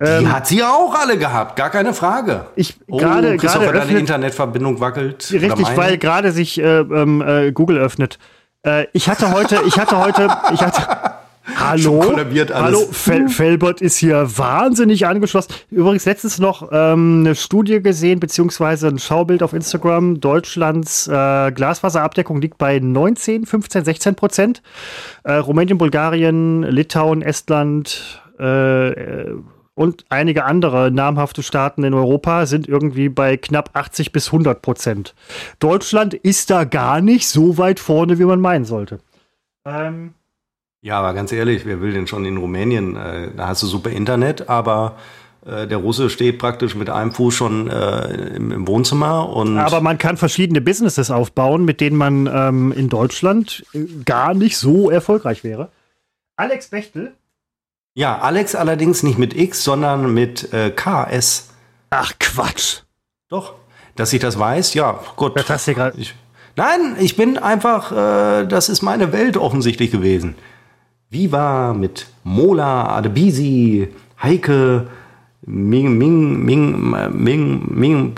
die 0.00 0.06
ähm, 0.06 0.32
hat 0.32 0.46
sie 0.46 0.62
auch 0.62 0.94
alle 0.94 1.16
gehabt, 1.18 1.56
gar 1.56 1.70
keine 1.70 1.94
Frage. 1.94 2.46
Ich 2.56 2.76
oh, 2.88 2.96
gerade 2.96 3.36
gerade 3.36 3.72
deine 3.72 3.98
Internetverbindung 3.98 4.80
wackelt. 4.80 5.30
Richtig, 5.32 5.76
weil 5.76 5.98
gerade 5.98 6.32
sich 6.32 6.60
äh, 6.60 6.80
ähm, 6.80 7.22
äh, 7.22 7.52
Google 7.52 7.78
öffnet. 7.78 8.18
Äh, 8.66 8.86
ich 8.92 9.08
hatte 9.08 9.32
heute, 9.32 9.60
ich 9.66 9.78
hatte 9.78 9.98
heute, 9.98 10.28
ich 10.52 10.60
hatte 10.60 10.82
Hallo, 11.56 12.16
hallo, 12.54 12.78
Fel 12.90 13.28
Felbert 13.28 13.82
ist 13.82 13.98
hier 13.98 14.26
wahnsinnig 14.38 15.06
angeschlossen. 15.06 15.52
Übrigens 15.70 16.06
letztens 16.06 16.38
noch 16.38 16.70
ähm, 16.72 17.20
eine 17.20 17.34
Studie 17.34 17.82
gesehen, 17.82 18.18
beziehungsweise 18.18 18.88
ein 18.88 18.98
Schaubild 18.98 19.42
auf 19.42 19.52
Instagram. 19.52 20.20
Deutschlands 20.20 21.06
äh, 21.06 21.52
Glasfaserabdeckung 21.52 22.40
liegt 22.40 22.56
bei 22.56 22.78
19, 22.78 23.44
15, 23.44 23.84
16 23.84 24.14
Prozent. 24.14 24.62
Äh, 25.22 25.34
Rumänien, 25.34 25.76
Bulgarien, 25.76 26.62
Litauen, 26.62 27.20
Estland, 27.20 28.22
äh, 28.38 29.26
und 29.74 30.04
einige 30.08 30.44
andere 30.44 30.90
namhafte 30.90 31.42
Staaten 31.42 31.82
in 31.84 31.94
Europa 31.94 32.46
sind 32.46 32.68
irgendwie 32.68 33.08
bei 33.08 33.36
knapp 33.36 33.70
80 33.74 34.12
bis 34.12 34.28
100 34.28 34.62
Prozent. 34.62 35.14
Deutschland 35.58 36.14
ist 36.14 36.50
da 36.50 36.64
gar 36.64 37.00
nicht 37.00 37.28
so 37.28 37.58
weit 37.58 37.80
vorne, 37.80 38.18
wie 38.18 38.24
man 38.24 38.40
meinen 38.40 38.64
sollte. 38.64 39.00
Ähm 39.64 40.14
ja, 40.80 40.98
aber 40.98 41.14
ganz 41.14 41.32
ehrlich, 41.32 41.64
wer 41.64 41.80
will 41.80 41.92
denn 41.92 42.06
schon 42.06 42.24
in 42.24 42.36
Rumänien? 42.36 42.94
Äh, 42.94 43.30
da 43.34 43.48
hast 43.48 43.62
du 43.62 43.66
super 43.66 43.90
Internet, 43.90 44.48
aber 44.50 44.96
äh, 45.46 45.66
der 45.66 45.78
Russe 45.78 46.10
steht 46.10 46.38
praktisch 46.38 46.74
mit 46.74 46.90
einem 46.90 47.12
Fuß 47.12 47.34
schon 47.34 47.70
äh, 47.70 48.36
im, 48.36 48.52
im, 48.52 48.68
Wohnzimmer 48.68 49.30
und. 49.30 49.58
Aber 49.58 49.80
man 49.80 49.98
kann 49.98 50.18
verschiedene 50.18 50.60
Businesses 50.60 51.10
aufbauen, 51.10 51.64
mit 51.64 51.80
denen 51.80 51.96
man 51.96 52.26
ähm, 52.26 52.72
in 52.72 52.88
Deutschland 52.90 53.64
gar 54.04 54.34
nicht 54.34 54.58
so 54.58 54.90
erfolgreich 54.90 55.42
wäre. 55.42 55.70
Alex 56.36 56.68
Bechtel? 56.68 57.14
Ja, 57.96 58.18
Alex 58.18 58.56
allerdings 58.56 59.04
nicht 59.04 59.18
mit 59.18 59.36
X, 59.36 59.62
sondern 59.62 60.12
mit 60.12 60.52
äh, 60.52 60.70
KS. 60.70 61.50
Ach 61.90 62.12
Quatsch. 62.18 62.80
Doch, 63.28 63.54
dass 63.94 64.12
ich 64.12 64.20
das 64.20 64.36
weiß, 64.36 64.74
ja, 64.74 64.98
gut. 65.14 65.38
Das 65.38 65.48
hast 65.48 65.68
du 65.68 65.74
gerade. 65.74 65.96
Nein, 66.56 66.96
ich 66.98 67.16
bin 67.16 67.38
einfach, 67.38 67.92
äh, 67.92 68.46
das 68.46 68.68
ist 68.68 68.82
meine 68.82 69.12
Welt 69.12 69.36
offensichtlich 69.36 69.92
gewesen. 69.92 70.34
Viva 71.08 71.72
mit 71.72 72.08
Mola, 72.24 72.96
Adebisi, 72.96 73.88
Heike, 74.20 74.88
Ming, 75.46 75.96
Ming, 75.96 76.44
Ming, 76.44 76.96
Ming, 77.12 77.62
Ming, 77.68 78.14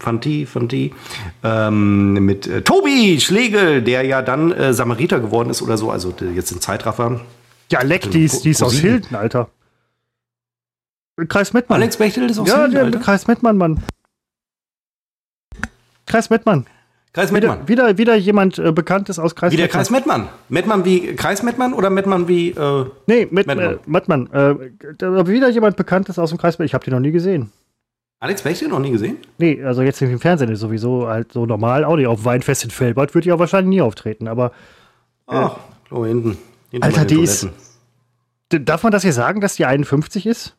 Fanti, 0.00 0.44
Fanti, 0.44 0.92
ähm, 1.42 2.12
mit 2.12 2.46
äh, 2.46 2.60
Tobi 2.60 3.20
Schlegel, 3.20 3.80
der 3.80 4.02
ja 4.04 4.20
dann 4.20 4.52
äh, 4.52 4.74
Samariter 4.74 5.20
geworden 5.20 5.48
ist 5.48 5.62
oder 5.62 5.78
so, 5.78 5.90
also 5.90 6.12
jetzt 6.34 6.52
ein 6.52 6.60
Zeitraffer. 6.60 7.22
Ja, 7.72 7.82
Leck, 7.82 8.10
die 8.10 8.24
ist, 8.24 8.44
die 8.44 8.50
ist 8.50 8.62
aus 8.62 8.74
Hilden, 8.74 9.16
Alter. 9.16 9.48
Kreis 11.28 11.52
Mettmann. 11.54 11.80
Alex 11.80 11.96
Bechtel 11.96 12.28
ist 12.28 12.38
aus 12.38 12.46
ja, 12.46 12.58
Hilden, 12.58 12.72
der 12.74 12.84
Alter. 12.84 12.98
Kreis 12.98 13.26
Mettmann, 13.26 13.56
Mann. 13.56 13.82
Kreis 16.06 16.28
Mettmann. 16.28 16.66
Kreis 17.14 17.32
Wieder, 17.32 17.48
Mettmann. 17.48 17.68
wieder, 17.68 17.98
wieder 17.98 18.16
jemand 18.16 18.58
äh, 18.58 18.72
Bekanntes 18.72 19.18
aus 19.18 19.34
Kreis 19.34 19.52
Wie 19.52 19.56
der 19.56 19.66
Mettmann. 19.66 19.80
Kreis 19.80 19.90
Mettmann. 19.90 20.28
Mettmann 20.48 20.84
wie 20.84 21.14
Kreis 21.14 21.42
Mettmann 21.42 21.74
oder 21.74 21.90
Mettmann 21.90 22.26
wie 22.28 22.50
äh, 22.50 22.86
Nee, 23.06 23.28
mit, 23.30 23.46
Mettmann. 23.46 23.58
äh, 23.58 23.78
Mettmann. 23.86 24.32
Äh, 24.32 25.26
wieder 25.26 25.48
jemand 25.50 25.76
Bekanntes 25.76 26.18
aus 26.18 26.30
dem 26.30 26.38
Kreis 26.38 26.54
Mettmann. 26.54 26.66
Ich 26.66 26.74
habe 26.74 26.84
den 26.84 26.92
noch 26.94 27.00
nie 27.00 27.10
gesehen. 27.10 27.52
Alex 28.20 28.42
Bechtel 28.42 28.68
noch 28.68 28.78
nie 28.78 28.90
gesehen? 28.92 29.16
Nee, 29.38 29.62
also 29.62 29.82
jetzt 29.82 30.00
im 30.00 30.20
Fernsehen 30.20 30.50
ist 30.50 30.60
sowieso 30.60 31.06
halt 31.08 31.32
so 31.32 31.44
normal. 31.44 31.84
Auch 31.84 31.96
nicht 31.96 32.06
auf 32.06 32.24
Weinfest 32.24 32.64
in 32.64 32.70
Felbert 32.70 33.14
würde 33.14 33.28
ich 33.28 33.32
auch 33.32 33.38
wahrscheinlich 33.38 33.68
nie 33.76 33.82
auftreten. 33.82 34.28
Aber 34.28 34.52
Ach, 35.26 35.56
oh, 35.90 36.04
hinten. 36.06 36.38
Alter, 36.80 37.04
die 37.04 37.20
ist- 37.20 37.40
Toiletten. 38.50 38.64
darf 38.66 38.82
man 38.82 38.92
das 38.92 39.02
hier 39.02 39.12
sagen, 39.12 39.40
dass 39.40 39.56
die 39.56 39.64
51 39.66 40.26
ist? 40.26 40.56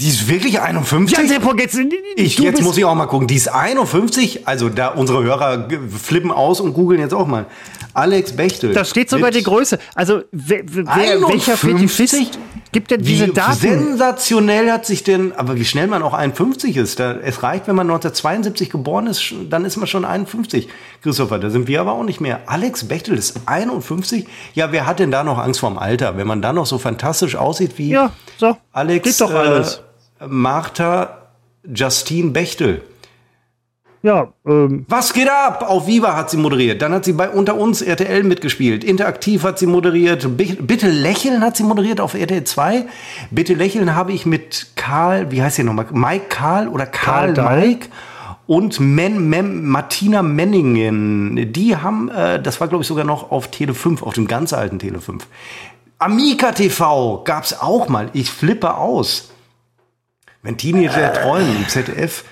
Die 0.00 0.08
ist 0.08 0.26
wirklich 0.28 0.60
51? 0.60 1.28
Seppo, 1.28 1.54
jetzt, 1.56 1.78
Ich, 2.16 2.38
jetzt 2.38 2.62
muss 2.62 2.76
ich 2.78 2.84
auch 2.84 2.94
mal 2.94 3.06
gucken. 3.06 3.26
Die 3.28 3.34
ist 3.36 3.48
51. 3.48 4.48
Also 4.48 4.68
da 4.70 4.88
unsere 4.88 5.22
Hörer 5.22 5.68
g- 5.68 5.78
flippen 5.88 6.30
aus 6.32 6.60
und 6.60 6.72
googeln 6.72 7.00
jetzt 7.00 7.12
auch 7.14 7.26
mal. 7.26 7.46
Alex 7.94 8.32
Bechtel. 8.32 8.72
Da 8.72 8.84
steht 8.84 9.10
sogar 9.10 9.30
die 9.30 9.42
Größe. 9.42 9.78
Also, 9.94 10.22
wer, 10.32 10.62
wer, 10.64 10.88
51? 10.88 11.28
welcher 11.28 11.56
Fetischist 11.56 12.38
gibt 12.72 12.90
denn 12.90 13.02
diese 13.02 13.28
Wie 13.28 13.32
Daten? 13.32 13.58
sensationell 13.58 14.70
hat 14.70 14.86
sich 14.86 15.04
denn, 15.04 15.32
aber 15.32 15.56
wie 15.56 15.64
schnell 15.64 15.86
man 15.86 16.02
auch 16.02 16.14
51 16.14 16.76
ist. 16.76 17.00
Da, 17.00 17.12
es 17.12 17.42
reicht, 17.42 17.68
wenn 17.68 17.76
man 17.76 17.86
1972 17.86 18.70
geboren 18.70 19.06
ist, 19.06 19.34
dann 19.50 19.64
ist 19.64 19.76
man 19.76 19.86
schon 19.86 20.04
51. 20.04 20.68
Christopher, 21.02 21.38
da 21.38 21.50
sind 21.50 21.68
wir 21.68 21.80
aber 21.80 21.92
auch 21.92 22.04
nicht 22.04 22.20
mehr. 22.20 22.40
Alex 22.46 22.84
Bechtel 22.84 23.18
ist 23.18 23.40
51. 23.46 24.26
Ja, 24.54 24.72
wer 24.72 24.86
hat 24.86 24.98
denn 24.98 25.10
da 25.10 25.22
noch 25.24 25.38
Angst 25.38 25.60
vorm 25.60 25.76
Alter? 25.78 26.16
Wenn 26.16 26.26
man 26.26 26.40
da 26.40 26.52
noch 26.52 26.66
so 26.66 26.78
fantastisch 26.78 27.36
aussieht 27.36 27.72
wie 27.76 27.90
Ja, 27.90 28.12
so. 28.38 28.56
Alex 28.72 29.04
Geht 29.04 29.20
doch 29.20 29.34
alles. 29.34 29.82
Äh, 30.20 30.26
Martha 30.28 31.18
Justine 31.64 32.30
Bechtel. 32.30 32.82
Ja, 34.04 34.32
ähm, 34.46 34.84
Was 34.88 35.12
geht 35.12 35.28
ab? 35.30 35.64
Auf 35.68 35.86
Viva 35.86 36.16
hat 36.16 36.28
sie 36.28 36.36
moderiert. 36.36 36.82
Dann 36.82 36.92
hat 36.92 37.04
sie 37.04 37.12
bei 37.12 37.28
Unter 37.30 37.54
uns 37.56 37.82
RTL 37.82 38.24
mitgespielt. 38.24 38.82
Interaktiv 38.82 39.44
hat 39.44 39.58
sie 39.60 39.66
moderiert. 39.66 40.36
Bi- 40.36 40.58
Bitte 40.60 40.88
lächeln 40.90 41.40
hat 41.42 41.56
sie 41.56 41.62
moderiert 41.62 42.00
auf 42.00 42.14
RTL 42.14 42.42
2. 42.42 42.86
Bitte 43.30 43.54
lächeln 43.54 43.94
habe 43.94 44.12
ich 44.12 44.26
mit 44.26 44.68
Karl, 44.74 45.30
wie 45.30 45.40
heißt 45.42 45.58
der 45.58 45.64
nochmal? 45.66 45.86
Mike 45.92 46.26
Karl 46.30 46.66
oder 46.66 46.86
Karl, 46.86 47.32
Karl. 47.34 47.60
Mike 47.60 47.88
und 48.48 48.80
Men, 48.80 49.28
Mem, 49.30 49.68
Martina 49.68 50.22
Menningen. 50.22 51.52
Die 51.52 51.76
haben, 51.76 52.08
äh, 52.08 52.42
das 52.42 52.60
war 52.60 52.66
glaube 52.66 52.82
ich 52.82 52.88
sogar 52.88 53.04
noch 53.04 53.30
auf 53.30 53.52
Tele 53.52 53.72
5, 53.72 54.02
auf 54.02 54.14
dem 54.14 54.26
ganz 54.26 54.52
alten 54.52 54.80
Tele 54.80 55.00
5. 55.00 55.26
Amica 56.00 56.50
TV 56.50 57.22
gab's 57.24 57.54
auch 57.60 57.88
mal. 57.88 58.10
Ich 58.14 58.32
flippe 58.32 58.74
aus. 58.74 59.30
Wenn 60.42 60.56
Teenager 60.56 61.12
träumen 61.12 61.56
im 61.56 61.68
ZDF. 61.68 62.24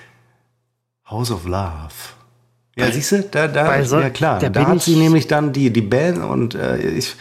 House 1.11 1.31
of 1.31 1.45
Love. 1.45 1.91
Ja, 2.77 2.89
siehst 2.91 3.11
du, 3.11 3.21
da, 3.23 3.47
da, 3.47 3.83
so- 3.83 3.99
ja 3.99 4.09
klar, 4.09 4.39
da 4.39 4.49
da 4.49 4.65
hat 4.65 4.81
sie 4.81 4.95
nämlich 4.95 5.27
dann 5.27 5.51
die, 5.51 5.69
die 5.71 5.81
Band 5.81 6.23
und 6.23 6.55
äh, 6.55 6.77
ich, 6.77 7.15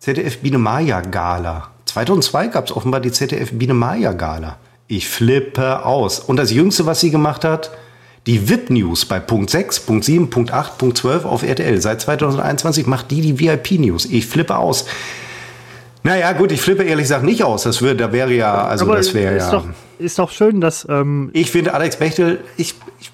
ZDF 0.00 0.38
Biene 0.38 0.58
Maya 0.58 1.00
Gala. 1.00 1.68
2002 1.86 2.48
gab 2.48 2.66
es 2.66 2.76
offenbar 2.76 3.00
die 3.00 3.12
ZDF 3.12 3.50
Biene 3.52 3.74
Maya 3.74 4.12
Gala. 4.12 4.56
Ich 4.88 5.08
flippe 5.08 5.84
aus. 5.84 6.18
Und 6.18 6.36
das 6.36 6.50
Jüngste, 6.50 6.86
was 6.86 6.98
sie 7.00 7.10
gemacht 7.10 7.44
hat, 7.44 7.70
die 8.26 8.48
VIP 8.48 8.70
News 8.70 9.04
bei 9.06 9.20
Punkt 9.20 9.50
6, 9.50 9.80
Punkt 9.80 10.04
7, 10.04 10.28
Punkt 10.28 10.52
8, 10.52 10.76
Punkt 10.78 10.98
12 10.98 11.24
auf 11.24 11.42
RTL. 11.44 11.80
Seit 11.80 12.00
2021 12.00 12.86
macht 12.86 13.10
die 13.12 13.20
die 13.20 13.38
VIP 13.38 13.78
News. 13.78 14.06
Ich 14.06 14.26
flippe 14.26 14.56
aus. 14.56 14.86
Naja, 16.02 16.32
gut, 16.32 16.50
ich 16.50 16.60
flippe 16.60 16.82
ehrlich 16.82 17.04
gesagt 17.04 17.24
nicht 17.24 17.44
aus. 17.44 17.62
Das 17.62 17.80
würde, 17.82 17.96
da 17.96 18.12
wäre 18.12 18.32
ja, 18.32 18.64
also 18.64 18.86
aber 18.86 18.96
das 18.96 19.12
wäre 19.14 19.36
ist, 19.36 19.44
ja. 19.44 19.50
doch, 19.52 19.64
ist 19.98 20.18
doch 20.18 20.30
schön, 20.30 20.60
dass. 20.60 20.86
Ähm, 20.90 21.30
Ich 21.32 21.50
finde 21.50 21.74
Alex 21.74 21.96
Bechtel, 21.96 22.40
ich, 22.56 22.74
ich 23.00 23.10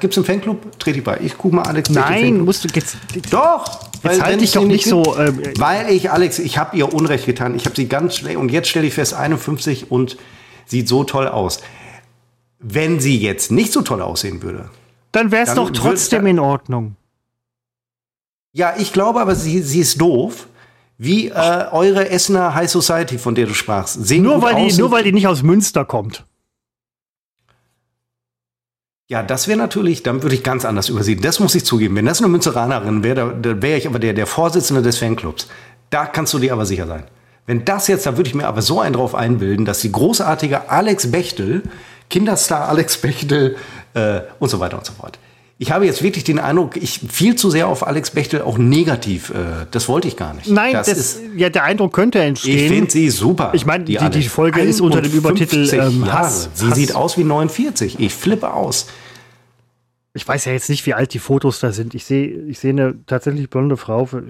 gibt 0.00 0.12
es 0.12 0.18
einen 0.18 0.24
Fanclub? 0.26 0.78
Trete 0.78 0.98
ich 0.98 1.04
bei. 1.04 1.18
Ich 1.20 1.36
gucke 1.36 1.56
mal 1.56 1.62
Alex 1.62 1.90
nein, 1.90 2.40
musst 2.40 2.64
du 2.64 2.68
jetzt. 2.74 2.96
Doch! 3.30 3.88
Jetzt 4.02 4.20
halt 4.22 4.32
wenn 4.32 4.38
dich 4.38 4.48
es 4.48 4.54
doch 4.54 4.64
nicht 4.64 4.84
gibt- 4.84 5.04
so, 5.04 5.16
ähm, 5.18 5.42
weil 5.58 5.90
ich, 5.90 6.10
Alex, 6.10 6.38
ich 6.38 6.58
habe 6.58 6.76
ihr 6.76 6.92
Unrecht 6.92 7.26
getan. 7.26 7.54
Ich 7.54 7.64
habe 7.64 7.74
sie 7.76 7.88
ganz 7.88 8.16
schnell 8.16 8.36
und 8.36 8.50
jetzt 8.50 8.68
stelle 8.68 8.86
ich 8.86 8.94
fest, 8.94 9.14
51 9.14 9.90
und 9.90 10.16
sieht 10.66 10.88
so 10.88 11.04
toll 11.04 11.28
aus. 11.28 11.60
Wenn 12.58 13.00
sie 13.00 13.18
jetzt 13.18 13.50
nicht 13.50 13.72
so 13.72 13.82
toll 13.82 14.02
aussehen 14.02 14.42
würde. 14.42 14.70
Dann 15.12 15.30
wäre 15.30 15.46
es 15.46 15.54
doch 15.54 15.70
trotzdem 15.70 16.26
in 16.26 16.38
Ordnung. 16.38 16.96
Ja, 18.52 18.74
ich 18.78 18.92
glaube 18.92 19.20
aber, 19.20 19.34
sie, 19.34 19.60
sie 19.62 19.80
ist 19.80 20.00
doof. 20.00 20.48
Wie 20.98 21.28
äh, 21.28 21.66
eure 21.72 22.08
Essener 22.08 22.54
High 22.54 22.70
Society, 22.70 23.18
von 23.18 23.34
der 23.34 23.46
du 23.46 23.54
sprachst. 23.54 24.06
Sehen 24.06 24.22
Nur 24.22 24.40
weil, 24.40 24.54
die, 24.54 24.72
nur 24.78 24.90
weil 24.90 25.04
die 25.04 25.12
nicht 25.12 25.26
aus 25.26 25.42
Münster 25.42 25.84
kommt. 25.84 26.24
Ja, 29.08 29.22
das 29.22 29.46
wäre 29.46 29.56
natürlich, 29.56 30.02
dann 30.02 30.24
würde 30.24 30.34
ich 30.34 30.42
ganz 30.42 30.64
anders 30.64 30.88
übersehen. 30.88 31.20
Das 31.20 31.38
muss 31.38 31.54
ich 31.54 31.64
zugeben. 31.64 31.94
Wenn 31.94 32.06
das 32.06 32.18
eine 32.18 32.28
Münzeranerin 32.28 33.04
wäre, 33.04 33.36
da, 33.40 33.62
wäre 33.62 33.78
ich 33.78 33.86
aber 33.86 34.00
der, 34.00 34.14
der 34.14 34.26
Vorsitzende 34.26 34.82
des 34.82 34.98
Fanclubs. 34.98 35.46
Da 35.90 36.06
kannst 36.06 36.34
du 36.34 36.40
dir 36.40 36.52
aber 36.52 36.66
sicher 36.66 36.88
sein. 36.88 37.04
Wenn 37.46 37.64
das 37.64 37.86
jetzt, 37.86 38.06
da 38.06 38.16
würde 38.16 38.28
ich 38.28 38.34
mir 38.34 38.48
aber 38.48 38.62
so 38.62 38.80
einen 38.80 38.94
drauf 38.94 39.14
einbilden, 39.14 39.64
dass 39.64 39.78
die 39.78 39.92
großartige 39.92 40.70
Alex 40.70 41.12
Bechtel, 41.12 41.62
Kinderstar 42.10 42.68
Alex 42.68 42.96
Bechtel 42.96 43.54
äh, 43.94 44.22
und 44.40 44.48
so 44.48 44.58
weiter 44.58 44.76
und 44.76 44.84
so 44.84 44.92
fort. 44.92 45.20
Ich 45.58 45.70
habe 45.72 45.86
jetzt 45.86 46.02
wirklich 46.02 46.22
den 46.24 46.38
Eindruck, 46.38 46.76
ich 46.76 47.00
viel 47.10 47.34
zu 47.36 47.48
sehr 47.48 47.66
auf 47.68 47.86
Alex 47.86 48.10
Bechtel 48.10 48.42
auch 48.42 48.58
negativ. 48.58 49.30
Äh, 49.30 49.66
das 49.70 49.88
wollte 49.88 50.06
ich 50.06 50.16
gar 50.16 50.34
nicht. 50.34 50.48
Nein, 50.48 50.74
das, 50.74 50.86
das 50.88 50.98
ist. 50.98 51.20
ja, 51.34 51.48
der 51.48 51.64
Eindruck 51.64 51.94
könnte 51.94 52.18
Ich 52.18 52.24
entstehen. 52.26 52.68
finde 52.72 52.90
sie 52.90 53.08
super. 53.08 53.52
Ich 53.54 53.64
meine, 53.64 53.84
die- 53.84 53.92
die 53.92 53.98
Alex. 53.98 54.26
Folge 54.26 54.60
ist 54.60 54.82
unter 54.82 55.00
dem 55.00 55.12
Übertitel, 55.12 55.60
51 55.62 55.78
ähm. 56.02 56.12
Hass. 56.12 56.50
Sie 56.52 56.66
Hass. 56.66 56.74
sieht 56.76 56.94
aus 56.94 57.16
wie 57.16 57.24
49. 57.24 57.98
Ich 57.98 58.12
flippe 58.14 58.52
aus. 58.52 58.86
ich 60.12 60.26
weiß 60.28 60.44
ja 60.46 60.52
jetzt 60.52 60.68
nicht, 60.68 60.84
wie 60.86 60.92
alt 60.94 61.14
die 61.14 61.18
Fotos 61.18 61.60
da 61.60 61.72
sind. 61.72 61.94
Ich 61.94 62.04
sehe 62.04 62.26
ich 62.48 62.58
sehe 62.58 62.70
eine 62.70 62.94
tatsächlich 63.06 63.48
blonde 63.48 63.76
Frau. 63.78 64.04
Für, 64.06 64.22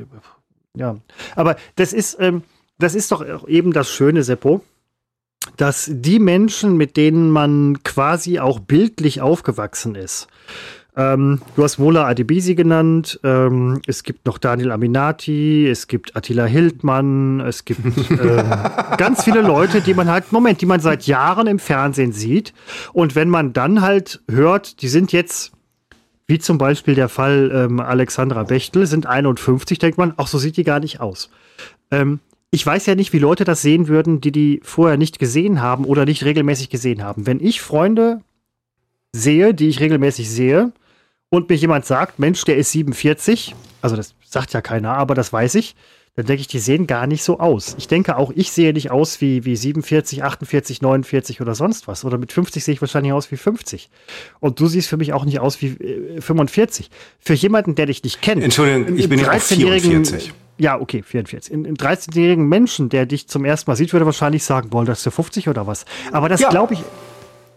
ja, 0.77 0.97
aber 1.35 1.57
das 1.75 1.93
ist, 1.93 2.19
ähm, 2.21 2.43
das 2.79 2.95
ist 2.95 3.11
doch 3.11 3.49
eben 3.49 3.73
das 3.73 3.91
Schöne, 3.91 4.23
Seppo, 4.23 4.61
dass 5.57 5.89
die 5.93 6.19
Menschen, 6.21 6.77
mit 6.77 6.97
denen 6.97 7.31
man 7.31 7.83
quasi 7.83 8.39
auch 8.39 8.59
bildlich 8.61 9.21
aufgewachsen 9.21 9.95
ist, 9.97 10.27
ähm, 10.97 11.43
du 11.55 11.63
hast 11.63 11.79
Mola 11.79 12.07
Adebisi 12.07 12.55
genannt, 12.55 13.21
ähm, 13.23 13.83
es 13.87 14.03
gibt 14.03 14.25
noch 14.25 14.39
Daniel 14.39 14.73
Aminati, 14.73 15.69
es 15.69 15.89
gibt 15.89 16.17
Attila 16.17 16.47
Hildmann, 16.47 17.41
es 17.41 17.67
gibt 17.67 17.85
ähm, 18.11 18.51
ganz 18.97 19.25
viele 19.25 19.43
Leute, 19.43 19.83
die 19.83 19.93
man 19.93 20.09
halt, 20.09 20.33
Moment, 20.33 20.63
die 20.63 20.67
man 20.67 20.81
seit 20.81 21.07
Jahren 21.07 21.47
im 21.49 21.59
Fernsehen 21.59 22.13
sieht. 22.13 22.55
Und 22.95 23.15
wenn 23.15 23.29
man 23.29 23.53
dann 23.53 23.83
halt 23.83 24.23
hört, 24.31 24.81
die 24.81 24.89
sind 24.89 25.13
jetzt, 25.13 25.53
wie 26.27 26.39
zum 26.39 26.57
Beispiel 26.57 26.95
der 26.95 27.11
Fall 27.11 27.53
ähm, 27.55 27.79
Alexandra 27.79 28.45
Bechtel, 28.45 28.87
sind 28.87 29.07
51, 29.07 29.79
denkt 29.79 29.99
man, 29.99 30.15
ach, 30.17 30.29
so 30.29 30.39
sieht 30.39 30.57
die 30.57 30.65
gar 30.65 30.81
nicht 30.81 31.01
aus. 31.01 31.29
Ähm, 31.91 32.21
ich 32.51 32.65
weiß 32.65 32.87
ja 32.87 32.95
nicht, 32.95 33.13
wie 33.13 33.19
Leute 33.19 33.45
das 33.45 33.61
sehen 33.61 33.89
würden, 33.89 34.23
die 34.23 34.33
die 34.33 34.61
vorher 34.63 34.97
nicht 34.97 35.19
gesehen 35.19 35.61
haben 35.61 35.85
oder 35.85 36.07
nicht 36.07 36.25
regelmäßig 36.25 36.71
gesehen 36.71 37.05
haben. 37.05 37.27
Wenn 37.27 37.41
ich 37.41 37.61
Freunde 37.61 38.23
sehe, 39.13 39.53
die 39.53 39.69
ich 39.69 39.81
regelmäßig 39.81 40.31
sehe, 40.31 40.73
und 41.37 41.49
mir 41.49 41.57
jemand 41.57 41.85
sagt, 41.87 42.19
Mensch, 42.19 42.45
der 42.45 42.57
ist 42.57 42.73
47, 42.73 43.55
also 43.83 43.97
das 43.97 44.15
sagt 44.29 44.53
ja 44.53 44.61
keiner, 44.61 44.95
aber 44.95 45.15
das 45.15 45.33
weiß 45.33 45.55
ich, 45.57 45.77
dann 46.17 46.25
denke 46.25 46.41
ich, 46.41 46.47
die 46.49 46.59
sehen 46.61 46.87
gar 46.87 47.07
nicht 47.07 47.23
so 47.23 47.41
aus. 47.41 47.75
Ich 47.79 47.89
denke 47.89 48.17
auch, 48.17 48.33
ich 48.35 48.51
sehe 48.51 48.73
nicht 48.73 48.91
aus 48.91 49.21
wie, 49.21 49.45
wie 49.45 49.55
47, 49.55 50.25
48, 50.25 50.81
49 50.81 51.43
oder 51.43 51.55
sonst 51.55 51.89
was. 51.89 52.07
Oder 52.07 52.17
mit 52.17 52.33
50 52.33 52.65
sehe 52.65 52.73
ich 52.73 52.81
wahrscheinlich 52.81 53.13
aus 53.13 53.31
wie 53.31 53.37
50. 53.37 53.91
Und 54.41 54.59
du 54.59 54.67
siehst 54.67 54.89
für 54.89 54.97
mich 54.97 55.13
auch 55.13 55.27
nicht 55.27 55.41
aus 55.41 55.61
wie 55.61 55.67
äh, 55.67 56.21
45. 56.23 56.91
Für 57.21 57.35
jemanden, 57.35 57.75
der 57.75 57.85
dich 57.85 58.03
nicht 58.03 58.23
kennt. 58.23 58.43
Entschuldigung, 58.43 58.97
ich 58.97 59.11
bin 59.11 59.19
ja 59.21 59.29
auch 59.29 59.35
13-jährigen 59.35 59.91
44. 60.07 60.33
Ja, 60.57 60.81
okay, 60.81 61.03
44. 61.03 61.53
Ein, 61.53 61.67
ein 61.67 61.77
13-jährigen 61.77 62.49
Menschen, 62.49 62.89
der 62.89 63.05
dich 63.05 63.29
zum 63.29 63.45
ersten 63.45 63.71
Mal 63.71 63.77
sieht, 63.77 63.93
würde 63.93 64.07
wahrscheinlich 64.07 64.43
sagen, 64.43 64.73
wollen 64.73 64.87
das 64.87 65.03
für 65.03 65.11
50 65.11 65.51
oder 65.51 65.67
was? 65.67 65.85
Aber 66.13 66.31
das 66.31 66.41
Ja. 66.41 66.49
glaube 66.49 66.73
ich. 66.73 66.81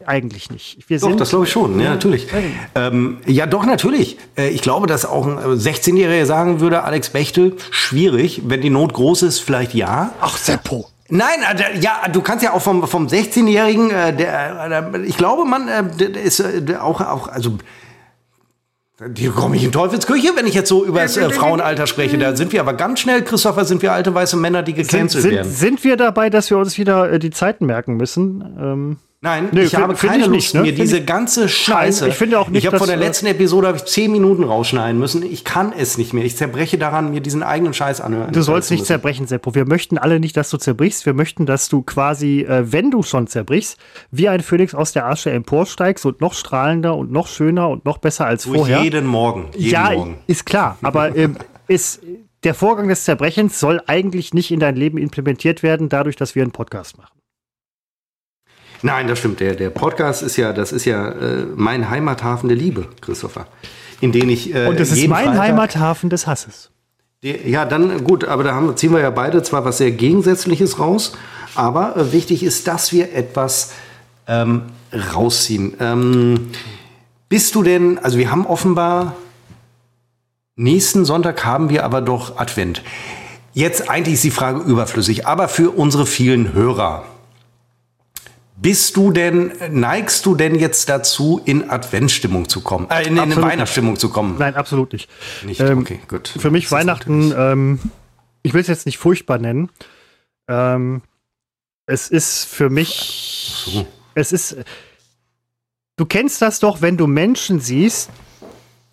Eigentlich 0.09 0.49
nicht. 0.49 0.89
Wir 0.89 0.99
doch, 0.99 1.15
das 1.15 1.29
glaube 1.29 1.45
ich 1.45 1.51
schon, 1.51 1.79
ja, 1.79 1.91
natürlich. 1.91 2.27
Ähm, 2.75 3.19
ja, 3.25 3.45
doch, 3.45 3.65
natürlich. 3.65 4.17
Äh, 4.37 4.49
ich 4.49 4.61
glaube, 4.61 4.87
dass 4.87 5.05
auch 5.05 5.25
ein 5.25 5.37
16-Jähriger 5.37 6.25
sagen 6.25 6.59
würde, 6.59 6.83
Alex 6.83 7.11
Bechtel, 7.11 7.55
schwierig. 7.69 8.41
Wenn 8.45 8.61
die 8.61 8.71
Not 8.71 8.93
groß 8.93 9.21
ist, 9.21 9.39
vielleicht 9.39 9.73
ja. 9.73 10.11
Ach, 10.19 10.35
Seppo. 10.35 10.89
Nein, 11.09 11.39
äh, 11.55 11.79
ja, 11.79 12.07
du 12.11 12.21
kannst 12.21 12.43
ja 12.43 12.53
auch 12.53 12.61
vom, 12.61 12.87
vom 12.87 13.07
16-Jährigen, 13.07 13.91
äh, 13.91 14.15
der, 14.15 14.91
äh, 14.93 15.01
ich 15.05 15.17
glaube, 15.17 15.45
man, 15.45 15.67
äh, 15.67 15.83
der 15.83 16.21
ist 16.21 16.39
äh, 16.39 16.75
auch, 16.79 17.01
auch, 17.01 17.27
also 17.27 17.57
hier 19.15 19.31
komme 19.31 19.55
ich 19.55 19.63
in 19.63 19.71
Teufelsküche, 19.71 20.35
wenn 20.35 20.45
ich 20.45 20.53
jetzt 20.53 20.69
so 20.69 20.83
über 20.83 21.01
das 21.01 21.15
äh, 21.17 21.29
Frauenalter 21.29 21.87
spreche. 21.87 22.17
Da 22.17 22.35
sind 22.35 22.51
wir 22.51 22.59
aber 22.59 22.73
ganz 22.73 22.99
schnell, 22.99 23.23
Christopher, 23.23 23.63
sind 23.63 23.81
wir 23.81 23.93
alte 23.93 24.13
weiße 24.13 24.35
Männer, 24.35 24.61
die 24.61 24.73
gecancelt 24.73 25.11
sind, 25.11 25.21
sind, 25.21 25.31
werden. 25.31 25.51
Sind 25.51 25.83
wir 25.83 25.95
dabei, 25.97 26.29
dass 26.29 26.49
wir 26.49 26.57
uns 26.57 26.77
wieder 26.77 27.11
äh, 27.11 27.19
die 27.19 27.29
Zeiten 27.29 27.65
merken 27.65 27.95
müssen? 27.95 28.57
Ähm 28.59 28.97
Nein, 29.21 29.49
Nö, 29.51 29.63
ich 29.63 29.75
habe 29.75 29.95
keine 29.95 30.23
ich 30.23 30.27
Lust, 30.27 30.31
nicht, 30.31 30.53
ne? 30.53 30.61
mir 30.61 30.73
diese 30.73 31.03
ganze 31.03 31.49
Scheiße. 31.49 32.03
Nein, 32.03 32.11
ich 32.11 32.17
finde 32.17 32.39
auch 32.39 32.47
nicht. 32.47 32.59
Ich 32.59 32.67
habe 32.67 32.77
von 32.77 32.87
der 32.87 32.95
letzten 32.95 33.25
Episode 33.25 33.67
habe 33.67 33.77
ich 33.77 33.83
zehn 33.83 34.13
Minuten 34.13 34.45
rausschneiden 34.45 34.97
müssen. 34.97 35.23
Ich 35.23 35.43
kann 35.43 35.73
es 35.77 35.97
nicht 35.97 36.13
mehr. 36.13 36.23
Ich 36.23 36.37
zerbreche 36.37 36.77
daran, 36.77 37.11
mir 37.11 37.19
diesen 37.19 37.43
eigenen 37.43 37.73
Scheiß 37.73 37.99
anhören. 37.99 38.31
Du 38.31 38.41
sollst 38.41 38.71
nicht 38.71 38.85
zerbrechen, 38.85 39.27
Seppo. 39.27 39.53
Wir 39.53 39.65
möchten 39.65 39.97
alle 39.97 40.21
nicht, 40.21 40.37
dass 40.37 40.49
du 40.49 40.57
zerbrichst. 40.57 41.05
Wir 41.05 41.13
möchten, 41.13 41.45
dass 41.45 41.67
du 41.67 41.81
quasi, 41.81 42.43
äh, 42.43 42.71
wenn 42.71 42.91
du 42.91 43.03
schon 43.03 43.27
zerbrichst, 43.27 43.77
wie 44.09 44.29
ein 44.29 44.39
Phönix 44.39 44.73
aus 44.73 44.93
der 44.93 45.05
Asche 45.05 45.31
emporsteigst 45.31 46.05
und 46.05 46.21
noch 46.21 46.33
strahlender 46.33 46.95
und 46.95 47.11
noch 47.11 47.27
schöner 47.27 47.67
und 47.67 47.83
noch 47.83 47.97
besser 47.97 48.25
als 48.25 48.43
du 48.43 48.53
vorher. 48.53 48.81
Jeden 48.83 49.05
Morgen. 49.05 49.49
Jeden 49.53 49.71
ja, 49.73 49.91
Morgen. 49.91 50.19
ist 50.27 50.45
klar. 50.45 50.77
Aber 50.81 51.13
ähm, 51.17 51.35
ist 51.67 52.01
der 52.45 52.53
Vorgang 52.53 52.87
des 52.87 53.03
Zerbrechens 53.03 53.59
soll 53.59 53.81
eigentlich 53.85 54.33
nicht 54.33 54.49
in 54.49 54.61
dein 54.61 54.77
Leben 54.77 54.97
implementiert 54.97 55.61
werden, 55.61 55.89
dadurch, 55.89 56.15
dass 56.15 56.35
wir 56.35 56.43
einen 56.43 56.53
Podcast 56.53 56.97
machen. 56.97 57.18
Nein, 58.81 59.07
das 59.07 59.19
stimmt. 59.19 59.39
Der, 59.39 59.55
der 59.55 59.69
Podcast 59.69 60.23
ist 60.23 60.37
ja, 60.37 60.53
das 60.53 60.71
ist 60.71 60.85
ja 60.85 61.09
äh, 61.09 61.45
mein 61.55 61.89
Heimathafen 61.89 62.47
der 62.49 62.57
Liebe, 62.57 62.87
Christopher. 63.01 63.47
In 64.01 64.11
den 64.11 64.29
ich. 64.29 64.53
Äh, 64.53 64.67
Und 64.67 64.79
das 64.79 64.91
ist 64.91 65.07
mein 65.07 65.25
Freitag, 65.25 65.41
Heimathafen 65.41 66.09
des 66.09 66.27
Hasses. 66.27 66.71
Ja, 67.21 67.65
dann 67.65 68.05
gut, 68.05 68.23
aber 68.23 68.43
da 68.45 68.53
haben, 68.53 68.77
ziehen 68.77 68.93
wir 68.93 69.01
ja 69.01 69.09
beide 69.09 69.43
zwar 69.43 69.65
was 69.65 69.79
sehr 69.79 69.91
Gegensätzliches 69.91 70.79
raus, 70.79 71.17
aber 71.53 71.97
äh, 71.97 72.13
wichtig 72.13 72.43
ist, 72.43 72.65
dass 72.67 72.93
wir 72.93 73.13
etwas 73.13 73.73
ähm, 74.25 74.61
rausziehen. 75.13 75.73
Ähm, 75.81 76.47
bist 77.27 77.55
du 77.55 77.63
denn, 77.63 77.99
also 77.99 78.17
wir 78.17 78.31
haben 78.31 78.45
offenbar, 78.45 79.15
nächsten 80.55 81.03
Sonntag 81.03 81.43
haben 81.43 81.69
wir 81.69 81.83
aber 81.83 81.99
doch 81.99 82.37
Advent. 82.37 82.83
Jetzt 83.51 83.89
eigentlich 83.89 84.13
ist 84.15 84.23
die 84.23 84.31
Frage 84.31 84.61
überflüssig, 84.61 85.27
aber 85.27 85.49
für 85.49 85.71
unsere 85.71 86.05
vielen 86.05 86.53
Hörer, 86.53 87.03
bist 88.61 88.97
du 88.97 89.11
denn, 89.11 89.53
neigst 89.71 90.25
du 90.25 90.35
denn 90.35 90.55
jetzt 90.55 90.89
dazu, 90.89 91.41
in 91.45 91.69
Adventsstimmung 91.69 92.49
zu 92.49 92.61
kommen? 92.61 92.89
Äh, 92.89 93.07
in, 93.07 93.17
in 93.17 93.35
Weihnachtsstimmung 93.35 93.97
zu 93.97 94.09
kommen? 94.09 94.35
Nein, 94.37 94.55
absolut 94.55 94.93
nicht. 94.93 95.09
Nicht? 95.45 95.61
Ähm, 95.61 95.79
okay, 95.79 95.99
gut. 96.07 96.27
Für 96.27 96.51
mich 96.51 96.71
Weihnachten, 96.71 97.33
ähm, 97.35 97.79
ich 98.43 98.53
will 98.53 98.61
es 98.61 98.67
jetzt 98.67 98.85
nicht 98.85 98.97
furchtbar 98.97 99.37
nennen. 99.37 99.69
Ähm, 100.47 101.01
es 101.85 102.09
ist 102.09 102.45
für 102.45 102.69
mich, 102.69 103.63
so. 103.65 103.87
es 104.15 104.31
ist, 104.31 104.57
du 105.95 106.05
kennst 106.05 106.41
das 106.41 106.59
doch, 106.59 106.81
wenn 106.81 106.97
du 106.97 107.07
Menschen 107.07 107.59
siehst, 107.59 108.09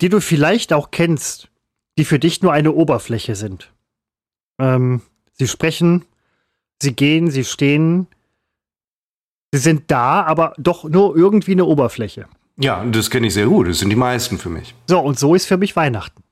die 0.01 0.09
du 0.09 0.21
vielleicht 0.21 0.73
auch 0.73 0.91
kennst, 0.91 1.49
die 1.97 2.05
für 2.05 2.19
dich 2.19 2.41
nur 2.41 2.53
eine 2.53 2.71
Oberfläche 2.71 3.35
sind. 3.35 3.73
Ähm, 4.59 5.01
sie 5.33 5.47
sprechen, 5.47 6.05
sie 6.81 6.95
gehen, 6.95 7.29
sie 7.29 7.43
stehen, 7.43 8.07
Sie 9.53 9.59
sind 9.59 9.83
da, 9.87 10.23
aber 10.23 10.53
doch 10.57 10.83
nur 10.83 11.15
irgendwie 11.15 11.53
eine 11.53 11.65
Oberfläche. 11.65 12.25
Ja, 12.57 12.83
das 12.85 13.09
kenne 13.09 13.27
ich 13.27 13.33
sehr 13.33 13.47
gut. 13.47 13.67
Das 13.67 13.79
sind 13.79 13.89
die 13.89 13.95
meisten 13.95 14.37
für 14.37 14.49
mich. 14.49 14.75
So, 14.87 14.99
und 14.99 15.17
so 15.17 15.35
ist 15.35 15.45
für 15.45 15.57
mich 15.57 15.75
Weihnachten. 15.75 16.23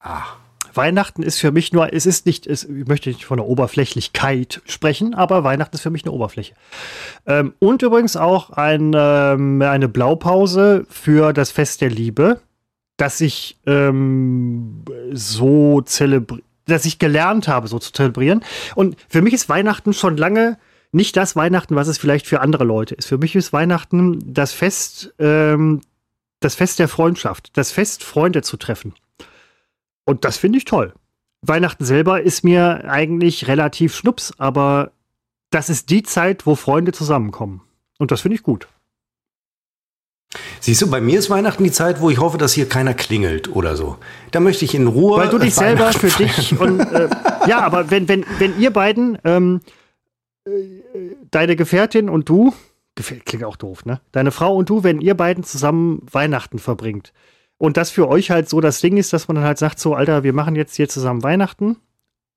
Ach. 0.00 0.36
Weihnachten 0.74 1.22
ist 1.22 1.40
für 1.40 1.50
mich 1.50 1.72
nur, 1.72 1.92
es 1.92 2.06
ist 2.06 2.26
nicht, 2.26 2.46
es, 2.46 2.64
ich 2.64 2.86
möchte 2.86 3.10
nicht 3.10 3.24
von 3.24 3.38
der 3.38 3.46
Oberflächlichkeit 3.46 4.62
sprechen, 4.66 5.14
aber 5.14 5.42
Weihnachten 5.42 5.74
ist 5.74 5.82
für 5.82 5.90
mich 5.90 6.04
eine 6.04 6.12
Oberfläche. 6.12 6.54
Ähm, 7.26 7.54
und 7.58 7.82
übrigens 7.82 8.16
auch 8.16 8.50
ein, 8.50 8.92
ähm, 8.94 9.62
eine 9.62 9.88
Blaupause 9.88 10.86
für 10.88 11.32
das 11.32 11.50
Fest 11.50 11.80
der 11.80 11.90
Liebe, 11.90 12.40
das 12.96 13.20
ich 13.20 13.58
ähm, 13.66 14.84
so 15.12 15.80
zelebriere, 15.80 16.44
das 16.66 16.84
ich 16.84 17.00
gelernt 17.00 17.48
habe, 17.48 17.66
so 17.66 17.80
zu 17.80 17.92
zelebrieren. 17.92 18.44
Und 18.76 18.96
für 19.08 19.22
mich 19.22 19.34
ist 19.34 19.48
Weihnachten 19.48 19.92
schon 19.92 20.16
lange 20.16 20.56
nicht 20.92 21.16
das 21.16 21.36
Weihnachten, 21.36 21.76
was 21.76 21.88
es 21.88 21.98
vielleicht 21.98 22.26
für 22.26 22.40
andere 22.40 22.64
Leute 22.64 22.94
ist. 22.94 23.06
Für 23.06 23.18
mich 23.18 23.36
ist 23.36 23.52
Weihnachten 23.52 24.18
das 24.34 24.52
Fest, 24.52 25.14
ähm, 25.18 25.80
das 26.40 26.54
Fest 26.54 26.78
der 26.78 26.88
Freundschaft, 26.88 27.56
das 27.56 27.70
Fest, 27.70 28.02
Freunde 28.02 28.42
zu 28.42 28.56
treffen. 28.56 28.94
Und 30.04 30.24
das 30.24 30.36
finde 30.36 30.58
ich 30.58 30.64
toll. 30.64 30.94
Weihnachten 31.42 31.84
selber 31.84 32.22
ist 32.22 32.44
mir 32.44 32.84
eigentlich 32.90 33.48
relativ 33.48 33.94
schnups, 33.94 34.32
aber 34.38 34.92
das 35.50 35.70
ist 35.70 35.90
die 35.90 36.02
Zeit, 36.02 36.46
wo 36.46 36.54
Freunde 36.54 36.92
zusammenkommen. 36.92 37.62
Und 37.98 38.10
das 38.10 38.22
finde 38.22 38.36
ich 38.36 38.42
gut. 38.42 38.68
Siehst 40.60 40.82
du, 40.82 40.90
bei 40.90 41.00
mir 41.00 41.18
ist 41.18 41.30
Weihnachten 41.30 41.64
die 41.64 41.72
Zeit, 41.72 42.00
wo 42.00 42.10
ich 42.10 42.18
hoffe, 42.18 42.38
dass 42.38 42.52
hier 42.52 42.68
keiner 42.68 42.94
klingelt 42.94 43.48
oder 43.54 43.76
so. 43.76 43.96
Da 44.30 44.38
möchte 44.38 44.64
ich 44.64 44.74
in 44.74 44.86
Ruhe. 44.86 45.18
Weil 45.18 45.28
du 45.28 45.38
dich 45.38 45.54
selber 45.54 45.92
für 45.92 46.08
dich 46.08 46.58
und 46.58 46.80
äh, 46.80 47.08
ja, 47.48 47.60
aber 47.60 47.90
wenn, 47.90 48.08
wenn, 48.08 48.24
wenn 48.38 48.58
ihr 48.60 48.72
beiden 48.72 49.18
ähm, 49.24 49.60
deine 51.30 51.56
Gefährtin 51.56 52.08
und 52.08 52.28
du, 52.28 52.54
klingt 53.24 53.44
auch 53.44 53.56
doof, 53.56 53.84
ne? 53.84 54.00
Deine 54.12 54.30
Frau 54.30 54.54
und 54.54 54.68
du, 54.68 54.84
wenn 54.84 55.00
ihr 55.00 55.14
beiden 55.14 55.44
zusammen 55.44 56.02
Weihnachten 56.10 56.58
verbringt 56.58 57.12
und 57.60 57.76
das 57.76 57.90
für 57.90 58.08
euch 58.08 58.30
halt 58.30 58.48
so 58.48 58.60
das 58.60 58.80
Ding 58.80 58.96
ist, 58.96 59.12
dass 59.12 59.28
man 59.28 59.34
dann 59.36 59.44
halt 59.44 59.58
sagt, 59.58 59.78
so, 59.78 59.94
Alter, 59.94 60.22
wir 60.22 60.32
machen 60.32 60.56
jetzt 60.56 60.76
hier 60.76 60.88
zusammen 60.88 61.22
Weihnachten. 61.22 61.76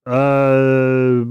Äh, 0.06 1.26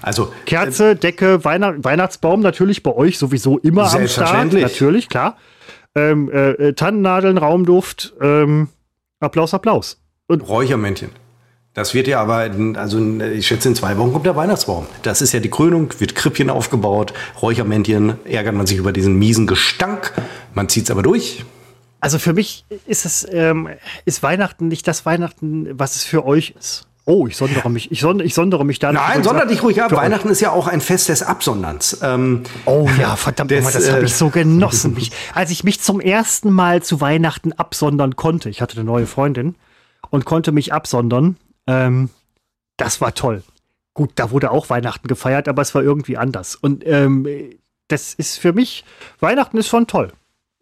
also 0.00 0.32
Kerze, 0.46 0.94
Decke, 0.96 1.44
Weihnacht, 1.44 1.82
Weihnachtsbaum 1.82 2.40
natürlich 2.40 2.84
bei 2.84 2.94
euch 2.94 3.18
sowieso 3.18 3.58
immer 3.58 3.92
am 3.92 4.06
Start. 4.06 4.52
Natürlich, 4.52 5.08
klar. 5.08 5.36
Ähm, 5.96 6.30
äh, 6.30 6.50
äh, 6.52 6.72
Tannennadeln, 6.72 7.36
Raumduft, 7.36 8.14
ähm, 8.20 8.68
Applaus, 9.18 9.52
Applaus. 9.52 10.00
Und 10.28 10.48
Räuchermännchen. 10.48 11.10
Das 11.72 11.94
wird 11.94 12.08
ja 12.08 12.20
aber, 12.20 12.46
in, 12.46 12.76
also 12.76 12.98
in, 12.98 13.20
ich 13.20 13.46
schätze, 13.46 13.68
in 13.68 13.76
zwei 13.76 13.96
Wochen 13.96 14.12
kommt 14.12 14.26
der 14.26 14.34
Weihnachtsbaum. 14.34 14.86
Das 15.02 15.22
ist 15.22 15.32
ja 15.32 15.38
die 15.38 15.50
Krönung, 15.50 15.92
wird 15.98 16.16
Krippchen 16.16 16.50
aufgebaut, 16.50 17.12
Räuchermännchen, 17.40 18.14
ärgert 18.24 18.54
man 18.54 18.66
sich 18.66 18.78
über 18.78 18.92
diesen 18.92 19.18
miesen 19.18 19.46
Gestank. 19.46 20.12
Man 20.52 20.68
zieht 20.68 20.84
es 20.84 20.90
aber 20.90 21.02
durch. 21.02 21.44
Also 22.00 22.18
für 22.18 22.32
mich 22.32 22.64
ist 22.86 23.04
es, 23.04 23.26
ähm, 23.30 23.68
ist 24.04 24.22
Weihnachten 24.22 24.66
nicht 24.66 24.88
das 24.88 25.06
Weihnachten, 25.06 25.68
was 25.78 25.94
es 25.94 26.02
für 26.02 26.26
euch 26.26 26.54
ist. 26.58 26.86
Oh, 27.04 27.26
ich 27.26 27.36
sondere 27.36 27.70
mich, 27.70 27.90
ich 27.90 28.00
sondere, 28.00 28.26
ich 28.26 28.34
sondere 28.34 28.64
mich 28.64 28.78
da. 28.78 28.92
Nein, 28.92 29.22
sonder 29.22 29.46
dich 29.46 29.62
ruhig 29.62 29.82
ab. 29.82 29.92
Weihnachten 29.92 30.28
euch. 30.28 30.32
ist 30.32 30.40
ja 30.40 30.50
auch 30.50 30.66
ein 30.66 30.80
Fest 30.80 31.08
des 31.08 31.22
Absonderns. 31.22 31.98
Ähm, 32.02 32.42
oh 32.66 32.88
ja, 32.98 33.16
verdammt 33.16 33.50
des, 33.50 33.72
das 33.72 33.90
habe 33.90 34.04
ich 34.04 34.14
so 34.14 34.28
genossen. 34.28 34.94
mich, 34.94 35.10
als 35.34 35.50
ich 35.50 35.64
mich 35.64 35.80
zum 35.80 36.00
ersten 36.00 36.50
Mal 36.50 36.82
zu 36.82 37.00
Weihnachten 37.00 37.52
absondern 37.52 38.16
konnte, 38.16 38.48
ich 38.48 38.60
hatte 38.60 38.76
eine 38.76 38.84
neue 38.84 39.06
Freundin 39.06 39.54
und 40.10 40.24
konnte 40.24 40.52
mich 40.52 40.72
absondern, 40.72 41.36
ähm, 41.70 42.10
das 42.76 43.00
war 43.00 43.14
toll. 43.14 43.42
Gut, 43.94 44.12
da 44.14 44.30
wurde 44.30 44.50
auch 44.50 44.70
Weihnachten 44.70 45.08
gefeiert, 45.08 45.48
aber 45.48 45.62
es 45.62 45.74
war 45.74 45.82
irgendwie 45.82 46.16
anders. 46.16 46.56
Und 46.56 46.86
ähm, 46.86 47.26
das 47.88 48.14
ist 48.14 48.38
für 48.38 48.52
mich, 48.52 48.84
Weihnachten 49.20 49.56
ist 49.58 49.68
schon 49.68 49.86
toll. 49.86 50.12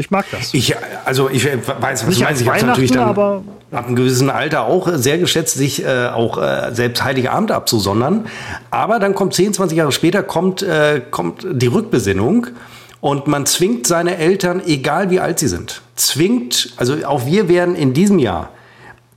Ich 0.01 0.13
mag 0.13 0.27
das. 0.31 0.55
Ich, 0.55 0.75
also 1.05 1.29
ich 1.29 1.45
weiß, 1.45 1.59
was 1.67 2.07
Nicht 2.07 2.21
du 2.21 2.25
meinst. 2.25 2.41
Ich 2.41 2.49
habe 2.49 2.67
natürlich 2.67 2.93
dann 2.93 3.09
aber 3.09 3.43
ab 3.73 3.87
einem 3.87 3.97
gewissen 3.97 4.31
Alter 4.31 4.63
auch 4.63 4.89
sehr 4.95 5.19
geschätzt, 5.19 5.57
sich 5.57 5.85
äh, 5.85 6.07
auch 6.07 6.39
äh, 6.39 6.73
selbst 6.73 7.03
Heiligabend 7.03 7.51
abzusondern. 7.51 8.27
Aber 8.71 9.01
dann 9.01 9.17
kommt 9.17 9.35
10, 9.35 9.55
20 9.55 9.77
Jahre 9.77 9.91
später 9.91 10.23
kommt, 10.23 10.63
äh, 10.63 11.03
kommt 11.11 11.45
die 11.51 11.67
Rückbesinnung 11.67 12.47
und 13.01 13.27
man 13.27 13.45
zwingt 13.47 13.89
seine 13.89 14.17
Eltern, 14.19 14.63
egal 14.65 15.11
wie 15.11 15.19
alt 15.19 15.41
sie 15.41 15.49
sind, 15.49 15.83
zwingt, 15.97 16.73
also 16.77 16.95
auch 17.05 17.27
wir 17.27 17.49
werden 17.49 17.75
in 17.75 17.93
diesem 17.93 18.21
Jahr 18.21 18.51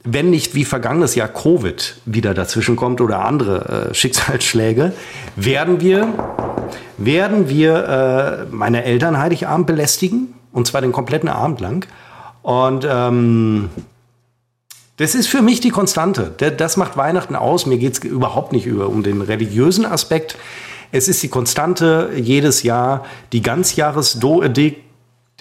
wenn 0.03 0.29
nicht 0.29 0.55
wie 0.55 0.65
vergangenes 0.65 1.15
Jahr 1.15 1.27
Covid 1.27 1.97
wieder 2.05 2.33
dazwischen 2.33 2.75
kommt 2.75 3.01
oder 3.01 3.23
andere 3.23 3.89
äh, 3.89 3.93
Schicksalsschläge, 3.93 4.93
werden 5.35 5.79
wir, 5.81 6.07
werden 6.97 7.49
wir 7.49 8.47
äh, 8.49 8.55
meine 8.55 8.83
Eltern 8.83 9.17
Heiligabend 9.17 9.67
belästigen. 9.67 10.33
Und 10.51 10.67
zwar 10.67 10.81
den 10.81 10.91
kompletten 10.91 11.29
Abend 11.29 11.61
lang. 11.61 11.87
Und 12.41 12.85
ähm, 12.89 13.69
das 14.97 15.15
ist 15.15 15.27
für 15.27 15.41
mich 15.41 15.61
die 15.61 15.69
Konstante. 15.69 16.33
Das 16.57 16.77
macht 16.77 16.97
Weihnachten 16.97 17.35
aus. 17.35 17.65
Mir 17.65 17.77
geht 17.77 17.93
es 17.93 18.03
überhaupt 18.03 18.51
nicht 18.51 18.65
über, 18.65 18.89
um 18.89 19.01
den 19.01 19.21
religiösen 19.21 19.85
Aspekt. 19.85 20.37
Es 20.91 21.07
ist 21.07 21.23
die 21.23 21.29
Konstante 21.29 22.11
jedes 22.15 22.63
Jahr, 22.63 23.05
die 23.31 23.41
Ganzjahresdeko 23.41 24.43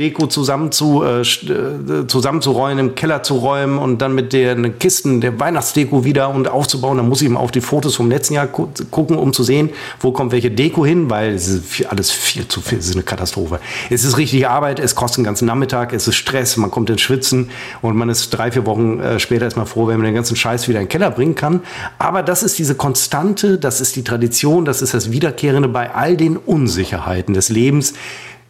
Deko 0.00 0.28
zusammen 0.28 0.72
zu, 0.72 1.02
äh, 1.02 1.20
äh, 1.20 2.06
zusammenzuräumen, 2.06 2.78
im 2.78 2.94
Keller 2.94 3.22
zu 3.22 3.34
räumen 3.34 3.78
und 3.78 3.98
dann 4.00 4.14
mit 4.14 4.32
den 4.32 4.78
Kisten 4.78 5.20
der 5.20 5.38
Weihnachtsdeko 5.38 6.04
wieder 6.04 6.30
und 6.30 6.48
aufzubauen. 6.48 6.96
Dann 6.96 7.06
muss 7.06 7.20
ich 7.20 7.26
eben 7.26 7.36
auf 7.36 7.50
die 7.50 7.60
Fotos 7.60 7.96
vom 7.96 8.10
letzten 8.10 8.32
Jahr 8.32 8.46
gu 8.46 8.68
gucken, 8.90 9.18
um 9.18 9.34
zu 9.34 9.42
sehen, 9.42 9.68
wo 10.00 10.12
kommt 10.12 10.32
welche 10.32 10.50
Deko 10.50 10.86
hin, 10.86 11.10
weil 11.10 11.34
es 11.34 11.48
ist 11.48 11.66
viel, 11.66 11.86
alles 11.86 12.10
viel 12.10 12.48
zu 12.48 12.62
viel, 12.62 12.78
es 12.78 12.88
ist 12.88 12.94
eine 12.94 13.02
Katastrophe. 13.02 13.60
Es 13.90 14.04
ist 14.04 14.16
richtige 14.16 14.48
Arbeit, 14.48 14.80
es 14.80 14.94
kostet 14.94 15.18
einen 15.18 15.26
ganzen 15.26 15.44
Nachmittag, 15.44 15.92
es 15.92 16.08
ist 16.08 16.14
Stress, 16.14 16.56
man 16.56 16.70
kommt 16.70 16.88
ins 16.88 17.02
Schwitzen 17.02 17.50
und 17.82 17.94
man 17.94 18.08
ist 18.08 18.30
drei, 18.30 18.50
vier 18.50 18.64
Wochen 18.64 19.00
äh, 19.00 19.20
später 19.20 19.44
erstmal 19.44 19.66
froh, 19.66 19.86
wenn 19.86 19.98
man 19.98 20.06
den 20.06 20.14
ganzen 20.14 20.34
Scheiß 20.34 20.66
wieder 20.66 20.80
in 20.80 20.86
den 20.86 20.90
Keller 20.90 21.10
bringen 21.10 21.34
kann. 21.34 21.60
Aber 21.98 22.22
das 22.22 22.42
ist 22.42 22.58
diese 22.58 22.74
Konstante, 22.74 23.58
das 23.58 23.82
ist 23.82 23.96
die 23.96 24.02
Tradition, 24.02 24.64
das 24.64 24.80
ist 24.80 24.94
das 24.94 25.10
Wiederkehrende 25.10 25.68
bei 25.68 25.94
all 25.94 26.16
den 26.16 26.38
Unsicherheiten 26.38 27.34
des 27.34 27.50
Lebens 27.50 27.92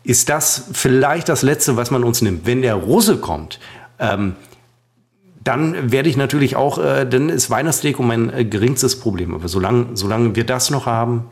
ist 0.02 0.28
das 0.28 0.68
vielleicht 0.72 1.28
das 1.28 1.42
Letzte, 1.42 1.76
was 1.76 1.90
man 1.90 2.04
uns 2.04 2.22
nimmt. 2.22 2.46
Wenn 2.46 2.62
der 2.62 2.74
Russe 2.74 3.18
kommt, 3.18 3.60
ähm, 3.98 4.36
dann 5.42 5.90
werde 5.90 6.08
ich 6.08 6.16
natürlich 6.16 6.56
auch, 6.56 6.78
äh, 6.78 7.06
dann 7.06 7.28
ist 7.28 7.50
Weihnachtsdeko 7.50 8.02
mein 8.02 8.32
äh, 8.32 8.44
geringstes 8.44 9.00
Problem. 9.00 9.34
Aber 9.34 9.48
solange, 9.48 9.96
solange 9.96 10.34
wir 10.36 10.44
das 10.44 10.70
noch 10.70 10.86
haben. 10.86 11.30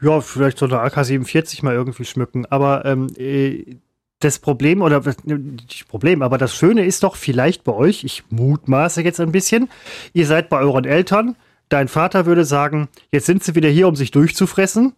Ja, 0.00 0.20
vielleicht 0.20 0.58
so 0.58 0.66
eine 0.66 0.80
AK-47 0.80 1.64
mal 1.64 1.74
irgendwie 1.74 2.04
schmücken. 2.04 2.46
Aber 2.46 2.84
ähm, 2.84 3.08
äh, 3.16 3.76
das 4.20 4.38
Problem, 4.38 4.80
oder 4.80 5.02
nicht 5.24 5.86
Problem, 5.88 6.22
aber 6.22 6.38
das 6.38 6.54
Schöne 6.54 6.84
ist 6.84 7.02
doch 7.02 7.16
vielleicht 7.16 7.64
bei 7.64 7.72
euch, 7.72 8.04
ich 8.04 8.24
mutmaße 8.30 9.02
jetzt 9.02 9.20
ein 9.20 9.32
bisschen, 9.32 9.68
ihr 10.14 10.26
seid 10.26 10.48
bei 10.48 10.58
euren 10.60 10.84
Eltern, 10.84 11.36
dein 11.68 11.88
Vater 11.88 12.24
würde 12.24 12.44
sagen, 12.44 12.88
jetzt 13.12 13.26
sind 13.26 13.44
sie 13.44 13.54
wieder 13.54 13.68
hier, 13.68 13.86
um 13.86 13.96
sich 13.96 14.10
durchzufressen. 14.10 14.94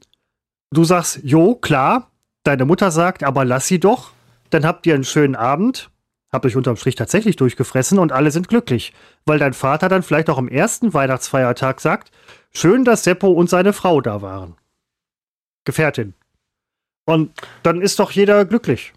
Du 0.70 0.84
sagst, 0.84 1.20
jo, 1.24 1.54
klar, 1.56 2.10
deine 2.46 2.64
Mutter 2.64 2.90
sagt, 2.90 3.24
aber 3.24 3.44
lass 3.44 3.66
sie 3.66 3.80
doch, 3.80 4.12
dann 4.50 4.64
habt 4.64 4.86
ihr 4.86 4.94
einen 4.94 5.04
schönen 5.04 5.34
Abend, 5.34 5.90
habt 6.32 6.46
euch 6.46 6.56
unterm 6.56 6.76
Strich 6.76 6.94
tatsächlich 6.94 7.36
durchgefressen 7.36 7.98
und 7.98 8.12
alle 8.12 8.30
sind 8.30 8.48
glücklich, 8.48 8.92
weil 9.24 9.38
dein 9.38 9.54
Vater 9.54 9.88
dann 9.88 10.02
vielleicht 10.02 10.30
auch 10.30 10.38
am 10.38 10.48
ersten 10.48 10.94
Weihnachtsfeiertag 10.94 11.80
sagt, 11.80 12.10
schön, 12.52 12.84
dass 12.84 13.04
Seppo 13.04 13.28
und 13.28 13.50
seine 13.50 13.72
Frau 13.72 14.00
da 14.00 14.22
waren. 14.22 14.54
Gefährtin. 15.64 16.14
Und 17.04 17.30
dann 17.62 17.80
ist 17.80 17.98
doch 17.98 18.10
jeder 18.10 18.44
glücklich. 18.44 18.92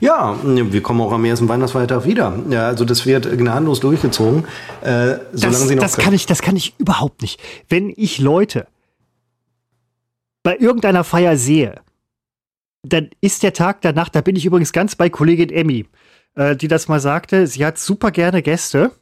Ja, 0.00 0.38
wir 0.44 0.82
kommen 0.82 1.00
auch 1.00 1.12
am 1.12 1.24
ersten 1.24 1.48
Weihnachtsfeiertag 1.48 2.06
wieder. 2.06 2.38
Ja, 2.48 2.68
also 2.68 2.84
das 2.84 3.06
wird 3.06 3.36
gnadenlos 3.36 3.80
durchgezogen, 3.80 4.44
äh, 4.82 5.18
solange 5.32 5.32
das, 5.32 5.68
sie 5.68 5.74
noch. 5.74 5.82
Das 5.82 5.96
kann 5.96 6.14
ich, 6.14 6.26
das 6.26 6.42
kann 6.42 6.56
ich 6.56 6.74
überhaupt 6.78 7.22
nicht. 7.22 7.40
Wenn 7.68 7.92
ich 7.96 8.18
Leute 8.18 8.66
bei 10.44 10.56
irgendeiner 10.56 11.02
Feier 11.02 11.36
sehe, 11.36 11.80
dann 12.84 13.10
ist 13.20 13.42
der 13.42 13.52
Tag 13.52 13.80
danach, 13.80 14.08
da 14.08 14.20
bin 14.20 14.36
ich 14.36 14.46
übrigens 14.46 14.72
ganz 14.72 14.94
bei 14.94 15.08
Kollegin 15.08 15.50
Emmy, 15.50 15.86
äh, 16.34 16.54
die 16.54 16.68
das 16.68 16.88
mal 16.88 17.00
sagte, 17.00 17.46
sie 17.46 17.64
hat 17.64 17.78
super 17.78 18.10
gerne 18.10 18.42
Gäste, 18.42 18.92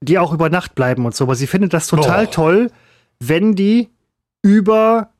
die 0.00 0.18
auch 0.18 0.32
über 0.32 0.50
Nacht 0.50 0.74
bleiben 0.74 1.06
und 1.06 1.14
so, 1.14 1.24
aber 1.24 1.34
sie 1.34 1.46
findet 1.46 1.72
das 1.72 1.86
total 1.86 2.26
oh. 2.26 2.30
toll, 2.30 2.70
wenn 3.18 3.54
die 3.54 3.88
über 4.42 5.10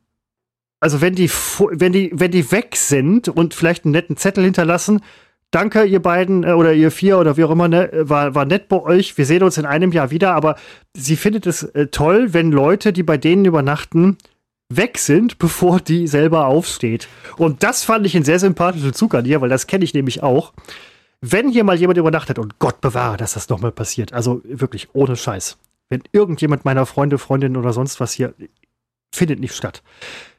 also 0.80 1.00
wenn 1.00 1.14
die 1.14 1.30
wenn 1.70 1.92
die 1.92 2.10
wenn 2.12 2.30
die 2.30 2.52
weg 2.52 2.76
sind 2.76 3.28
und 3.28 3.54
vielleicht 3.54 3.84
einen 3.84 3.92
netten 3.92 4.18
Zettel 4.18 4.44
hinterlassen, 4.44 5.00
danke 5.50 5.84
ihr 5.84 6.00
beiden 6.00 6.44
äh, 6.44 6.52
oder 6.52 6.74
ihr 6.74 6.90
vier 6.90 7.18
oder 7.18 7.36
wie 7.38 7.44
auch 7.44 7.50
immer, 7.50 7.68
ne, 7.68 7.90
war, 7.92 8.34
war 8.34 8.44
nett 8.44 8.68
bei 8.68 8.80
euch. 8.80 9.16
Wir 9.16 9.24
sehen 9.24 9.42
uns 9.42 9.56
in 9.56 9.64
einem 9.64 9.92
Jahr 9.92 10.10
wieder, 10.10 10.34
aber 10.34 10.56
sie 10.94 11.16
findet 11.16 11.46
es 11.46 11.62
äh, 11.62 11.86
toll, 11.86 12.34
wenn 12.34 12.52
Leute, 12.52 12.92
die 12.92 13.02
bei 13.02 13.16
denen 13.16 13.46
übernachten, 13.46 14.18
weg 14.68 14.98
sind, 14.98 15.38
bevor 15.38 15.80
die 15.80 16.06
selber 16.06 16.46
aufsteht. 16.46 17.08
Und 17.36 17.62
das 17.62 17.84
fand 17.84 18.06
ich 18.06 18.14
einen 18.14 18.24
sehr 18.24 18.38
sympathischen 18.38 18.94
Zug 18.94 19.14
an 19.14 19.24
ihr, 19.24 19.40
weil 19.40 19.48
das 19.48 19.66
kenne 19.66 19.84
ich 19.84 19.94
nämlich 19.94 20.22
auch. 20.22 20.52
Wenn 21.20 21.48
hier 21.48 21.64
mal 21.64 21.76
jemand 21.76 21.98
übernachtet 21.98 22.38
und 22.38 22.58
Gott 22.58 22.80
bewahre, 22.80 23.16
dass 23.16 23.34
das 23.34 23.48
nochmal 23.48 23.72
passiert, 23.72 24.12
also 24.12 24.42
wirklich 24.44 24.88
ohne 24.92 25.16
Scheiß. 25.16 25.58
Wenn 25.88 26.02
irgendjemand 26.12 26.64
meiner 26.64 26.84
Freunde, 26.84 27.18
Freundinnen 27.18 27.56
oder 27.56 27.72
sonst 27.72 28.00
was 28.00 28.12
hier 28.12 28.34
findet 29.14 29.40
nicht 29.40 29.54
statt. 29.54 29.82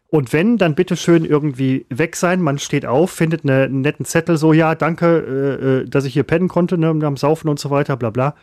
Und 0.09 0.31
wenn, 0.33 0.57
dann 0.57 0.75
bitte 0.75 0.95
schön 0.95 1.25
irgendwie 1.25 1.85
weg 1.89 2.15
sein. 2.15 2.41
Man 2.41 2.59
steht 2.59 2.85
auf, 2.85 3.11
findet 3.11 3.43
eine, 3.43 3.63
einen 3.63 3.81
netten 3.81 4.05
Zettel, 4.05 4.37
so, 4.37 4.53
ja, 4.53 4.75
danke, 4.75 5.05
äh, 5.05 5.81
äh 5.81 5.89
dass 5.89 6.05
ich 6.05 6.13
hier 6.13 6.23
pennen 6.23 6.47
konnte, 6.47 6.77
ne, 6.77 6.89
am 6.89 7.17
Saufen 7.17 7.49
und 7.49 7.59
so 7.59 7.69
weiter, 7.69 7.97
bla 7.97 8.09
bla. 8.09 8.35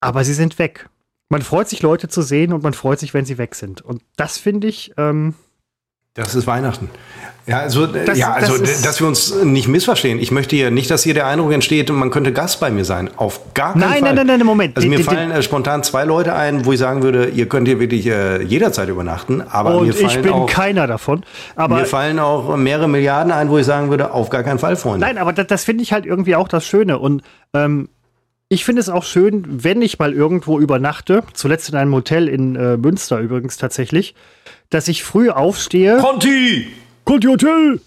Aber 0.00 0.24
sie 0.24 0.34
sind 0.34 0.58
weg 0.58 0.88
man 1.28 1.42
freut 1.42 1.68
sich, 1.68 1.82
Leute 1.82 2.08
zu 2.08 2.22
sehen 2.22 2.52
und 2.52 2.62
man 2.62 2.72
freut 2.72 2.98
sich, 2.98 3.14
wenn 3.14 3.24
sie 3.24 3.38
weg 3.38 3.54
sind. 3.54 3.82
Und 3.82 4.02
das 4.16 4.38
finde 4.38 4.68
ich. 4.68 4.92
Ähm, 4.96 5.34
das 6.14 6.34
ist 6.34 6.46
Weihnachten. 6.46 6.88
Ja, 7.46 7.60
also, 7.60 7.84
äh, 7.84 8.06
das, 8.06 8.18
ja, 8.18 8.32
also 8.32 8.56
das 8.56 8.80
dass 8.80 9.00
wir 9.00 9.06
uns 9.06 9.34
nicht 9.44 9.68
missverstehen. 9.68 10.18
Ich 10.18 10.30
möchte 10.30 10.56
hier 10.56 10.70
nicht, 10.70 10.90
dass 10.90 11.02
hier 11.02 11.12
der 11.12 11.26
Eindruck 11.26 11.52
entsteht, 11.52 11.90
man 11.90 12.10
könnte 12.10 12.32
Gast 12.32 12.58
bei 12.58 12.70
mir 12.70 12.86
sein. 12.86 13.10
Auf 13.16 13.52
gar 13.52 13.72
keinen 13.72 13.80
nein, 13.80 13.90
Fall. 13.90 14.00
Nein, 14.00 14.14
nein, 14.14 14.26
nein, 14.26 14.38
nein, 14.38 14.46
Moment. 14.46 14.76
Also 14.76 14.88
mir 14.88 14.98
fallen 15.00 15.30
äh, 15.30 15.42
spontan 15.42 15.82
zwei 15.82 16.04
Leute 16.04 16.34
ein, 16.34 16.64
wo 16.64 16.72
ich 16.72 16.78
sagen 16.78 17.02
würde, 17.02 17.28
ihr 17.28 17.48
könnt 17.48 17.68
hier 17.68 17.78
wirklich 17.80 18.06
äh, 18.06 18.42
jederzeit 18.42 18.88
übernachten. 18.88 19.42
Aber 19.42 19.76
und 19.76 19.88
mir 19.88 19.92
fallen 19.92 20.08
ich 20.08 20.22
bin 20.22 20.32
auch, 20.32 20.46
keiner 20.46 20.86
davon. 20.86 21.22
Aber 21.54 21.76
mir 21.76 21.84
fallen 21.84 22.18
auch 22.18 22.56
mehrere 22.56 22.88
Milliarden 22.88 23.30
ein, 23.30 23.50
wo 23.50 23.58
ich 23.58 23.66
sagen 23.66 23.90
würde, 23.90 24.12
auf 24.12 24.30
gar 24.30 24.42
keinen 24.42 24.58
Fall, 24.58 24.76
Freunde. 24.76 25.06
Nein, 25.06 25.18
aber 25.18 25.34
das, 25.34 25.46
das 25.46 25.64
finde 25.64 25.82
ich 25.82 25.92
halt 25.92 26.06
irgendwie 26.06 26.34
auch 26.34 26.48
das 26.48 26.64
Schöne. 26.64 26.98
Und 26.98 27.22
ähm, 27.52 27.90
ich 28.48 28.64
finde 28.64 28.80
es 28.80 28.88
auch 28.88 29.02
schön, 29.02 29.44
wenn 29.64 29.82
ich 29.82 29.98
mal 29.98 30.12
irgendwo 30.12 30.60
übernachte, 30.60 31.24
zuletzt 31.32 31.68
in 31.68 31.74
einem 31.74 31.94
Hotel 31.94 32.28
in 32.28 32.54
äh, 32.56 32.76
Münster 32.76 33.18
übrigens 33.18 33.56
tatsächlich, 33.56 34.14
dass 34.70 34.88
ich 34.88 35.02
früh 35.02 35.30
aufstehe. 35.30 35.98
Conti! 35.98 36.66
Conti 37.04 37.26
Hotel! 37.26 37.80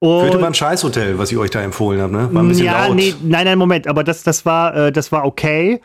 Führte 0.00 0.38
mal 0.38 0.48
ein 0.48 0.54
Scheißhotel, 0.54 1.18
was 1.18 1.32
ich 1.32 1.38
euch 1.38 1.50
da 1.50 1.62
empfohlen 1.62 2.00
habe, 2.02 2.12
ne? 2.12 2.28
War 2.34 2.42
ein 2.42 2.48
bisschen 2.48 2.66
ja, 2.66 2.86
laut. 2.86 2.96
Nee, 2.96 3.14
nein, 3.22 3.46
nein, 3.46 3.56
Moment, 3.56 3.86
aber 3.86 4.04
das, 4.04 4.22
das, 4.22 4.44
war, 4.44 4.76
äh, 4.76 4.92
das 4.92 5.12
war 5.12 5.24
okay, 5.24 5.80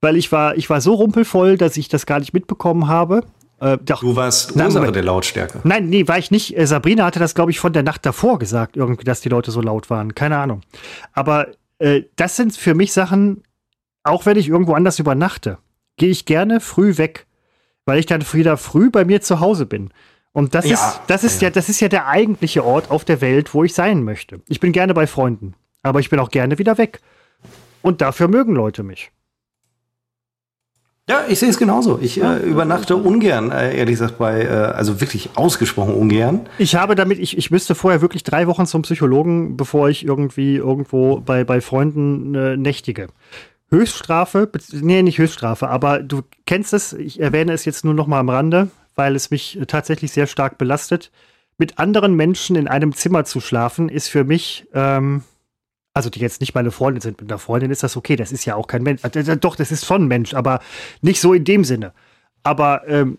weil 0.00 0.16
ich 0.16 0.30
war, 0.30 0.56
ich 0.56 0.70
war 0.70 0.80
so 0.80 0.94
rumpelvoll, 0.94 1.58
dass 1.58 1.76
ich 1.76 1.88
das 1.88 2.06
gar 2.06 2.20
nicht 2.20 2.32
mitbekommen 2.32 2.86
habe. 2.86 3.24
Äh, 3.58 3.78
doch, 3.84 4.00
du 4.00 4.14
warst 4.14 4.54
Ursache 4.54 4.84
nein, 4.84 4.92
der 4.92 5.02
Lautstärke. 5.02 5.60
Nein, 5.64 5.88
nee, 5.88 6.06
war 6.06 6.18
ich 6.18 6.30
nicht. 6.30 6.56
Äh, 6.56 6.66
Sabrina 6.66 7.04
hatte 7.04 7.18
das, 7.18 7.34
glaube 7.34 7.50
ich, 7.50 7.58
von 7.58 7.72
der 7.72 7.82
Nacht 7.82 8.06
davor 8.06 8.38
gesagt, 8.38 8.76
irgendwie, 8.76 9.04
dass 9.04 9.20
die 9.20 9.30
Leute 9.30 9.50
so 9.50 9.60
laut 9.60 9.90
waren. 9.90 10.14
Keine 10.14 10.36
Ahnung. 10.36 10.60
Aber 11.12 11.48
äh, 11.80 12.02
das 12.14 12.36
sind 12.36 12.56
für 12.56 12.74
mich 12.74 12.92
Sachen, 12.92 13.42
auch 14.06 14.26
wenn 14.26 14.36
ich 14.36 14.48
irgendwo 14.48 14.74
anders 14.74 14.98
übernachte, 14.98 15.58
gehe 15.96 16.10
ich 16.10 16.24
gerne 16.24 16.60
früh 16.60 16.96
weg, 16.96 17.26
weil 17.84 17.98
ich 17.98 18.06
dann 18.06 18.24
wieder 18.32 18.56
früh 18.56 18.90
bei 18.90 19.04
mir 19.04 19.20
zu 19.20 19.40
Hause 19.40 19.66
bin. 19.66 19.90
Und 20.32 20.54
das 20.54 20.66
ja, 20.66 20.74
ist, 20.74 21.00
das 21.06 21.24
ist 21.24 21.40
ja. 21.40 21.48
ja, 21.48 21.50
das 21.50 21.68
ist 21.68 21.80
ja 21.80 21.88
der 21.88 22.08
eigentliche 22.08 22.64
Ort 22.64 22.90
auf 22.90 23.04
der 23.04 23.20
Welt, 23.20 23.54
wo 23.54 23.64
ich 23.64 23.74
sein 23.74 24.02
möchte. 24.02 24.40
Ich 24.48 24.60
bin 24.60 24.72
gerne 24.72 24.92
bei 24.92 25.06
Freunden, 25.06 25.54
aber 25.82 26.00
ich 26.00 26.10
bin 26.10 26.18
auch 26.18 26.30
gerne 26.30 26.58
wieder 26.58 26.78
weg. 26.78 27.00
Und 27.82 28.00
dafür 28.00 28.28
mögen 28.28 28.54
Leute 28.54 28.82
mich. 28.82 29.12
Ja, 31.08 31.24
ich 31.28 31.38
sehe 31.38 31.48
es 31.48 31.56
genauso. 31.56 32.00
Ich 32.02 32.20
äh, 32.20 32.38
übernachte 32.38 32.96
ungern, 32.96 33.52
äh, 33.52 33.78
ehrlich 33.78 33.92
gesagt, 33.92 34.18
bei, 34.18 34.42
äh, 34.42 34.48
also 34.48 35.00
wirklich 35.00 35.30
ausgesprochen 35.36 35.94
ungern. 35.94 36.48
Ich 36.58 36.74
habe 36.74 36.96
damit, 36.96 37.20
ich, 37.20 37.38
ich 37.38 37.52
müsste 37.52 37.76
vorher 37.76 38.00
wirklich 38.00 38.24
drei 38.24 38.48
Wochen 38.48 38.66
zum 38.66 38.82
Psychologen, 38.82 39.56
bevor 39.56 39.88
ich 39.88 40.04
irgendwie 40.04 40.56
irgendwo 40.56 41.20
bei, 41.20 41.44
bei 41.44 41.60
Freunden 41.60 42.34
äh, 42.34 42.56
nächtige. 42.56 43.06
Höchststrafe, 43.68 44.50
nee, 44.72 45.02
nicht 45.02 45.18
Höchststrafe, 45.18 45.68
aber 45.68 46.02
du 46.02 46.22
kennst 46.44 46.72
es, 46.72 46.92
ich 46.92 47.20
erwähne 47.20 47.52
es 47.52 47.64
jetzt 47.64 47.84
nur 47.84 47.94
noch 47.94 48.06
mal 48.06 48.20
am 48.20 48.28
Rande, 48.28 48.70
weil 48.94 49.16
es 49.16 49.30
mich 49.30 49.58
tatsächlich 49.66 50.12
sehr 50.12 50.26
stark 50.26 50.56
belastet. 50.56 51.10
Mit 51.58 51.78
anderen 51.78 52.14
Menschen 52.14 52.54
in 52.54 52.68
einem 52.68 52.94
Zimmer 52.94 53.24
zu 53.24 53.40
schlafen, 53.40 53.88
ist 53.88 54.08
für 54.08 54.24
mich, 54.24 54.66
ähm, 54.72 55.24
also 55.94 56.10
die 56.10 56.20
jetzt 56.20 56.40
nicht 56.40 56.54
meine 56.54 56.70
Freundin 56.70 57.00
sind, 57.00 57.20
mit 57.20 57.30
einer 57.30 57.38
Freundin 57.38 57.70
ist 57.70 57.82
das 57.82 57.96
okay, 57.96 58.14
das 58.14 58.30
ist 58.30 58.44
ja 58.44 58.54
auch 58.54 58.68
kein 58.68 58.82
Mensch. 58.82 59.02
Äh, 59.02 59.36
doch, 59.36 59.56
das 59.56 59.72
ist 59.72 59.84
schon 59.84 60.04
ein 60.04 60.08
Mensch, 60.08 60.34
aber 60.34 60.60
nicht 61.00 61.20
so 61.20 61.34
in 61.34 61.44
dem 61.44 61.64
Sinne. 61.64 61.92
Aber 62.42 62.86
ähm, 62.86 63.18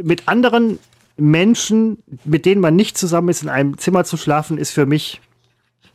mit 0.00 0.28
anderen 0.28 0.78
Menschen, 1.16 2.02
mit 2.24 2.46
denen 2.46 2.60
man 2.60 2.76
nicht 2.76 2.96
zusammen 2.96 3.30
ist, 3.30 3.42
in 3.42 3.48
einem 3.48 3.78
Zimmer 3.78 4.04
zu 4.04 4.16
schlafen, 4.16 4.58
ist 4.58 4.70
für 4.70 4.86
mich 4.86 5.20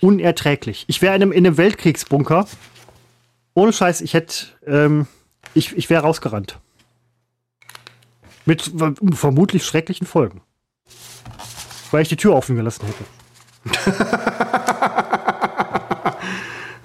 unerträglich. 0.01 0.85
Ich 0.87 1.01
wäre 1.01 1.15
in 1.15 1.31
einem 1.31 1.57
Weltkriegsbunker 1.57 2.47
ohne 3.55 3.73
Scheiß, 3.73 4.01
ich 4.01 4.13
hätte, 4.13 4.45
ähm, 4.67 5.07
ich, 5.55 5.75
ich 5.75 5.89
wäre 5.89 6.03
rausgerannt. 6.03 6.59
Mit 8.45 8.71
vermutlich 9.13 9.65
schrecklichen 9.65 10.05
Folgen. 10.05 10.41
Weil 11.89 12.03
ich 12.03 12.09
die 12.09 12.17
Tür 12.17 12.35
offen 12.35 12.55
gelassen 12.55 12.85
hätte. 12.85 13.05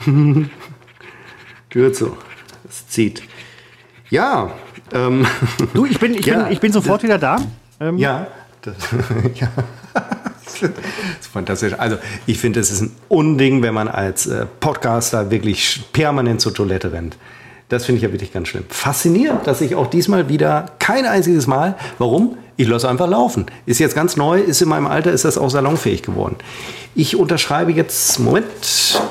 Tür 1.68 1.92
zu. 1.92 2.16
Es 2.66 2.88
zieht. 2.88 3.22
Ja. 4.08 4.52
Ähm, 4.92 5.26
du, 5.74 5.84
ich 5.84 5.98
bin, 6.00 6.14
ich, 6.14 6.24
ja, 6.26 6.44
bin, 6.44 6.52
ich 6.52 6.60
bin 6.60 6.72
sofort 6.72 7.02
wieder 7.02 7.18
da. 7.18 7.36
Ähm, 7.80 7.98
ja. 7.98 8.26
Das, 8.62 8.76
ja. 9.34 9.48
Das 10.60 10.70
ist 11.20 11.32
fantastisch. 11.32 11.74
Also, 11.78 11.96
ich 12.26 12.38
finde, 12.38 12.60
es 12.60 12.70
ist 12.70 12.82
ein 12.82 12.96
Unding, 13.08 13.62
wenn 13.62 13.74
man 13.74 13.88
als 13.88 14.26
äh, 14.26 14.46
Podcaster 14.60 15.30
wirklich 15.30 15.82
permanent 15.92 16.40
zur 16.40 16.54
Toilette 16.54 16.92
rennt. 16.92 17.16
Das 17.68 17.84
finde 17.84 17.98
ich 17.98 18.02
ja 18.02 18.12
wirklich 18.12 18.32
ganz 18.32 18.48
schlimm. 18.48 18.64
Faszinierend, 18.68 19.46
dass 19.46 19.60
ich 19.60 19.76
auch 19.76 19.86
diesmal 19.86 20.28
wieder 20.28 20.66
kein 20.80 21.06
einziges 21.06 21.46
Mal, 21.46 21.76
warum? 21.98 22.36
Ich 22.56 22.66
lasse 22.66 22.88
einfach 22.88 23.08
laufen. 23.08 23.46
Ist 23.64 23.78
jetzt 23.78 23.94
ganz 23.94 24.16
neu, 24.16 24.40
ist 24.40 24.60
in 24.60 24.68
meinem 24.68 24.86
Alter, 24.86 25.12
ist 25.12 25.24
das 25.24 25.38
auch 25.38 25.50
salonfähig 25.50 26.02
geworden. 26.02 26.36
Ich 26.96 27.16
unterschreibe 27.16 27.70
jetzt, 27.70 28.18
Moment, 28.18 28.44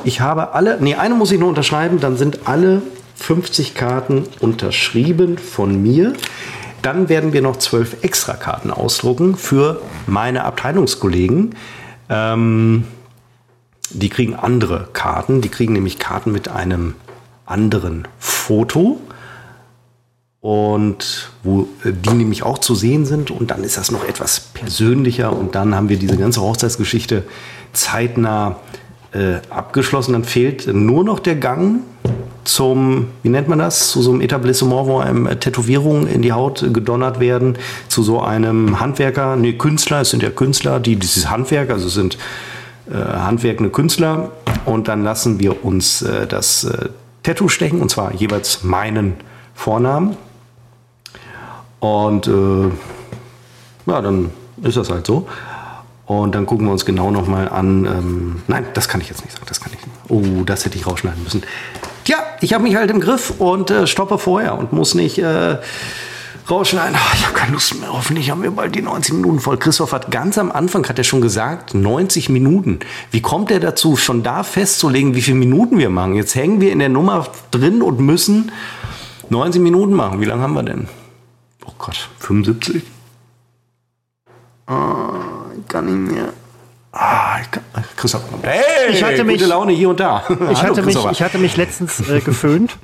ich 0.04 0.20
habe 0.20 0.54
alle, 0.54 0.78
nee, 0.82 0.96
eine 0.96 1.16
muss 1.16 1.32
ich 1.32 1.40
nur 1.40 1.48
unterschreiben, 1.48 2.02
dann 2.02 2.18
sind 2.18 2.42
alle 2.46 2.82
50 3.16 3.76
Karten 3.76 4.26
unterschrieben 4.42 5.38
von 5.38 5.82
mir. 5.82 6.14
Dann 6.82 7.10
werden 7.10 7.34
wir 7.34 7.42
noch 7.42 7.58
zwölf 7.58 8.04
Extrakarten 8.04 8.72
ausdrucken 8.72 9.36
für 9.36 9.82
meine 10.08 10.46
Abteilungskollegen. 10.46 11.56
Ähm, 12.10 12.86
die 13.92 14.10
kriegen 14.10 14.36
andere 14.36 14.88
Karten. 14.94 15.42
Die 15.42 15.50
kriegen 15.50 15.74
nämlich 15.74 16.00
Karten 16.00 16.32
mit 16.32 16.48
einem 16.48 16.96
anderen 17.46 18.08
Foto 18.20 19.00
und 20.42 21.32
wo 21.44 21.68
äh, 21.84 21.92
die 21.92 22.14
nämlich 22.14 22.44
auch 22.44 22.60
zu 22.60 22.76
sehen 22.76 23.06
sind 23.06 23.32
und 23.32 23.52
dann 23.52 23.64
ist 23.64 23.78
das 23.78 23.92
noch 23.92 24.08
etwas 24.08 24.40
persönlicher 24.40 25.36
und 25.36 25.56
dann 25.56 25.76
haben 25.76 25.90
wir 25.90 25.98
diese 25.98 26.18
ganze 26.18 26.42
Hochzeitsgeschichte 26.42 27.24
zeitnah 27.74 28.60
äh, 29.12 29.40
abgeschlossen. 29.50 30.14
Dann 30.14 30.24
fehlt 30.24 30.68
nur 30.68 31.04
noch 31.04 31.20
der 31.20 31.36
Gang 31.36 31.82
zum, 32.54 33.08
wie 33.24 33.30
nennt 33.30 33.48
man 33.48 33.60
das, 33.60 33.92
zu 33.92 34.02
so 34.02 34.12
einem 34.12 34.22
Etablissement, 34.22 34.88
wo 34.88 35.00
einem 35.00 35.28
äh, 35.28 35.36
Tätowierungen 35.36 36.08
in 36.08 36.22
die 36.22 36.34
Haut 36.34 36.66
gedonnert 36.74 37.20
werden, 37.20 37.58
zu 37.88 38.04
so 38.04 38.22
einem 38.22 38.80
Handwerker, 38.80 39.36
nee, 39.36 39.54
Künstler, 39.54 40.02
es 40.02 40.10
sind 40.10 40.24
ja 40.24 40.30
Künstler, 40.30 40.80
die 40.80 40.96
dieses 40.96 41.30
Handwerk, 41.30 41.70
also 41.70 41.90
sind 41.90 42.18
äh, 42.90 42.96
handwerkende 42.96 43.72
Künstler 43.72 44.32
und 44.66 44.88
dann 44.88 45.04
lassen 45.04 45.40
wir 45.40 45.64
uns 45.64 46.02
äh, 46.02 46.28
das 46.28 46.64
äh, 46.64 46.90
Tattoo 47.24 47.50
stechen, 47.50 47.82
und 47.82 47.90
zwar 47.90 48.14
jeweils 48.14 48.64
meinen 48.64 49.16
Vornamen. 49.54 50.18
Und 51.80 52.28
äh, 52.28 52.70
ja, 53.86 54.02
dann 54.02 54.32
ist 54.64 54.78
das 54.78 54.90
halt 54.90 55.06
so. 55.06 55.28
Und 56.06 56.34
dann 56.34 56.46
gucken 56.46 56.66
wir 56.66 56.72
uns 56.72 56.86
genau 56.86 57.12
nochmal 57.12 57.50
an. 57.50 57.86
Ähm, 57.86 58.42
nein, 58.48 58.66
das 58.74 58.88
kann 58.90 59.00
ich 59.00 59.10
jetzt 59.10 59.24
nicht 59.24 59.34
sagen. 59.34 59.46
Das 59.48 59.62
kann 59.62 59.72
ich 59.74 59.86
nicht. 59.86 59.98
Oh, 60.10 60.44
das 60.44 60.66
hätte 60.66 60.76
ich 60.76 60.88
rausschneiden 60.88 61.24
müssen. 61.24 61.44
Tja, 62.10 62.24
ich 62.42 62.56
habe 62.56 62.64
mich 62.64 62.76
halt 62.76 62.90
im 62.90 63.02
Griff 63.02 63.36
und 63.38 63.70
äh, 63.70 63.86
stoppe 63.86 64.18
vorher 64.18 64.58
und 64.58 64.74
muss 64.74 64.96
nicht 64.96 65.20
äh, 65.20 65.58
rausschneiden. 66.50 66.96
Ach, 66.98 67.14
ich 67.14 67.24
habe 67.24 67.36
keine 67.36 67.52
Lust 67.52 67.80
mehr. 67.80 67.94
Hoffentlich 67.94 68.32
haben 68.32 68.42
wir 68.42 68.50
bald 68.50 68.74
die 68.74 68.82
90 68.82 69.14
Minuten 69.14 69.40
voll. 69.40 69.58
Christoph 69.58 69.92
hat 69.92 70.10
ganz 70.10 70.40
am 70.40 70.52
Anfang, 70.52 70.90
hat 70.90 70.98
er 70.98 71.04
schon 71.04 71.22
gesagt, 71.22 71.76
90 71.76 72.30
Minuten. 72.30 72.80
Wie 73.12 73.22
kommt 73.22 73.52
er 73.52 73.60
dazu, 73.60 73.96
schon 73.96 74.24
da 74.24 74.42
festzulegen, 74.42 75.14
wie 75.14 75.22
viele 75.22 75.38
Minuten 75.38 75.78
wir 75.78 75.92
machen? 75.92 76.16
Jetzt 76.16 76.34
hängen 76.34 76.62
wir 76.62 76.72
in 76.72 76.80
der 76.80 76.90
Nummer 76.90 77.28
drin 77.52 77.84
und 77.84 78.00
müssen 78.00 78.52
90 79.30 79.62
Minuten 79.62 79.94
machen. 79.94 80.20
Wie 80.20 80.26
lange 80.26 80.42
haben 80.42 80.56
wir 80.56 80.64
denn? 80.64 80.88
Oh 81.64 81.74
Gott, 81.78 82.10
75? 82.18 82.82
Ah, 84.66 85.12
ich 85.56 85.68
kann 85.68 85.86
nicht 85.86 86.12
mehr. 86.12 86.34
Ah, 87.02 87.40
ich 87.42 87.50
kann, 87.50 87.64
Christoph, 87.96 88.24
hey, 88.42 88.92
ich 88.92 89.02
hatte 89.02 89.24
mich, 89.24 89.38
gute 89.38 89.50
Laune 89.50 89.72
hier 89.72 89.90
und 89.90 90.02
da. 90.02 90.22
Ich, 90.52 90.62
hatte, 90.62 90.82
mich, 90.82 90.98
ich 90.98 91.22
hatte 91.22 91.38
mich 91.38 91.56
letztens 91.56 92.10
äh, 92.10 92.20
geföhnt. 92.20 92.78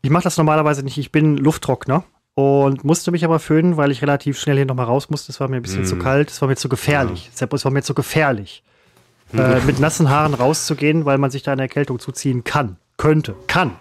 Ich 0.00 0.08
mache 0.08 0.22
das 0.22 0.38
normalerweise 0.38 0.82
nicht. 0.82 0.96
Ich 0.96 1.12
bin 1.12 1.36
Lufttrockner 1.36 2.02
und 2.34 2.82
musste 2.82 3.10
mich 3.10 3.26
aber 3.26 3.38
föhnen, 3.40 3.76
weil 3.76 3.90
ich 3.90 4.00
relativ 4.00 4.40
schnell 4.40 4.56
hier 4.56 4.64
nochmal 4.64 4.86
raus 4.86 5.10
musste. 5.10 5.30
Es 5.32 5.38
war 5.38 5.48
mir 5.48 5.56
ein 5.56 5.62
bisschen 5.62 5.82
mm. 5.82 5.84
zu 5.84 5.98
kalt, 5.98 6.30
es 6.30 6.40
war 6.40 6.48
mir 6.48 6.56
zu 6.56 6.70
gefährlich. 6.70 7.30
Ja. 7.38 7.46
Es 7.52 7.64
war 7.66 7.70
mir 7.70 7.82
zu 7.82 7.92
gefährlich, 7.92 8.62
äh, 9.34 9.60
mit 9.66 9.78
nassen 9.80 10.08
Haaren 10.08 10.32
rauszugehen, 10.32 11.04
weil 11.04 11.18
man 11.18 11.30
sich 11.30 11.42
da 11.42 11.52
eine 11.52 11.62
Erkältung 11.62 11.98
zuziehen 11.98 12.44
kann. 12.44 12.78
Könnte, 12.96 13.34
kann. 13.48 13.76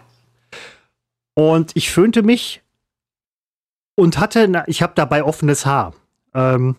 Und 1.33 1.71
ich 1.75 1.91
föhnte 1.91 2.23
mich 2.23 2.61
und 3.95 4.19
hatte, 4.19 4.49
na, 4.49 4.67
ich 4.67 4.81
habe 4.81 4.91
dabei 4.95 5.23
offenes 5.23 5.65
Haar. 5.65 5.93
Ähm, 6.33 6.75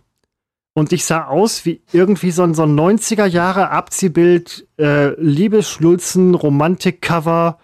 und 0.74 0.92
ich 0.92 1.04
sah 1.04 1.26
aus 1.26 1.64
wie 1.64 1.82
irgendwie 1.92 2.30
so 2.30 2.42
ein, 2.42 2.54
so 2.54 2.62
ein 2.62 2.78
90er 2.78 3.26
Jahre 3.26 3.70
Abziehbild, 3.70 4.66
äh, 4.78 5.20
Liebesschlulzen, 5.20 6.34
Romantik-Cover 6.34 7.58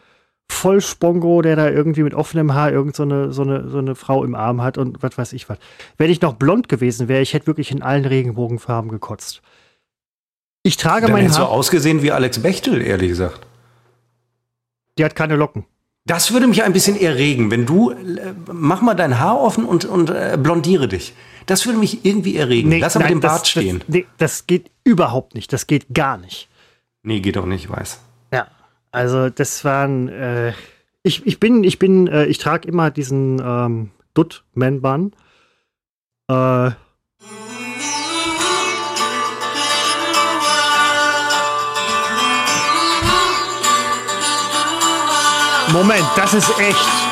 Vollspongo, 0.50 1.42
der 1.42 1.56
da 1.56 1.68
irgendwie 1.68 2.02
mit 2.02 2.14
offenem 2.14 2.54
Haar 2.54 2.72
irgend 2.72 2.96
so 2.96 3.02
eine, 3.02 3.32
so 3.32 3.42
eine, 3.42 3.68
so 3.68 3.78
eine 3.78 3.94
Frau 3.94 4.24
im 4.24 4.34
Arm 4.34 4.62
hat 4.62 4.78
und 4.78 5.02
was 5.02 5.16
weiß 5.16 5.32
ich 5.34 5.48
was. 5.48 5.58
Wenn 5.98 6.10
ich 6.10 6.20
noch 6.20 6.34
blond 6.34 6.68
gewesen 6.68 7.08
wäre, 7.08 7.22
ich 7.22 7.34
hätte 7.34 7.46
wirklich 7.46 7.70
in 7.70 7.82
allen 7.82 8.04
Regenbogenfarben 8.04 8.90
gekotzt. 8.90 9.42
Ich 10.62 10.76
trage 10.76 11.06
Dann 11.06 11.12
mein 11.12 11.28
Haar. 11.28 11.32
so 11.32 11.42
ausgesehen 11.44 12.02
wie 12.02 12.12
Alex 12.12 12.40
Bechtel, 12.40 12.82
ehrlich 12.82 13.10
gesagt. 13.10 13.46
Die 14.98 15.04
hat 15.04 15.14
keine 15.14 15.36
Locken. 15.36 15.64
Das 16.06 16.32
würde 16.32 16.46
mich 16.46 16.62
ein 16.62 16.72
bisschen 16.72 16.98
erregen, 16.98 17.50
wenn 17.50 17.66
du, 17.66 17.90
äh, 17.90 18.34
mach 18.50 18.80
mal 18.80 18.94
dein 18.94 19.20
Haar 19.20 19.40
offen 19.40 19.64
und, 19.64 19.84
und 19.84 20.10
äh, 20.10 20.38
blondiere 20.42 20.88
dich. 20.88 21.14
Das 21.48 21.64
würde 21.64 21.78
mich 21.78 22.04
irgendwie 22.04 22.36
erregen. 22.36 22.68
Nee, 22.68 22.78
Lass 22.78 22.94
aber 22.94 23.08
den 23.08 23.20
Bart 23.20 23.40
das, 23.40 23.48
stehen. 23.48 23.78
Das, 23.78 23.88
nee, 23.88 24.06
das 24.18 24.46
geht 24.46 24.70
überhaupt 24.84 25.34
nicht. 25.34 25.50
Das 25.50 25.66
geht 25.66 25.94
gar 25.94 26.18
nicht. 26.18 26.50
Nee, 27.02 27.20
geht 27.20 27.38
auch 27.38 27.46
nicht, 27.46 27.64
ich 27.64 27.70
weiß. 27.70 28.00
Ja. 28.34 28.48
Also 28.90 29.30
das 29.30 29.64
waren, 29.64 30.08
äh, 30.08 30.52
ich, 31.02 31.26
ich 31.26 31.40
bin, 31.40 31.64
ich 31.64 31.78
bin, 31.78 32.06
äh, 32.06 32.26
ich 32.26 32.36
trage 32.36 32.68
immer 32.68 32.90
diesen 32.90 33.40
ähm, 33.42 33.90
Dutt-Man-Bun. 34.12 35.12
Äh, 36.30 36.70
Moment, 45.72 46.06
das 46.14 46.34
ist 46.34 46.58
echt. 46.58 47.07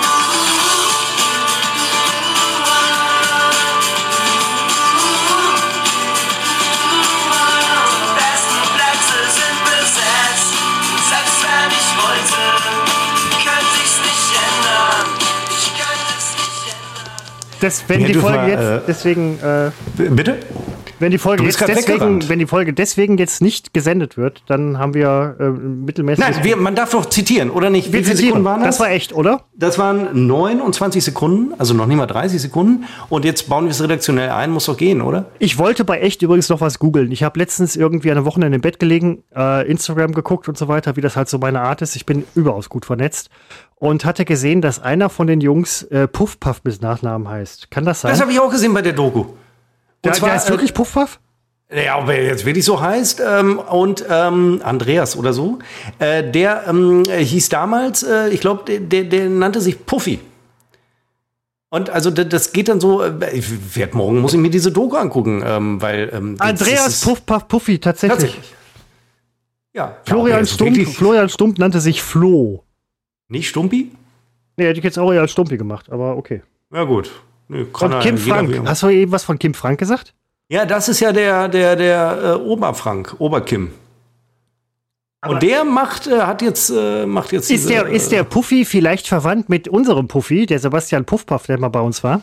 Das, 17.61 17.85
wenn 17.89 18.01
ja, 18.01 18.07
die 18.09 18.15
Folge 18.15 18.37
mal, 18.37 18.49
jetzt 18.49 18.63
äh, 18.63 18.81
deswegen. 18.87 19.39
Äh, 19.41 19.71
bitte? 20.11 20.39
Wenn 20.99 21.11
die 21.11 21.19
Folge 21.19 21.45
jetzt 21.45 21.61
deswegen, 21.61 22.27
wenn 22.29 22.39
die 22.39 22.47
Folge 22.47 22.73
deswegen 22.73 23.19
jetzt 23.19 23.43
nicht 23.43 23.75
gesendet 23.75 24.17
wird, 24.17 24.43
dann 24.47 24.79
haben 24.79 24.95
wir 24.95 25.37
äh, 25.39 25.45
mittelmäßig. 25.51 26.25
Nein, 26.25 26.35
wir, 26.43 26.57
man 26.57 26.75
darf 26.75 26.91
doch 26.91 27.07
zitieren, 27.07 27.51
oder 27.51 27.69
nicht? 27.69 27.93
Wir 27.93 28.01
Wie 28.01 28.05
viele 28.05 28.17
Sekunden 28.17 28.45
waren 28.45 28.61
das? 28.61 28.77
Das 28.77 28.81
war 28.81 28.91
echt, 28.91 29.13
oder? 29.13 29.43
Das 29.55 29.79
waren 29.79 30.27
29 30.27 31.05
Sekunden, 31.05 31.53
also 31.59 31.75
noch 31.75 31.87
nicht 31.87 31.99
mal 31.99 32.07
30 32.07 32.41
Sekunden. 32.41 32.87
Und 33.11 33.27
jetzt 33.27 33.49
bauen 33.49 33.65
wir 33.65 33.73
es 33.73 33.83
redaktionell 33.83 34.31
ein, 34.31 34.51
muss 34.51 34.67
doch 34.67 34.77
gehen, 34.77 35.03
oder? 35.03 35.27
Ich 35.39 35.59
wollte 35.59 35.85
bei 35.85 36.01
echt 36.01 36.23
übrigens 36.23 36.49
noch 36.49 36.63
was 36.63 36.79
googeln. 36.79 37.13
Ich 37.13 37.23
habe 37.23 37.39
letztens 37.39 37.77
irgendwie 37.77 38.11
eine 38.11 38.25
Wochenende 38.25 38.57
im 38.57 38.63
Bett 38.63 38.79
gelegen, 38.79 39.23
äh, 39.37 39.69
Instagram 39.69 40.13
geguckt 40.13 40.49
und 40.49 40.57
so 40.57 40.69
weiter, 40.69 40.97
wie 40.97 41.03
das 41.03 41.15
halt 41.15 41.29
so 41.29 41.39
meine 41.39 41.61
Art 41.61 41.83
ist. 41.83 41.95
Ich 41.97 42.07
bin 42.07 42.25
überaus 42.35 42.71
gut 42.71 42.87
vernetzt 42.87 43.29
und 43.79 44.05
hatte 44.05 44.25
gesehen, 44.25 44.61
dass 44.61 44.81
einer 44.83 45.09
von 45.09 45.27
den 45.27 45.41
Jungs 45.41 45.83
äh, 45.85 46.09
Puffpuff 46.09 46.63
bis 46.63 46.81
Nachnamen 46.81 47.29
heißt. 47.29 47.71
Kann 47.71 47.85
das 47.85 48.01
sein? 48.01 48.11
Das 48.11 48.21
habe 48.21 48.33
ich 48.33 48.41
auch 48.41 48.51
gesehen 48.51 48.73
bei 48.75 48.83
der 48.83 48.95
Doku. 48.95 49.21
Und 49.21 49.37
der, 50.05 50.13
zwar, 50.15 50.31
der 50.31 50.37
heißt 50.37 50.51
wirklich 50.51 50.75
Puffpuff? 50.75 51.21
Ja, 51.71 52.01
ob 52.01 52.09
er 52.09 52.25
jetzt 52.25 52.45
wirklich 52.45 52.65
so 52.65 52.81
heißt. 52.81 53.21
Ähm, 53.27 53.59
und 53.59 54.05
ähm, 54.09 54.61
Andreas 54.63 55.17
oder 55.17 55.33
so. 55.33 55.59
Äh, 55.99 56.31
der 56.31 56.65
ähm, 56.69 57.05
hieß 57.05 57.49
damals, 57.49 58.03
äh, 58.03 58.29
ich 58.31 58.41
glaube, 58.41 58.65
der, 58.67 58.81
der, 58.81 59.05
der, 59.05 59.29
nannte 59.29 59.61
sich 59.61 59.85
Puffy. 59.85 60.21
Und 61.69 61.91
also 61.91 62.11
das 62.11 62.53
geht 62.53 62.69
dann 62.69 62.81
so, 62.81 63.03
äh, 63.03 63.37
ich 63.37 63.93
morgen 63.93 64.21
muss 64.21 64.33
ich 64.33 64.41
mir 64.41 64.51
diese 64.51 64.71
Doku 64.71 64.97
angucken, 64.97 65.43
ähm, 65.45 65.83
weil 65.83 66.11
ähm, 66.15 66.37
Andreas 66.39 67.01
Puffpuff 67.01 67.49
Puffy 67.49 67.79
tatsächlich. 67.79 68.21
tatsächlich. 68.21 68.55
Ja. 69.75 69.97
Florian, 70.05 70.41
ja, 70.41 70.47
Stump, 70.47 70.89
Florian 70.89 71.29
Stump 71.29 71.59
nannte 71.59 71.81
sich 71.81 72.01
Flo. 72.01 72.66
Nicht 73.29 73.49
Stumpi? 73.49 73.91
Nee, 74.57 74.67
hätte 74.67 74.79
ich 74.79 74.85
jetzt 74.85 74.99
auch 74.99 75.13
eher 75.13 75.21
als 75.21 75.33
Stumpi 75.33 75.57
gemacht, 75.57 75.91
aber 75.91 76.17
okay. 76.17 76.43
Ja, 76.73 76.85
gut. 76.85 77.11
Nee, 77.49 77.67
von 77.73 77.99
Kim 78.01 78.19
Frank. 78.19 78.63
Hast 78.67 78.83
du 78.83 78.89
eben 78.89 79.13
was 79.13 79.25
von 79.25 79.39
Kim 79.39 79.55
Frank 79.55 79.79
gesagt? 79.79 80.15
Ja, 80.49 80.65
das 80.65 80.89
ist 80.89 81.01
ja 81.01 81.13
der, 81.13 81.49
der, 81.49 81.77
der 81.77 82.23
äh, 82.23 82.35
Oberfrank, 82.35 83.17
Oberkim. 83.19 83.73
Aber 85.21 85.35
und 85.35 85.43
der 85.43 85.65
macht, 85.65 86.07
äh, 86.07 86.21
hat 86.21 86.43
jetzt, 86.43 86.71
äh, 86.71 87.05
macht 87.07 87.33
jetzt. 87.33 87.51
Ist, 87.51 87.65
diese, 87.65 87.69
der, 87.69 87.87
ist 87.87 88.13
der 88.13 88.25
Puffy 88.25 88.65
vielleicht 88.65 89.09
verwandt 89.09 89.49
mit 89.49 89.69
unserem 89.69 90.09
Puffy, 90.09 90.47
der 90.47 90.59
Sebastian 90.59 91.05
Puffpaff, 91.05 91.47
der 91.47 91.59
mal 91.59 91.69
bei 91.69 91.81
uns 91.81 92.03
war? 92.05 92.23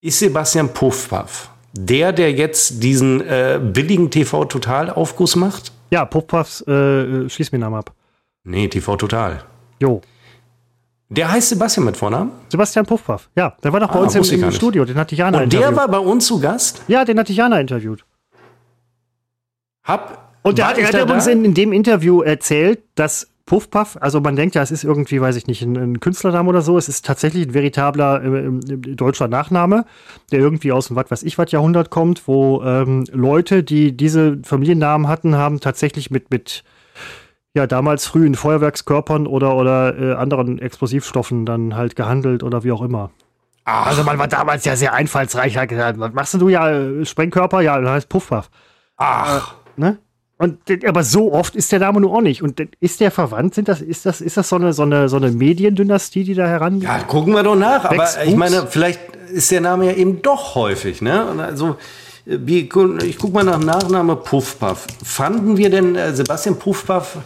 Ist 0.00 0.18
Sebastian 0.18 0.72
Puffpaff 0.72 1.50
der, 1.76 2.12
der 2.12 2.32
jetzt 2.32 2.82
diesen 2.82 3.20
äh, 3.20 3.60
billigen 3.62 4.10
TV-Total-Aufguss 4.10 5.36
macht? 5.36 5.72
Ja, 5.90 6.04
Puffpuffs, 6.04 6.62
äh, 6.66 7.28
schließ 7.28 7.52
mir 7.52 7.58
den 7.58 7.62
Namen 7.62 7.76
ab. 7.76 7.92
Nee, 8.44 8.68
TV 8.68 8.96
Total. 8.96 9.42
Jo. 9.80 10.00
Der 11.08 11.30
heißt 11.30 11.50
Sebastian 11.50 11.86
mit 11.86 11.96
Vornamen? 11.96 12.32
Sebastian 12.48 12.84
Puffpaff, 12.84 13.28
ja. 13.36 13.56
Der 13.62 13.72
war 13.72 13.80
doch 13.80 13.92
bei 13.92 14.00
ah, 14.00 14.02
uns 14.02 14.14
im, 14.14 14.42
im 14.42 14.50
Studio, 14.50 14.84
den 14.84 14.96
hatte 14.96 15.14
Jana 15.14 15.38
Und 15.38 15.44
interviewt. 15.44 15.70
der 15.70 15.76
war 15.76 15.88
bei 15.88 15.98
uns 15.98 16.26
zu 16.26 16.40
Gast? 16.40 16.82
Ja, 16.88 17.04
den 17.04 17.18
hatte 17.18 17.32
Jana 17.32 17.60
interviewt. 17.60 18.04
Hab. 19.84 20.34
Und 20.42 20.58
der 20.58 20.68
hat, 20.68 20.82
hat 20.82 20.94
übrigens 20.94 21.26
in, 21.28 21.44
in 21.44 21.54
dem 21.54 21.72
Interview 21.72 22.22
erzählt, 22.22 22.82
dass 22.96 23.28
Puffpuff, 23.46 23.96
also 24.00 24.20
man 24.20 24.34
denkt 24.34 24.56
ja, 24.56 24.62
es 24.62 24.72
ist 24.72 24.82
irgendwie, 24.82 25.20
weiß 25.20 25.36
ich 25.36 25.46
nicht, 25.46 25.62
ein, 25.62 25.76
ein 25.76 26.00
Künstlername 26.00 26.48
oder 26.48 26.62
so. 26.62 26.76
Es 26.76 26.88
ist 26.88 27.06
tatsächlich 27.06 27.46
ein 27.46 27.54
veritabler 27.54 28.22
äh, 28.22 28.46
äh, 28.46 28.50
deutscher 28.96 29.28
Nachname, 29.28 29.84
der 30.32 30.40
irgendwie 30.40 30.72
aus 30.72 30.88
dem 30.88 30.96
was 30.96 31.10
weiß 31.10 31.22
ich 31.22 31.38
was 31.38 31.52
Jahrhundert 31.52 31.90
kommt, 31.90 32.26
wo 32.26 32.62
ähm, 32.64 33.04
Leute, 33.12 33.62
die 33.62 33.96
diese 33.96 34.38
Familiennamen 34.42 35.06
hatten, 35.06 35.36
haben 35.36 35.60
tatsächlich 35.60 36.10
mit, 36.10 36.30
mit 36.30 36.64
ja, 37.54 37.68
damals 37.68 38.06
früh 38.06 38.26
in 38.26 38.34
Feuerwerkskörpern 38.34 39.28
oder, 39.28 39.56
oder 39.56 39.96
äh, 39.96 40.14
anderen 40.14 40.58
Explosivstoffen 40.58 41.46
dann 41.46 41.76
halt 41.76 41.94
gehandelt 41.94 42.42
oder 42.42 42.64
wie 42.64 42.72
auch 42.72 42.82
immer. 42.82 43.12
Ach. 43.64 43.86
Also 43.86 44.02
man 44.02 44.18
war 44.18 44.28
damals 44.28 44.64
ja 44.64 44.74
sehr 44.74 44.92
einfallsreich, 44.92 45.56
hat 45.56 45.68
gesagt, 45.68 46.00
was 46.00 46.12
machst 46.12 46.34
du 46.34 46.48
ja, 46.48 46.68
äh, 46.68 47.04
Sprengkörper? 47.06 47.60
Ja, 47.60 47.80
das 47.80 47.90
heißt 47.90 48.08
Puffpuff. 48.08 48.50
Ach. 48.96 49.54
Äh, 49.76 49.80
ne? 49.80 49.98
Und, 50.38 50.58
aber 50.86 51.02
so 51.02 51.32
oft 51.32 51.56
ist 51.56 51.72
der 51.72 51.78
Name 51.78 52.00
nur 52.00 52.12
auch 52.12 52.20
nicht. 52.20 52.42
Und 52.42 52.60
ist 52.80 53.00
der 53.00 53.10
verwandt? 53.10 53.54
Sind 53.54 53.68
das, 53.68 53.80
ist 53.80 54.04
das, 54.04 54.20
ist 54.20 54.36
das 54.36 54.48
so 54.48 54.56
eine, 54.56 54.74
so 54.74 54.82
eine, 54.82 55.08
so 55.08 55.16
eine 55.16 55.30
Mediendynastie, 55.30 56.24
die 56.24 56.34
da 56.34 56.46
heran? 56.46 56.80
Ja, 56.80 56.98
gucken 56.98 57.32
wir 57.32 57.42
doch 57.42 57.56
nach. 57.56 57.84
Aber 57.86 58.06
ich 58.24 58.36
meine, 58.36 58.66
vielleicht 58.66 59.00
ist 59.32 59.50
der 59.50 59.62
Name 59.62 59.86
ja 59.86 59.92
eben 59.92 60.20
doch 60.20 60.54
häufig, 60.54 61.00
ne? 61.00 61.26
Also, 61.38 61.76
wie, 62.26 62.68
ich 63.04 63.18
guck 63.18 63.32
mal 63.32 63.44
nach 63.44 63.58
Nachname 63.58 64.16
Puffpuff. 64.16 64.86
Fanden 65.02 65.56
wir 65.56 65.70
denn 65.70 65.96
äh, 65.96 66.12
Sebastian 66.12 66.58
Puffpuff 66.58 67.18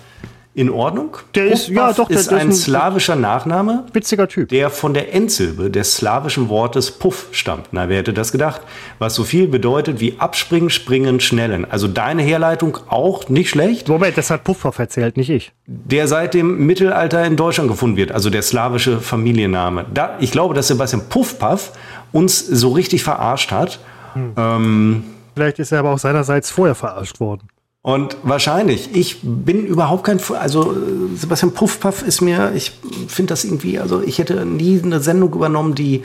in 0.52 0.68
Ordnung. 0.68 1.16
Der 1.36 1.46
ist, 1.46 1.68
ja, 1.68 1.92
doch, 1.92 2.08
der 2.08 2.18
ist 2.18 2.32
ein, 2.32 2.48
ein 2.48 2.52
slawischer 2.52 3.14
Nachname. 3.14 3.84
Witziger 3.92 4.26
Typ. 4.26 4.48
Der 4.48 4.68
von 4.70 4.94
der 4.94 5.14
Endsilbe 5.14 5.70
des 5.70 5.94
slawischen 5.94 6.48
Wortes 6.48 6.90
Puff 6.90 7.28
stammt. 7.30 7.68
Na, 7.70 7.88
wer 7.88 7.98
hätte 7.98 8.12
das 8.12 8.32
gedacht? 8.32 8.62
Was 8.98 9.14
so 9.14 9.22
viel 9.22 9.46
bedeutet 9.46 10.00
wie 10.00 10.16
abspringen, 10.18 10.68
springen, 10.68 11.20
schnellen. 11.20 11.70
Also 11.70 11.86
deine 11.86 12.22
Herleitung 12.22 12.78
auch 12.88 13.28
nicht 13.28 13.50
schlecht. 13.50 13.88
Moment, 13.88 14.18
das 14.18 14.30
hat 14.30 14.42
Puffhoff 14.42 14.80
erzählt, 14.80 15.16
nicht 15.16 15.30
ich. 15.30 15.52
Der 15.66 16.08
seit 16.08 16.34
dem 16.34 16.66
Mittelalter 16.66 17.24
in 17.24 17.36
Deutschland 17.36 17.70
gefunden 17.70 17.96
wird. 17.96 18.10
Also 18.10 18.28
der 18.28 18.42
slawische 18.42 19.00
Familienname. 19.00 19.86
Da, 19.94 20.16
ich 20.18 20.32
glaube, 20.32 20.54
dass 20.54 20.66
Sebastian 20.66 21.02
Puffpaff 21.08 21.72
uns 22.10 22.44
so 22.44 22.72
richtig 22.72 23.04
verarscht 23.04 23.52
hat. 23.52 23.78
Hm. 24.14 24.32
Ähm, 24.36 25.04
Vielleicht 25.36 25.60
ist 25.60 25.70
er 25.70 25.78
aber 25.78 25.92
auch 25.92 25.98
seinerseits 25.98 26.50
vorher 26.50 26.74
verarscht 26.74 27.20
worden. 27.20 27.49
Und 27.82 28.18
wahrscheinlich, 28.22 28.94
ich 28.94 29.20
bin 29.22 29.64
überhaupt 29.64 30.04
kein, 30.04 30.20
also 30.38 30.76
Sebastian 31.16 31.52
Puffpaff 31.52 32.02
ist 32.02 32.20
mir, 32.20 32.52
ich 32.54 32.72
finde 33.08 33.30
das 33.30 33.44
irgendwie, 33.44 33.78
also 33.78 34.02
ich 34.02 34.18
hätte 34.18 34.44
nie 34.44 34.82
eine 34.82 35.00
Sendung 35.00 35.32
übernommen, 35.32 35.74
die 35.74 36.02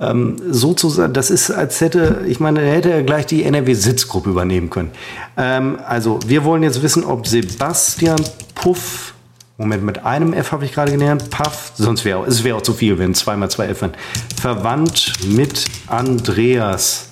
ähm, 0.00 0.36
sozusagen, 0.50 1.12
das 1.12 1.30
ist, 1.30 1.52
als 1.52 1.80
hätte, 1.80 2.24
ich 2.26 2.40
meine, 2.40 2.60
hätte 2.60 2.90
er 2.90 3.04
gleich 3.04 3.26
die 3.26 3.44
NRW-Sitzgruppe 3.44 4.30
übernehmen 4.30 4.68
können. 4.68 4.90
Ähm, 5.36 5.78
also 5.86 6.18
wir 6.26 6.42
wollen 6.42 6.64
jetzt 6.64 6.82
wissen, 6.82 7.04
ob 7.04 7.28
Sebastian 7.28 8.20
Puff, 8.56 9.14
Moment, 9.58 9.84
mit 9.84 10.04
einem 10.04 10.32
F 10.32 10.50
habe 10.50 10.64
ich 10.64 10.72
gerade 10.72 10.90
gelernt, 10.90 11.30
Puff, 11.30 11.70
sonst 11.76 12.04
wäre 12.04 12.26
es 12.26 12.42
wäre 12.42 12.56
auch 12.56 12.62
zu 12.62 12.72
viel, 12.72 12.98
wenn 12.98 13.14
zweimal 13.14 13.48
zwei 13.48 13.66
F 13.66 13.82
wären, 13.82 13.92
verwandt 14.40 15.12
mit 15.28 15.66
Andreas 15.86 17.10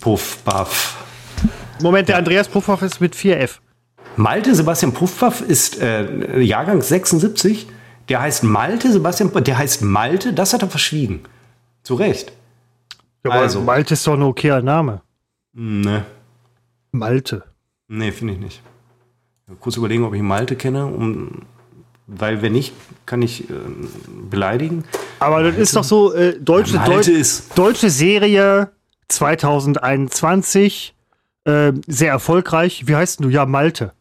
Puffpaff. 0.00 0.97
Moment, 1.80 2.08
der 2.08 2.16
Andreas 2.16 2.48
Puffhoff 2.48 2.82
ist 2.82 3.00
mit 3.00 3.14
4F. 3.14 3.58
Malte 4.16 4.54
Sebastian 4.54 4.92
Puffhoff 4.92 5.40
ist 5.40 5.80
äh, 5.80 6.40
Jahrgang 6.40 6.82
76. 6.82 7.68
Der 8.08 8.20
heißt 8.20 8.42
Malte 8.42 8.90
Sebastian, 8.90 9.30
der 9.44 9.58
heißt 9.58 9.82
Malte, 9.82 10.32
das 10.32 10.52
hat 10.52 10.62
er 10.62 10.68
verschwiegen. 10.68 11.20
Zu 11.82 11.94
Recht. 11.94 12.32
Ja, 13.24 13.32
also. 13.32 13.60
Malte 13.60 13.94
ist 13.94 14.06
doch 14.06 14.14
ein 14.14 14.22
okayer 14.22 14.62
Name. 14.62 15.02
Ne. 15.52 16.04
Malte. 16.90 17.44
Nee, 17.88 18.12
finde 18.12 18.34
ich 18.34 18.38
nicht. 18.38 18.62
Kurz 19.60 19.76
überlegen, 19.76 20.04
ob 20.04 20.14
ich 20.14 20.22
Malte 20.22 20.56
kenne, 20.56 20.86
um, 20.86 21.42
weil 22.06 22.42
wenn 22.42 22.52
nicht, 22.52 22.74
kann 23.06 23.22
ich 23.22 23.48
äh, 23.48 23.54
beleidigen. 24.30 24.84
Aber 25.20 25.42
das 25.42 25.56
ist 25.56 25.76
doch 25.76 25.84
so, 25.84 26.12
äh, 26.12 26.38
deutsche, 26.38 26.76
ja, 26.76 26.84
Deut 26.84 27.08
deutsche 27.54 27.90
Serie 27.90 28.72
2021 29.08 30.94
äh, 31.48 31.72
sehr 31.86 32.12
erfolgreich. 32.12 32.86
Wie 32.86 32.94
heißt 32.94 33.24
du? 33.24 33.28
Ja, 33.28 33.46
Malte. 33.46 33.92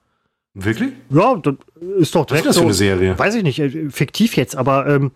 Wirklich? 0.54 0.90
Ja, 1.10 1.36
das 1.36 1.56
ist 2.00 2.16
doch 2.16 2.26
direkt 2.26 2.46
Was 2.46 2.56
ist 2.56 2.56
das 2.56 2.58
für 2.58 2.64
eine 2.64 2.74
Serie? 2.74 3.20
Weiß 3.20 3.36
ich 3.36 3.44
nicht, 3.44 3.60
äh, 3.60 3.90
fiktiv 3.90 4.36
jetzt, 4.36 4.56
aber 4.56 4.88
ähm, 4.88 5.12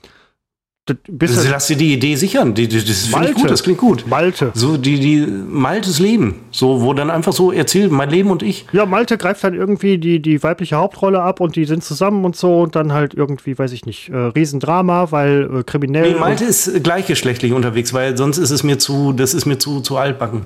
das 0.85 1.37
also, 1.37 1.49
lass 1.51 1.67
dir 1.67 1.77
die 1.77 1.93
Idee 1.93 2.15
sichern. 2.15 2.55
Die, 2.55 2.67
die, 2.67 2.83
das 2.83 3.05
finde 3.05 3.29
ich 3.29 3.35
gut, 3.35 3.51
das 3.51 3.61
klingt 3.61 3.77
gut. 3.77 4.07
Malte. 4.07 4.51
So 4.55 4.77
die, 4.77 4.99
die 4.99 5.27
Maltes 5.27 5.99
Leben. 5.99 6.41
So, 6.49 6.81
wo 6.81 6.93
dann 6.93 7.11
einfach 7.11 7.33
so 7.33 7.51
erzählt, 7.51 7.91
mein 7.91 8.09
Leben 8.09 8.31
und 8.31 8.41
ich. 8.41 8.65
Ja, 8.73 8.87
Malte 8.87 9.17
greift 9.17 9.43
dann 9.43 9.53
irgendwie 9.53 9.99
die, 9.99 10.19
die 10.19 10.41
weibliche 10.41 10.77
Hauptrolle 10.77 11.21
ab 11.21 11.39
und 11.39 11.55
die 11.55 11.65
sind 11.65 11.83
zusammen 11.83 12.25
und 12.25 12.35
so 12.35 12.61
und 12.61 12.75
dann 12.75 12.93
halt 12.93 13.13
irgendwie, 13.13 13.57
weiß 13.57 13.71
ich 13.73 13.85
nicht, 13.85 14.09
äh, 14.09 14.15
Riesendrama, 14.15 15.11
weil 15.11 15.59
äh, 15.59 15.63
kriminell. 15.63 16.13
Nee, 16.13 16.19
Malte 16.19 16.45
ist 16.45 16.83
gleichgeschlechtlich 16.83 17.53
unterwegs, 17.53 17.93
weil 17.93 18.17
sonst 18.17 18.39
ist 18.39 18.51
es 18.51 18.63
mir 18.63 18.79
zu, 18.79 19.13
das 19.13 19.35
ist 19.35 19.45
mir 19.45 19.59
zu, 19.59 19.81
zu 19.81 19.97
altbacken. 19.97 20.41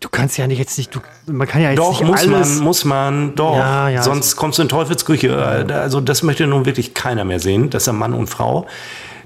Du 0.00 0.08
kannst 0.08 0.36
ja 0.38 0.46
nicht 0.46 0.58
jetzt 0.58 0.78
nicht, 0.78 0.94
du, 0.94 1.00
man 1.26 1.48
kann 1.48 1.62
ja 1.62 1.70
jetzt 1.70 1.78
doch, 1.78 2.00
nicht 2.00 2.08
muss 2.08 2.20
alles. 2.20 2.56
man, 2.56 2.64
muss 2.64 2.84
man, 2.84 3.34
doch. 3.34 3.56
Ja, 3.56 3.88
ja, 3.88 4.02
Sonst 4.02 4.26
also. 4.26 4.36
kommst 4.36 4.58
du 4.58 4.62
in 4.62 4.68
Teufelsküche. 4.68 5.36
Also 5.36 6.00
das 6.00 6.22
möchte 6.22 6.46
nun 6.46 6.66
wirklich 6.66 6.94
keiner 6.94 7.24
mehr 7.24 7.40
sehen, 7.40 7.70
dass 7.70 7.86
er 7.86 7.92
Mann 7.92 8.12
und 8.12 8.28
Frau. 8.28 8.66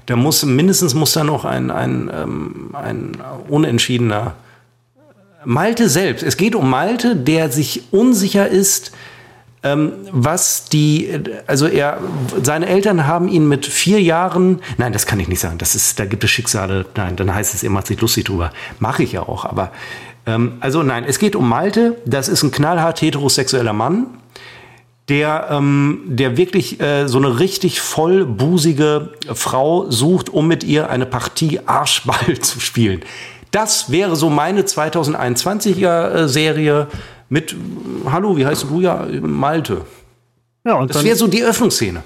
Da 0.05 0.15
muss 0.15 0.43
mindestens 0.43 0.93
muss 0.93 1.13
da 1.13 1.23
noch 1.23 1.45
ein, 1.45 1.69
ein, 1.69 2.09
ähm, 2.13 2.69
ein 2.73 3.17
unentschiedener 3.49 4.33
Malte 5.45 5.89
selbst. 5.89 6.23
Es 6.23 6.37
geht 6.37 6.55
um 6.55 6.69
Malte, 6.69 7.15
der 7.15 7.51
sich 7.51 7.83
unsicher 7.91 8.47
ist, 8.47 8.91
ähm, 9.63 9.93
was 10.11 10.65
die, 10.65 11.19
also 11.45 11.67
er, 11.67 11.99
seine 12.41 12.67
Eltern 12.67 13.05
haben 13.05 13.27
ihn 13.27 13.47
mit 13.47 13.65
vier 13.67 14.01
Jahren, 14.01 14.59
nein, 14.77 14.91
das 14.91 15.05
kann 15.05 15.19
ich 15.19 15.27
nicht 15.27 15.39
sagen, 15.39 15.59
das 15.59 15.75
ist, 15.75 15.99
da 15.99 16.05
gibt 16.05 16.23
es 16.23 16.31
Schicksale, 16.31 16.85
nein, 16.95 17.15
dann 17.15 17.33
heißt 17.33 17.53
es, 17.53 17.61
er 17.61 17.69
macht 17.69 17.85
sich 17.87 18.01
lustig 18.01 18.25
drüber. 18.25 18.51
Mache 18.79 19.03
ich 19.03 19.11
ja 19.11 19.21
auch, 19.21 19.45
aber 19.45 19.71
ähm, 20.31 20.53
also 20.59 20.83
nein, 20.83 21.03
es 21.07 21.19
geht 21.19 21.35
um 21.35 21.47
Malte. 21.47 21.97
Das 22.05 22.27
ist 22.27 22.43
ein 22.43 22.51
knallhart 22.51 23.01
heterosexueller 23.01 23.73
Mann, 23.73 24.07
der, 25.09 25.47
ähm, 25.49 26.03
der 26.05 26.37
wirklich 26.37 26.79
äh, 26.79 27.07
so 27.07 27.17
eine 27.17 27.39
richtig 27.39 27.81
vollbusige 27.81 29.09
Frau 29.33 29.89
sucht, 29.89 30.29
um 30.29 30.47
mit 30.47 30.63
ihr 30.63 30.89
eine 30.89 31.05
Partie 31.05 31.59
Arschball 31.65 32.37
zu 32.41 32.59
spielen. 32.59 33.01
Das 33.51 33.91
wäre 33.91 34.15
so 34.15 34.29
meine 34.29 34.61
2021er 34.61 36.09
äh, 36.09 36.27
Serie 36.27 36.87
mit, 37.29 37.55
hallo, 38.05 38.37
wie 38.37 38.45
heißt 38.45 38.63
du 38.69 38.81
ja, 38.81 39.05
Malte. 39.21 39.85
Ja, 40.63 40.75
und 40.75 40.93
das 40.93 41.03
wäre 41.03 41.15
so 41.15 41.27
die 41.27 41.43
Öffnungsszene. 41.43 42.03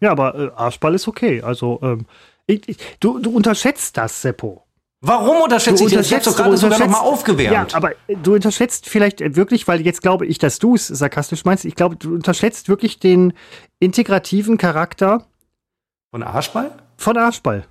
Ja, 0.00 0.12
aber 0.12 0.34
äh, 0.34 0.50
Arschball 0.56 0.94
ist 0.94 1.06
okay. 1.06 1.42
Also, 1.42 1.78
ähm, 1.82 2.06
ich, 2.46 2.68
ich, 2.68 2.76
du, 2.98 3.18
du 3.18 3.30
unterschätzt 3.30 3.96
das, 3.96 4.22
Seppo. 4.22 4.64
Warum 5.02 5.40
unterschätzt 5.40 5.80
ich 5.80 5.92
das? 5.92 6.06
Ich 6.06 6.12
habe 6.12 6.24
doch 6.24 6.36
gerade 6.36 6.56
sogar 6.58 6.78
noch 6.78 6.88
mal 6.88 7.00
aufgewärmt. 7.00 7.72
Ja, 7.72 7.76
aber 7.76 7.92
du 8.08 8.34
unterschätzt 8.34 8.86
vielleicht 8.86 9.20
wirklich, 9.34 9.66
weil 9.66 9.80
jetzt 9.80 10.02
glaube 10.02 10.26
ich, 10.26 10.38
dass 10.38 10.58
du 10.58 10.74
es 10.74 10.88
sarkastisch 10.88 11.44
meinst. 11.44 11.64
Ich 11.64 11.74
glaube, 11.74 11.96
du 11.96 12.14
unterschätzt 12.14 12.68
wirklich 12.68 12.98
den 12.98 13.32
integrativen 13.78 14.58
Charakter 14.58 15.26
von 16.10 16.22
Arschball? 16.22 16.72
Von 16.96 17.16
Arschball. 17.16 17.66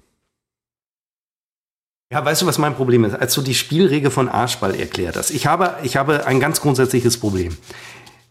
Ja, 2.11 2.23
weißt 2.25 2.41
du, 2.41 2.45
was 2.47 2.57
mein 2.57 2.73
Problem 2.73 3.03
ist? 3.03 3.13
Als 3.13 3.35
du 3.35 3.41
die 3.41 3.53
Spielregel 3.53 4.09
von 4.09 4.29
Arschball 4.29 4.73
erklärt 4.73 5.15
hast. 5.15 5.29
Ich 5.29 5.45
habe, 5.45 5.75
ich 5.83 5.97
habe 5.97 6.25
ein 6.25 6.39
ganz 6.39 6.61
grundsätzliches 6.61 7.19
Problem. 7.19 7.55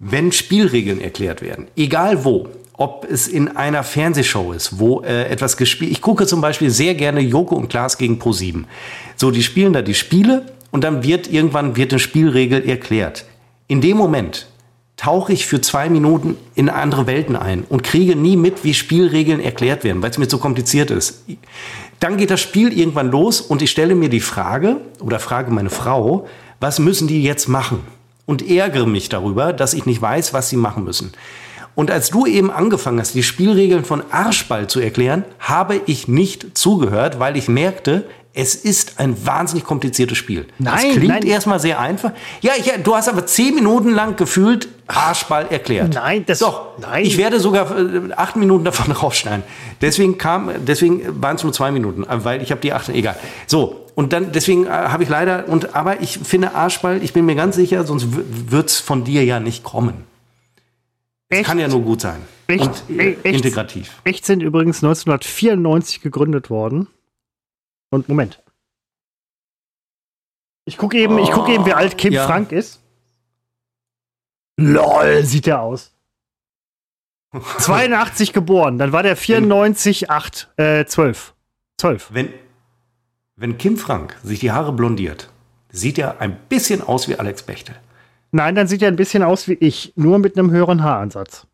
Wenn 0.00 0.32
Spielregeln 0.32 1.00
erklärt 1.00 1.42
werden, 1.42 1.68
egal 1.76 2.24
wo, 2.24 2.48
ob 2.78 3.06
es 3.10 3.26
in 3.26 3.56
einer 3.56 3.82
Fernsehshow 3.82 4.52
ist, 4.52 4.78
wo 4.78 5.02
äh, 5.02 5.24
etwas 5.24 5.56
gespielt. 5.56 5.90
Ich 5.90 6.00
gucke 6.00 6.26
zum 6.26 6.40
Beispiel 6.40 6.70
sehr 6.70 6.94
gerne 6.94 7.20
Joko 7.20 7.56
und 7.56 7.68
Klaas 7.68 7.98
gegen 7.98 8.20
Pro7. 8.20 8.64
So, 9.16 9.32
die 9.32 9.42
spielen 9.42 9.72
da 9.72 9.82
die 9.82 9.94
Spiele 9.94 10.46
und 10.70 10.84
dann 10.84 11.02
wird 11.02 11.30
irgendwann 11.30 11.76
wird 11.76 11.92
eine 11.92 11.98
Spielregel 11.98 12.66
erklärt. 12.66 13.26
In 13.66 13.80
dem 13.80 13.96
Moment 13.96 14.46
tauche 14.96 15.32
ich 15.32 15.46
für 15.46 15.60
zwei 15.60 15.88
Minuten 15.88 16.36
in 16.54 16.68
andere 16.68 17.08
Welten 17.08 17.34
ein 17.34 17.64
und 17.68 17.82
kriege 17.82 18.14
nie 18.14 18.36
mit, 18.36 18.62
wie 18.62 18.74
Spielregeln 18.74 19.40
erklärt 19.40 19.82
werden, 19.82 20.00
weil 20.00 20.10
es 20.10 20.18
mir 20.18 20.28
zu 20.28 20.38
kompliziert 20.38 20.92
ist. 20.92 21.24
Dann 21.98 22.16
geht 22.16 22.30
das 22.30 22.40
Spiel 22.40 22.72
irgendwann 22.72 23.10
los 23.10 23.40
und 23.40 23.60
ich 23.60 23.72
stelle 23.72 23.96
mir 23.96 24.08
die 24.08 24.20
Frage 24.20 24.76
oder 25.00 25.18
frage 25.18 25.50
meine 25.50 25.70
Frau, 25.70 26.28
was 26.60 26.78
müssen 26.78 27.08
die 27.08 27.24
jetzt 27.24 27.48
machen? 27.48 27.80
Und 28.24 28.48
ärgere 28.48 28.86
mich 28.86 29.08
darüber, 29.08 29.52
dass 29.52 29.74
ich 29.74 29.86
nicht 29.86 30.02
weiß, 30.02 30.32
was 30.34 30.48
sie 30.50 30.56
machen 30.56 30.84
müssen. 30.84 31.12
Und 31.78 31.92
als 31.92 32.10
du 32.10 32.26
eben 32.26 32.50
angefangen 32.50 32.98
hast, 32.98 33.14
die 33.14 33.22
Spielregeln 33.22 33.84
von 33.84 34.02
Arschball 34.10 34.66
zu 34.66 34.80
erklären, 34.80 35.24
habe 35.38 35.80
ich 35.86 36.08
nicht 36.08 36.58
zugehört, 36.58 37.20
weil 37.20 37.36
ich 37.36 37.46
merkte, 37.46 38.04
es 38.34 38.56
ist 38.56 38.98
ein 38.98 39.24
wahnsinnig 39.24 39.62
kompliziertes 39.62 40.18
Spiel. 40.18 40.48
Nein, 40.58 40.74
das 40.74 40.82
klingt 40.96 41.06
nein. 41.06 41.22
erstmal 41.22 41.60
sehr 41.60 41.78
einfach. 41.78 42.10
Ja, 42.40 42.54
ich, 42.58 42.68
du 42.82 42.96
hast 42.96 43.08
aber 43.08 43.26
zehn 43.26 43.54
Minuten 43.54 43.90
lang 43.90 44.16
gefühlt 44.16 44.66
Arschball 44.88 45.46
erklärt. 45.50 45.94
Nein, 45.94 46.24
das 46.26 46.40
doch. 46.40 46.76
Nein. 46.80 47.04
Ich 47.04 47.16
werde 47.16 47.38
sogar 47.38 47.70
äh, 47.78 48.12
acht 48.16 48.34
Minuten 48.34 48.64
davon 48.64 48.90
rausschneiden. 49.02 49.44
Deswegen 49.80 50.18
kam, 50.18 50.50
deswegen 50.66 51.22
waren 51.22 51.36
es 51.36 51.44
nur 51.44 51.52
zwei 51.52 51.70
Minuten, 51.70 52.02
äh, 52.02 52.24
weil 52.24 52.42
ich 52.42 52.50
habe 52.50 52.60
die 52.60 52.72
acht. 52.72 52.88
Egal. 52.88 53.14
So 53.46 53.86
und 53.94 54.12
dann 54.12 54.32
deswegen 54.32 54.66
äh, 54.66 54.70
habe 54.70 55.04
ich 55.04 55.08
leider 55.08 55.44
und 55.46 55.76
aber 55.76 56.00
ich 56.00 56.18
finde 56.24 56.56
Arschball. 56.56 57.04
Ich 57.04 57.12
bin 57.12 57.24
mir 57.24 57.36
ganz 57.36 57.54
sicher, 57.54 57.84
sonst 57.84 58.08
wird 58.50 58.68
es 58.68 58.80
von 58.80 59.04
dir 59.04 59.24
ja 59.24 59.38
nicht 59.38 59.62
kommen. 59.62 60.08
Es 61.30 61.46
kann 61.46 61.58
ja 61.58 61.68
nur 61.68 61.82
gut 61.82 62.00
sein. 62.00 62.22
Echt, 62.46 62.62
und 62.88 62.98
äh, 62.98 63.12
echt, 63.22 63.44
integrativ. 63.44 64.00
Echt 64.04 64.24
sind 64.24 64.42
übrigens 64.42 64.78
1994 64.82 66.00
gegründet 66.00 66.48
worden. 66.48 66.88
Und 67.90 68.08
Moment. 68.08 68.42
Ich 70.64 70.76
gucke 70.76 70.98
eben, 70.98 71.18
ich 71.18 71.30
gucke 71.30 71.52
eben, 71.52 71.66
wie 71.66 71.72
alt 71.72 71.96
Kim 71.98 72.12
Ja. 72.12 72.26
Frank 72.26 72.52
ist. 72.52 72.82
LOL, 74.58 75.22
sieht 75.24 75.46
der 75.46 75.60
aus. 75.62 75.94
82 77.58 78.32
geboren, 78.32 78.78
dann 78.78 78.92
war 78.92 79.02
der 79.02 79.16
94, 79.16 80.10
8, 80.10 80.48
äh, 80.56 80.84
12. 80.86 81.34
12. 81.78 82.08
Wenn, 82.12 82.32
wenn 83.36 83.58
Kim 83.58 83.76
Frank 83.76 84.16
sich 84.22 84.40
die 84.40 84.50
Haare 84.50 84.72
blondiert, 84.72 85.30
sieht 85.70 85.98
er 85.98 86.20
ein 86.20 86.38
bisschen 86.48 86.82
aus 86.82 87.08
wie 87.08 87.16
Alex 87.16 87.42
Bechtel. 87.42 87.76
Nein, 88.30 88.54
dann 88.54 88.66
sieht 88.68 88.82
er 88.82 88.88
ein 88.88 88.96
bisschen 88.96 89.22
aus 89.22 89.48
wie 89.48 89.54
ich, 89.54 89.92
nur 89.96 90.18
mit 90.18 90.38
einem 90.38 90.50
höheren 90.50 90.82
Haaransatz. 90.82 91.46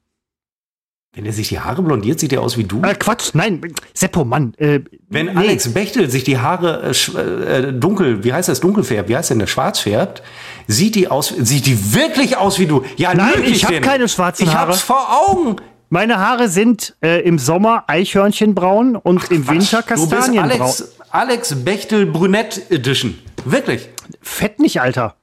Wenn 1.16 1.26
er 1.26 1.32
sich 1.32 1.48
die 1.48 1.60
Haare 1.60 1.80
blondiert, 1.80 2.18
sieht 2.18 2.32
er 2.32 2.42
aus 2.42 2.58
wie 2.58 2.64
du. 2.64 2.82
Äh, 2.82 2.96
Quatsch, 2.96 3.30
nein, 3.34 3.60
Seppo, 3.94 4.24
Mann. 4.24 4.52
Äh, 4.58 4.80
Wenn 5.08 5.26
nee. 5.26 5.32
Alex 5.36 5.72
Bechtel 5.72 6.10
sich 6.10 6.24
die 6.24 6.38
Haare 6.38 6.82
äh, 6.82 6.88
sch- 6.90 7.16
äh, 7.16 7.72
dunkel, 7.72 8.24
wie 8.24 8.32
heißt 8.32 8.48
das, 8.48 8.58
dunkel 8.58 8.82
färbt, 8.82 9.08
wie 9.08 9.16
heißt 9.16 9.30
denn 9.30 9.38
der, 9.38 9.46
schwarz 9.46 9.78
färbt, 9.78 10.24
sieht 10.66 10.96
die 10.96 11.06
aus, 11.08 11.28
sieht 11.28 11.66
die 11.66 11.94
wirklich 11.94 12.36
aus 12.36 12.58
wie 12.58 12.66
du. 12.66 12.82
Ja, 12.96 13.14
Nein, 13.14 13.44
ich 13.44 13.62
hab 13.64 13.70
denn. 13.70 13.82
keine 13.84 14.08
schwarzen 14.08 14.42
Ich 14.48 14.52
Haare. 14.54 14.72
hab's 14.72 14.82
vor 14.82 15.06
Augen. 15.28 15.56
Meine 15.88 16.18
Haare 16.18 16.48
sind 16.48 16.96
äh, 17.00 17.20
im 17.20 17.38
Sommer 17.38 17.84
Eichhörnchenbraun 17.86 18.96
und 18.96 19.30
im 19.30 19.46
Winter 19.46 19.82
Du 19.82 19.94
bist 19.94 20.10
Kastanienbraun. 20.10 20.50
Alex, 20.62 20.94
Alex 21.10 21.64
Bechtel 21.64 22.06
Brünett 22.06 22.60
Edition. 22.72 23.16
Wirklich. 23.44 23.88
Fett 24.20 24.58
nicht, 24.58 24.80
Alter. 24.80 25.14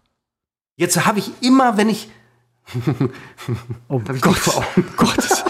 Jetzt 0.75 1.05
habe 1.05 1.19
ich 1.19 1.31
immer, 1.41 1.77
wenn 1.77 1.89
ich 1.89 2.09
Oh 3.87 4.01
ich 4.13 4.21
Gott. 4.21 4.35
vor 4.37 4.57
Augen. 4.57 4.85
Gott. 4.97 5.17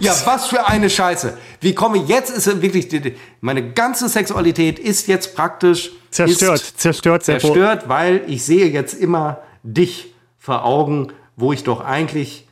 Ja, 0.00 0.12
was 0.24 0.48
für 0.48 0.66
eine 0.66 0.90
Scheiße. 0.90 1.38
Wie 1.60 1.74
komme 1.76 1.98
ich 1.98 2.08
jetzt? 2.08 2.28
Ist 2.36 2.60
wirklich 2.60 2.88
die, 2.88 3.14
meine 3.40 3.72
ganze 3.72 4.08
Sexualität 4.08 4.80
ist 4.80 5.06
jetzt 5.06 5.36
praktisch 5.36 5.92
Zerstört, 6.10 6.60
Ist 6.60 6.80
zerstört, 6.80 7.24
Seppo. 7.24 7.40
zerstört, 7.40 7.88
weil 7.88 8.22
ich 8.26 8.44
sehe 8.44 8.66
jetzt 8.66 8.94
immer 8.94 9.38
dich 9.62 10.12
vor 10.38 10.64
Augen, 10.64 11.12
wo 11.36 11.52
ich 11.52 11.62
doch 11.62 11.84
eigentlich 11.84 12.48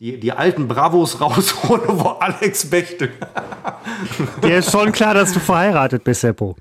die, 0.00 0.18
die 0.18 0.32
alten 0.32 0.66
Bravos 0.66 1.20
raushole, 1.20 1.82
wo 1.86 2.08
Alex 2.18 2.68
Bechtel. 2.68 3.12
Dir 4.42 4.58
ist 4.58 4.72
schon 4.72 4.90
klar, 4.90 5.14
dass 5.14 5.32
du 5.32 5.38
verheiratet 5.38 6.02
bist, 6.02 6.22
Seppo. 6.22 6.56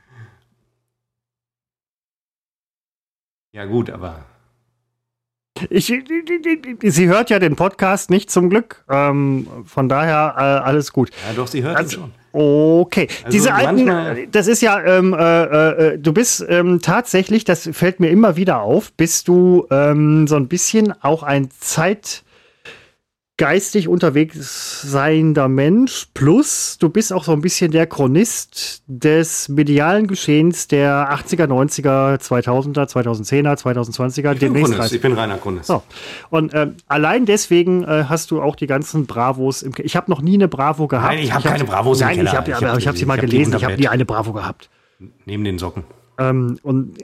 Ja 3.53 3.65
gut, 3.65 3.91
aber 3.91 4.25
Ich, 5.69 5.85
sie 5.85 7.07
hört 7.07 7.29
ja 7.29 7.37
den 7.37 7.55
Podcast 7.55 8.09
nicht 8.09 8.31
zum 8.31 8.49
Glück. 8.49 8.83
Ähm, 8.89 9.47
von 9.65 9.87
daher 9.87 10.33
äh, 10.37 10.41
alles 10.67 10.91
gut. 10.91 11.11
ja 11.27 11.33
doch, 11.35 11.45
sie 11.47 11.61
hört 11.61 11.75
ihn 11.75 11.77
Also, 11.77 11.97
schon. 12.01 12.11
Okay, 12.35 13.07
diese 13.31 13.53
alten, 13.53 14.31
das 14.31 14.47
ist 14.47 14.61
ja, 14.63 14.83
ähm, 14.83 15.13
äh, 15.13 15.43
äh, 15.93 15.99
du 15.99 16.13
bist 16.13 16.43
ähm, 16.49 16.79
tatsächlich, 16.81 17.43
das 17.43 17.69
fällt 17.71 17.99
mir 17.99 18.09
immer 18.09 18.35
wieder 18.35 18.61
auf, 18.61 18.91
bist 18.93 19.27
du 19.27 19.67
ähm, 19.69 20.25
so 20.25 20.35
ein 20.35 20.47
bisschen 20.47 20.91
auch 21.03 21.21
ein 21.21 21.51
zeitgeistig 23.43 23.87
unterwegs 23.87 24.81
seiender 24.83 25.47
Mensch, 25.47 26.07
plus 26.13 26.77
du 26.79 26.89
bist 26.89 27.11
auch 27.11 27.23
so 27.23 27.31
ein 27.31 27.41
bisschen 27.41 27.71
der 27.71 27.87
Chronist 27.87 28.83
des 28.87 29.49
medialen 29.49 30.05
Geschehens 30.07 30.67
der 30.67 31.11
80er, 31.11 31.47
90er, 31.47 32.19
2000er, 32.21 32.85
2010er, 32.87 33.57
2020er, 33.59 34.33
Ich 34.33 34.39
bin, 34.39 34.53
demnächst 34.53 34.73
Chronist, 34.73 34.93
ich 34.93 35.01
bin 35.01 35.13
reiner 35.13 35.37
Chronist. 35.37 35.65
So. 35.65 35.81
Und 36.29 36.53
ähm, 36.53 36.75
allein 36.87 37.25
deswegen 37.25 37.83
äh, 37.83 38.05
hast 38.07 38.29
du 38.29 38.39
auch 38.41 38.55
die 38.55 38.67
ganzen 38.67 39.07
Bravos 39.07 39.63
im 39.63 39.73
Ke 39.73 39.81
Ich 39.81 39.95
habe 39.95 40.11
noch 40.11 40.21
nie 40.21 40.35
eine 40.35 40.47
Bravo 40.47 40.87
gehabt. 40.87 41.15
Nein, 41.15 41.23
ich 41.23 41.33
hab 41.33 41.43
hab- 41.43 41.51
keine 41.53 41.63
Bravos 41.63 42.01
im 42.01 42.07
Nein, 42.07 42.15
Keller. 42.17 42.29
ich 42.31 42.37
habe 42.37 42.53
hab 42.55 42.61
habe 42.61 42.93
die- 42.93 42.97
sie 42.99 43.05
mal 43.05 43.15
ich 43.15 43.23
hab 43.23 43.29
gelesen. 43.29 43.55
Ich 43.55 43.63
habe 43.63 43.75
nie 43.77 43.87
eine 43.87 44.05
Bravo 44.05 44.33
gehabt. 44.33 44.69
Neben 45.25 45.43
den 45.43 45.57
Socken. 45.57 45.83
Ähm, 46.19 46.59
und 46.61 47.01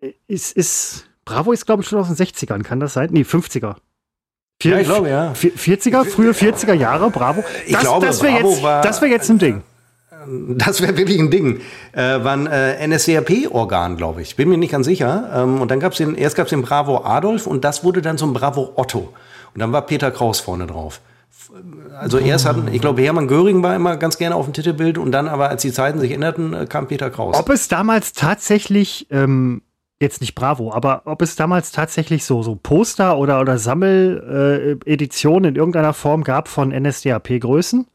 äh, 0.00 0.12
ist, 0.26 0.56
ist 0.56 1.06
Bravo 1.24 1.52
ist 1.52 1.66
glaube 1.66 1.82
ich 1.82 1.88
schon 1.88 2.00
aus 2.00 2.08
den 2.08 2.16
60ern, 2.16 2.62
kann 2.64 2.80
das 2.80 2.94
sein? 2.94 3.10
Nee, 3.12 3.22
50er. 3.22 3.76
Vier- 4.60 4.72
Ja, 4.72 4.78
ich 4.80 4.86
glaube, 4.88 5.08
ja. 5.08 5.34
vier- 5.34 5.52
40er, 5.56 6.04
frühe 6.04 6.32
40er 6.32 6.72
Jahre, 6.74 7.10
Bravo. 7.10 7.44
Ich 7.66 7.72
Das, 7.72 7.82
glaube, 7.82 8.06
das 8.06 8.22
wäre 8.22 8.42
jetzt, 8.42 8.62
war- 8.62 8.80
das 8.82 9.00
wär 9.00 9.08
jetzt 9.08 9.30
ein 9.30 9.38
Ding. 9.38 9.62
Das 10.56 10.82
wäre 10.82 10.96
wirklich 10.96 11.18
ein 11.20 11.30
Ding. 11.30 11.60
Äh, 11.92 12.22
war 12.24 12.32
ein 12.32 12.46
äh, 12.48 12.86
NSDAP-Organ, 12.86 13.96
glaube 13.96 14.20
ich. 14.20 14.34
Bin 14.34 14.48
mir 14.48 14.58
nicht 14.58 14.72
ganz 14.72 14.86
sicher. 14.86 15.30
Ähm, 15.32 15.60
und 15.60 15.70
dann 15.70 15.78
gab 15.80 15.92
es 15.92 15.98
den, 15.98 16.16
erst 16.16 16.34
gab 16.36 16.46
es 16.46 16.50
den 16.50 16.62
Bravo 16.62 17.04
Adolf 17.04 17.46
und 17.46 17.64
das 17.64 17.84
wurde 17.84 18.02
dann 18.02 18.18
zum 18.18 18.32
Bravo 18.34 18.72
Otto. 18.74 19.14
Und 19.54 19.60
dann 19.60 19.70
war 19.72 19.82
Peter 19.82 20.10
Kraus 20.10 20.40
vorne 20.40 20.66
drauf. 20.66 21.00
Also 21.98 22.18
erst 22.18 22.44
hatten, 22.46 22.68
ich 22.72 22.80
glaube, 22.80 23.00
Hermann 23.02 23.26
Göring 23.28 23.62
war 23.62 23.74
immer 23.76 23.96
ganz 23.96 24.18
gerne 24.18 24.34
auf 24.34 24.44
dem 24.44 24.52
Titelbild 24.52 24.98
und 24.98 25.12
dann 25.12 25.28
aber, 25.28 25.48
als 25.50 25.62
die 25.62 25.72
Zeiten 25.72 25.98
sich 26.00 26.10
änderten, 26.12 26.52
äh, 26.52 26.66
kam 26.66 26.88
Peter 26.88 27.10
Kraus. 27.10 27.36
Ob 27.38 27.48
es 27.48 27.68
damals 27.68 28.12
tatsächlich, 28.12 29.06
ähm, 29.10 29.62
jetzt 30.00 30.20
nicht 30.20 30.34
Bravo, 30.34 30.72
aber 30.72 31.02
ob 31.06 31.22
es 31.22 31.34
damals 31.36 31.72
tatsächlich 31.72 32.24
so, 32.24 32.42
so 32.42 32.54
Poster 32.54 33.18
oder, 33.18 33.40
oder 33.40 33.58
Sammeleditionen 33.58 35.44
äh, 35.44 35.48
in 35.48 35.56
irgendeiner 35.56 35.92
Form 35.92 36.22
gab 36.24 36.48
von 36.48 36.70
NSDAP-Größen, 36.70 37.86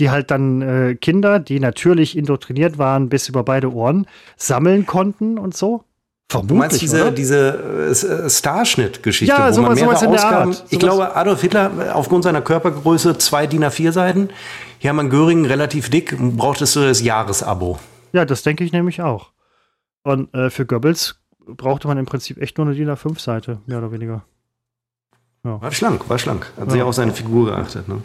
die 0.00 0.10
halt 0.10 0.30
dann 0.30 0.60
äh, 0.62 0.94
Kinder, 0.96 1.38
die 1.40 1.60
natürlich 1.60 2.16
indoktriniert 2.16 2.78
waren 2.78 3.08
bis 3.08 3.28
über 3.28 3.42
beide 3.42 3.72
Ohren, 3.72 4.06
sammeln 4.36 4.86
konnten 4.86 5.38
und 5.38 5.56
so? 5.56 5.84
Vermutlich, 6.28 6.48
Du 6.48 6.54
meinst 6.58 6.82
diese, 6.82 7.02
oder? 7.02 7.10
diese 7.12 7.86
äh, 7.88 8.24
äh, 8.26 8.28
Starschnitt-Geschichte, 8.30 9.32
Ja, 9.34 9.48
wo 9.48 9.52
sowas- 9.52 9.68
man 9.68 9.74
mehrere 9.76 9.96
sowas 9.96 10.02
in 10.02 10.10
der 10.10 10.24
Ausgaben, 10.24 10.50
Art. 10.52 10.64
ich 10.70 10.78
glaube, 10.78 11.16
Adolf 11.16 11.40
Hitler 11.40 11.70
aufgrund 11.94 12.24
seiner 12.24 12.42
Körpergröße 12.42 13.16
zwei 13.18 13.46
DIN 13.46 13.64
A4 13.64 13.92
Seiten, 13.92 14.28
Hermann 14.80 15.08
Göring 15.08 15.46
relativ 15.46 15.88
dick, 15.88 16.16
brauchtest 16.18 16.74
du 16.76 16.80
das 16.80 17.00
Jahresabo. 17.00 17.78
Ja, 18.12 18.24
das 18.24 18.42
denke 18.42 18.64
ich 18.64 18.72
nämlich 18.72 19.00
auch. 19.02 19.30
Und 20.02 20.34
äh, 20.34 20.50
für 20.50 20.66
Goebbels 20.66 21.16
brauchte 21.46 21.88
man 21.88 21.98
im 21.98 22.06
Prinzip 22.06 22.40
echt 22.40 22.58
nur 22.58 22.66
eine 22.66 22.74
DIN 22.76 22.90
A5-Seite, 22.90 23.58
mehr 23.66 23.78
oder 23.78 23.92
weniger. 23.92 24.22
War 25.42 25.70
schlank, 25.70 26.08
war 26.10 26.18
schlank. 26.18 26.50
Hat 26.58 26.74
Ja. 26.74 26.84
auf 26.84 26.94
seine 26.96 27.12
Figur 27.12 27.46
geachtet. 27.46 27.86
Ne? 27.86 28.02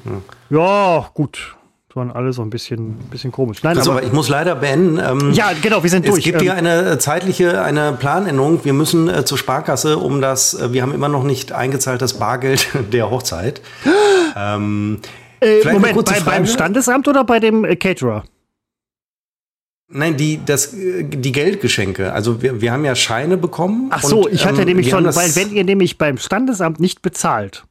Ja. 0.50 0.58
Ja, 0.60 1.10
gut. 1.16 1.56
Das 1.90 1.96
waren 1.96 2.12
alle 2.12 2.32
so 2.34 2.42
ein 2.44 2.52
bisschen, 2.52 2.94
bisschen 3.10 3.32
komisch. 3.32 3.64
Nein, 3.64 3.78
Also, 3.78 3.92
aber, 3.92 4.04
ich 4.04 4.14
muss 4.14 4.30
leider 4.30 4.54
beenden. 4.56 5.00
Ähm, 5.04 5.32
ja, 5.34 5.52
genau, 5.60 5.82
wir 5.82 5.90
sind 5.90 6.06
Es 6.06 6.12
durch. 6.12 6.24
gibt 6.24 6.36
Ähm, 6.38 6.42
hier 6.44 6.54
eine 6.54 6.92
äh, 6.92 7.00
zeitliche, 7.00 7.64
eine 7.64 7.94
Planänderung. 7.94 8.64
Wir 8.64 8.74
müssen 8.74 9.10
äh, 9.10 9.26
zur 9.26 9.38
Sparkasse, 9.40 9.98
um 9.98 10.22
das, 10.22 10.54
äh, 10.54 10.72
wir 10.72 10.84
haben 10.84 10.94
immer 10.94 11.10
noch 11.10 11.24
nicht 11.24 11.52
eingezahlt 11.52 12.02
das 12.02 12.14
Bargeld 12.20 12.70
der 12.94 13.10
Hochzeit. 13.10 13.62
ähm, 14.38 15.00
Äh, 15.42 15.74
Moment, 15.74 16.06
bei, 16.06 16.20
beim? 16.20 16.46
Standesamt 16.46 17.08
oder 17.08 17.24
bei 17.24 17.40
dem 17.40 17.66
äh, 17.66 17.76
Caterer? 17.76 18.24
Nein, 19.92 20.18
die, 20.18 20.40
das, 20.46 20.72
die 20.74 21.32
Geldgeschenke. 21.32 22.14
Also 22.14 22.42
wir, 22.42 22.62
wir 22.62 22.72
haben 22.72 22.86
ja 22.86 22.96
Scheine 22.96 23.38
bekommen. 23.38 23.88
Ach 23.92 24.02
so, 24.04 24.26
und, 24.26 24.34
ich 24.34 24.46
hatte 24.46 24.62
ähm, 24.62 24.68
nämlich 24.68 24.88
wir 24.88 24.92
schon, 24.92 25.06
weil 25.06 25.36
wenn 25.36 25.52
ihr 25.54 25.64
nämlich 25.64 25.98
beim 25.98 26.18
Standesamt 26.18 26.80
nicht 26.80 27.02
bezahlt, 27.02 27.66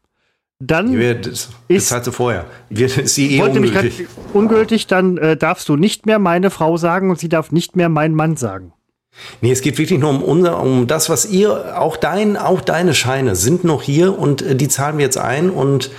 dann 0.59 0.92
Ja, 1.01 1.14
das, 1.14 1.48
Ist- 1.68 1.90
das 1.90 1.92
hatte 1.92 2.12
vorher. 2.12 2.44
Wir, 2.68 2.86
ist 2.86 3.14
sie 3.14 3.36
eh 3.36 3.40
wollte 3.40 3.55
nämlich 3.55 3.72
grad, 3.72 3.84
ungültig. 3.84 4.06
ungültig, 4.34 4.86
dann 4.86 5.16
äh, 5.18 5.36
darfst 5.36 5.68
du 5.68 5.76
nicht 5.76 6.06
mehr 6.06 6.18
meine 6.18 6.51
Frau 6.51 6.76
sagen 6.76 7.10
und 7.10 7.18
sie 7.18 7.28
darf 7.28 7.51
nicht 7.51 7.76
mehr 7.76 7.88
mein 7.88 8.14
Mann 8.14 8.36
sagen. 8.36 8.72
Nee, 9.40 9.51
es 9.51 9.60
geht 9.62 9.78
wirklich 9.78 9.98
nur 9.98 10.10
um 10.10 10.22
unser, 10.22 10.62
um 10.62 10.86
das, 10.86 11.09
was 11.09 11.24
ihr, 11.28 11.78
auch 11.80 11.97
dein, 11.97 12.36
auch 12.36 12.60
deine 12.60 12.94
Scheine 12.94 13.34
sind 13.36 13.64
noch 13.64 13.82
hier 13.82 14.18
und 14.18 14.42
äh, 14.42 14.55
die 14.55 14.68
zahlen 14.68 14.98
wir 14.98 15.05
jetzt 15.05 15.18
ein. 15.18 15.51
Und 15.51 15.90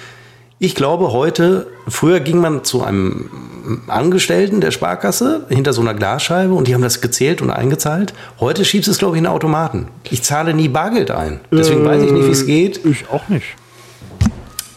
ich 0.59 0.75
glaube 0.75 1.11
heute, 1.11 1.67
früher 1.87 2.19
ging 2.19 2.37
man 2.39 2.63
zu 2.63 2.83
einem 2.83 3.31
Angestellten 3.87 4.61
der 4.61 4.71
Sparkasse 4.71 5.45
hinter 5.49 5.73
so 5.73 5.81
einer 5.81 5.93
Glasscheibe 5.93 6.53
und 6.53 6.67
die 6.67 6.73
haben 6.73 6.81
das 6.81 7.01
gezählt 7.01 7.41
und 7.41 7.49
eingezahlt. 7.49 8.13
Heute 8.39 8.65
schiebst 8.65 8.87
du 8.87 8.91
es, 8.91 8.97
glaube 8.97 9.15
ich, 9.15 9.19
in 9.19 9.25
den 9.25 9.33
Automaten. 9.33 9.87
Ich 10.09 10.23
zahle 10.23 10.53
nie 10.53 10.67
Bargeld 10.67 11.11
ein. 11.11 11.39
Deswegen 11.51 11.85
weiß 11.85 12.03
ich 12.03 12.11
nicht, 12.11 12.27
wie 12.27 12.31
es 12.31 12.45
geht. 12.45 12.85
Ich 12.85 13.09
auch 13.09 13.27
nicht. 13.29 13.45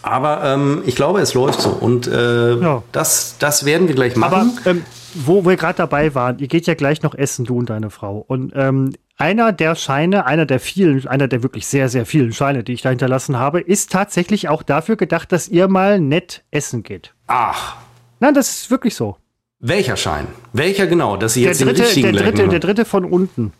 Aber 0.01 0.43
ähm, 0.43 0.83
ich 0.85 0.95
glaube, 0.95 1.19
es 1.21 1.33
läuft 1.33 1.61
so. 1.61 1.69
Und 1.69 2.07
äh, 2.07 2.55
Ja. 2.55 2.83
das, 2.91 3.35
das 3.39 3.65
werden 3.65 3.87
wir 3.87 3.95
gleich 3.95 4.15
Aber 4.15 4.37
machen. 4.37 4.59
ähm, 4.65 4.83
wo 5.15 5.45
wir 5.45 5.55
gerade 5.55 5.77
dabei 5.77 6.13
waren, 6.13 6.37
ihr 6.39 6.47
geht 6.47 6.67
ja 6.67 6.73
gleich 6.75 7.01
noch 7.01 7.15
essen, 7.15 7.45
du 7.45 7.57
und 7.57 7.69
deine 7.69 7.89
Frau. 7.89 8.23
Und 8.27 8.51
ähm, 8.55 8.91
einer 9.17 9.51
der 9.53 9.75
Scheine, 9.75 10.25
einer 10.25 10.45
der 10.45 10.59
vielen, 10.59 11.07
einer 11.07 11.27
der 11.29 11.41
wirklich 11.41 11.65
sehr, 11.67 11.87
sehr 11.89 12.05
vielen 12.05 12.33
Scheine, 12.33 12.63
die 12.63 12.73
ich 12.73 12.81
da 12.81 12.89
hinterlassen 12.89 13.39
habe, 13.39 13.61
ist 13.61 13.91
tatsächlich 13.91 14.49
auch 14.49 14.61
dafür 14.61 14.97
gedacht, 14.97 15.31
dass 15.31 15.47
ihr 15.47 15.67
mal 15.69 15.99
nett 16.01 16.43
essen 16.51 16.83
geht. 16.83 17.13
Ach, 17.27 17.77
Nein, 18.19 18.33
das 18.33 18.49
ist 18.49 18.71
wirklich 18.71 18.95
so. 18.95 19.17
welcher 19.59 19.97
Schein? 19.97 20.27
Welcher 20.53 20.87
genau? 20.87 21.17
Dass 21.17 21.33
Sie 21.33 21.41
Der 21.41 21.49
jetzt 21.51 21.61
den 21.61 21.67
dritte, 21.69 21.83
richtigen 21.83 22.13
der 22.13 22.23
dritte, 22.23 22.47
der 22.47 22.59
dritte 22.59 22.85
von 22.85 23.05
unten. 23.05 23.53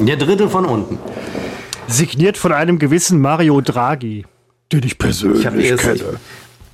Der 0.00 0.16
dritte 0.16 0.48
von 0.48 0.64
unten. 0.64 0.98
Signiert 1.88 2.38
von 2.38 2.52
einem 2.52 2.78
gewissen 2.78 3.20
Mario 3.20 3.60
Draghi, 3.60 4.24
den 4.72 4.82
ich 4.84 4.96
persönlich 4.98 5.40
Ich 5.40 5.46
habe 5.46 5.62
erst, 5.62 5.84
ich, 5.84 6.00
kenne. 6.02 6.20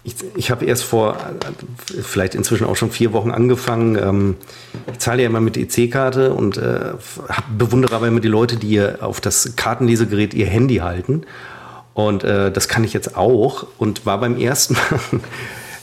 ich, 0.04 0.14
ich 0.36 0.50
hab 0.50 0.62
erst 0.62 0.84
vor 0.84 1.16
äh, 1.16 2.02
vielleicht 2.02 2.34
inzwischen 2.34 2.66
auch 2.66 2.76
schon 2.76 2.90
vier 2.90 3.12
Wochen 3.12 3.30
angefangen. 3.30 3.96
Ähm, 3.96 4.36
ich 4.92 4.98
zahle 4.98 5.22
ja 5.22 5.28
immer 5.28 5.40
mit 5.40 5.56
EC-Karte 5.56 6.34
und 6.34 6.58
äh, 6.58 6.92
hab, 7.28 7.44
bewundere 7.58 7.96
aber 7.96 8.08
immer 8.08 8.20
die 8.20 8.28
Leute, 8.28 8.56
die 8.56 8.68
ihr 8.68 8.98
auf 9.00 9.20
das 9.20 9.56
Kartenlesegerät 9.56 10.34
ihr 10.34 10.46
Handy 10.46 10.76
halten. 10.76 11.22
Und 11.94 12.24
äh, 12.24 12.52
das 12.52 12.68
kann 12.68 12.84
ich 12.84 12.92
jetzt 12.92 13.16
auch 13.16 13.66
und 13.78 14.04
war 14.04 14.20
beim 14.20 14.36
ersten 14.38 14.74
Mal. 14.74 15.00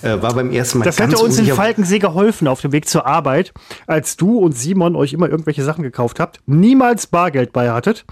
Äh, 0.04 0.22
war 0.22 0.34
beim 0.34 0.52
ersten 0.52 0.80
Mal 0.80 0.86
Das 0.86 1.00
hätte 1.00 1.18
uns 1.18 1.40
in 1.40 1.48
Falkensee 1.48 2.00
geholfen 2.00 2.48
auf 2.48 2.62
dem 2.62 2.72
Weg 2.72 2.88
zur 2.88 3.06
Arbeit, 3.06 3.54
als 3.88 4.18
du 4.18 4.38
und 4.38 4.58
Simon 4.58 4.96
euch 4.96 5.14
immer 5.14 5.30
irgendwelche 5.30 5.64
Sachen 5.64 5.84
gekauft 5.84 6.20
habt, 6.20 6.40
niemals 6.46 7.08
Bargeld 7.08 7.54
bei 7.54 7.72
hattet. 7.72 8.06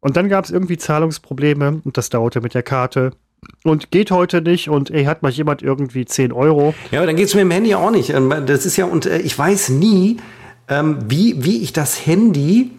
Und 0.00 0.16
dann 0.16 0.28
gab 0.28 0.44
es 0.44 0.50
irgendwie 0.50 0.76
Zahlungsprobleme 0.76 1.80
und 1.84 1.96
das 1.96 2.10
dauerte 2.10 2.40
mit 2.40 2.54
der 2.54 2.62
Karte 2.62 3.12
und 3.64 3.90
geht 3.90 4.10
heute 4.10 4.42
nicht 4.42 4.68
und 4.68 4.90
ey, 4.90 5.04
hat 5.04 5.22
mal 5.22 5.30
jemand 5.30 5.62
irgendwie 5.62 6.04
10 6.04 6.32
Euro. 6.32 6.74
Ja, 6.90 7.00
aber 7.00 7.06
dann 7.06 7.16
geht 7.16 7.26
es 7.26 7.34
mit 7.34 7.42
dem 7.42 7.50
Handy 7.50 7.74
auch 7.74 7.90
nicht. 7.90 8.10
Ähm, 8.10 8.32
Das 8.46 8.66
ist 8.66 8.76
ja, 8.76 8.84
und 8.84 9.06
äh, 9.06 9.18
ich 9.18 9.38
weiß 9.38 9.70
nie, 9.70 10.18
ähm, 10.68 10.98
wie, 11.08 11.44
wie 11.44 11.62
ich 11.62 11.72
das 11.72 12.06
Handy 12.06 12.70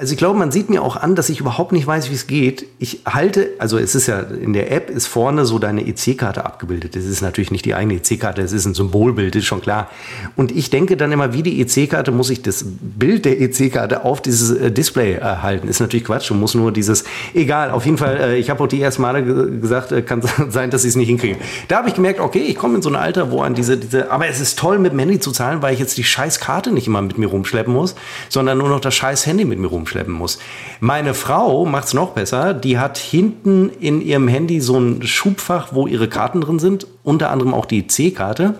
also 0.00 0.12
ich 0.12 0.18
glaube, 0.18 0.38
man 0.38 0.52
sieht 0.52 0.70
mir 0.70 0.80
auch 0.82 0.94
an, 0.94 1.16
dass 1.16 1.28
ich 1.28 1.40
überhaupt 1.40 1.72
nicht 1.72 1.84
weiß, 1.84 2.08
wie 2.10 2.14
es 2.14 2.28
geht. 2.28 2.66
Ich 2.78 3.00
halte, 3.04 3.50
also 3.58 3.78
es 3.78 3.96
ist 3.96 4.06
ja 4.06 4.20
in 4.20 4.52
der 4.52 4.70
App 4.70 4.90
ist 4.90 5.08
vorne 5.08 5.44
so 5.44 5.58
deine 5.58 5.88
EC-Karte 5.88 6.44
abgebildet. 6.44 6.94
Das 6.94 7.04
ist 7.04 7.20
natürlich 7.20 7.50
nicht 7.50 7.64
die 7.64 7.74
eigene 7.74 7.94
EC-Karte, 7.94 8.40
es 8.40 8.52
ist 8.52 8.64
ein 8.64 8.74
Symbolbild, 8.74 9.34
ist 9.34 9.46
schon 9.46 9.60
klar. 9.60 9.90
Und 10.36 10.52
ich 10.52 10.70
denke 10.70 10.96
dann 10.96 11.10
immer, 11.10 11.32
wie 11.32 11.42
die 11.42 11.60
EC-Karte 11.60 12.12
muss 12.12 12.30
ich 12.30 12.42
das 12.42 12.64
Bild 12.64 13.24
der 13.24 13.40
EC-Karte 13.40 14.04
auf 14.04 14.22
dieses 14.22 14.56
äh, 14.56 14.70
Display 14.70 15.14
äh, 15.14 15.20
halten. 15.20 15.66
Ist 15.66 15.80
natürlich 15.80 16.04
Quatsch. 16.04 16.30
Du 16.30 16.34
musst 16.34 16.54
nur 16.54 16.70
dieses, 16.70 17.02
egal. 17.34 17.72
Auf 17.72 17.84
jeden 17.84 17.98
Fall, 17.98 18.18
äh, 18.18 18.36
ich 18.38 18.50
habe 18.50 18.62
auch 18.62 18.68
die 18.68 18.80
ersten 18.80 19.02
Male 19.02 19.24
ge 19.24 19.58
gesagt, 19.58 19.90
äh, 19.90 20.02
kann 20.02 20.22
sein, 20.48 20.70
dass 20.70 20.84
ich 20.84 20.90
es 20.90 20.96
nicht 20.96 21.08
hinkriege. 21.08 21.38
Da 21.66 21.78
habe 21.78 21.88
ich 21.88 21.96
gemerkt, 21.96 22.20
okay, 22.20 22.44
ich 22.46 22.54
komme 22.54 22.76
in 22.76 22.82
so 22.82 22.88
ein 22.88 22.94
Alter, 22.94 23.32
wo 23.32 23.40
an 23.42 23.56
diese, 23.56 23.76
diese, 23.76 24.12
aber 24.12 24.28
es 24.28 24.38
ist 24.38 24.60
toll 24.60 24.78
mit 24.78 24.92
dem 24.92 25.00
Handy 25.00 25.18
zu 25.18 25.32
zahlen, 25.32 25.60
weil 25.60 25.74
ich 25.74 25.80
jetzt 25.80 25.98
die 25.98 26.04
scheiß 26.04 26.38
Karte 26.38 26.70
nicht 26.70 26.86
immer 26.86 27.02
mit 27.02 27.18
mir 27.18 27.26
rumschleppen 27.26 27.74
muss, 27.74 27.96
sondern 28.28 28.58
nur 28.58 28.68
noch 28.68 28.78
das 28.78 28.94
scheiß 28.94 29.26
Handy 29.26 29.44
mit 29.44 29.58
mir 29.58 29.66
rumschleppen 29.66 29.87
muss. 30.12 30.38
Meine 30.80 31.14
Frau 31.14 31.64
macht's 31.64 31.94
noch 31.94 32.10
besser. 32.10 32.54
Die 32.54 32.78
hat 32.78 32.98
hinten 32.98 33.70
in 33.80 34.00
ihrem 34.00 34.28
Handy 34.28 34.60
so 34.60 34.78
ein 34.78 35.02
Schubfach, 35.02 35.68
wo 35.72 35.86
ihre 35.86 36.08
Karten 36.08 36.40
drin 36.40 36.58
sind, 36.58 36.86
unter 37.02 37.30
anderem 37.30 37.54
auch 37.54 37.66
die 37.66 37.86
C-Karte. 37.86 38.54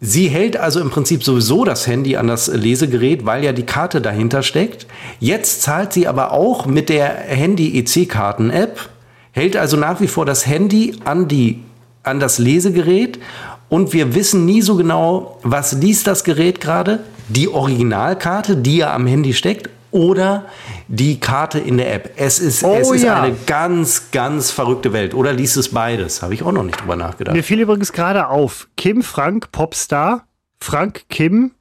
Sie 0.00 0.28
hält 0.28 0.56
also 0.56 0.80
im 0.80 0.88
Prinzip 0.88 1.22
sowieso 1.22 1.64
das 1.64 1.86
Handy 1.86 2.16
an 2.16 2.26
das 2.26 2.48
Lesegerät, 2.48 3.26
weil 3.26 3.44
ja 3.44 3.52
die 3.52 3.66
Karte 3.66 4.00
dahinter 4.00 4.42
steckt. 4.42 4.86
Jetzt 5.18 5.60
zahlt 5.62 5.92
sie 5.92 6.06
aber 6.06 6.32
auch 6.32 6.64
mit 6.64 6.88
der 6.88 7.08
Handy-EC-Karten-App, 7.08 8.88
hält 9.32 9.56
also 9.58 9.76
nach 9.76 10.00
wie 10.00 10.08
vor 10.08 10.24
das 10.24 10.46
Handy 10.46 10.94
an, 11.04 11.28
die, 11.28 11.60
an 12.02 12.18
das 12.18 12.38
Lesegerät 12.38 13.18
und 13.70 13.92
wir 13.92 14.14
wissen 14.14 14.44
nie 14.44 14.62
so 14.62 14.74
genau, 14.76 15.38
was 15.42 15.72
liest 15.72 16.08
das 16.08 16.24
Gerät 16.24 16.60
gerade. 16.60 17.00
Die 17.28 17.48
Originalkarte, 17.48 18.56
die 18.56 18.78
ja 18.78 18.92
am 18.92 19.06
Handy 19.06 19.32
steckt, 19.32 19.70
oder 19.90 20.46
die 20.88 21.20
Karte 21.20 21.58
in 21.58 21.76
der 21.78 21.92
App. 21.94 22.12
Es 22.16 22.38
ist, 22.38 22.62
Oh 22.64 22.74
es 22.74 22.90
ist 22.90 23.02
ja. 23.02 23.22
eine 23.22 23.36
ganz, 23.46 24.10
ganz 24.10 24.50
verrückte 24.50 24.92
Welt. 24.92 25.14
Oder 25.14 25.32
liest 25.32 25.56
es 25.56 25.70
beides? 25.70 26.22
Habe 26.22 26.34
ich 26.34 26.42
auch 26.42 26.52
noch 26.52 26.62
nicht 26.62 26.80
drüber 26.80 26.96
nachgedacht. 26.96 27.34
Mir 27.34 27.44
fiel 27.44 27.60
übrigens 27.60 27.92
gerade 27.92 28.28
auf, 28.28 28.68
Kim 28.76 29.02
Frank 29.02 29.52
Popstar, 29.52 30.26
Frank 30.60 31.04
Kim 31.08 31.52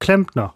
Klempner. 0.00 0.54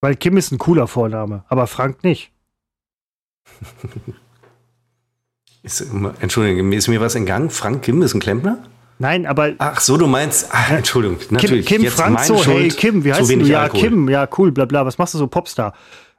Weil 0.00 0.14
Kim 0.16 0.36
ist 0.36 0.52
ein 0.52 0.58
cooler 0.58 0.86
Vorname, 0.86 1.44
aber 1.48 1.66
Frank 1.66 2.04
nicht. 2.04 2.30
Ist, 5.64 5.84
Entschuldigung, 6.20 6.72
ist 6.72 6.86
mir 6.86 7.00
was 7.00 7.16
entgangen? 7.16 7.50
Frank 7.50 7.82
Kim 7.82 8.00
ist 8.00 8.14
ein 8.14 8.20
Klempner? 8.20 8.62
Nein, 8.98 9.26
aber 9.26 9.52
Ach 9.58 9.80
so, 9.80 9.96
du 9.96 10.06
meinst, 10.06 10.48
ach, 10.50 10.70
Entschuldigung, 10.72 11.18
Kim, 11.18 11.28
natürlich. 11.34 11.66
Kim 11.66 11.82
jetzt 11.82 11.94
Frank 11.94 12.18
so, 12.20 12.34
hey 12.36 12.42
Schuld, 12.44 12.76
Kim, 12.76 13.04
wie 13.04 13.12
heißt 13.14 13.30
du? 13.30 13.34
Ja, 13.40 13.62
Alkohol. 13.62 13.82
Kim, 13.88 14.08
ja, 14.08 14.28
cool, 14.38 14.50
bla 14.52 14.64
bla, 14.64 14.84
was 14.84 14.98
machst 14.98 15.14
du 15.14 15.18
so, 15.18 15.26
Popstar? 15.28 15.72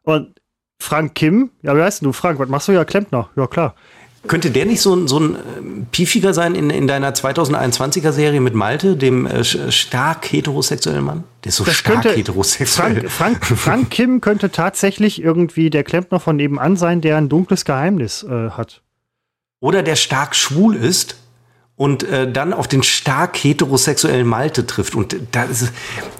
Und 0.03 0.39
Frank 0.81 1.13
Kim, 1.15 1.51
ja, 1.61 1.75
wie 1.75 1.81
heißt 1.81 2.03
du? 2.05 2.13
Frank, 2.13 2.39
was 2.39 2.47
machst 2.47 2.67
du? 2.69 2.71
Ja, 2.71 2.85
Klempner, 2.85 3.29
ja 3.35 3.47
klar. 3.47 3.75
Könnte 4.27 4.51
der 4.51 4.65
nicht 4.65 4.81
so, 4.81 4.93
ein- 4.95 5.07
so 5.07 5.17
ein 5.19 5.35
ähm, 5.57 5.87
Piefiger 5.91 6.33
sein 6.33 6.53
in, 6.55 6.69
in 6.69 6.87
deiner 6.87 7.13
2021er 7.13 8.11
Serie 8.11 8.41
mit 8.41 8.53
Malte, 8.53 8.97
dem 8.97 9.25
äh, 9.25 9.39
sch- 9.39 9.71
stark 9.71 10.29
heterosexuellen 10.31 11.03
Mann? 11.05 11.23
Der 11.43 11.49
ist 11.49 11.55
so 11.55 11.63
Das 11.63 11.75
stark 11.75 12.01
könnte, 12.03 12.17
heterosexuell. 12.17 13.07
Frank, 13.09 13.45
Frank, 13.45 13.45
Frank 13.59 13.89
Kim 13.91 14.19
könnte 14.19 14.51
tatsächlich 14.51 15.21
irgendwie 15.21 15.69
der 15.69 15.85
Klempner 15.85 16.19
von 16.19 16.35
nebenan 16.35 16.75
sein, 16.75 16.99
der 16.99 17.15
ein 17.17 17.29
dunkles 17.29 17.63
Geheimnis 17.63 18.23
äh, 18.23 18.49
hat. 18.51 18.81
Oder 19.61 19.83
der 19.83 19.95
stark 19.95 20.35
schwul 20.35 20.75
ist 20.75 21.15
und 21.79 22.03
äh, 22.03 22.29
dann 22.29 22.51
auf 22.51 22.67
den 22.67 22.83
stark 22.83 23.37
heterosexuellen 23.37 24.27
Malte 24.27 24.67
trifft. 24.67 24.95
Und, 24.95 25.15
da 25.31 25.45
es- 25.45 25.71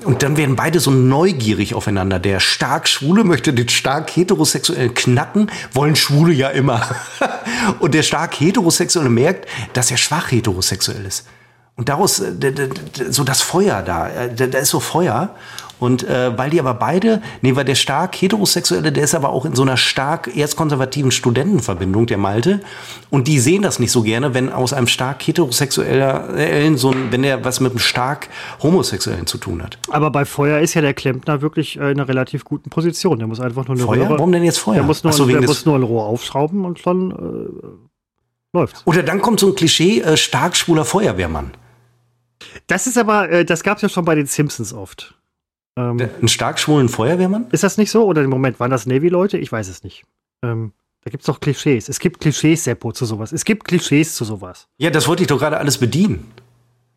und 0.06 0.24
dann 0.24 0.38
werden 0.38 0.56
beide 0.56 0.80
so 0.80 0.90
neugierig 0.90 1.74
aufeinander. 1.74 2.18
Der 2.18 2.40
stark 2.40 2.88
Schwule 2.88 3.26
möchte 3.26 3.52
den 3.52 3.68
stark 3.68 4.10
heterosexuellen 4.16 4.94
knacken, 4.94 5.52
wollen 5.74 5.98
Schwule 5.98 6.32
ja 6.32 6.48
immer. 6.48 6.88
und 7.80 7.94
der 7.94 8.04
stark 8.04 8.40
heterosexuelle 8.40 9.10
merkt, 9.10 9.50
dass 9.74 9.92
er 9.92 9.98
schwach 9.98 10.32
heterosexuell 10.32 11.06
ist. 11.06 11.28
Und 11.76 11.90
daraus 11.90 12.22
äh, 12.22 12.70
so 13.10 13.26
das 13.26 13.42
Feuer 13.42 13.82
äh, 14.08 14.34
da 14.34 14.48
da 14.48 14.60
ist 14.60 14.70
so 14.70 14.80
Feuer. 14.80 15.36
Und 15.80 16.04
äh, 16.04 16.38
weil 16.38 16.50
die 16.50 16.60
aber 16.60 16.74
beide, 16.74 17.22
nee, 17.42 17.56
weil 17.56 17.66
der 17.66 17.76
stark 17.76 18.16
heterosexuelle, 18.16 18.92
der 18.92 19.04
ist 19.04 19.16
aber 19.16 19.30
auch 19.30 19.46
in 19.46 19.56
so 19.56 19.62
einer 19.62 19.78
stark 19.78 20.36
erzkonservativen 20.36 21.12
Studentenverbindung, 21.12 22.06
der 22.06 22.18
Malte. 22.18 22.60
Und 23.10 23.28
die 23.28 23.40
sehen 23.40 23.62
das 23.62 23.80
nicht 23.80 23.92
so 23.92 24.02
gerne, 24.02 24.34
wenn 24.34 24.52
aus 24.52 24.74
einem 24.74 24.88
stark 24.88 25.22
heterosexuellen, 25.24 26.78
so 26.78 26.92
ein, 26.92 27.12
wenn 27.12 27.24
der 27.24 27.46
was 27.46 27.60
mit 27.60 27.72
einem 27.72 27.80
stark 27.80 28.30
homosexuellen 28.62 29.26
zu 29.26 29.38
tun 29.38 29.64
hat. 29.64 29.78
Aber 29.90 30.12
bei 30.12 30.26
Feuer 30.26 30.60
ist 30.60 30.74
ja 30.74 30.82
der 30.82 30.94
Klempner 30.94 31.42
wirklich 31.42 31.78
äh, 31.78 31.92
in 31.92 32.00
einer 32.00 32.08
relativ 32.08 32.44
guten 32.44 32.70
Position. 32.70 33.20
Der 33.20 33.28
muss 33.28 33.40
einfach 33.40 33.68
nur 33.68 33.78
eine 33.78 33.86
Feuer? 33.86 34.02
Röhre. 34.02 34.18
Warum 34.18 34.32
denn 34.32 34.44
jetzt 34.44 34.60
Feuer? 34.60 34.76
Der 34.76 34.84
muss 34.84 35.04
nur, 35.04 35.14
so, 35.14 35.24
ein, 35.24 35.30
der 35.30 35.42
muss 35.42 35.66
nur 35.66 35.76
ein 35.76 35.84
Rohr 35.84 36.06
aufschrauben 36.06 36.66
und 36.66 36.86
dann 36.86 37.12
äh, 37.12 38.58
läuft's. 38.58 38.82
Oder 38.86 39.04
dann 39.04 39.22
kommt 39.22 39.40
so 39.40 39.48
ein 39.48 39.56
Klischee, 39.56 40.02
äh, 40.02 40.18
stark 40.18 40.58
schwuler 40.58 40.86
Feuerwehrmann. 40.86 41.52
Das 42.68 42.88
ist 42.88 42.98
aber, 42.98 43.30
äh, 43.30 43.46
das 43.46 43.64
gab's 43.64 43.82
ja 43.82 43.90
schon 43.90 44.06
bei 44.06 44.16
den 44.16 44.26
Simpsons 44.26 44.74
oft. 44.74 45.16
Ähm, 45.80 46.10
Ein 46.22 46.28
stark 46.28 46.60
schwulen 46.60 46.90
Feuerwehrmann? 46.90 47.48
ist 47.52 47.64
das 47.64 47.78
nicht 47.78 47.92
so? 47.92 48.06
Oder 48.06 48.22
im 48.22 48.30
Moment, 48.30 48.60
waren 48.60 48.72
das 48.72 48.86
Navy-Leute? 48.86 49.38
Ich 49.38 49.52
weiß 49.52 49.70
es 49.70 49.84
nicht. 49.84 50.04
Ähm, 50.44 50.74
da 51.04 51.12
gibt's 51.12 51.26
doch 51.26 51.40
Klischees. 51.40 51.88
Es 51.88 52.00
gibt 52.00 52.20
Klischees, 52.20 52.66
Seppo, 52.66 52.92
zu 52.92 53.06
sowas. 53.06 53.32
Es 53.32 53.46
gibt 53.46 53.64
Klischees 53.66 54.16
zu 54.16 54.26
sowas. 54.26 54.68
Ja, 54.78 54.90
das 54.90 55.08
wollte 55.08 55.24
ich 55.24 55.28
doch 55.28 55.40
gerade 55.40 55.58
alles 55.58 55.78
bedienen. 55.78 56.32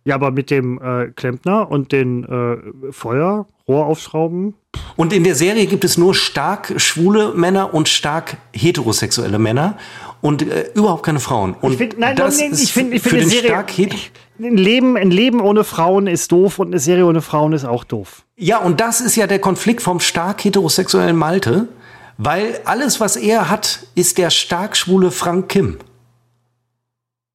Ja, 0.04 0.16
aber 0.16 0.32
mit 0.32 0.50
dem 0.50 0.80
äh, 0.82 1.12
Klempner 1.12 1.70
und 1.70 1.92
den 1.92 2.24
äh, 2.24 2.92
Feuer, 2.92 3.46
Rohr 3.68 3.86
aufschrauben. 3.86 4.54
Und 4.96 5.12
in 5.12 5.22
der 5.22 5.36
Serie 5.36 5.66
gibt 5.66 5.84
es 5.84 5.96
nur 5.96 6.14
stark 6.14 6.74
schwule 6.78 7.34
Männer 7.34 7.72
und 7.72 7.88
stark 7.88 8.36
heterosexuelle 8.52 9.38
Männer 9.38 9.78
und 10.22 10.40
äh, 10.40 10.70
überhaupt 10.74 11.02
keine 11.02 11.20
Frauen. 11.20 11.54
Und 11.60 11.72
Ich 11.72 11.78
find, 11.78 11.98
nein, 11.98 12.16
das 12.16 12.38
nein, 12.38 12.52
ich 12.54 12.72
finde, 12.72 12.96
ich 12.96 13.02
finde 13.02 13.20
den 13.20 13.28
Serie. 13.28 13.64
Ein 14.38 14.56
Leben, 14.56 14.96
ein 14.96 15.10
Leben 15.10 15.40
ohne 15.40 15.62
Frauen 15.62 16.06
ist 16.06 16.32
doof 16.32 16.58
und 16.58 16.68
eine 16.68 16.78
Serie 16.78 17.04
ohne 17.04 17.20
Frauen 17.20 17.52
ist 17.52 17.64
auch 17.64 17.84
doof. 17.84 18.24
Ja, 18.36 18.58
und 18.58 18.80
das 18.80 19.00
ist 19.00 19.14
ja 19.16 19.26
der 19.26 19.40
Konflikt 19.40 19.82
vom 19.82 20.00
stark 20.00 20.42
heterosexuellen 20.44 21.16
Malte, 21.16 21.68
weil 22.16 22.60
alles, 22.64 22.98
was 22.98 23.16
er 23.16 23.50
hat, 23.50 23.86
ist 23.94 24.16
der 24.16 24.30
stark 24.30 24.76
schwule 24.76 25.10
Frank 25.10 25.48
Kim. 25.50 25.78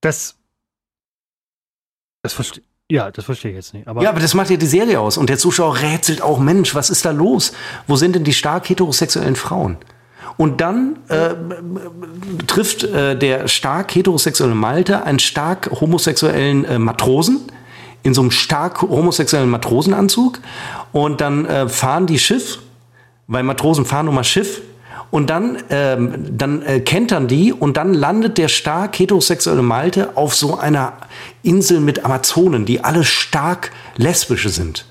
Das. 0.01 0.35
Das 2.23 2.34
verstehe. 2.34 2.64
Ja, 2.89 3.11
das 3.11 3.26
verstehe 3.26 3.51
ich 3.51 3.57
jetzt 3.57 3.73
nicht. 3.73 3.88
Aber 3.88 4.01
Ja, 4.01 4.09
aber 4.09 4.22
das 4.22 4.34
macht 4.34 4.49
ja 4.49 4.55
die 4.55 4.65
Serie 4.65 4.99
aus. 4.99 5.18
Und 5.18 5.30
der 5.30 5.38
Zuschauer 5.38 5.81
rätselt 5.81 6.22
auch, 6.22 6.39
Mensch, 6.39 6.73
was 6.73 6.89
ist 6.89 7.03
da 7.03 7.11
los? 7.11 7.51
Wo 7.85 7.97
sind 7.97 8.15
denn 8.15 8.23
die 8.23 8.34
stark 8.34 8.69
heterosexuellen 8.69 9.35
Frauen? 9.35 9.77
Und 10.38 10.61
dann 10.61 10.97
äh, 11.09 11.34
trifft 12.45 12.84
äh, 12.84 13.18
der 13.18 13.47
stark 13.47 13.93
heterosexuelle 13.95 14.53
Malte 14.53 15.03
einen 15.03 15.19
stark 15.19 15.72
homosexuellen 15.81 16.64
äh, 16.65 16.80
Matrosen 16.80 17.41
in 18.03 18.14
so 18.14 18.22
einem 18.22 18.31
stark 18.31 18.81
homosexuellen 18.84 19.49
Matrosenanzug. 19.49 20.39
Und 20.91 21.22
dann 21.22 21.45
äh, 21.45 21.68
fahren 21.68 22.05
die 22.05 22.19
Schiff, 22.19 22.59
weil 23.27 23.43
Matrosen 23.43 23.85
fahren 23.85 24.05
nun 24.05 24.15
mal 24.15 24.23
Schiff. 24.23 24.61
Und 25.09 25.30
dann, 25.30 25.57
ähm, 25.69 26.38
dann 26.38 26.61
äh, 26.64 26.81
kentern 26.81 27.27
die 27.27 27.53
und 27.53 27.77
dann 27.77 27.93
landet 27.93 28.38
der 28.38 28.49
stark 28.49 28.99
heterosexuelle 28.99 29.61
Malte 29.61 30.18
auf 30.18 30.35
so 30.35 30.57
einer 30.57 30.93
Insel 31.43 31.80
mit 31.80 32.03
Amazonen, 32.03 32.65
die 32.65 32.84
alle 32.84 33.05
stark 33.05 33.72
lesbische 33.95 34.49
sind. 34.49 34.85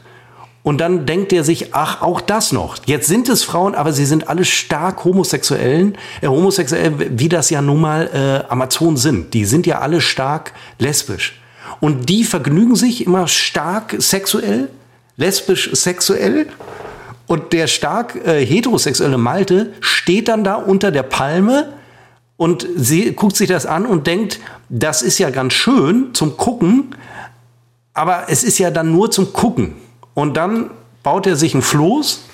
Und 0.67 0.79
dann 0.79 1.07
denkt 1.07 1.33
er 1.33 1.45
sich, 1.45 1.77
ach, 1.77 2.03
auch 2.03 2.21
das 2.21 2.51
noch. 2.51 2.79
Jetzt 2.87 3.07
sind 3.07 3.29
es 3.29 3.45
Frauen, 3.45 3.77
aber 3.77 3.93
sie 3.93 4.05
sind 4.05 4.29
alle 4.29 4.45
stark 4.45 5.05
homosexuellen, 5.05 5.97
äh, 6.23 6.27
homosexuell, 6.27 6.93
wie 7.17 7.29
das 7.29 7.51
ja 7.51 7.63
nun 7.63 7.81
mal 7.81 8.11
äh, 8.13 8.51
Amazonen 8.53 8.97
sind. 8.97 9.33
Die 9.33 9.45
sind 9.45 9.65
ja 9.69 9.79
alle 9.79 10.01
stark 10.01 10.53
lesbisch. 10.81 11.41
Und 11.79 12.09
die 12.09 12.25
vergnügen 12.25 12.75
sich 12.75 13.07
immer 13.07 13.29
stark 13.29 13.95
sexuell, 14.01 14.69
lesbisch 15.17 15.71
sexuell. 15.73 16.49
Und 17.29 17.53
der 17.53 17.69
stark 17.69 18.17
äh, 18.27 18.45
heterosexuelle 18.45 19.19
Malte 19.19 19.73
steht 19.79 20.27
dann 20.27 20.43
da 20.43 20.57
unter 20.57 20.91
der 20.91 21.05
Palme 21.05 21.75
und 22.37 22.67
sie 22.75 23.13
guckt 23.13 23.37
sich 23.37 23.49
das 23.49 23.67
an 23.67 23.87
und 23.87 24.09
denkt, 24.09 24.41
das 24.69 25.03
ist 25.03 25.21
ja 25.21 25.31
ganz 25.31 25.53
schön 25.53 26.13
zum 26.13 26.37
Gucken, 26.37 26.97
aber 27.95 28.25
es 28.31 28.43
ist 28.43 28.59
ja 28.59 28.73
dann 28.73 28.91
nur 28.91 29.13
zum 29.13 29.33
Gucken. 29.33 29.86
Und 30.17 30.39
dann 30.39 30.71
baut 31.03 31.27
er 31.27 31.37
sich 31.37 31.55
ein 31.55 31.61
Floß 31.61 32.27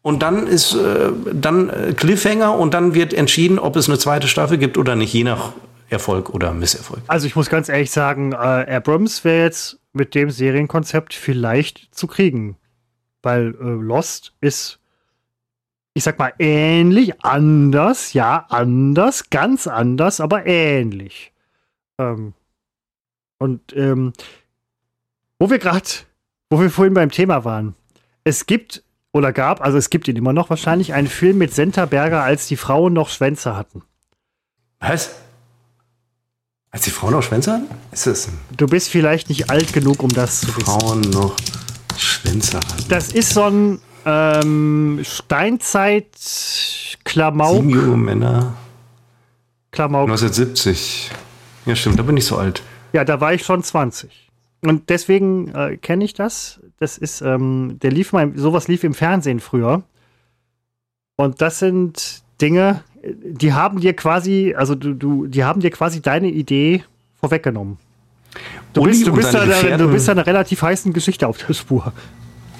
und 0.00 0.22
dann 0.22 0.46
ist 0.46 0.74
äh, 0.74 1.12
dann 1.34 1.68
äh, 1.68 1.92
Cliffhanger 1.92 2.56
und 2.58 2.72
dann 2.72 2.94
wird 2.94 3.12
entschieden, 3.12 3.58
ob 3.58 3.76
es 3.76 3.90
eine 3.90 3.98
zweite 3.98 4.26
Staffel 4.26 4.56
gibt 4.56 4.78
oder 4.78 4.96
nicht, 4.96 5.12
je 5.12 5.22
nach 5.22 5.52
Erfolg 5.90 6.30
oder 6.30 6.54
Misserfolg. 6.54 7.02
Also 7.08 7.26
ich 7.26 7.36
muss 7.36 7.50
ganz 7.50 7.68
ehrlich 7.68 7.90
sagen, 7.90 8.32
äh, 8.32 8.36
Abrams 8.36 9.22
wäre 9.22 9.44
jetzt 9.44 9.78
mit 9.92 10.14
dem 10.14 10.30
Serienkonzept 10.30 11.12
vielleicht 11.12 11.94
zu 11.94 12.06
kriegen. 12.06 12.56
Weil 13.22 13.54
äh, 13.60 13.64
Lost 13.64 14.32
ist, 14.40 14.78
ich 15.92 16.04
sag 16.04 16.18
mal, 16.18 16.32
ähnlich, 16.38 17.22
anders, 17.22 18.14
ja, 18.14 18.46
anders, 18.48 19.28
ganz 19.28 19.66
anders, 19.66 20.20
aber 20.20 20.46
ähnlich. 20.46 21.32
Ähm, 21.98 22.32
und 23.36 23.76
ähm, 23.76 24.14
wo 25.38 25.50
wir 25.50 25.58
gerade, 25.58 25.86
wo 26.50 26.60
wir 26.60 26.70
vorhin 26.70 26.94
beim 26.94 27.10
Thema 27.10 27.44
waren, 27.44 27.74
es 28.24 28.46
gibt 28.46 28.82
oder 29.12 29.32
gab, 29.32 29.60
also 29.62 29.78
es 29.78 29.90
gibt 29.90 30.08
ihn 30.08 30.16
immer 30.16 30.32
noch 30.32 30.50
wahrscheinlich, 30.50 30.92
einen 30.92 31.06
Film 31.08 31.38
mit 31.38 31.54
Senta 31.54 31.86
Berger, 31.86 32.22
als 32.22 32.48
die 32.48 32.56
Frauen 32.56 32.92
noch 32.92 33.08
Schwänze 33.08 33.56
hatten. 33.56 33.82
Was? 34.78 35.14
Als 36.70 36.84
die 36.84 36.90
Frauen 36.90 37.12
noch 37.12 37.22
Schwänze 37.22 37.52
hatten? 37.52 37.68
Ist 37.92 38.06
das 38.06 38.28
Du 38.56 38.66
bist 38.66 38.90
vielleicht 38.90 39.30
nicht 39.30 39.48
alt 39.48 39.72
genug, 39.72 40.02
um 40.02 40.10
das 40.10 40.42
zu 40.42 40.48
wissen. 40.48 40.66
Frauen 40.66 41.00
noch 41.00 41.34
Schwänze 41.96 42.58
hatten? 42.58 42.84
Das 42.88 43.12
ist 43.12 43.30
so 43.30 43.44
ein 43.44 43.80
ähm, 44.04 45.00
Steinzeit-Klamauk. 45.02 47.64
Männer. 47.64 48.52
Klamauk. 49.70 50.10
1970. 50.10 51.10
Ja, 51.64 51.74
stimmt, 51.74 51.98
da 51.98 52.02
bin 52.02 52.18
ich 52.18 52.26
so 52.26 52.36
alt. 52.36 52.62
Ja, 52.92 53.04
da 53.04 53.18
war 53.20 53.32
ich 53.32 53.44
schon 53.44 53.62
20. 53.62 54.25
Und 54.62 54.88
deswegen 54.88 55.54
äh, 55.54 55.76
kenne 55.76 56.04
ich 56.04 56.14
das. 56.14 56.60
Das 56.78 56.98
ist, 56.98 57.20
ähm, 57.20 57.78
der 57.82 57.90
lief 57.90 58.12
mal, 58.12 58.32
sowas 58.36 58.68
lief 58.68 58.84
im 58.84 58.94
Fernsehen 58.94 59.40
früher. 59.40 59.82
Und 61.16 61.40
das 61.40 61.58
sind 61.58 62.22
Dinge, 62.40 62.82
die 63.02 63.52
haben 63.52 63.80
dir 63.80 63.94
quasi, 63.94 64.54
also 64.56 64.74
du, 64.74 64.94
du, 64.94 65.26
die 65.26 65.44
haben 65.44 65.60
dir 65.60 65.70
quasi 65.70 66.00
deine 66.02 66.28
Idee 66.28 66.84
vorweggenommen. 67.20 67.78
Du 68.72 68.82
Uli 68.82 68.92
bist, 68.92 69.06
du, 69.06 69.12
bist 69.12 69.32
da, 69.32 69.44
du 69.76 69.90
bist 69.90 70.08
da 70.08 70.12
einer 70.12 70.26
relativ 70.26 70.62
heißen 70.62 70.92
Geschichte 70.92 71.26
auf 71.26 71.38
der 71.38 71.54
Spur. 71.54 71.92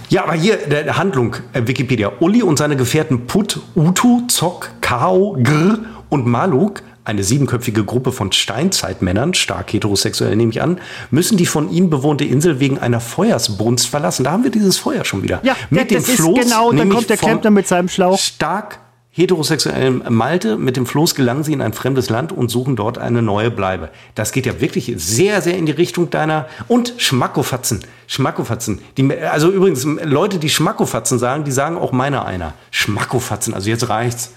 Ja, 0.08 0.22
aber 0.22 0.34
hier, 0.34 0.56
der 0.56 0.96
Handlung, 0.96 1.36
äh, 1.52 1.66
Wikipedia. 1.66 2.12
Uli 2.20 2.42
und 2.42 2.58
seine 2.58 2.76
Gefährten 2.76 3.26
Put, 3.26 3.60
Utu, 3.74 4.26
Zok, 4.28 4.70
Kao, 4.80 5.36
Gr 5.42 5.78
und 6.08 6.26
Maluk, 6.26 6.82
eine 7.06 7.22
siebenköpfige 7.22 7.84
Gruppe 7.84 8.12
von 8.12 8.32
Steinzeitmännern, 8.32 9.32
stark 9.34 9.72
heterosexuell 9.72 10.34
nehme 10.34 10.50
ich 10.50 10.60
an, 10.60 10.80
müssen 11.10 11.36
die 11.36 11.46
von 11.46 11.70
ihnen 11.70 11.88
bewohnte 11.88 12.24
Insel 12.24 12.58
wegen 12.58 12.78
einer 12.78 13.00
Feuersbrunst 13.00 13.86
verlassen. 13.86 14.24
Da 14.24 14.32
haben 14.32 14.42
wir 14.42 14.50
dieses 14.50 14.78
Feuer 14.78 15.04
schon 15.04 15.22
wieder. 15.22 15.40
Ja, 15.44 15.54
mit 15.70 15.90
dem 15.90 15.98
ist 15.98 16.10
Floß, 16.10 16.40
genau, 16.40 16.72
dann 16.72 16.88
kommt 16.88 17.08
der 17.08 17.16
Klempner 17.16 17.50
mit 17.50 17.68
seinem 17.68 17.88
Schlauch. 17.88 18.18
Stark 18.18 18.80
heterosexuellen 19.16 20.02
Malte. 20.10 20.58
Mit 20.58 20.76
dem 20.76 20.84
Floß 20.84 21.14
gelangen 21.14 21.42
sie 21.42 21.54
in 21.54 21.62
ein 21.62 21.72
fremdes 21.72 22.10
Land 22.10 22.32
und 22.32 22.50
suchen 22.50 22.76
dort 22.76 22.98
eine 22.98 23.22
neue 23.22 23.50
Bleibe. 23.50 23.88
Das 24.14 24.30
geht 24.30 24.44
ja 24.44 24.60
wirklich 24.60 24.92
sehr, 24.96 25.40
sehr 25.40 25.56
in 25.56 25.64
die 25.64 25.72
Richtung 25.72 26.10
deiner. 26.10 26.46
Und 26.68 26.94
Schmackofatzen. 26.98 27.80
Schmackofatzen. 28.06 28.80
Die, 28.98 29.16
also 29.16 29.50
übrigens, 29.50 29.84
Leute, 29.84 30.38
die 30.38 30.50
Schmackofatzen 30.50 31.18
sagen, 31.18 31.44
die 31.44 31.52
sagen 31.52 31.78
auch 31.78 31.92
meiner 31.92 32.26
einer. 32.26 32.52
Schmackofatzen. 32.70 33.54
Also 33.54 33.70
jetzt 33.70 33.88
reicht's. 33.88 34.32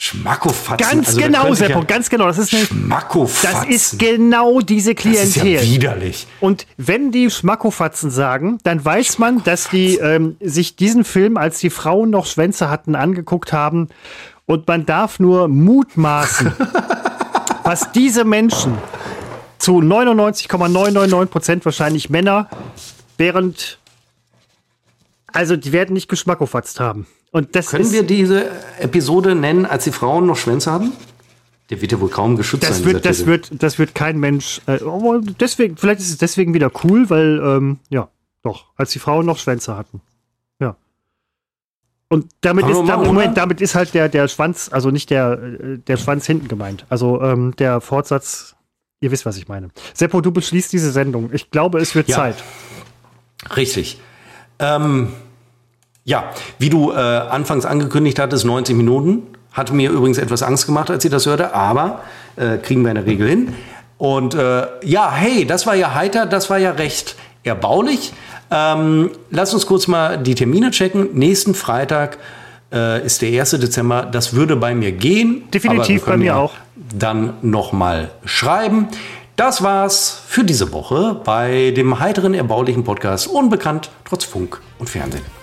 Schmackofatzen. 0.00 0.76
Ganz 0.76 1.08
also, 1.08 1.20
genau, 1.20 1.52
ich 1.52 1.58
Seppo, 1.58 1.82
ganz 1.84 2.08
genau. 2.08 2.26
Das 2.26 2.38
ist, 2.38 2.54
eine, 2.54 2.64
Schmackofatzen. 2.66 3.68
das 3.68 3.68
ist 3.68 3.98
genau 3.98 4.60
diese 4.60 4.94
Das 4.94 5.04
ist 5.04 5.34
ja 5.34 5.42
Klientel. 5.42 5.68
widerlich. 5.72 6.28
Und 6.38 6.68
wenn 6.76 7.10
die 7.10 7.28
Schmackofatzen 7.28 8.08
sagen, 8.08 8.58
dann 8.62 8.84
weiß 8.84 9.18
man, 9.18 9.42
dass 9.42 9.68
die 9.70 9.96
ähm, 9.96 10.36
sich 10.40 10.76
diesen 10.76 11.02
Film, 11.02 11.36
als 11.36 11.58
die 11.58 11.70
Frauen 11.70 12.10
noch 12.10 12.26
Schwänze 12.26 12.70
hatten, 12.70 12.94
angeguckt 12.94 13.52
haben. 13.52 13.88
Und 14.46 14.68
man 14.68 14.86
darf 14.86 15.18
nur 15.18 15.48
mutmaßen, 15.48 16.52
was 17.64 17.90
diese 17.90 18.24
Menschen 18.24 18.78
zu 19.58 19.80
99,999 19.80 21.30
Prozent 21.30 21.64
wahrscheinlich 21.64 22.08
Männer, 22.08 22.48
während 23.16 23.80
also 25.32 25.56
die 25.56 25.72
werden 25.72 25.92
nicht 25.92 26.08
geschmackofatzt 26.08 26.78
haben. 26.78 27.08
Und 27.30 27.54
das 27.54 27.68
Können 27.68 27.84
ist, 27.84 27.92
wir 27.92 28.02
diese 28.02 28.46
Episode 28.78 29.34
nennen, 29.34 29.66
als 29.66 29.84
die 29.84 29.92
Frauen 29.92 30.26
noch 30.26 30.36
Schwänze 30.36 30.70
haben? 30.70 30.92
Der 31.70 31.80
wird 31.82 31.92
ja 31.92 32.00
wohl 32.00 32.08
kaum 32.08 32.36
geschützt 32.36 32.62
das 32.62 32.78
sein. 32.78 32.86
wird, 32.86 33.04
das 33.04 33.18
Titel. 33.18 33.28
wird, 33.28 33.62
das 33.62 33.78
wird 33.78 33.94
kein 33.94 34.18
Mensch. 34.18 34.62
Äh, 34.66 34.78
deswegen, 35.38 35.76
vielleicht 35.76 36.00
ist 36.00 36.08
es 36.10 36.16
deswegen 36.16 36.54
wieder 36.54 36.70
cool, 36.82 37.10
weil 37.10 37.40
ähm, 37.44 37.78
ja, 37.90 38.08
doch, 38.42 38.66
als 38.76 38.90
die 38.92 38.98
Frauen 38.98 39.26
noch 39.26 39.36
Schwänze 39.38 39.76
hatten. 39.76 40.00
Ja. 40.60 40.76
Und 42.08 42.26
damit 42.40 42.62
Kann 42.62 42.70
ist, 42.72 42.78
man 42.78 42.86
da, 42.86 42.96
machen, 42.96 43.06
Moment, 43.08 43.36
damit 43.36 43.60
ist 43.60 43.74
halt 43.74 43.92
der, 43.92 44.08
der 44.08 44.28
Schwanz, 44.28 44.70
also 44.72 44.90
nicht 44.90 45.10
der, 45.10 45.32
äh, 45.32 45.78
der 45.78 45.98
Schwanz 45.98 46.24
hinten 46.24 46.48
gemeint. 46.48 46.86
Also 46.88 47.20
ähm, 47.20 47.54
der 47.58 47.82
Fortsatz, 47.82 48.56
ihr 49.00 49.10
wisst, 49.10 49.26
was 49.26 49.36
ich 49.36 49.48
meine. 49.48 49.68
Seppo, 49.92 50.22
du 50.22 50.32
beschließt 50.32 50.72
diese 50.72 50.90
Sendung. 50.90 51.28
Ich 51.34 51.50
glaube, 51.50 51.80
es 51.80 51.94
wird 51.94 52.08
Ja. 52.08 52.16
Zeit. 52.16 52.42
Richtig. 53.54 54.00
Ähm, 54.58 55.12
ja, 56.08 56.30
wie 56.58 56.70
du 56.70 56.90
äh, 56.90 56.94
anfangs 56.94 57.66
angekündigt 57.66 58.18
hattest, 58.18 58.46
90 58.46 58.74
Minuten. 58.74 59.24
Hat 59.52 59.72
mir 59.72 59.90
übrigens 59.90 60.16
etwas 60.16 60.42
Angst 60.42 60.64
gemacht, 60.64 60.90
als 60.90 61.04
ich 61.04 61.10
das 61.10 61.26
hörte, 61.26 61.54
aber 61.54 62.00
äh, 62.36 62.56
kriegen 62.56 62.82
wir 62.82 62.90
in 62.90 62.94
der 62.94 63.04
Regel 63.04 63.28
hin. 63.28 63.52
Und 63.98 64.34
äh, 64.34 64.66
ja, 64.84 65.12
hey, 65.12 65.44
das 65.44 65.66
war 65.66 65.74
ja 65.74 65.94
heiter, 65.94 66.24
das 66.24 66.48
war 66.48 66.56
ja 66.56 66.70
recht 66.70 67.16
erbaulich. 67.44 68.14
Ähm, 68.50 69.10
lass 69.30 69.52
uns 69.52 69.66
kurz 69.66 69.86
mal 69.86 70.16
die 70.16 70.34
Termine 70.34 70.70
checken. 70.70 71.10
Nächsten 71.12 71.54
Freitag 71.54 72.16
äh, 72.72 73.04
ist 73.04 73.20
der 73.20 73.40
1. 73.40 73.50
Dezember. 73.50 74.08
Das 74.10 74.32
würde 74.32 74.56
bei 74.56 74.74
mir 74.74 74.92
gehen. 74.92 75.42
Definitiv, 75.52 76.06
bei 76.06 76.16
mir 76.16 76.38
auch. 76.38 76.54
Dann 76.98 77.34
noch 77.42 77.72
mal 77.72 78.12
schreiben. 78.24 78.88
Das 79.36 79.62
war's 79.62 80.22
für 80.26 80.42
diese 80.42 80.72
Woche 80.72 81.20
bei 81.22 81.70
dem 81.76 82.00
heiteren, 82.00 82.32
erbaulichen 82.32 82.82
Podcast 82.82 83.26
Unbekannt 83.26 83.90
trotz 84.06 84.24
Funk 84.24 84.58
und 84.78 84.88
Fernsehen. 84.88 85.37